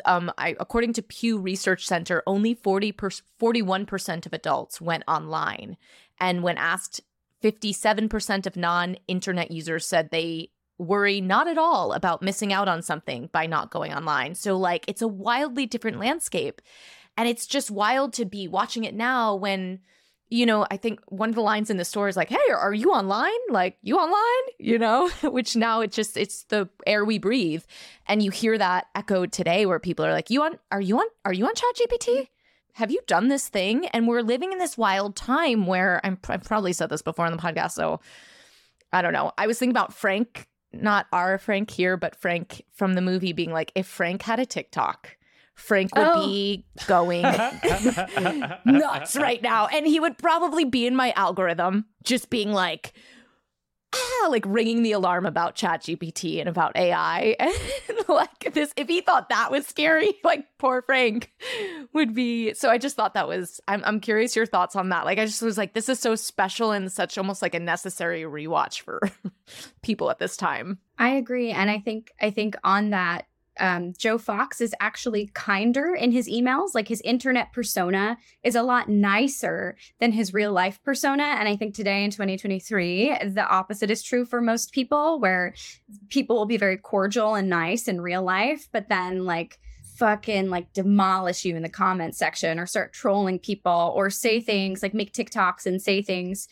um, 0.06 0.32
I, 0.38 0.56
according 0.60 0.94
to 0.94 1.02
Pew 1.02 1.38
Research 1.38 1.86
Center, 1.86 2.24
only 2.26 2.54
40 2.54 2.94
per, 2.94 3.10
41% 3.10 4.26
of 4.26 4.32
adults 4.32 4.80
went 4.80 5.04
online. 5.10 5.76
And 6.20 6.42
when 6.42 6.58
asked, 6.58 7.02
57% 7.44 8.46
of 8.48 8.56
non 8.56 8.96
internet 9.10 9.52
users 9.52 9.86
said 9.86 10.10
they 10.10 10.52
worry 10.84 11.22
not 11.22 11.48
at 11.48 11.58
all 11.58 11.94
about 11.94 12.22
missing 12.22 12.54
out 12.54 12.68
on 12.68 12.82
something 12.82 13.30
by 13.32 13.46
not 13.46 13.72
going 13.72 13.94
online. 13.94 14.36
So, 14.36 14.58
like, 14.58 14.86
it's 14.88 15.02
a 15.02 15.08
wildly 15.08 15.66
different 15.66 16.00
landscape. 16.00 16.62
And 17.18 17.28
it's 17.28 17.46
just 17.46 17.72
wild 17.72 18.14
to 18.14 18.26
be 18.26 18.48
watching 18.48 18.84
it 18.84 18.94
now 18.96 19.36
when 19.36 19.80
you 20.34 20.48
know, 20.48 20.66
I 20.72 20.78
think 20.78 21.00
one 21.10 21.30
of 21.30 21.36
the 21.36 21.42
lines 21.42 21.70
in 21.70 21.78
the 21.78 21.86
store 21.86 22.08
is 22.08 22.18
like, 22.18 22.30
"Hey, 22.30 22.52
are 22.52 22.74
you 22.74 22.90
online? 22.90 23.30
Like, 23.50 23.78
you 23.84 23.98
online?" 23.98 24.54
You 24.58 24.80
know, 24.80 25.10
which 25.24 25.56
now 25.56 25.82
it 25.82 25.92
just 25.92 26.18
it's 26.18 26.46
the 26.46 26.68
air 26.88 27.06
we 27.06 27.20
breathe, 27.20 27.64
and 28.08 28.24
you 28.24 28.32
hear 28.32 28.58
that 28.58 28.88
echoed 28.96 29.32
today 29.32 29.68
where 29.68 29.80
people 29.80 30.04
are 30.04 30.12
like, 30.12 30.32
"You 30.32 30.42
on? 30.42 30.58
Are 30.72 30.82
you 30.82 30.98
on? 30.98 31.06
Are 31.24 31.34
you 31.34 31.46
on 31.46 31.54
ChatGPT? 31.54 32.30
Have 32.74 32.90
you 32.90 33.02
done 33.06 33.28
this 33.28 33.48
thing?" 33.48 33.86
And 33.90 34.08
we're 34.08 34.24
living 34.24 34.52
in 34.52 34.58
this 34.58 34.76
wild 34.76 35.16
time 35.16 35.68
where 35.68 36.02
I'm 36.04 36.18
I've 36.28 36.44
probably 36.44 36.74
said 36.74 36.90
this 36.90 37.04
before 37.04 37.28
on 37.28 37.32
the 37.32 37.38
podcast, 37.38 37.74
so 37.74 38.00
I 38.92 39.04
don't 39.04 39.14
know. 39.14 39.34
I 39.38 39.46
was 39.46 39.60
thinking 39.60 39.74
about 39.74 39.94
Frank, 39.94 40.48
not 40.74 41.08
our 41.12 41.38
Frank 41.38 41.72
here, 41.72 41.98
but 41.98 42.16
Frank 42.16 42.64
from 42.72 42.94
the 42.94 43.02
movie, 43.02 43.34
being 43.34 43.52
like, 43.52 43.72
if 43.76 43.88
Frank 43.88 44.24
had 44.24 44.40
a 44.40 44.46
TikTok 44.46 45.18
Frank 45.56 45.96
would 45.96 46.08
oh. 46.08 46.26
be 46.26 46.66
going 46.88 47.22
nuts 48.66 49.16
right 49.16 49.42
now. 49.42 49.68
And 49.68 49.86
he 49.86 50.00
would 50.00 50.18
probably 50.18 50.66
be 50.66 50.86
in 50.86 50.96
my 50.96 51.12
algorithm, 51.12 51.86
just 52.04 52.30
being 52.30 52.52
like, 52.52 52.94
ah, 53.94 54.28
like 54.30 54.44
ringing 54.48 54.84
the 54.84 54.92
alarm 54.92 55.26
about 55.26 55.56
ChatGPT 55.56 56.40
and 56.40 56.50
about 56.50 56.76
AI. 56.76 57.36
And 57.90 57.98
like 58.08 58.54
this, 58.54 58.74
if 58.78 58.88
he 58.88 59.02
thought 59.02 59.30
that 59.30 59.52
was 59.52 59.68
scary, 59.68 60.14
like 60.24 60.46
poor 60.58 60.82
Frank 60.82 61.32
would 61.94 62.14
be. 62.14 62.54
So 62.54 62.70
I 62.70 62.78
just 62.78 62.96
thought 62.96 63.14
that 63.14 63.28
was, 63.28 63.60
I'm, 63.68 63.82
I'm 63.86 64.00
curious 64.00 64.36
your 64.36 64.46
thoughts 64.46 64.76
on 64.76 64.90
that. 64.90 65.06
Like, 65.06 65.20
I 65.20 65.26
just 65.26 65.42
was 65.42 65.58
like, 65.58 65.74
this 65.74 65.90
is 65.90 66.00
so 66.00 66.16
special 66.16 66.72
and 66.72 66.92
such 66.92 67.18
almost 67.18 67.42
like 67.42 67.54
a 67.54 67.60
necessary 67.60 68.22
rewatch 68.24 68.82
for 68.82 69.02
people 69.82 70.10
at 70.10 70.20
this 70.20 70.38
time. 70.38 70.80
I 70.98 71.10
agree. 71.10 71.52
And 71.52 71.70
I 71.70 71.80
think, 71.80 72.12
I 72.22 72.32
think 72.32 72.56
on 72.64 72.92
that, 72.92 73.26
um, 73.60 73.94
Joe 73.98 74.18
Fox 74.18 74.62
is 74.62 74.74
actually 74.80 75.30
kinder 75.34 75.94
in 75.94 76.12
his 76.12 76.28
emails. 76.28 76.74
Like 76.74 76.88
his 76.88 77.02
internet 77.02 77.54
persona 77.54 78.18
is 78.44 78.56
a 78.56 78.64
lot 78.64 78.90
nicer 78.90 79.76
than 80.00 80.12
his 80.12 80.34
real 80.34 80.52
life 80.52 80.82
persona. 80.84 81.24
And 81.24 81.48
I 81.48 81.56
think 81.56 81.76
today 81.76 82.04
in 82.04 82.12
2023, 82.12 83.18
the 83.30 83.48
opposite 83.48 83.92
is 83.92 84.02
true 84.02 84.26
for 84.26 84.42
most 84.42 84.72
people, 84.72 85.20
where 85.20 85.54
people 86.10 86.36
will 86.36 86.46
be 86.46 86.58
very 86.58 86.78
cordial 86.78 87.36
and 87.36 87.50
nice 87.50 87.88
in 87.88 88.02
real 88.02 88.24
life, 88.24 88.68
but 88.72 88.90
then 88.90 89.26
like 89.26 89.60
fucking 89.96 90.50
like 90.50 90.74
demolish 90.74 91.46
you 91.46 91.56
in 91.56 91.62
the 91.62 91.70
comment 91.70 92.16
section 92.16 92.60
or 92.60 92.66
start 92.66 92.94
trolling 92.94 93.38
people 93.38 93.94
or 93.96 94.10
say 94.10 94.42
things 94.42 94.82
like 94.82 94.94
make 94.94 95.14
TikToks 95.14 95.68
and 95.68 95.82
say 95.82 96.02
things 96.02 96.48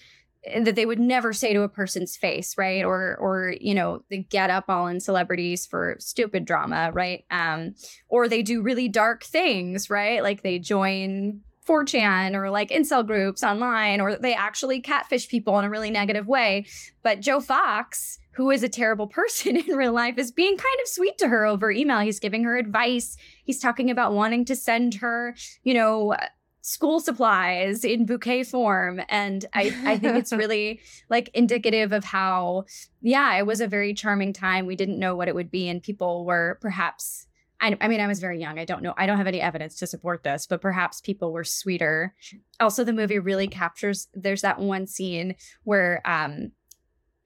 that 0.59 0.75
they 0.75 0.85
would 0.85 0.99
never 0.99 1.33
say 1.33 1.53
to 1.53 1.61
a 1.61 1.69
person's 1.69 2.17
face 2.17 2.57
right? 2.57 2.83
Or 2.83 3.15
or 3.17 3.55
you 3.59 3.73
know 3.73 4.03
they 4.09 4.19
get 4.19 4.49
up 4.49 4.65
all 4.67 4.87
in 4.87 4.99
celebrities 4.99 5.65
for 5.65 5.95
stupid 5.99 6.45
drama 6.45 6.91
right? 6.93 7.25
Um 7.29 7.75
or 8.09 8.27
they 8.27 8.41
do 8.41 8.61
really 8.61 8.89
dark 8.89 9.23
things 9.23 9.89
right? 9.89 10.23
Like 10.23 10.41
they 10.41 10.59
join 10.59 11.41
4chan 11.67 12.33
or 12.33 12.49
like 12.49 12.71
incel 12.71 13.05
groups 13.05 13.43
online 13.43 14.01
or 14.01 14.15
they 14.15 14.33
actually 14.33 14.81
catfish 14.81 15.27
people 15.27 15.59
in 15.59 15.65
a 15.65 15.69
really 15.69 15.91
negative 15.91 16.27
way. 16.27 16.65
But 17.03 17.19
joe 17.19 17.39
fox 17.39 18.17
who 18.33 18.49
is 18.49 18.63
a 18.63 18.69
terrible 18.69 19.07
person 19.19 19.57
in 19.57 19.75
real 19.75 19.93
life 19.93 20.17
is 20.17 20.31
being 20.31 20.57
kind 20.57 20.79
of 20.81 20.87
sweet 20.87 21.19
to 21.19 21.27
her 21.27 21.45
over 21.45 21.69
email. 21.69 21.99
He's 21.99 22.19
giving 22.19 22.45
her 22.45 22.57
advice. 22.57 23.15
He's 23.43 23.59
talking 23.59 23.91
about 23.91 24.13
wanting 24.13 24.45
to 24.45 24.55
send 24.55 24.95
her 24.95 25.35
you 25.63 25.75
know 25.75 26.15
school 26.61 26.99
supplies 26.99 27.83
in 27.83 28.05
bouquet 28.05 28.43
form 28.43 29.01
and 29.09 29.45
i 29.53 29.75
i 29.85 29.97
think 29.97 30.15
it's 30.15 30.31
really 30.31 30.79
like 31.09 31.29
indicative 31.33 31.91
of 31.91 32.03
how 32.03 32.63
yeah 33.01 33.35
it 33.35 33.45
was 33.45 33.61
a 33.61 33.67
very 33.67 33.93
charming 33.93 34.31
time. 34.31 34.65
We 34.65 34.75
didn't 34.75 34.99
know 34.99 35.15
what 35.15 35.27
it 35.27 35.35
would 35.35 35.49
be 35.49 35.67
and 35.67 35.81
people 35.81 36.25
were 36.25 36.59
perhaps 36.61 37.27
I, 37.59 37.77
I 37.81 37.87
mean 37.87 37.99
i 37.99 38.07
was 38.07 38.19
very 38.19 38.39
young. 38.39 38.59
I 38.59 38.65
don't 38.65 38.83
know 38.83 38.93
i 38.95 39.05
don't 39.07 39.17
have 39.17 39.27
any 39.27 39.41
evidence 39.41 39.75
to 39.79 39.87
support 39.87 40.23
this 40.23 40.45
but 40.45 40.61
perhaps 40.61 41.01
people 41.01 41.33
were 41.33 41.43
sweeter. 41.43 42.13
Also 42.59 42.83
the 42.83 42.93
movie 42.93 43.19
really 43.19 43.47
captures 43.47 44.07
there's 44.13 44.41
that 44.41 44.59
one 44.59 44.85
scene 44.85 45.35
where 45.63 46.01
um 46.05 46.51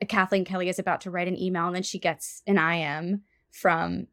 kathleen 0.07 0.45
kelly 0.45 0.69
is 0.69 0.79
about 0.79 1.01
to 1.01 1.11
write 1.11 1.27
an 1.27 1.39
email 1.39 1.67
and 1.67 1.75
then 1.75 1.83
she 1.83 1.99
gets 1.99 2.41
an 2.47 2.57
im 2.57 3.21
from 3.51 4.07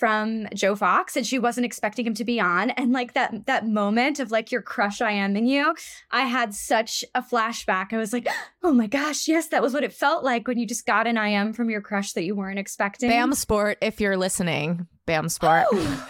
from 0.00 0.48
Joe 0.54 0.74
Fox 0.74 1.14
and 1.14 1.26
she 1.26 1.38
wasn't 1.38 1.66
expecting 1.66 2.06
him 2.06 2.14
to 2.14 2.24
be 2.24 2.40
on 2.40 2.70
and 2.70 2.90
like 2.90 3.12
that 3.12 3.44
that 3.44 3.68
moment 3.68 4.18
of 4.18 4.30
like 4.30 4.50
your 4.50 4.62
crush 4.62 5.02
I 5.02 5.12
am 5.12 5.36
in 5.36 5.46
you 5.46 5.74
I 6.10 6.22
had 6.22 6.54
such 6.54 7.04
a 7.14 7.20
flashback 7.20 7.92
I 7.92 7.98
was 7.98 8.14
like 8.14 8.26
oh 8.62 8.72
my 8.72 8.86
gosh 8.86 9.28
yes 9.28 9.48
that 9.48 9.60
was 9.60 9.74
what 9.74 9.84
it 9.84 9.92
felt 9.92 10.24
like 10.24 10.48
when 10.48 10.58
you 10.58 10.66
just 10.66 10.86
got 10.86 11.06
an 11.06 11.18
I 11.18 11.28
am 11.28 11.52
from 11.52 11.68
your 11.68 11.82
crush 11.82 12.14
that 12.14 12.24
you 12.24 12.34
weren't 12.34 12.58
expecting 12.58 13.10
Bam 13.10 13.34
Sport 13.34 13.76
if 13.82 14.00
you're 14.00 14.16
listening 14.16 14.86
Bam 15.04 15.28
Sport 15.28 15.66
oh. 15.70 16.08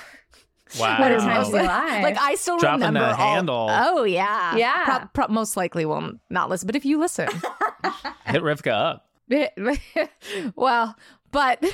Wow. 0.78 0.96
What 1.00 1.10
a 1.10 1.16
time 1.16 1.44
to 1.44 1.50
be 1.50 1.58
alive. 1.64 2.04
Like 2.04 2.16
I 2.16 2.36
still 2.36 2.56
Dropping 2.60 2.86
remember 2.86 3.00
the 3.00 3.20
all, 3.20 3.34
handle. 3.34 3.66
Oh 3.68 4.04
yeah. 4.04 4.54
Yeah. 4.54 4.84
Pro- 4.84 5.26
pro- 5.26 5.34
most 5.34 5.56
likely 5.56 5.84
will 5.84 6.12
not 6.30 6.48
listen, 6.48 6.68
but 6.68 6.76
if 6.76 6.84
you 6.84 7.00
listen. 7.00 7.26
Hit 8.26 8.40
Rivka 8.40 8.68
up. 8.70 9.06
well, 10.54 10.94
but 11.30 11.64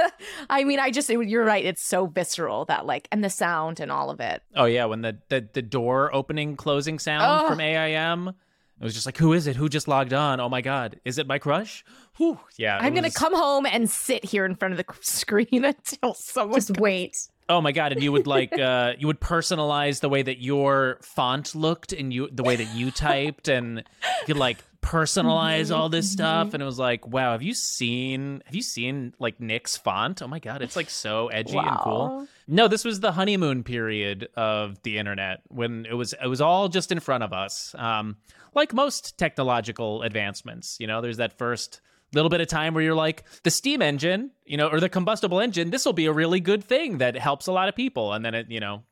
I 0.50 0.64
mean, 0.64 0.78
I 0.78 0.90
just 0.90 1.08
you're 1.08 1.44
right. 1.44 1.64
It's 1.64 1.82
so 1.82 2.06
visceral 2.06 2.64
that 2.66 2.86
like, 2.86 3.08
and 3.12 3.22
the 3.24 3.30
sound 3.30 3.80
and 3.80 3.90
all 3.90 4.10
of 4.10 4.20
it. 4.20 4.42
Oh 4.54 4.64
yeah, 4.66 4.84
when 4.86 5.02
the 5.02 5.18
the, 5.28 5.48
the 5.52 5.62
door 5.62 6.14
opening 6.14 6.56
closing 6.56 6.98
sound 6.98 7.24
Oh. 7.44 7.48
from 7.48 7.60
AIM, 7.60 8.28
it 8.28 8.84
was 8.84 8.94
just 8.94 9.06
like, 9.06 9.16
who 9.16 9.32
is 9.32 9.46
it? 9.46 9.56
Who 9.56 9.68
just 9.68 9.88
logged 9.88 10.12
on? 10.12 10.40
Oh 10.40 10.48
my 10.48 10.60
god, 10.60 11.00
is 11.04 11.18
it 11.18 11.26
my 11.26 11.38
crush? 11.38 11.84
Whew. 12.16 12.38
Yeah, 12.56 12.78
I'm 12.80 12.94
gonna 12.94 13.10
come 13.10 13.34
home 13.34 13.66
and 13.66 13.88
sit 13.90 14.24
here 14.24 14.44
in 14.44 14.54
front 14.56 14.72
of 14.72 14.78
the 14.78 14.86
screen 15.00 15.46
until 15.64 16.14
someone. 16.14 16.56
just 16.58 16.78
wait 16.78 17.16
Oh 17.48 17.60
my 17.60 17.70
god, 17.70 17.92
and 17.92 18.02
you 18.02 18.10
would 18.10 18.26
like 18.26 18.52
uh 18.58 18.94
you 18.98 19.06
would 19.06 19.20
personalize 19.20 20.00
the 20.00 20.08
way 20.08 20.22
that 20.22 20.42
your 20.42 20.98
font 21.02 21.54
looked 21.54 21.92
and 21.92 22.12
you 22.12 22.28
the 22.32 22.42
way 22.42 22.56
that 22.56 22.74
you 22.74 22.90
typed 22.90 23.48
and 23.48 23.78
you 23.78 24.26
could 24.26 24.36
like 24.36 24.58
personalize 24.86 25.74
all 25.74 25.88
this 25.88 26.10
stuff 26.10 26.54
and 26.54 26.62
it 26.62 26.66
was 26.66 26.78
like, 26.78 27.06
wow, 27.08 27.32
have 27.32 27.42
you 27.42 27.54
seen 27.54 28.40
have 28.46 28.54
you 28.54 28.62
seen 28.62 29.14
like 29.18 29.40
Nick's 29.40 29.76
font? 29.76 30.22
Oh 30.22 30.28
my 30.28 30.38
god, 30.38 30.62
it's 30.62 30.76
like 30.76 30.88
so 30.88 31.26
edgy 31.26 31.58
and 31.58 31.78
cool. 31.80 32.28
No, 32.46 32.68
this 32.68 32.84
was 32.84 33.00
the 33.00 33.10
honeymoon 33.10 33.64
period 33.64 34.28
of 34.36 34.80
the 34.84 34.98
internet 34.98 35.40
when 35.48 35.86
it 35.86 35.94
was 35.94 36.14
it 36.22 36.28
was 36.28 36.40
all 36.40 36.68
just 36.68 36.92
in 36.92 37.00
front 37.00 37.24
of 37.24 37.32
us. 37.32 37.74
Um 37.76 38.16
like 38.54 38.72
most 38.72 39.18
technological 39.18 40.02
advancements, 40.02 40.76
you 40.78 40.86
know, 40.86 41.00
there's 41.00 41.16
that 41.16 41.36
first 41.36 41.80
little 42.14 42.30
bit 42.30 42.40
of 42.40 42.46
time 42.46 42.72
where 42.72 42.82
you're 42.82 42.94
like 42.94 43.24
the 43.42 43.50
steam 43.50 43.82
engine 43.82 44.30
you 44.46 44.56
know 44.56 44.68
or 44.68 44.78
the 44.80 44.88
combustible 44.88 45.40
engine 45.40 45.70
this 45.70 45.84
will 45.84 45.92
be 45.92 46.06
a 46.06 46.12
really 46.12 46.40
good 46.40 46.62
thing 46.64 46.98
that 46.98 47.16
helps 47.16 47.48
a 47.48 47.52
lot 47.52 47.68
of 47.68 47.74
people 47.74 48.12
and 48.12 48.24
then 48.24 48.32
it 48.32 48.48
you 48.48 48.60
know 48.60 48.84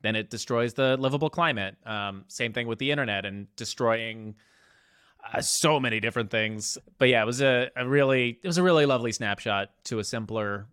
then 0.00 0.16
it 0.16 0.30
destroys 0.30 0.72
the 0.74 0.96
livable 0.96 1.28
climate 1.28 1.76
um, 1.84 2.24
same 2.28 2.52
thing 2.52 2.68
with 2.68 2.78
the 2.78 2.90
internet 2.90 3.26
and 3.26 3.54
destroying 3.56 4.36
uh, 5.32 5.40
so 5.40 5.78
many 5.78 6.00
different 6.00 6.30
things 6.30 6.78
but 6.98 7.08
yeah 7.08 7.22
it 7.22 7.26
was 7.26 7.40
a, 7.40 7.70
a 7.76 7.86
really 7.86 8.38
it 8.42 8.46
was 8.46 8.58
a 8.58 8.62
really 8.62 8.86
lovely 8.86 9.12
snapshot 9.12 9.70
to 9.84 9.98
a 9.98 10.04
simpler 10.04 10.66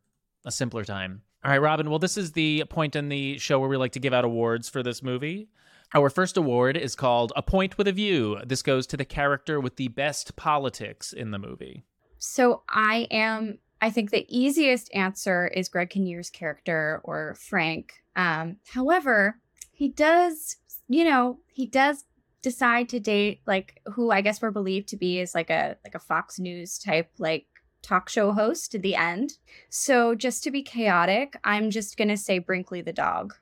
a 0.45 0.51
simpler 0.51 0.83
time 0.83 1.21
all 1.43 1.51
right 1.51 1.61
robin 1.61 1.89
well 1.89 1.99
this 1.99 2.17
is 2.17 2.31
the 2.31 2.63
point 2.69 2.95
in 2.95 3.09
the 3.09 3.37
show 3.37 3.59
where 3.59 3.69
we 3.69 3.77
like 3.77 3.91
to 3.91 3.99
give 3.99 4.13
out 4.13 4.25
awards 4.25 4.69
for 4.69 4.83
this 4.83 5.03
movie 5.03 5.49
our 5.95 6.09
first 6.09 6.37
award 6.37 6.77
is 6.77 6.95
called 6.95 7.33
A 7.35 7.41
Point 7.41 7.77
with 7.77 7.87
a 7.87 7.91
View. 7.91 8.39
This 8.45 8.61
goes 8.61 8.85
to 8.87 8.97
the 8.97 9.05
character 9.05 9.59
with 9.59 9.77
the 9.77 9.87
best 9.87 10.35
politics 10.35 11.13
in 11.13 11.31
the 11.31 11.39
movie. 11.39 11.83
So 12.19 12.61
I 12.69 13.07
am. 13.09 13.57
I 13.81 13.89
think 13.89 14.11
the 14.11 14.25
easiest 14.27 14.93
answer 14.93 15.47
is 15.47 15.69
Greg 15.69 15.89
Kinnear's 15.89 16.29
character 16.29 17.01
or 17.03 17.35
Frank. 17.39 17.93
Um, 18.15 18.57
however, 18.67 19.39
he 19.71 19.87
does, 19.87 20.57
you 20.89 21.05
know, 21.05 21.39
he 21.47 21.65
does 21.65 22.03
decide 22.41 22.89
to 22.89 22.99
date 22.99 23.41
like 23.45 23.81
who 23.93 24.11
I 24.11 24.21
guess 24.21 24.41
we're 24.41 24.51
believed 24.51 24.87
to 24.89 24.97
be 24.97 25.19
is 25.19 25.35
like 25.35 25.49
a 25.49 25.77
like 25.83 25.95
a 25.95 25.99
Fox 25.99 26.39
News 26.39 26.79
type 26.79 27.09
like 27.17 27.45
talk 27.81 28.09
show 28.09 28.31
host 28.31 28.75
at 28.75 28.81
the 28.81 28.95
end. 28.95 29.33
So 29.69 30.15
just 30.15 30.43
to 30.43 30.51
be 30.51 30.61
chaotic, 30.61 31.37
I'm 31.43 31.69
just 31.69 31.97
gonna 31.97 32.17
say 32.17 32.39
Brinkley 32.39 32.81
the 32.81 32.93
dog 32.93 33.33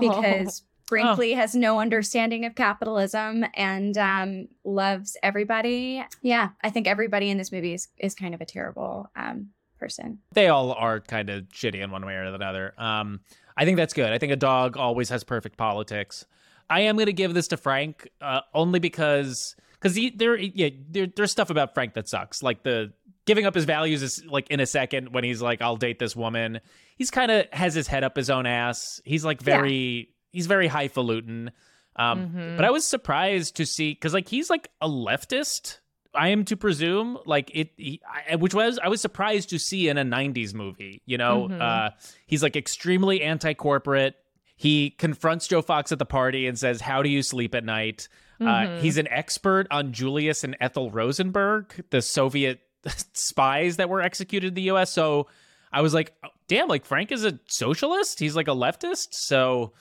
because 0.00 0.62
Brinkley 0.88 1.34
has 1.34 1.54
no 1.54 1.80
understanding 1.80 2.44
of 2.44 2.54
capitalism 2.54 3.44
and 3.54 3.96
um, 3.98 4.48
loves 4.64 5.16
everybody. 5.22 6.02
Yeah, 6.22 6.50
I 6.62 6.70
think 6.70 6.86
everybody 6.86 7.28
in 7.28 7.36
this 7.36 7.52
movie 7.52 7.74
is, 7.74 7.88
is 7.98 8.14
kind 8.14 8.34
of 8.34 8.40
a 8.40 8.46
terrible 8.46 9.10
um, 9.14 9.50
person. 9.78 10.18
They 10.32 10.48
all 10.48 10.72
are 10.72 11.00
kind 11.00 11.28
of 11.28 11.44
shitty 11.48 11.82
in 11.82 11.90
one 11.90 12.06
way 12.06 12.14
or 12.14 12.22
another. 12.22 12.72
Um, 12.78 13.20
I 13.56 13.64
think 13.64 13.76
that's 13.76 13.92
good. 13.92 14.10
I 14.12 14.18
think 14.18 14.32
a 14.32 14.36
dog 14.36 14.76
always 14.76 15.10
has 15.10 15.24
perfect 15.24 15.56
politics. 15.58 16.24
I 16.70 16.80
am 16.80 16.96
going 16.96 17.06
to 17.06 17.12
give 17.12 17.34
this 17.34 17.48
to 17.48 17.56
Frank 17.56 18.08
uh, 18.20 18.40
only 18.54 18.78
because 18.78 19.56
because 19.80 19.98
there 20.16 20.36
yeah 20.36 20.70
there, 20.90 21.06
there's 21.06 21.30
stuff 21.30 21.50
about 21.50 21.74
Frank 21.74 21.94
that 21.94 22.08
sucks. 22.08 22.42
Like 22.42 22.62
the 22.62 22.92
giving 23.26 23.46
up 23.46 23.54
his 23.54 23.64
values 23.64 24.02
is 24.02 24.24
like 24.24 24.48
in 24.50 24.60
a 24.60 24.66
second 24.66 25.12
when 25.12 25.24
he's 25.24 25.40
like 25.42 25.62
I'll 25.62 25.76
date 25.76 25.98
this 25.98 26.16
woman. 26.16 26.60
He's 26.96 27.10
kind 27.10 27.30
of 27.30 27.46
has 27.52 27.74
his 27.74 27.86
head 27.86 28.04
up 28.04 28.16
his 28.16 28.30
own 28.30 28.46
ass. 28.46 29.00
He's 29.04 29.24
like 29.24 29.40
very 29.40 29.72
yeah. 29.72 30.04
he's 30.32 30.46
very 30.46 30.68
highfalutin. 30.68 31.52
Um, 31.96 32.28
mm-hmm. 32.28 32.56
But 32.56 32.64
I 32.64 32.70
was 32.70 32.84
surprised 32.84 33.56
to 33.56 33.66
see 33.66 33.92
because 33.92 34.14
like 34.14 34.28
he's 34.28 34.50
like 34.50 34.70
a 34.80 34.88
leftist. 34.88 35.78
I 36.14 36.28
am 36.28 36.46
to 36.46 36.56
presume, 36.56 37.18
like 37.26 37.50
it, 37.54 37.70
he, 37.76 38.00
I, 38.30 38.36
which 38.36 38.54
was 38.54 38.78
I 38.82 38.88
was 38.88 39.00
surprised 39.00 39.50
to 39.50 39.58
see 39.58 39.88
in 39.88 39.98
a 39.98 40.04
'90s 40.04 40.54
movie. 40.54 41.02
You 41.04 41.18
know, 41.18 41.48
mm-hmm. 41.48 41.60
uh, 41.60 41.90
he's 42.26 42.42
like 42.42 42.56
extremely 42.56 43.22
anti-corporate. 43.22 44.16
He 44.58 44.90
confronts 44.90 45.46
Joe 45.46 45.62
Fox 45.62 45.92
at 45.92 46.00
the 46.00 46.04
party 46.04 46.48
and 46.48 46.58
says, 46.58 46.80
"How 46.80 47.00
do 47.00 47.08
you 47.08 47.22
sleep 47.22 47.54
at 47.54 47.64
night?" 47.64 48.08
Uh, 48.40 48.44
mm-hmm. 48.44 48.76
Uh, 48.76 48.80
he's 48.80 48.98
an 48.98 49.06
expert 49.08 49.68
on 49.70 49.92
Julius 49.92 50.42
and 50.42 50.56
Ethel 50.60 50.90
Rosenberg, 50.90 51.86
the 51.90 52.02
Soviet 52.02 52.60
spies 53.12 53.76
that 53.76 53.88
were 53.88 54.02
executed 54.02 54.48
in 54.48 54.54
the 54.54 54.62
U.S. 54.62 54.92
So 54.92 55.28
I 55.72 55.80
was 55.80 55.94
like, 55.94 56.12
oh, 56.24 56.30
"Damn!" 56.48 56.66
Like 56.66 56.84
Frank 56.84 57.12
is 57.12 57.24
a 57.24 57.38
socialist. 57.46 58.18
He's 58.18 58.34
like 58.34 58.48
a 58.48 58.52
leftist. 58.52 59.14
So 59.14 59.74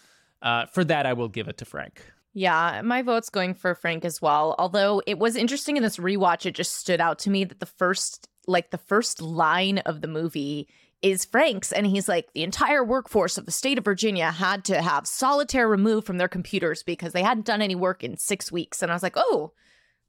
uh, 0.43 0.67
for 0.67 0.83
that, 0.83 1.07
I 1.07 1.13
will 1.13 1.29
give 1.29 1.47
it 1.47 1.57
to 1.57 1.65
Frank. 1.65 2.03
Yeah, 2.35 2.83
my 2.83 3.01
vote's 3.01 3.31
going 3.31 3.55
for 3.55 3.73
Frank 3.73 4.05
as 4.05 4.21
well. 4.21 4.53
Although 4.59 5.01
it 5.07 5.17
was 5.17 5.35
interesting 5.35 5.75
in 5.75 5.81
this 5.81 5.97
rewatch, 5.97 6.45
it 6.45 6.53
just 6.53 6.75
stood 6.75 7.01
out 7.01 7.17
to 7.19 7.31
me 7.31 7.45
that 7.45 7.59
the 7.59 7.65
first, 7.65 8.29
like 8.45 8.69
the 8.69 8.77
first 8.77 9.23
line 9.23 9.79
of 9.79 10.01
the 10.01 10.07
movie 10.07 10.67
is 11.01 11.25
Frank's. 11.25 11.71
And 11.71 11.85
he's 11.85 12.07
like, 12.07 12.33
the 12.33 12.43
entire 12.43 12.83
workforce 12.83 13.37
of 13.37 13.45
the 13.45 13.51
state 13.51 13.77
of 13.77 13.85
Virginia 13.85 14.31
had 14.31 14.63
to 14.65 14.81
have 14.81 15.07
solitaire 15.07 15.67
removed 15.67 16.07
from 16.07 16.17
their 16.17 16.27
computers 16.27 16.83
because 16.83 17.13
they 17.13 17.23
hadn't 17.23 17.45
done 17.45 17.61
any 17.61 17.75
work 17.75 18.03
in 18.03 18.17
six 18.17 18.51
weeks. 18.51 18.81
And 18.81 18.91
I 18.91 18.95
was 18.95 19.03
like, 19.03 19.15
oh, 19.15 19.53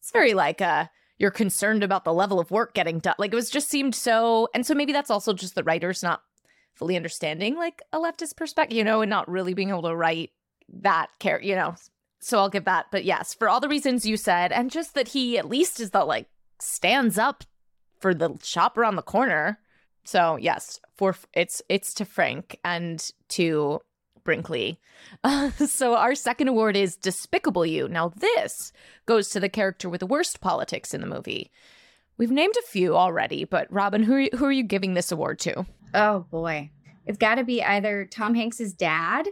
it's 0.01 0.11
very 0.11 0.35
like, 0.35 0.61
uh, 0.61 0.87
you're 1.19 1.31
concerned 1.31 1.83
about 1.83 2.05
the 2.05 2.13
level 2.13 2.41
of 2.41 2.51
work 2.51 2.75
getting 2.75 3.01
done. 3.01 3.17
Like 3.19 3.33
it 3.33 3.37
was 3.37 3.51
just 3.51 3.69
seemed 3.69 3.95
so. 3.95 4.49
And 4.55 4.65
so 4.65 4.75
maybe 4.75 4.93
that's 4.93 5.11
also 5.11 5.33
just 5.33 5.55
the 5.55 5.65
writers 5.65 6.03
not 6.03 6.23
fully 6.75 6.97
understanding 6.97 7.57
like 7.57 7.83
a 7.93 7.99
leftist 7.99 8.37
perspective, 8.37 8.77
you 8.77 8.85
know, 8.85 9.03
and 9.03 9.11
not 9.11 9.29
really 9.29 9.53
being 9.53 9.71
able 9.71 9.83
to 9.83 9.97
write 9.97 10.31
that 10.69 11.09
care, 11.19 11.43
you 11.43 11.57
know, 11.57 11.75
so 12.21 12.39
I'll 12.39 12.49
give 12.49 12.65
that. 12.65 12.87
But 12.91 13.05
yes, 13.05 13.35
for 13.35 13.49
all 13.49 13.61
the 13.61 13.69
reasons 13.69 14.07
you 14.07 14.17
said, 14.17 14.53
and 14.53 14.71
just 14.71 14.95
that 14.95 15.09
he 15.09 15.39
at 15.39 15.49
least 15.49 15.81
is 15.81 15.91
the 15.91 16.05
like 16.05 16.27
stands 16.61 17.19
up 17.19 17.45
for 17.99 18.15
the 18.15 18.39
shop 18.43 18.79
around 18.79 18.97
the 18.97 19.03
corner. 19.03 19.59
So 20.09 20.37
yes, 20.37 20.81
for 20.97 21.15
it's 21.35 21.61
it's 21.69 21.93
to 21.93 22.07
Frank 22.07 22.59
and 22.65 23.07
to 23.29 23.81
Brinkley. 24.25 24.81
Uh, 25.23 25.51
so 25.67 25.97
our 25.97 26.15
second 26.15 26.49
award 26.49 26.77
is 26.77 26.97
Despicable 26.97 27.67
You. 27.67 27.89
Now 27.89 28.09
this 28.09 28.73
goes 29.05 29.29
to 29.29 29.41
the 29.41 29.51
character 29.51 29.87
with 29.87 30.01
the 30.01 30.07
worst 30.07 30.41
politics 30.41 30.95
in 30.95 31.03
the 31.03 31.07
movie. 31.07 31.51
We've 32.17 32.31
named 32.31 32.55
a 32.59 32.67
few 32.67 32.97
already, 32.97 33.45
but 33.45 33.71
Robin, 33.71 34.03
who 34.03 34.15
are 34.15 34.21
you, 34.21 34.31
who 34.35 34.47
are 34.47 34.53
you 34.53 34.63
giving 34.63 34.95
this 34.95 35.13
award 35.13 35.41
to? 35.41 35.67
Oh 35.93 36.21
boy, 36.31 36.71
it's 37.05 37.19
got 37.19 37.35
to 37.35 37.45
be 37.45 37.63
either 37.63 38.07
Tom 38.07 38.35
Hanks's 38.35 38.73
dad, 38.73 39.29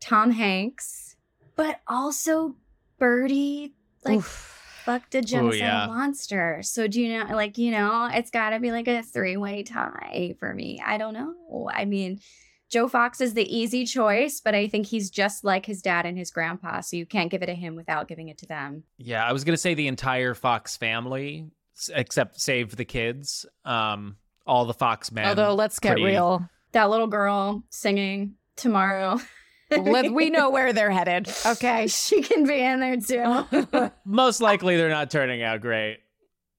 Tom 0.00 0.30
Hanks, 0.30 1.16
but 1.54 1.82
also 1.86 2.56
Birdie 2.98 3.74
like 4.06 4.20
Oof. 4.20 4.57
Fucked 4.88 5.14
a 5.14 5.20
genocidal 5.20 5.58
yeah. 5.58 5.86
monster. 5.86 6.60
So 6.62 6.86
do 6.86 7.02
you 7.02 7.18
know 7.18 7.34
like 7.34 7.58
you 7.58 7.70
know 7.70 8.08
it's 8.10 8.30
got 8.30 8.50
to 8.50 8.60
be 8.60 8.72
like 8.72 8.88
a 8.88 9.02
three 9.02 9.36
way 9.36 9.62
tie 9.62 10.34
for 10.38 10.54
me. 10.54 10.80
I 10.84 10.98
don't 10.98 11.14
know. 11.14 11.70
I 11.72 11.84
mean. 11.84 12.20
Joe 12.70 12.86
Fox 12.86 13.22
is 13.22 13.32
the 13.32 13.48
easy 13.48 13.86
choice, 13.86 14.42
but 14.42 14.54
I 14.54 14.68
think 14.68 14.84
he's 14.84 15.08
just 15.08 15.42
like 15.42 15.64
his 15.64 15.80
dad 15.80 16.04
and 16.04 16.18
his 16.18 16.30
grandpa, 16.30 16.82
so 16.82 16.98
you 16.98 17.06
can't 17.06 17.30
give 17.30 17.42
it 17.42 17.46
to 17.46 17.54
him 17.54 17.76
without 17.76 18.08
giving 18.08 18.28
it 18.28 18.36
to 18.38 18.46
them. 18.46 18.82
Yeah, 18.98 19.26
I 19.26 19.32
was 19.32 19.42
gonna 19.42 19.56
say 19.56 19.72
the 19.72 19.86
entire 19.86 20.34
Fox 20.34 20.76
family, 20.76 21.46
except 21.94 22.38
save 22.38 22.76
the 22.76 22.84
kids. 22.84 23.46
Um, 23.64 24.18
all 24.46 24.66
the 24.66 24.74
Fox 24.74 25.10
men. 25.10 25.28
Although, 25.28 25.54
let's 25.54 25.78
get 25.78 25.92
pretty... 25.92 26.04
real. 26.04 26.46
That 26.72 26.90
little 26.90 27.06
girl 27.06 27.64
singing 27.70 28.34
tomorrow. 28.54 29.18
Let, 29.70 30.12
we 30.12 30.30
know 30.30 30.50
where 30.50 30.72
they're 30.72 30.90
headed. 30.90 31.32
Okay. 31.44 31.86
She 31.98 32.22
can 32.22 32.46
be 32.46 32.60
in 32.60 32.80
there 32.80 32.96
too. 32.96 33.90
Most 34.04 34.40
likely 34.40 34.76
they're 34.76 34.88
not 34.88 35.10
turning 35.10 35.42
out 35.42 35.60
great. 35.60 35.98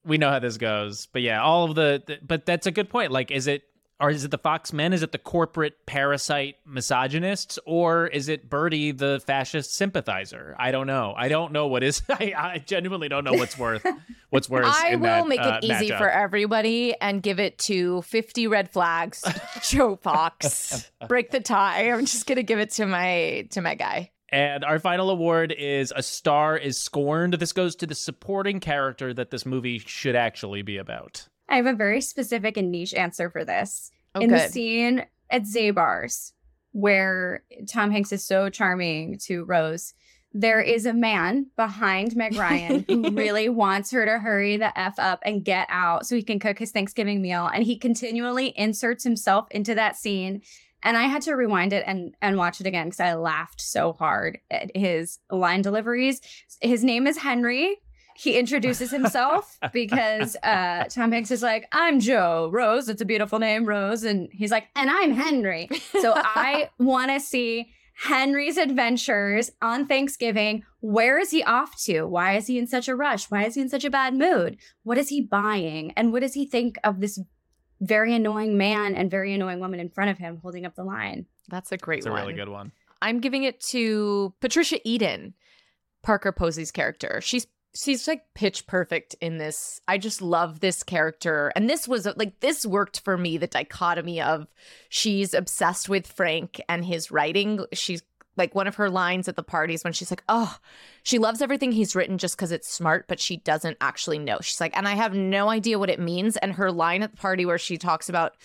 We 0.05 0.18
know 0.18 0.30
how 0.30 0.39
this 0.39 0.57
goes. 0.57 1.07
But 1.07 1.22
yeah, 1.22 1.41
all 1.41 1.66
of 1.66 1.76
the, 1.76 2.03
the 2.05 2.20
but 2.26 2.45
that's 2.45 2.68
a 2.68 2.72
good 2.72 2.89
point. 2.89 3.12
Like 3.12 3.32
is 3.32 3.47
it 3.47 3.64
or 3.99 4.09
is 4.09 4.23
it 4.23 4.31
the 4.31 4.37
Fox 4.37 4.71
men? 4.71 4.93
Is 4.93 5.03
it 5.03 5.11
the 5.11 5.17
corporate 5.17 5.85
parasite 5.85 6.55
misogynists? 6.65 7.59
Or 7.65 8.07
is 8.07 8.29
it 8.29 8.49
Birdie, 8.49 8.91
the 8.91 9.21
fascist 9.25 9.75
sympathizer? 9.75 10.55
I 10.57 10.71
don't 10.71 10.87
know. 10.87 11.13
I 11.17 11.27
don't 11.27 11.51
know 11.51 11.67
what 11.67 11.83
is. 11.83 12.01
I, 12.09 12.33
I 12.35 12.63
genuinely 12.65 13.09
don't 13.09 13.25
know 13.25 13.33
what's 13.33 13.57
worth. 13.57 13.85
What's 14.29 14.49
worth. 14.49 14.65
I 14.65 14.95
will 14.95 15.01
that, 15.01 15.27
make 15.27 15.41
uh, 15.41 15.59
it 15.61 15.65
easy 15.65 15.89
matchup. 15.89 15.97
for 15.97 16.09
everybody 16.09 16.95
and 17.01 17.21
give 17.21 17.39
it 17.39 17.57
to 17.59 18.01
fifty 18.03 18.47
red 18.47 18.71
flags. 18.71 19.23
Joe 19.63 19.97
Fox, 19.97 20.89
break 21.07 21.31
the 21.31 21.41
tie. 21.41 21.91
I'm 21.91 22.05
just 22.05 22.25
gonna 22.25 22.43
give 22.43 22.59
it 22.59 22.71
to 22.71 22.85
my 22.85 23.47
to 23.51 23.61
my 23.61 23.75
guy. 23.75 24.11
And 24.31 24.63
our 24.63 24.79
final 24.79 25.09
award 25.09 25.51
is 25.51 25.91
A 25.95 26.03
Star 26.03 26.55
is 26.55 26.79
Scorned. 26.79 27.33
This 27.33 27.51
goes 27.51 27.75
to 27.77 27.87
the 27.87 27.95
supporting 27.95 28.59
character 28.59 29.13
that 29.13 29.31
this 29.31 29.45
movie 29.45 29.79
should 29.79 30.15
actually 30.15 30.61
be 30.61 30.77
about. 30.77 31.27
I 31.49 31.57
have 31.57 31.65
a 31.65 31.73
very 31.73 32.01
specific 32.01 32.57
and 32.57 32.71
niche 32.71 32.93
answer 32.93 33.29
for 33.29 33.43
this. 33.43 33.91
Oh, 34.15 34.21
In 34.21 34.29
good. 34.29 34.39
the 34.39 34.49
scene 34.49 35.05
at 35.29 35.43
Zabar's, 35.43 36.33
where 36.71 37.43
Tom 37.67 37.91
Hanks 37.91 38.11
is 38.11 38.23
so 38.23 38.49
charming 38.49 39.17
to 39.25 39.43
Rose, 39.45 39.93
there 40.31 40.61
is 40.61 40.85
a 40.85 40.93
man 40.93 41.47
behind 41.55 42.15
Meg 42.15 42.35
Ryan 42.35 42.85
who 42.87 43.09
really 43.13 43.49
wants 43.49 43.89
her 43.91 44.05
to 44.05 44.19
hurry 44.19 44.57
the 44.57 44.77
F 44.79 44.99
up 44.99 45.19
and 45.23 45.43
get 45.43 45.67
out 45.69 46.05
so 46.05 46.15
he 46.15 46.21
can 46.23 46.39
cook 46.39 46.59
his 46.59 46.71
Thanksgiving 46.71 47.21
meal. 47.21 47.49
And 47.51 47.63
he 47.63 47.77
continually 47.77 48.53
inserts 48.55 49.03
himself 49.03 49.47
into 49.49 49.73
that 49.75 49.95
scene. 49.97 50.41
And 50.83 50.95
I 50.95 51.03
had 51.03 51.23
to 51.23 51.33
rewind 51.33 51.73
it 51.73 51.83
and, 51.87 52.15
and 52.21 52.37
watch 52.37 52.61
it 52.61 52.67
again 52.67 52.87
because 52.87 52.99
I 52.99 53.15
laughed 53.15 53.59
so 53.59 53.93
hard 53.93 54.39
at 54.51 54.75
his 54.77 55.17
line 55.31 55.61
deliveries. 55.63 56.21
His 56.61 56.83
name 56.83 57.07
is 57.07 57.17
Henry 57.17 57.77
he 58.20 58.38
introduces 58.38 58.91
himself 58.91 59.57
because 59.74 60.36
uh, 60.43 60.84
Tom 60.89 61.13
Hanks 61.13 61.32
is 61.32 61.41
like, 61.41 61.70
I'm 61.72 62.01
Joe 62.01 62.49
Rose. 62.51 62.89
It's 62.89 63.01
a 63.01 63.05
beautiful 63.05 63.39
name, 63.39 63.65
Rose. 63.65 64.03
And 64.03 64.28
he's 64.34 64.51
like, 64.51 64.67
and 64.76 64.89
I'm 64.89 65.13
Henry. 65.13 65.70
So 66.01 66.13
I 66.13 66.70
want 66.80 67.11
to 67.11 67.22
see 67.22 67.72
Henry's 67.95 68.57
adventures 68.57 69.51
on 69.61 69.88
Thanksgiving. 69.88 70.63
Where 70.82 71.17
is 71.17 71.32
he 71.32 71.43
off 71.43 71.82
to? 71.84 72.03
Why 72.03 72.36
is 72.36 72.47
he 72.47 72.57
in 72.57 72.67
such 72.67 72.89
a 72.89 72.95
rush? 72.95 73.32
Why 73.32 73.45
is 73.45 73.55
he 73.55 73.61
in 73.61 73.70
such 73.70 73.86
a 73.86 73.89
bad 73.89 74.13
mood? 74.15 74.57
What 74.84 74.97
is 74.97 75.07
he 75.07 75.22
buying? 75.22 75.93
And 75.95 76.11
what 76.11 76.22
does 76.22 76.34
he 76.34 76.45
think 76.45 76.78
of 76.84 76.99
this 76.99 77.22
very 77.80 78.13
annoying 78.13 78.57
man 78.57 78.95
and 78.95 79.09
very 79.09 79.34
annoying 79.34 79.61
woman 79.61 79.80
in 79.80 79.89
front 79.89 80.11
of 80.11 80.17
him 80.17 80.39
holding 80.41 80.65
up 80.65 80.76
the 80.76 80.84
line? 80.84 81.26
That's 81.47 81.72
a 81.72 81.78
great 81.78 82.03
That's 82.03 82.11
one. 82.11 82.20
a 82.20 82.26
really 82.26 82.38
good 82.38 82.49
one. 82.49 82.74
I'm 83.01 83.22
giving 83.22 83.43
it 83.43 83.61
to 83.68 84.34
Patricia 84.41 84.81
Eden, 84.84 85.35
Parker 86.03 86.34
Posey's 86.34 86.69
character. 86.69 87.22
She's 87.23 87.48
she's 87.75 88.07
like 88.07 88.23
pitch 88.33 88.67
perfect 88.67 89.15
in 89.21 89.37
this. 89.37 89.81
I 89.87 89.97
just 89.97 90.21
love 90.21 90.59
this 90.59 90.83
character. 90.83 91.51
And 91.55 91.69
this 91.69 91.87
was 91.87 92.07
like 92.15 92.39
this 92.39 92.65
worked 92.65 93.01
for 93.01 93.17
me 93.17 93.37
the 93.37 93.47
dichotomy 93.47 94.21
of 94.21 94.47
she's 94.89 95.33
obsessed 95.33 95.89
with 95.89 96.07
Frank 96.07 96.61
and 96.67 96.83
his 96.85 97.11
writing. 97.11 97.65
She's 97.73 98.01
like 98.37 98.55
one 98.55 98.67
of 98.67 98.75
her 98.75 98.89
lines 98.89 99.27
at 99.27 99.35
the 99.35 99.43
parties 99.43 99.83
when 99.83 99.93
she's 99.93 100.11
like, 100.11 100.23
"Oh, 100.29 100.57
she 101.03 101.19
loves 101.19 101.41
everything 101.41 101.71
he's 101.71 101.95
written 101.95 102.17
just 102.17 102.37
cuz 102.37 102.51
it's 102.51 102.71
smart, 102.71 103.07
but 103.07 103.19
she 103.19 103.37
doesn't 103.37 103.77
actually 103.81 104.17
know." 104.19 104.39
She's 104.41 104.61
like, 104.61 104.75
"And 104.75 104.87
I 104.87 104.95
have 104.95 105.13
no 105.13 105.49
idea 105.49 105.77
what 105.77 105.89
it 105.89 105.99
means." 105.99 106.37
And 106.37 106.53
her 106.53 106.71
line 106.71 107.03
at 107.03 107.11
the 107.11 107.17
party 107.17 107.45
where 107.45 107.57
she 107.57 107.77
talks 107.77 108.09
about 108.09 108.35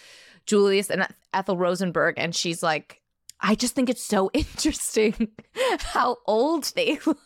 Julius 0.47 0.91
and 0.91 1.07
Ethel 1.33 1.57
Rosenberg 1.57 2.15
and 2.19 2.35
she's 2.35 2.63
like, 2.63 3.01
"I 3.41 3.55
just 3.55 3.75
think 3.75 3.89
it's 3.89 4.05
so 4.05 4.31
interesting 4.35 5.29
how 5.79 6.19
old 6.27 6.73
they 6.75 6.99
look." 7.07 7.19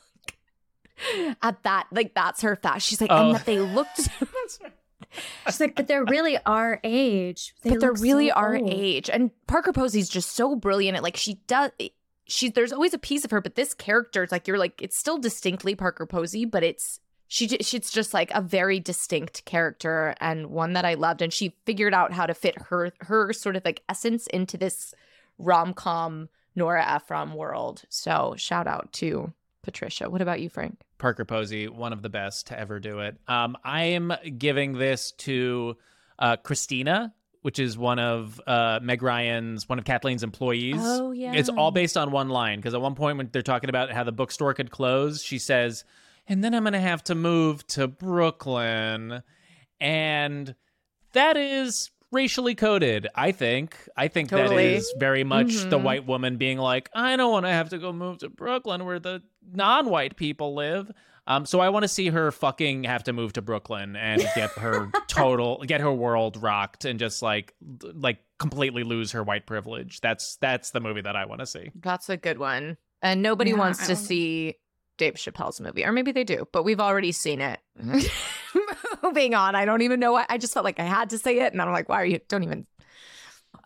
at 1.42 1.62
that 1.62 1.86
like 1.92 2.14
that's 2.14 2.42
her 2.42 2.56
fact 2.56 2.82
she's 2.82 3.00
like 3.00 3.10
oh. 3.10 3.16
Um, 3.16 3.26
and 3.26 3.34
that 3.36 3.46
they 3.46 3.60
looked 3.60 4.08
She's 5.46 5.60
like, 5.60 5.74
but 5.74 5.88
they're 5.88 6.04
really 6.04 6.38
our 6.44 6.80
age. 6.84 7.54
They 7.62 7.70
but 7.70 7.80
they're 7.80 7.92
really 7.92 8.28
so 8.28 8.34
our 8.34 8.56
old." 8.56 8.70
age. 8.70 9.08
And 9.08 9.30
Parker 9.46 9.72
Posey's 9.72 10.08
just 10.08 10.32
so 10.32 10.54
brilliant 10.54 10.96
at 10.96 11.02
like 11.02 11.16
she 11.16 11.34
does 11.46 11.70
she 12.26 12.50
there's 12.50 12.72
always 12.72 12.94
a 12.94 12.98
piece 12.98 13.24
of 13.24 13.30
her, 13.30 13.40
but 13.40 13.54
this 13.54 13.74
character 13.74 14.22
it's 14.22 14.32
like 14.32 14.46
you're 14.46 14.58
like 14.58 14.80
it's 14.82 14.96
still 14.96 15.18
distinctly 15.18 15.74
Parker 15.74 16.06
Posey, 16.06 16.44
but 16.44 16.62
it's 16.62 17.00
she 17.26 17.48
she's 17.48 17.90
just 17.90 18.12
like 18.12 18.30
a 18.32 18.40
very 18.40 18.80
distinct 18.80 19.44
character 19.44 20.14
and 20.20 20.48
one 20.48 20.74
that 20.74 20.84
I 20.84 20.94
loved 20.94 21.22
and 21.22 21.32
she 21.32 21.54
figured 21.64 21.94
out 21.94 22.12
how 22.12 22.26
to 22.26 22.34
fit 22.34 22.60
her 22.62 22.92
her 23.00 23.32
sort 23.32 23.56
of 23.56 23.64
like 23.64 23.82
essence 23.88 24.26
into 24.28 24.56
this 24.56 24.94
rom-com 25.38 26.28
Nora 26.54 26.84
Ephron 26.86 27.34
world. 27.34 27.82
So 27.88 28.34
shout 28.36 28.66
out 28.66 28.92
to 28.94 29.32
Patricia. 29.68 30.08
What 30.08 30.22
about 30.22 30.40
you, 30.40 30.48
Frank? 30.48 30.80
Parker 30.96 31.26
Posey, 31.26 31.68
one 31.68 31.92
of 31.92 32.00
the 32.00 32.08
best 32.08 32.46
to 32.46 32.58
ever 32.58 32.80
do 32.80 33.00
it. 33.00 33.18
Um, 33.28 33.54
I 33.62 33.82
am 33.82 34.14
giving 34.38 34.72
this 34.72 35.12
to 35.18 35.76
uh, 36.18 36.36
Christina, 36.36 37.12
which 37.42 37.58
is 37.58 37.76
one 37.76 37.98
of 37.98 38.40
uh, 38.46 38.80
Meg 38.82 39.02
Ryan's, 39.02 39.68
one 39.68 39.78
of 39.78 39.84
Kathleen's 39.84 40.22
employees. 40.22 40.78
Oh, 40.78 41.10
yeah. 41.10 41.34
It's 41.34 41.50
all 41.50 41.70
based 41.70 41.98
on 41.98 42.12
one 42.12 42.30
line 42.30 42.60
because 42.60 42.72
at 42.72 42.80
one 42.80 42.94
point 42.94 43.18
when 43.18 43.28
they're 43.30 43.42
talking 43.42 43.68
about 43.68 43.92
how 43.92 44.04
the 44.04 44.12
bookstore 44.12 44.54
could 44.54 44.70
close, 44.70 45.22
she 45.22 45.38
says, 45.38 45.84
"And 46.26 46.42
then 46.42 46.54
I'm 46.54 46.62
going 46.62 46.72
to 46.72 46.80
have 46.80 47.04
to 47.04 47.14
move 47.14 47.66
to 47.66 47.86
Brooklyn," 47.86 49.22
and 49.78 50.54
that 51.12 51.36
is 51.36 51.90
racially 52.12 52.54
coded 52.54 53.06
i 53.14 53.32
think 53.32 53.76
i 53.96 54.08
think 54.08 54.30
that 54.30 54.38
Totally. 54.48 54.76
is 54.76 54.92
very 54.98 55.24
much 55.24 55.54
the 55.68 55.78
Mhm. 55.78 55.82
white 55.82 56.06
woman 56.06 56.36
being 56.38 56.56
like 56.58 56.88
i 56.94 57.16
don't 57.16 57.30
want 57.30 57.44
to 57.46 57.50
have 57.50 57.68
to 57.70 57.78
go 57.78 57.92
move 57.92 58.18
to 58.18 58.28
brooklyn 58.30 58.84
where 58.86 58.98
the 58.98 59.22
non-white 59.52 60.16
people 60.16 60.54
live 60.54 60.90
um, 61.30 61.44
so 61.44 61.60
I 61.60 61.68
want 61.68 61.82
to 61.82 61.88
see 61.88 62.08
her 62.08 62.32
fucking 62.32 62.84
have 62.84 63.04
to 63.04 63.12
move 63.12 63.34
to 63.34 63.42
Brooklyn 63.42 63.96
and 63.96 64.22
get 64.34 64.48
her 64.52 64.90
total, 65.08 65.62
get 65.66 65.82
her 65.82 65.92
world 65.92 66.42
rocked, 66.42 66.86
and 66.86 66.98
just 66.98 67.20
like, 67.20 67.52
like 67.82 68.20
completely 68.38 68.82
lose 68.82 69.12
her 69.12 69.22
white 69.22 69.44
privilege. 69.44 70.00
That's 70.00 70.36
that's 70.36 70.70
the 70.70 70.80
movie 70.80 71.02
that 71.02 71.16
I 71.16 71.26
want 71.26 71.40
to 71.40 71.46
see. 71.46 71.70
That's 71.74 72.08
a 72.08 72.16
good 72.16 72.38
one. 72.38 72.78
And 73.02 73.20
nobody 73.20 73.50
Yeah, 73.50 73.58
wants 73.58 73.86
to 73.88 73.94
see 73.94 74.54
Dave 74.96 75.16
Chappelle's 75.16 75.60
movie, 75.60 75.84
or 75.84 75.92
maybe 75.92 76.12
they 76.12 76.24
do, 76.24 76.48
but 76.50 76.62
we've 76.62 76.80
already 76.80 77.12
seen 77.12 77.42
it. 77.42 77.60
Moving 79.02 79.34
on, 79.34 79.54
I 79.54 79.64
don't 79.64 79.82
even 79.82 80.00
know 80.00 80.12
why. 80.12 80.26
I 80.28 80.38
just 80.38 80.54
felt 80.54 80.64
like 80.64 80.80
I 80.80 80.84
had 80.84 81.10
to 81.10 81.18
say 81.18 81.40
it, 81.40 81.52
and 81.52 81.60
I'm 81.62 81.70
like, 81.72 81.88
why 81.88 82.00
are 82.02 82.06
you? 82.06 82.20
Don't 82.28 82.42
even. 82.44 82.66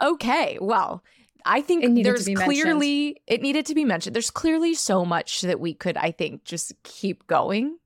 Okay, 0.01 0.59
well, 0.61 1.03
I 1.45 1.61
think 1.61 1.85
It 1.85 1.91
needed 1.91 2.05
to 2.05 2.13
there's 2.13 2.27
be 2.27 2.35
mentioned. 2.35 2.63
clearly 2.63 3.23
it 3.27 3.43
needed 3.43 3.67
to 3.67 3.75
be 3.75 3.85
mentioned. 3.85 4.15
There's 4.15 4.31
clearly 4.31 4.75
so 4.75 5.05
much 5.05 5.41
that 5.43 5.61
we 5.61 5.75
could, 5.75 5.97
I 5.97 6.11
think, 6.13 6.45
just 6.45 6.73
keep 6.83 7.27
going. 7.27 7.79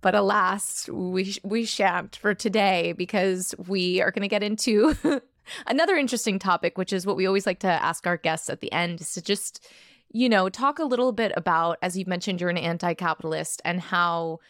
But 0.00 0.14
alas, 0.14 0.88
we 0.88 1.36
we 1.44 1.64
shan't 1.64 2.16
for 2.16 2.34
today 2.34 2.92
because 2.92 3.54
we 3.68 4.00
are 4.00 4.10
going 4.10 4.22
to 4.22 4.28
get 4.28 4.42
into 4.42 4.94
another 5.66 5.96
interesting 5.96 6.38
topic, 6.38 6.76
which 6.76 6.92
is 6.92 7.06
what 7.06 7.16
we 7.16 7.26
always 7.26 7.46
like 7.46 7.60
to 7.60 7.68
ask 7.68 8.06
our 8.06 8.16
guests 8.16 8.50
at 8.50 8.60
the 8.60 8.72
end, 8.72 9.00
is 9.00 9.12
to 9.14 9.22
just 9.22 9.66
you 10.10 10.28
know 10.28 10.48
talk 10.48 10.78
a 10.78 10.84
little 10.84 11.12
bit 11.12 11.32
about, 11.36 11.78
as 11.82 11.96
you 11.96 12.04
mentioned, 12.06 12.40
you're 12.40 12.50
an 12.50 12.58
anti-capitalist 12.58 13.62
and 13.64 13.80
how, 13.80 14.40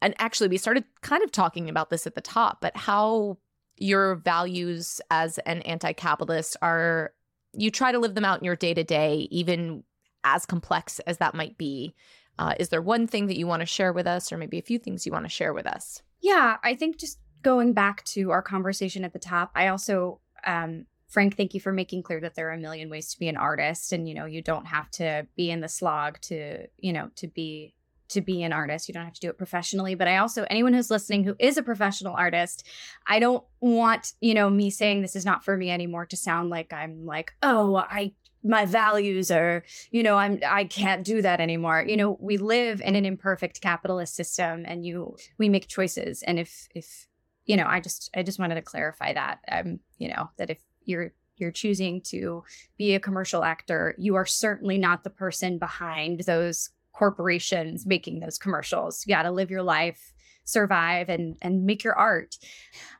and 0.00 0.14
actually 0.18 0.48
we 0.48 0.56
started 0.56 0.84
kind 1.02 1.22
of 1.22 1.32
talking 1.32 1.68
about 1.68 1.90
this 1.90 2.06
at 2.06 2.14
the 2.14 2.20
top, 2.20 2.60
but 2.60 2.76
how 2.76 3.38
your 3.76 4.16
values 4.16 5.00
as 5.10 5.38
an 5.38 5.62
anti-capitalist 5.62 6.56
are 6.62 7.12
you 7.52 7.70
try 7.70 7.92
to 7.92 7.98
live 7.98 8.14
them 8.14 8.24
out 8.24 8.38
in 8.38 8.44
your 8.44 8.56
day 8.56 8.74
to 8.74 8.84
day, 8.84 9.28
even 9.30 9.82
as 10.24 10.44
complex 10.44 10.98
as 11.00 11.18
that 11.18 11.34
might 11.34 11.56
be. 11.56 11.94
Uh, 12.38 12.54
is 12.60 12.68
there 12.68 12.82
one 12.82 13.06
thing 13.06 13.26
that 13.26 13.38
you 13.38 13.46
want 13.46 13.60
to 13.60 13.66
share 13.66 13.92
with 13.92 14.06
us, 14.06 14.30
or 14.30 14.38
maybe 14.38 14.58
a 14.58 14.62
few 14.62 14.78
things 14.78 15.06
you 15.06 15.12
want 15.12 15.24
to 15.24 15.30
share 15.30 15.52
with 15.52 15.66
us? 15.66 16.02
Yeah, 16.20 16.56
I 16.62 16.74
think 16.74 16.98
just 16.98 17.18
going 17.42 17.72
back 17.72 18.04
to 18.04 18.30
our 18.30 18.42
conversation 18.42 19.04
at 19.04 19.12
the 19.12 19.18
top, 19.18 19.50
I 19.54 19.68
also, 19.68 20.20
um, 20.44 20.86
Frank, 21.08 21.36
thank 21.36 21.54
you 21.54 21.60
for 21.60 21.72
making 21.72 22.02
clear 22.02 22.20
that 22.20 22.34
there 22.34 22.48
are 22.50 22.54
a 22.54 22.58
million 22.58 22.90
ways 22.90 23.12
to 23.12 23.18
be 23.18 23.28
an 23.28 23.36
artist, 23.36 23.92
and 23.92 24.08
you 24.08 24.14
know 24.14 24.26
you 24.26 24.42
don't 24.42 24.66
have 24.66 24.90
to 24.92 25.26
be 25.36 25.50
in 25.50 25.60
the 25.60 25.68
slog 25.68 26.20
to, 26.22 26.66
you 26.76 26.92
know, 26.92 27.10
to 27.16 27.26
be 27.26 27.74
to 28.08 28.20
be 28.20 28.42
an 28.42 28.52
artist. 28.52 28.88
You 28.88 28.94
don't 28.94 29.04
have 29.04 29.14
to 29.14 29.20
do 29.20 29.30
it 29.30 29.38
professionally. 29.38 29.94
But 29.94 30.08
I 30.08 30.18
also, 30.18 30.46
anyone 30.50 30.72
who's 30.72 30.90
listening 30.90 31.24
who 31.24 31.36
is 31.38 31.56
a 31.56 31.62
professional 31.62 32.14
artist, 32.14 32.66
I 33.06 33.18
don't 33.18 33.44
want 33.60 34.12
you 34.20 34.34
know 34.34 34.50
me 34.50 34.70
saying 34.70 35.02
this 35.02 35.16
is 35.16 35.24
not 35.24 35.44
for 35.44 35.56
me 35.56 35.70
anymore 35.70 36.06
to 36.06 36.16
sound 36.16 36.50
like 36.50 36.72
I'm 36.72 37.04
like, 37.06 37.32
oh, 37.42 37.76
I 37.76 38.12
my 38.44 38.64
values 38.64 39.30
are 39.30 39.64
you 39.90 40.02
know 40.02 40.16
i'm 40.16 40.38
i 40.46 40.64
can't 40.64 41.04
do 41.04 41.20
that 41.20 41.40
anymore 41.40 41.84
you 41.86 41.96
know 41.96 42.16
we 42.20 42.36
live 42.36 42.80
in 42.80 42.94
an 42.94 43.04
imperfect 43.04 43.60
capitalist 43.60 44.14
system 44.14 44.64
and 44.66 44.86
you 44.86 45.16
we 45.38 45.48
make 45.48 45.66
choices 45.66 46.22
and 46.22 46.38
if 46.38 46.68
if 46.74 47.08
you 47.46 47.56
know 47.56 47.66
i 47.66 47.80
just 47.80 48.10
i 48.14 48.22
just 48.22 48.38
wanted 48.38 48.54
to 48.54 48.62
clarify 48.62 49.12
that 49.12 49.40
um 49.50 49.80
you 49.98 50.08
know 50.08 50.30
that 50.36 50.50
if 50.50 50.58
you're 50.84 51.12
you're 51.36 51.50
choosing 51.50 52.00
to 52.00 52.44
be 52.76 52.94
a 52.94 53.00
commercial 53.00 53.42
actor 53.42 53.94
you 53.98 54.14
are 54.14 54.26
certainly 54.26 54.78
not 54.78 55.02
the 55.02 55.10
person 55.10 55.58
behind 55.58 56.20
those 56.20 56.70
corporations 56.98 57.86
making 57.86 58.18
those 58.18 58.38
commercials. 58.38 59.06
You 59.06 59.14
got 59.14 59.22
to 59.22 59.30
live 59.30 59.50
your 59.50 59.62
life 59.62 60.12
survive 60.48 61.08
and 61.08 61.36
and 61.42 61.64
make 61.64 61.84
your 61.84 61.94
art. 61.94 62.36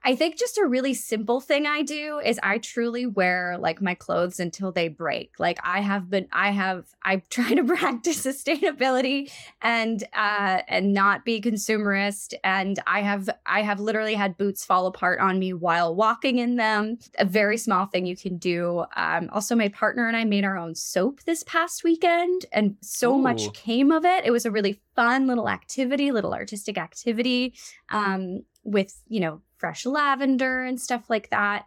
I 0.05 0.15
think 0.15 0.39
just 0.39 0.59
a 0.59 0.67
really 0.67 0.95
simple 0.95 1.41
thing 1.41 1.67
i 1.67 1.83
do 1.83 2.21
is 2.25 2.39
i 2.43 2.59
truly 2.59 3.07
wear 3.07 3.57
like 3.59 3.81
my 3.81 3.95
clothes 3.95 4.39
until 4.39 4.71
they 4.71 4.89
break. 4.89 5.39
Like 5.39 5.59
i 5.65 5.81
have 5.81 6.11
been 6.11 6.29
i 6.33 6.51
have 6.51 6.85
i 7.03 7.17
try 7.31 7.55
to 7.55 7.65
practice 7.65 8.25
sustainability 8.25 9.31
and 9.63 10.05
uh 10.15 10.61
and 10.69 10.93
not 10.93 11.25
be 11.25 11.41
consumerist. 11.41 12.35
And 12.45 12.79
i 12.87 13.01
have 13.01 13.29
i 13.47 13.63
have 13.63 13.81
literally 13.81 14.15
had 14.15 14.37
boots 14.37 14.65
fall 14.65 14.87
apart 14.87 15.21
on 15.21 15.39
me 15.39 15.53
while 15.53 15.95
walking 15.95 16.39
in 16.39 16.57
them. 16.57 16.99
A 17.19 17.25
very 17.25 17.57
small 17.57 17.87
thing 17.87 18.07
you 18.07 18.17
can 18.17 18.37
do 18.37 18.85
um 18.97 19.29
also 19.33 19.57
my 19.57 19.69
partner 19.69 20.07
and 20.07 20.17
i 20.17 20.25
made 20.25 20.45
our 20.45 20.59
own 20.59 20.75
soap 20.75 21.23
this 21.25 21.43
past 21.45 21.83
weekend 21.83 22.45
and 22.53 22.77
so 22.83 23.15
Ooh. 23.15 23.19
much 23.19 23.53
came 23.55 23.91
of 23.91 24.05
it. 24.05 24.25
It 24.25 24.31
was 24.31 24.45
a 24.45 24.51
really 24.51 24.81
fun 24.95 25.27
little 25.27 25.49
activity 25.49 26.11
little 26.11 26.35
artistic 26.35 26.77
activity 26.77 27.38
um 27.91 28.43
with 28.65 29.01
you 29.09 29.21
know 29.21 29.41
fresh 29.57 29.85
lavender 29.85 30.65
and 30.65 30.81
stuff 30.81 31.11
like 31.11 31.31
that 31.31 31.65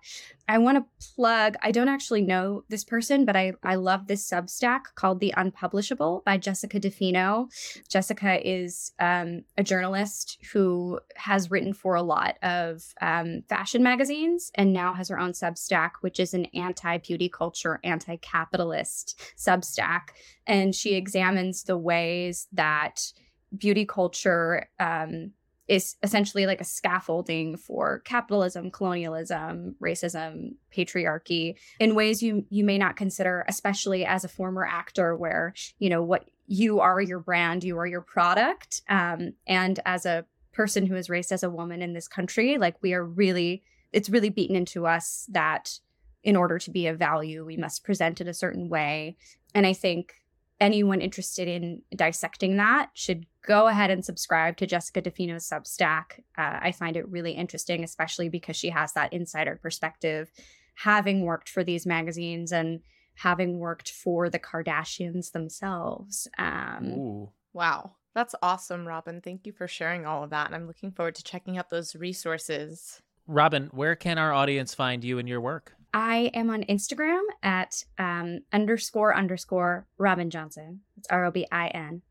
I 0.51 0.57
want 0.57 0.79
to 0.79 1.05
plug, 1.15 1.55
I 1.61 1.71
don't 1.71 1.87
actually 1.87 2.23
know 2.23 2.65
this 2.67 2.83
person, 2.83 3.23
but 3.23 3.37
I, 3.37 3.53
I 3.63 3.75
love 3.75 4.07
this 4.07 4.29
Substack 4.29 4.81
called 4.95 5.21
The 5.21 5.33
Unpublishable 5.37 6.23
by 6.25 6.37
Jessica 6.37 6.77
DeFino. 6.77 7.47
Jessica 7.87 8.45
is 8.45 8.91
um, 8.99 9.45
a 9.57 9.63
journalist 9.63 10.37
who 10.51 10.99
has 11.15 11.49
written 11.49 11.71
for 11.73 11.95
a 11.95 12.01
lot 12.01 12.37
of 12.43 12.83
um, 12.99 13.43
fashion 13.47 13.81
magazines 13.81 14.51
and 14.55 14.73
now 14.73 14.93
has 14.93 15.07
her 15.07 15.17
own 15.17 15.31
Substack, 15.31 15.91
which 16.01 16.19
is 16.19 16.33
an 16.33 16.47
anti 16.53 16.97
beauty 16.97 17.29
culture, 17.29 17.79
anti 17.85 18.17
capitalist 18.17 19.21
Substack. 19.37 20.09
And 20.45 20.75
she 20.75 20.95
examines 20.95 21.63
the 21.63 21.77
ways 21.77 22.49
that 22.51 23.13
beauty 23.57 23.85
culture 23.85 24.67
um, 24.81 25.31
is 25.71 25.95
essentially 26.03 26.45
like 26.45 26.59
a 26.59 26.65
scaffolding 26.65 27.55
for 27.55 27.99
capitalism, 27.99 28.69
colonialism, 28.69 29.73
racism, 29.81 30.55
patriarchy 30.75 31.55
in 31.79 31.95
ways 31.95 32.21
you 32.21 32.45
you 32.49 32.65
may 32.65 32.77
not 32.77 32.97
consider, 32.97 33.45
especially 33.47 34.05
as 34.05 34.25
a 34.25 34.27
former 34.27 34.65
actor, 34.65 35.15
where 35.15 35.53
you 35.79 35.89
know 35.89 36.03
what 36.03 36.29
you 36.45 36.81
are 36.81 36.99
your 36.99 37.19
brand, 37.19 37.63
you 37.63 37.77
are 37.77 37.87
your 37.87 38.01
product, 38.01 38.81
um, 38.89 39.31
and 39.47 39.79
as 39.85 40.05
a 40.05 40.25
person 40.51 40.85
who 40.85 40.95
is 40.95 41.09
raised 41.09 41.31
as 41.31 41.41
a 41.41 41.49
woman 41.49 41.81
in 41.81 41.93
this 41.93 42.09
country, 42.09 42.57
like 42.57 42.75
we 42.81 42.93
are 42.93 43.05
really, 43.05 43.63
it's 43.93 44.09
really 44.09 44.29
beaten 44.29 44.57
into 44.57 44.85
us 44.85 45.25
that 45.31 45.79
in 46.21 46.35
order 46.35 46.59
to 46.59 46.69
be 46.69 46.87
of 46.87 46.99
value, 46.99 47.45
we 47.45 47.55
must 47.55 47.85
present 47.85 48.19
it 48.19 48.27
a 48.27 48.33
certain 48.33 48.67
way, 48.67 49.15
and 49.55 49.65
I 49.65 49.71
think 49.71 50.20
anyone 50.61 51.01
interested 51.01 51.47
in 51.47 51.81
dissecting 51.95 52.55
that 52.57 52.91
should 52.93 53.25
go 53.45 53.67
ahead 53.67 53.89
and 53.89 54.05
subscribe 54.05 54.55
to 54.57 54.67
Jessica 54.67 55.01
DeFino's 55.01 55.49
Substack. 55.49 56.19
Uh, 56.37 56.59
I 56.61 56.71
find 56.71 56.95
it 56.95 57.09
really 57.09 57.31
interesting, 57.31 57.83
especially 57.83 58.29
because 58.29 58.55
she 58.55 58.69
has 58.69 58.93
that 58.93 59.11
insider 59.11 59.59
perspective, 59.61 60.31
having 60.75 61.25
worked 61.25 61.49
for 61.49 61.63
these 61.63 61.85
magazines 61.85 62.53
and 62.53 62.81
having 63.15 63.57
worked 63.57 63.91
for 63.91 64.29
the 64.29 64.39
Kardashians 64.39 65.31
themselves. 65.31 66.27
Um, 66.37 66.93
Ooh. 66.93 67.29
Wow. 67.53 67.93
That's 68.13 68.35
awesome, 68.41 68.87
Robin. 68.87 69.21
Thank 69.21 69.45
you 69.45 69.53
for 69.53 69.67
sharing 69.67 70.05
all 70.05 70.23
of 70.23 70.29
that. 70.29 70.45
And 70.45 70.55
I'm 70.55 70.67
looking 70.67 70.91
forward 70.91 71.15
to 71.15 71.23
checking 71.23 71.57
out 71.57 71.69
those 71.69 71.95
resources. 71.95 73.01
Robin, 73.25 73.69
where 73.71 73.95
can 73.95 74.17
our 74.17 74.33
audience 74.33 74.75
find 74.75 75.03
you 75.03 75.17
and 75.17 75.27
your 75.27 75.41
work? 75.41 75.73
I 75.93 76.31
am 76.33 76.49
on 76.49 76.63
Instagram 76.63 77.21
at 77.43 77.83
um, 77.97 78.39
underscore 78.53 79.15
underscore 79.15 79.87
Robin 79.97 80.29
Johnson. 80.29 80.81
It's 80.97 81.07
R 81.09 81.25
O 81.25 81.31
B 81.31 81.45
I 81.51 81.67
N. 81.67 82.01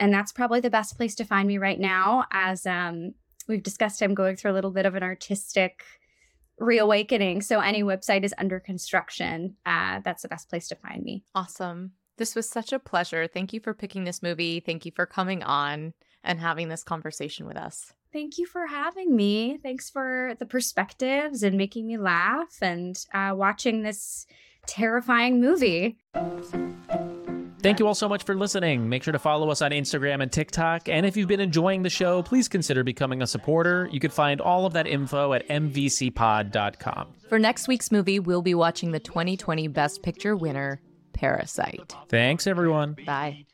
And 0.00 0.12
that's 0.12 0.32
probably 0.32 0.60
the 0.60 0.70
best 0.70 0.96
place 0.96 1.14
to 1.16 1.24
find 1.24 1.46
me 1.46 1.58
right 1.58 1.78
now. 1.78 2.24
As 2.32 2.66
um, 2.66 3.14
we've 3.46 3.62
discussed, 3.62 4.02
I'm 4.02 4.14
going 4.14 4.36
through 4.36 4.52
a 4.52 4.54
little 4.54 4.70
bit 4.70 4.86
of 4.86 4.94
an 4.94 5.02
artistic 5.02 5.84
reawakening. 6.58 7.42
So 7.42 7.60
any 7.60 7.82
website 7.82 8.24
is 8.24 8.34
under 8.38 8.58
construction. 8.58 9.56
Uh, 9.64 10.00
that's 10.04 10.22
the 10.22 10.28
best 10.28 10.48
place 10.48 10.68
to 10.68 10.74
find 10.74 11.02
me. 11.04 11.22
Awesome. 11.34 11.92
This 12.16 12.34
was 12.34 12.48
such 12.48 12.72
a 12.72 12.80
pleasure. 12.80 13.28
Thank 13.28 13.52
you 13.52 13.60
for 13.60 13.74
picking 13.74 14.02
this 14.02 14.22
movie. 14.22 14.58
Thank 14.58 14.84
you 14.84 14.90
for 14.94 15.06
coming 15.06 15.44
on 15.44 15.94
and 16.24 16.40
having 16.40 16.68
this 16.68 16.82
conversation 16.82 17.46
with 17.46 17.56
us. 17.56 17.92
Thank 18.12 18.38
you 18.38 18.46
for 18.46 18.66
having 18.66 19.14
me. 19.14 19.58
Thanks 19.62 19.90
for 19.90 20.34
the 20.38 20.46
perspectives 20.46 21.42
and 21.42 21.56
making 21.56 21.86
me 21.86 21.98
laugh 21.98 22.58
and 22.62 22.98
uh, 23.12 23.32
watching 23.34 23.82
this 23.82 24.26
terrifying 24.66 25.40
movie. 25.40 25.98
Thank 27.60 27.80
you 27.80 27.88
all 27.88 27.94
so 27.94 28.08
much 28.08 28.22
for 28.22 28.36
listening. 28.36 28.88
Make 28.88 29.02
sure 29.02 29.12
to 29.12 29.18
follow 29.18 29.50
us 29.50 29.62
on 29.62 29.72
Instagram 29.72 30.22
and 30.22 30.30
TikTok. 30.30 30.88
And 30.88 31.04
if 31.04 31.16
you've 31.16 31.28
been 31.28 31.40
enjoying 31.40 31.82
the 31.82 31.90
show, 31.90 32.22
please 32.22 32.46
consider 32.46 32.84
becoming 32.84 33.20
a 33.20 33.26
supporter. 33.26 33.88
You 33.90 33.98
can 33.98 34.12
find 34.12 34.40
all 34.40 34.64
of 34.64 34.72
that 34.74 34.86
info 34.86 35.32
at 35.32 35.46
mvcpod.com. 35.48 37.08
For 37.28 37.38
next 37.38 37.66
week's 37.66 37.90
movie, 37.90 38.20
we'll 38.20 38.42
be 38.42 38.54
watching 38.54 38.92
the 38.92 39.00
2020 39.00 39.66
Best 39.68 40.02
Picture 40.02 40.36
winner, 40.36 40.80
Parasite. 41.12 41.94
Thanks, 42.08 42.46
everyone. 42.46 42.96
Bye. 43.04 43.44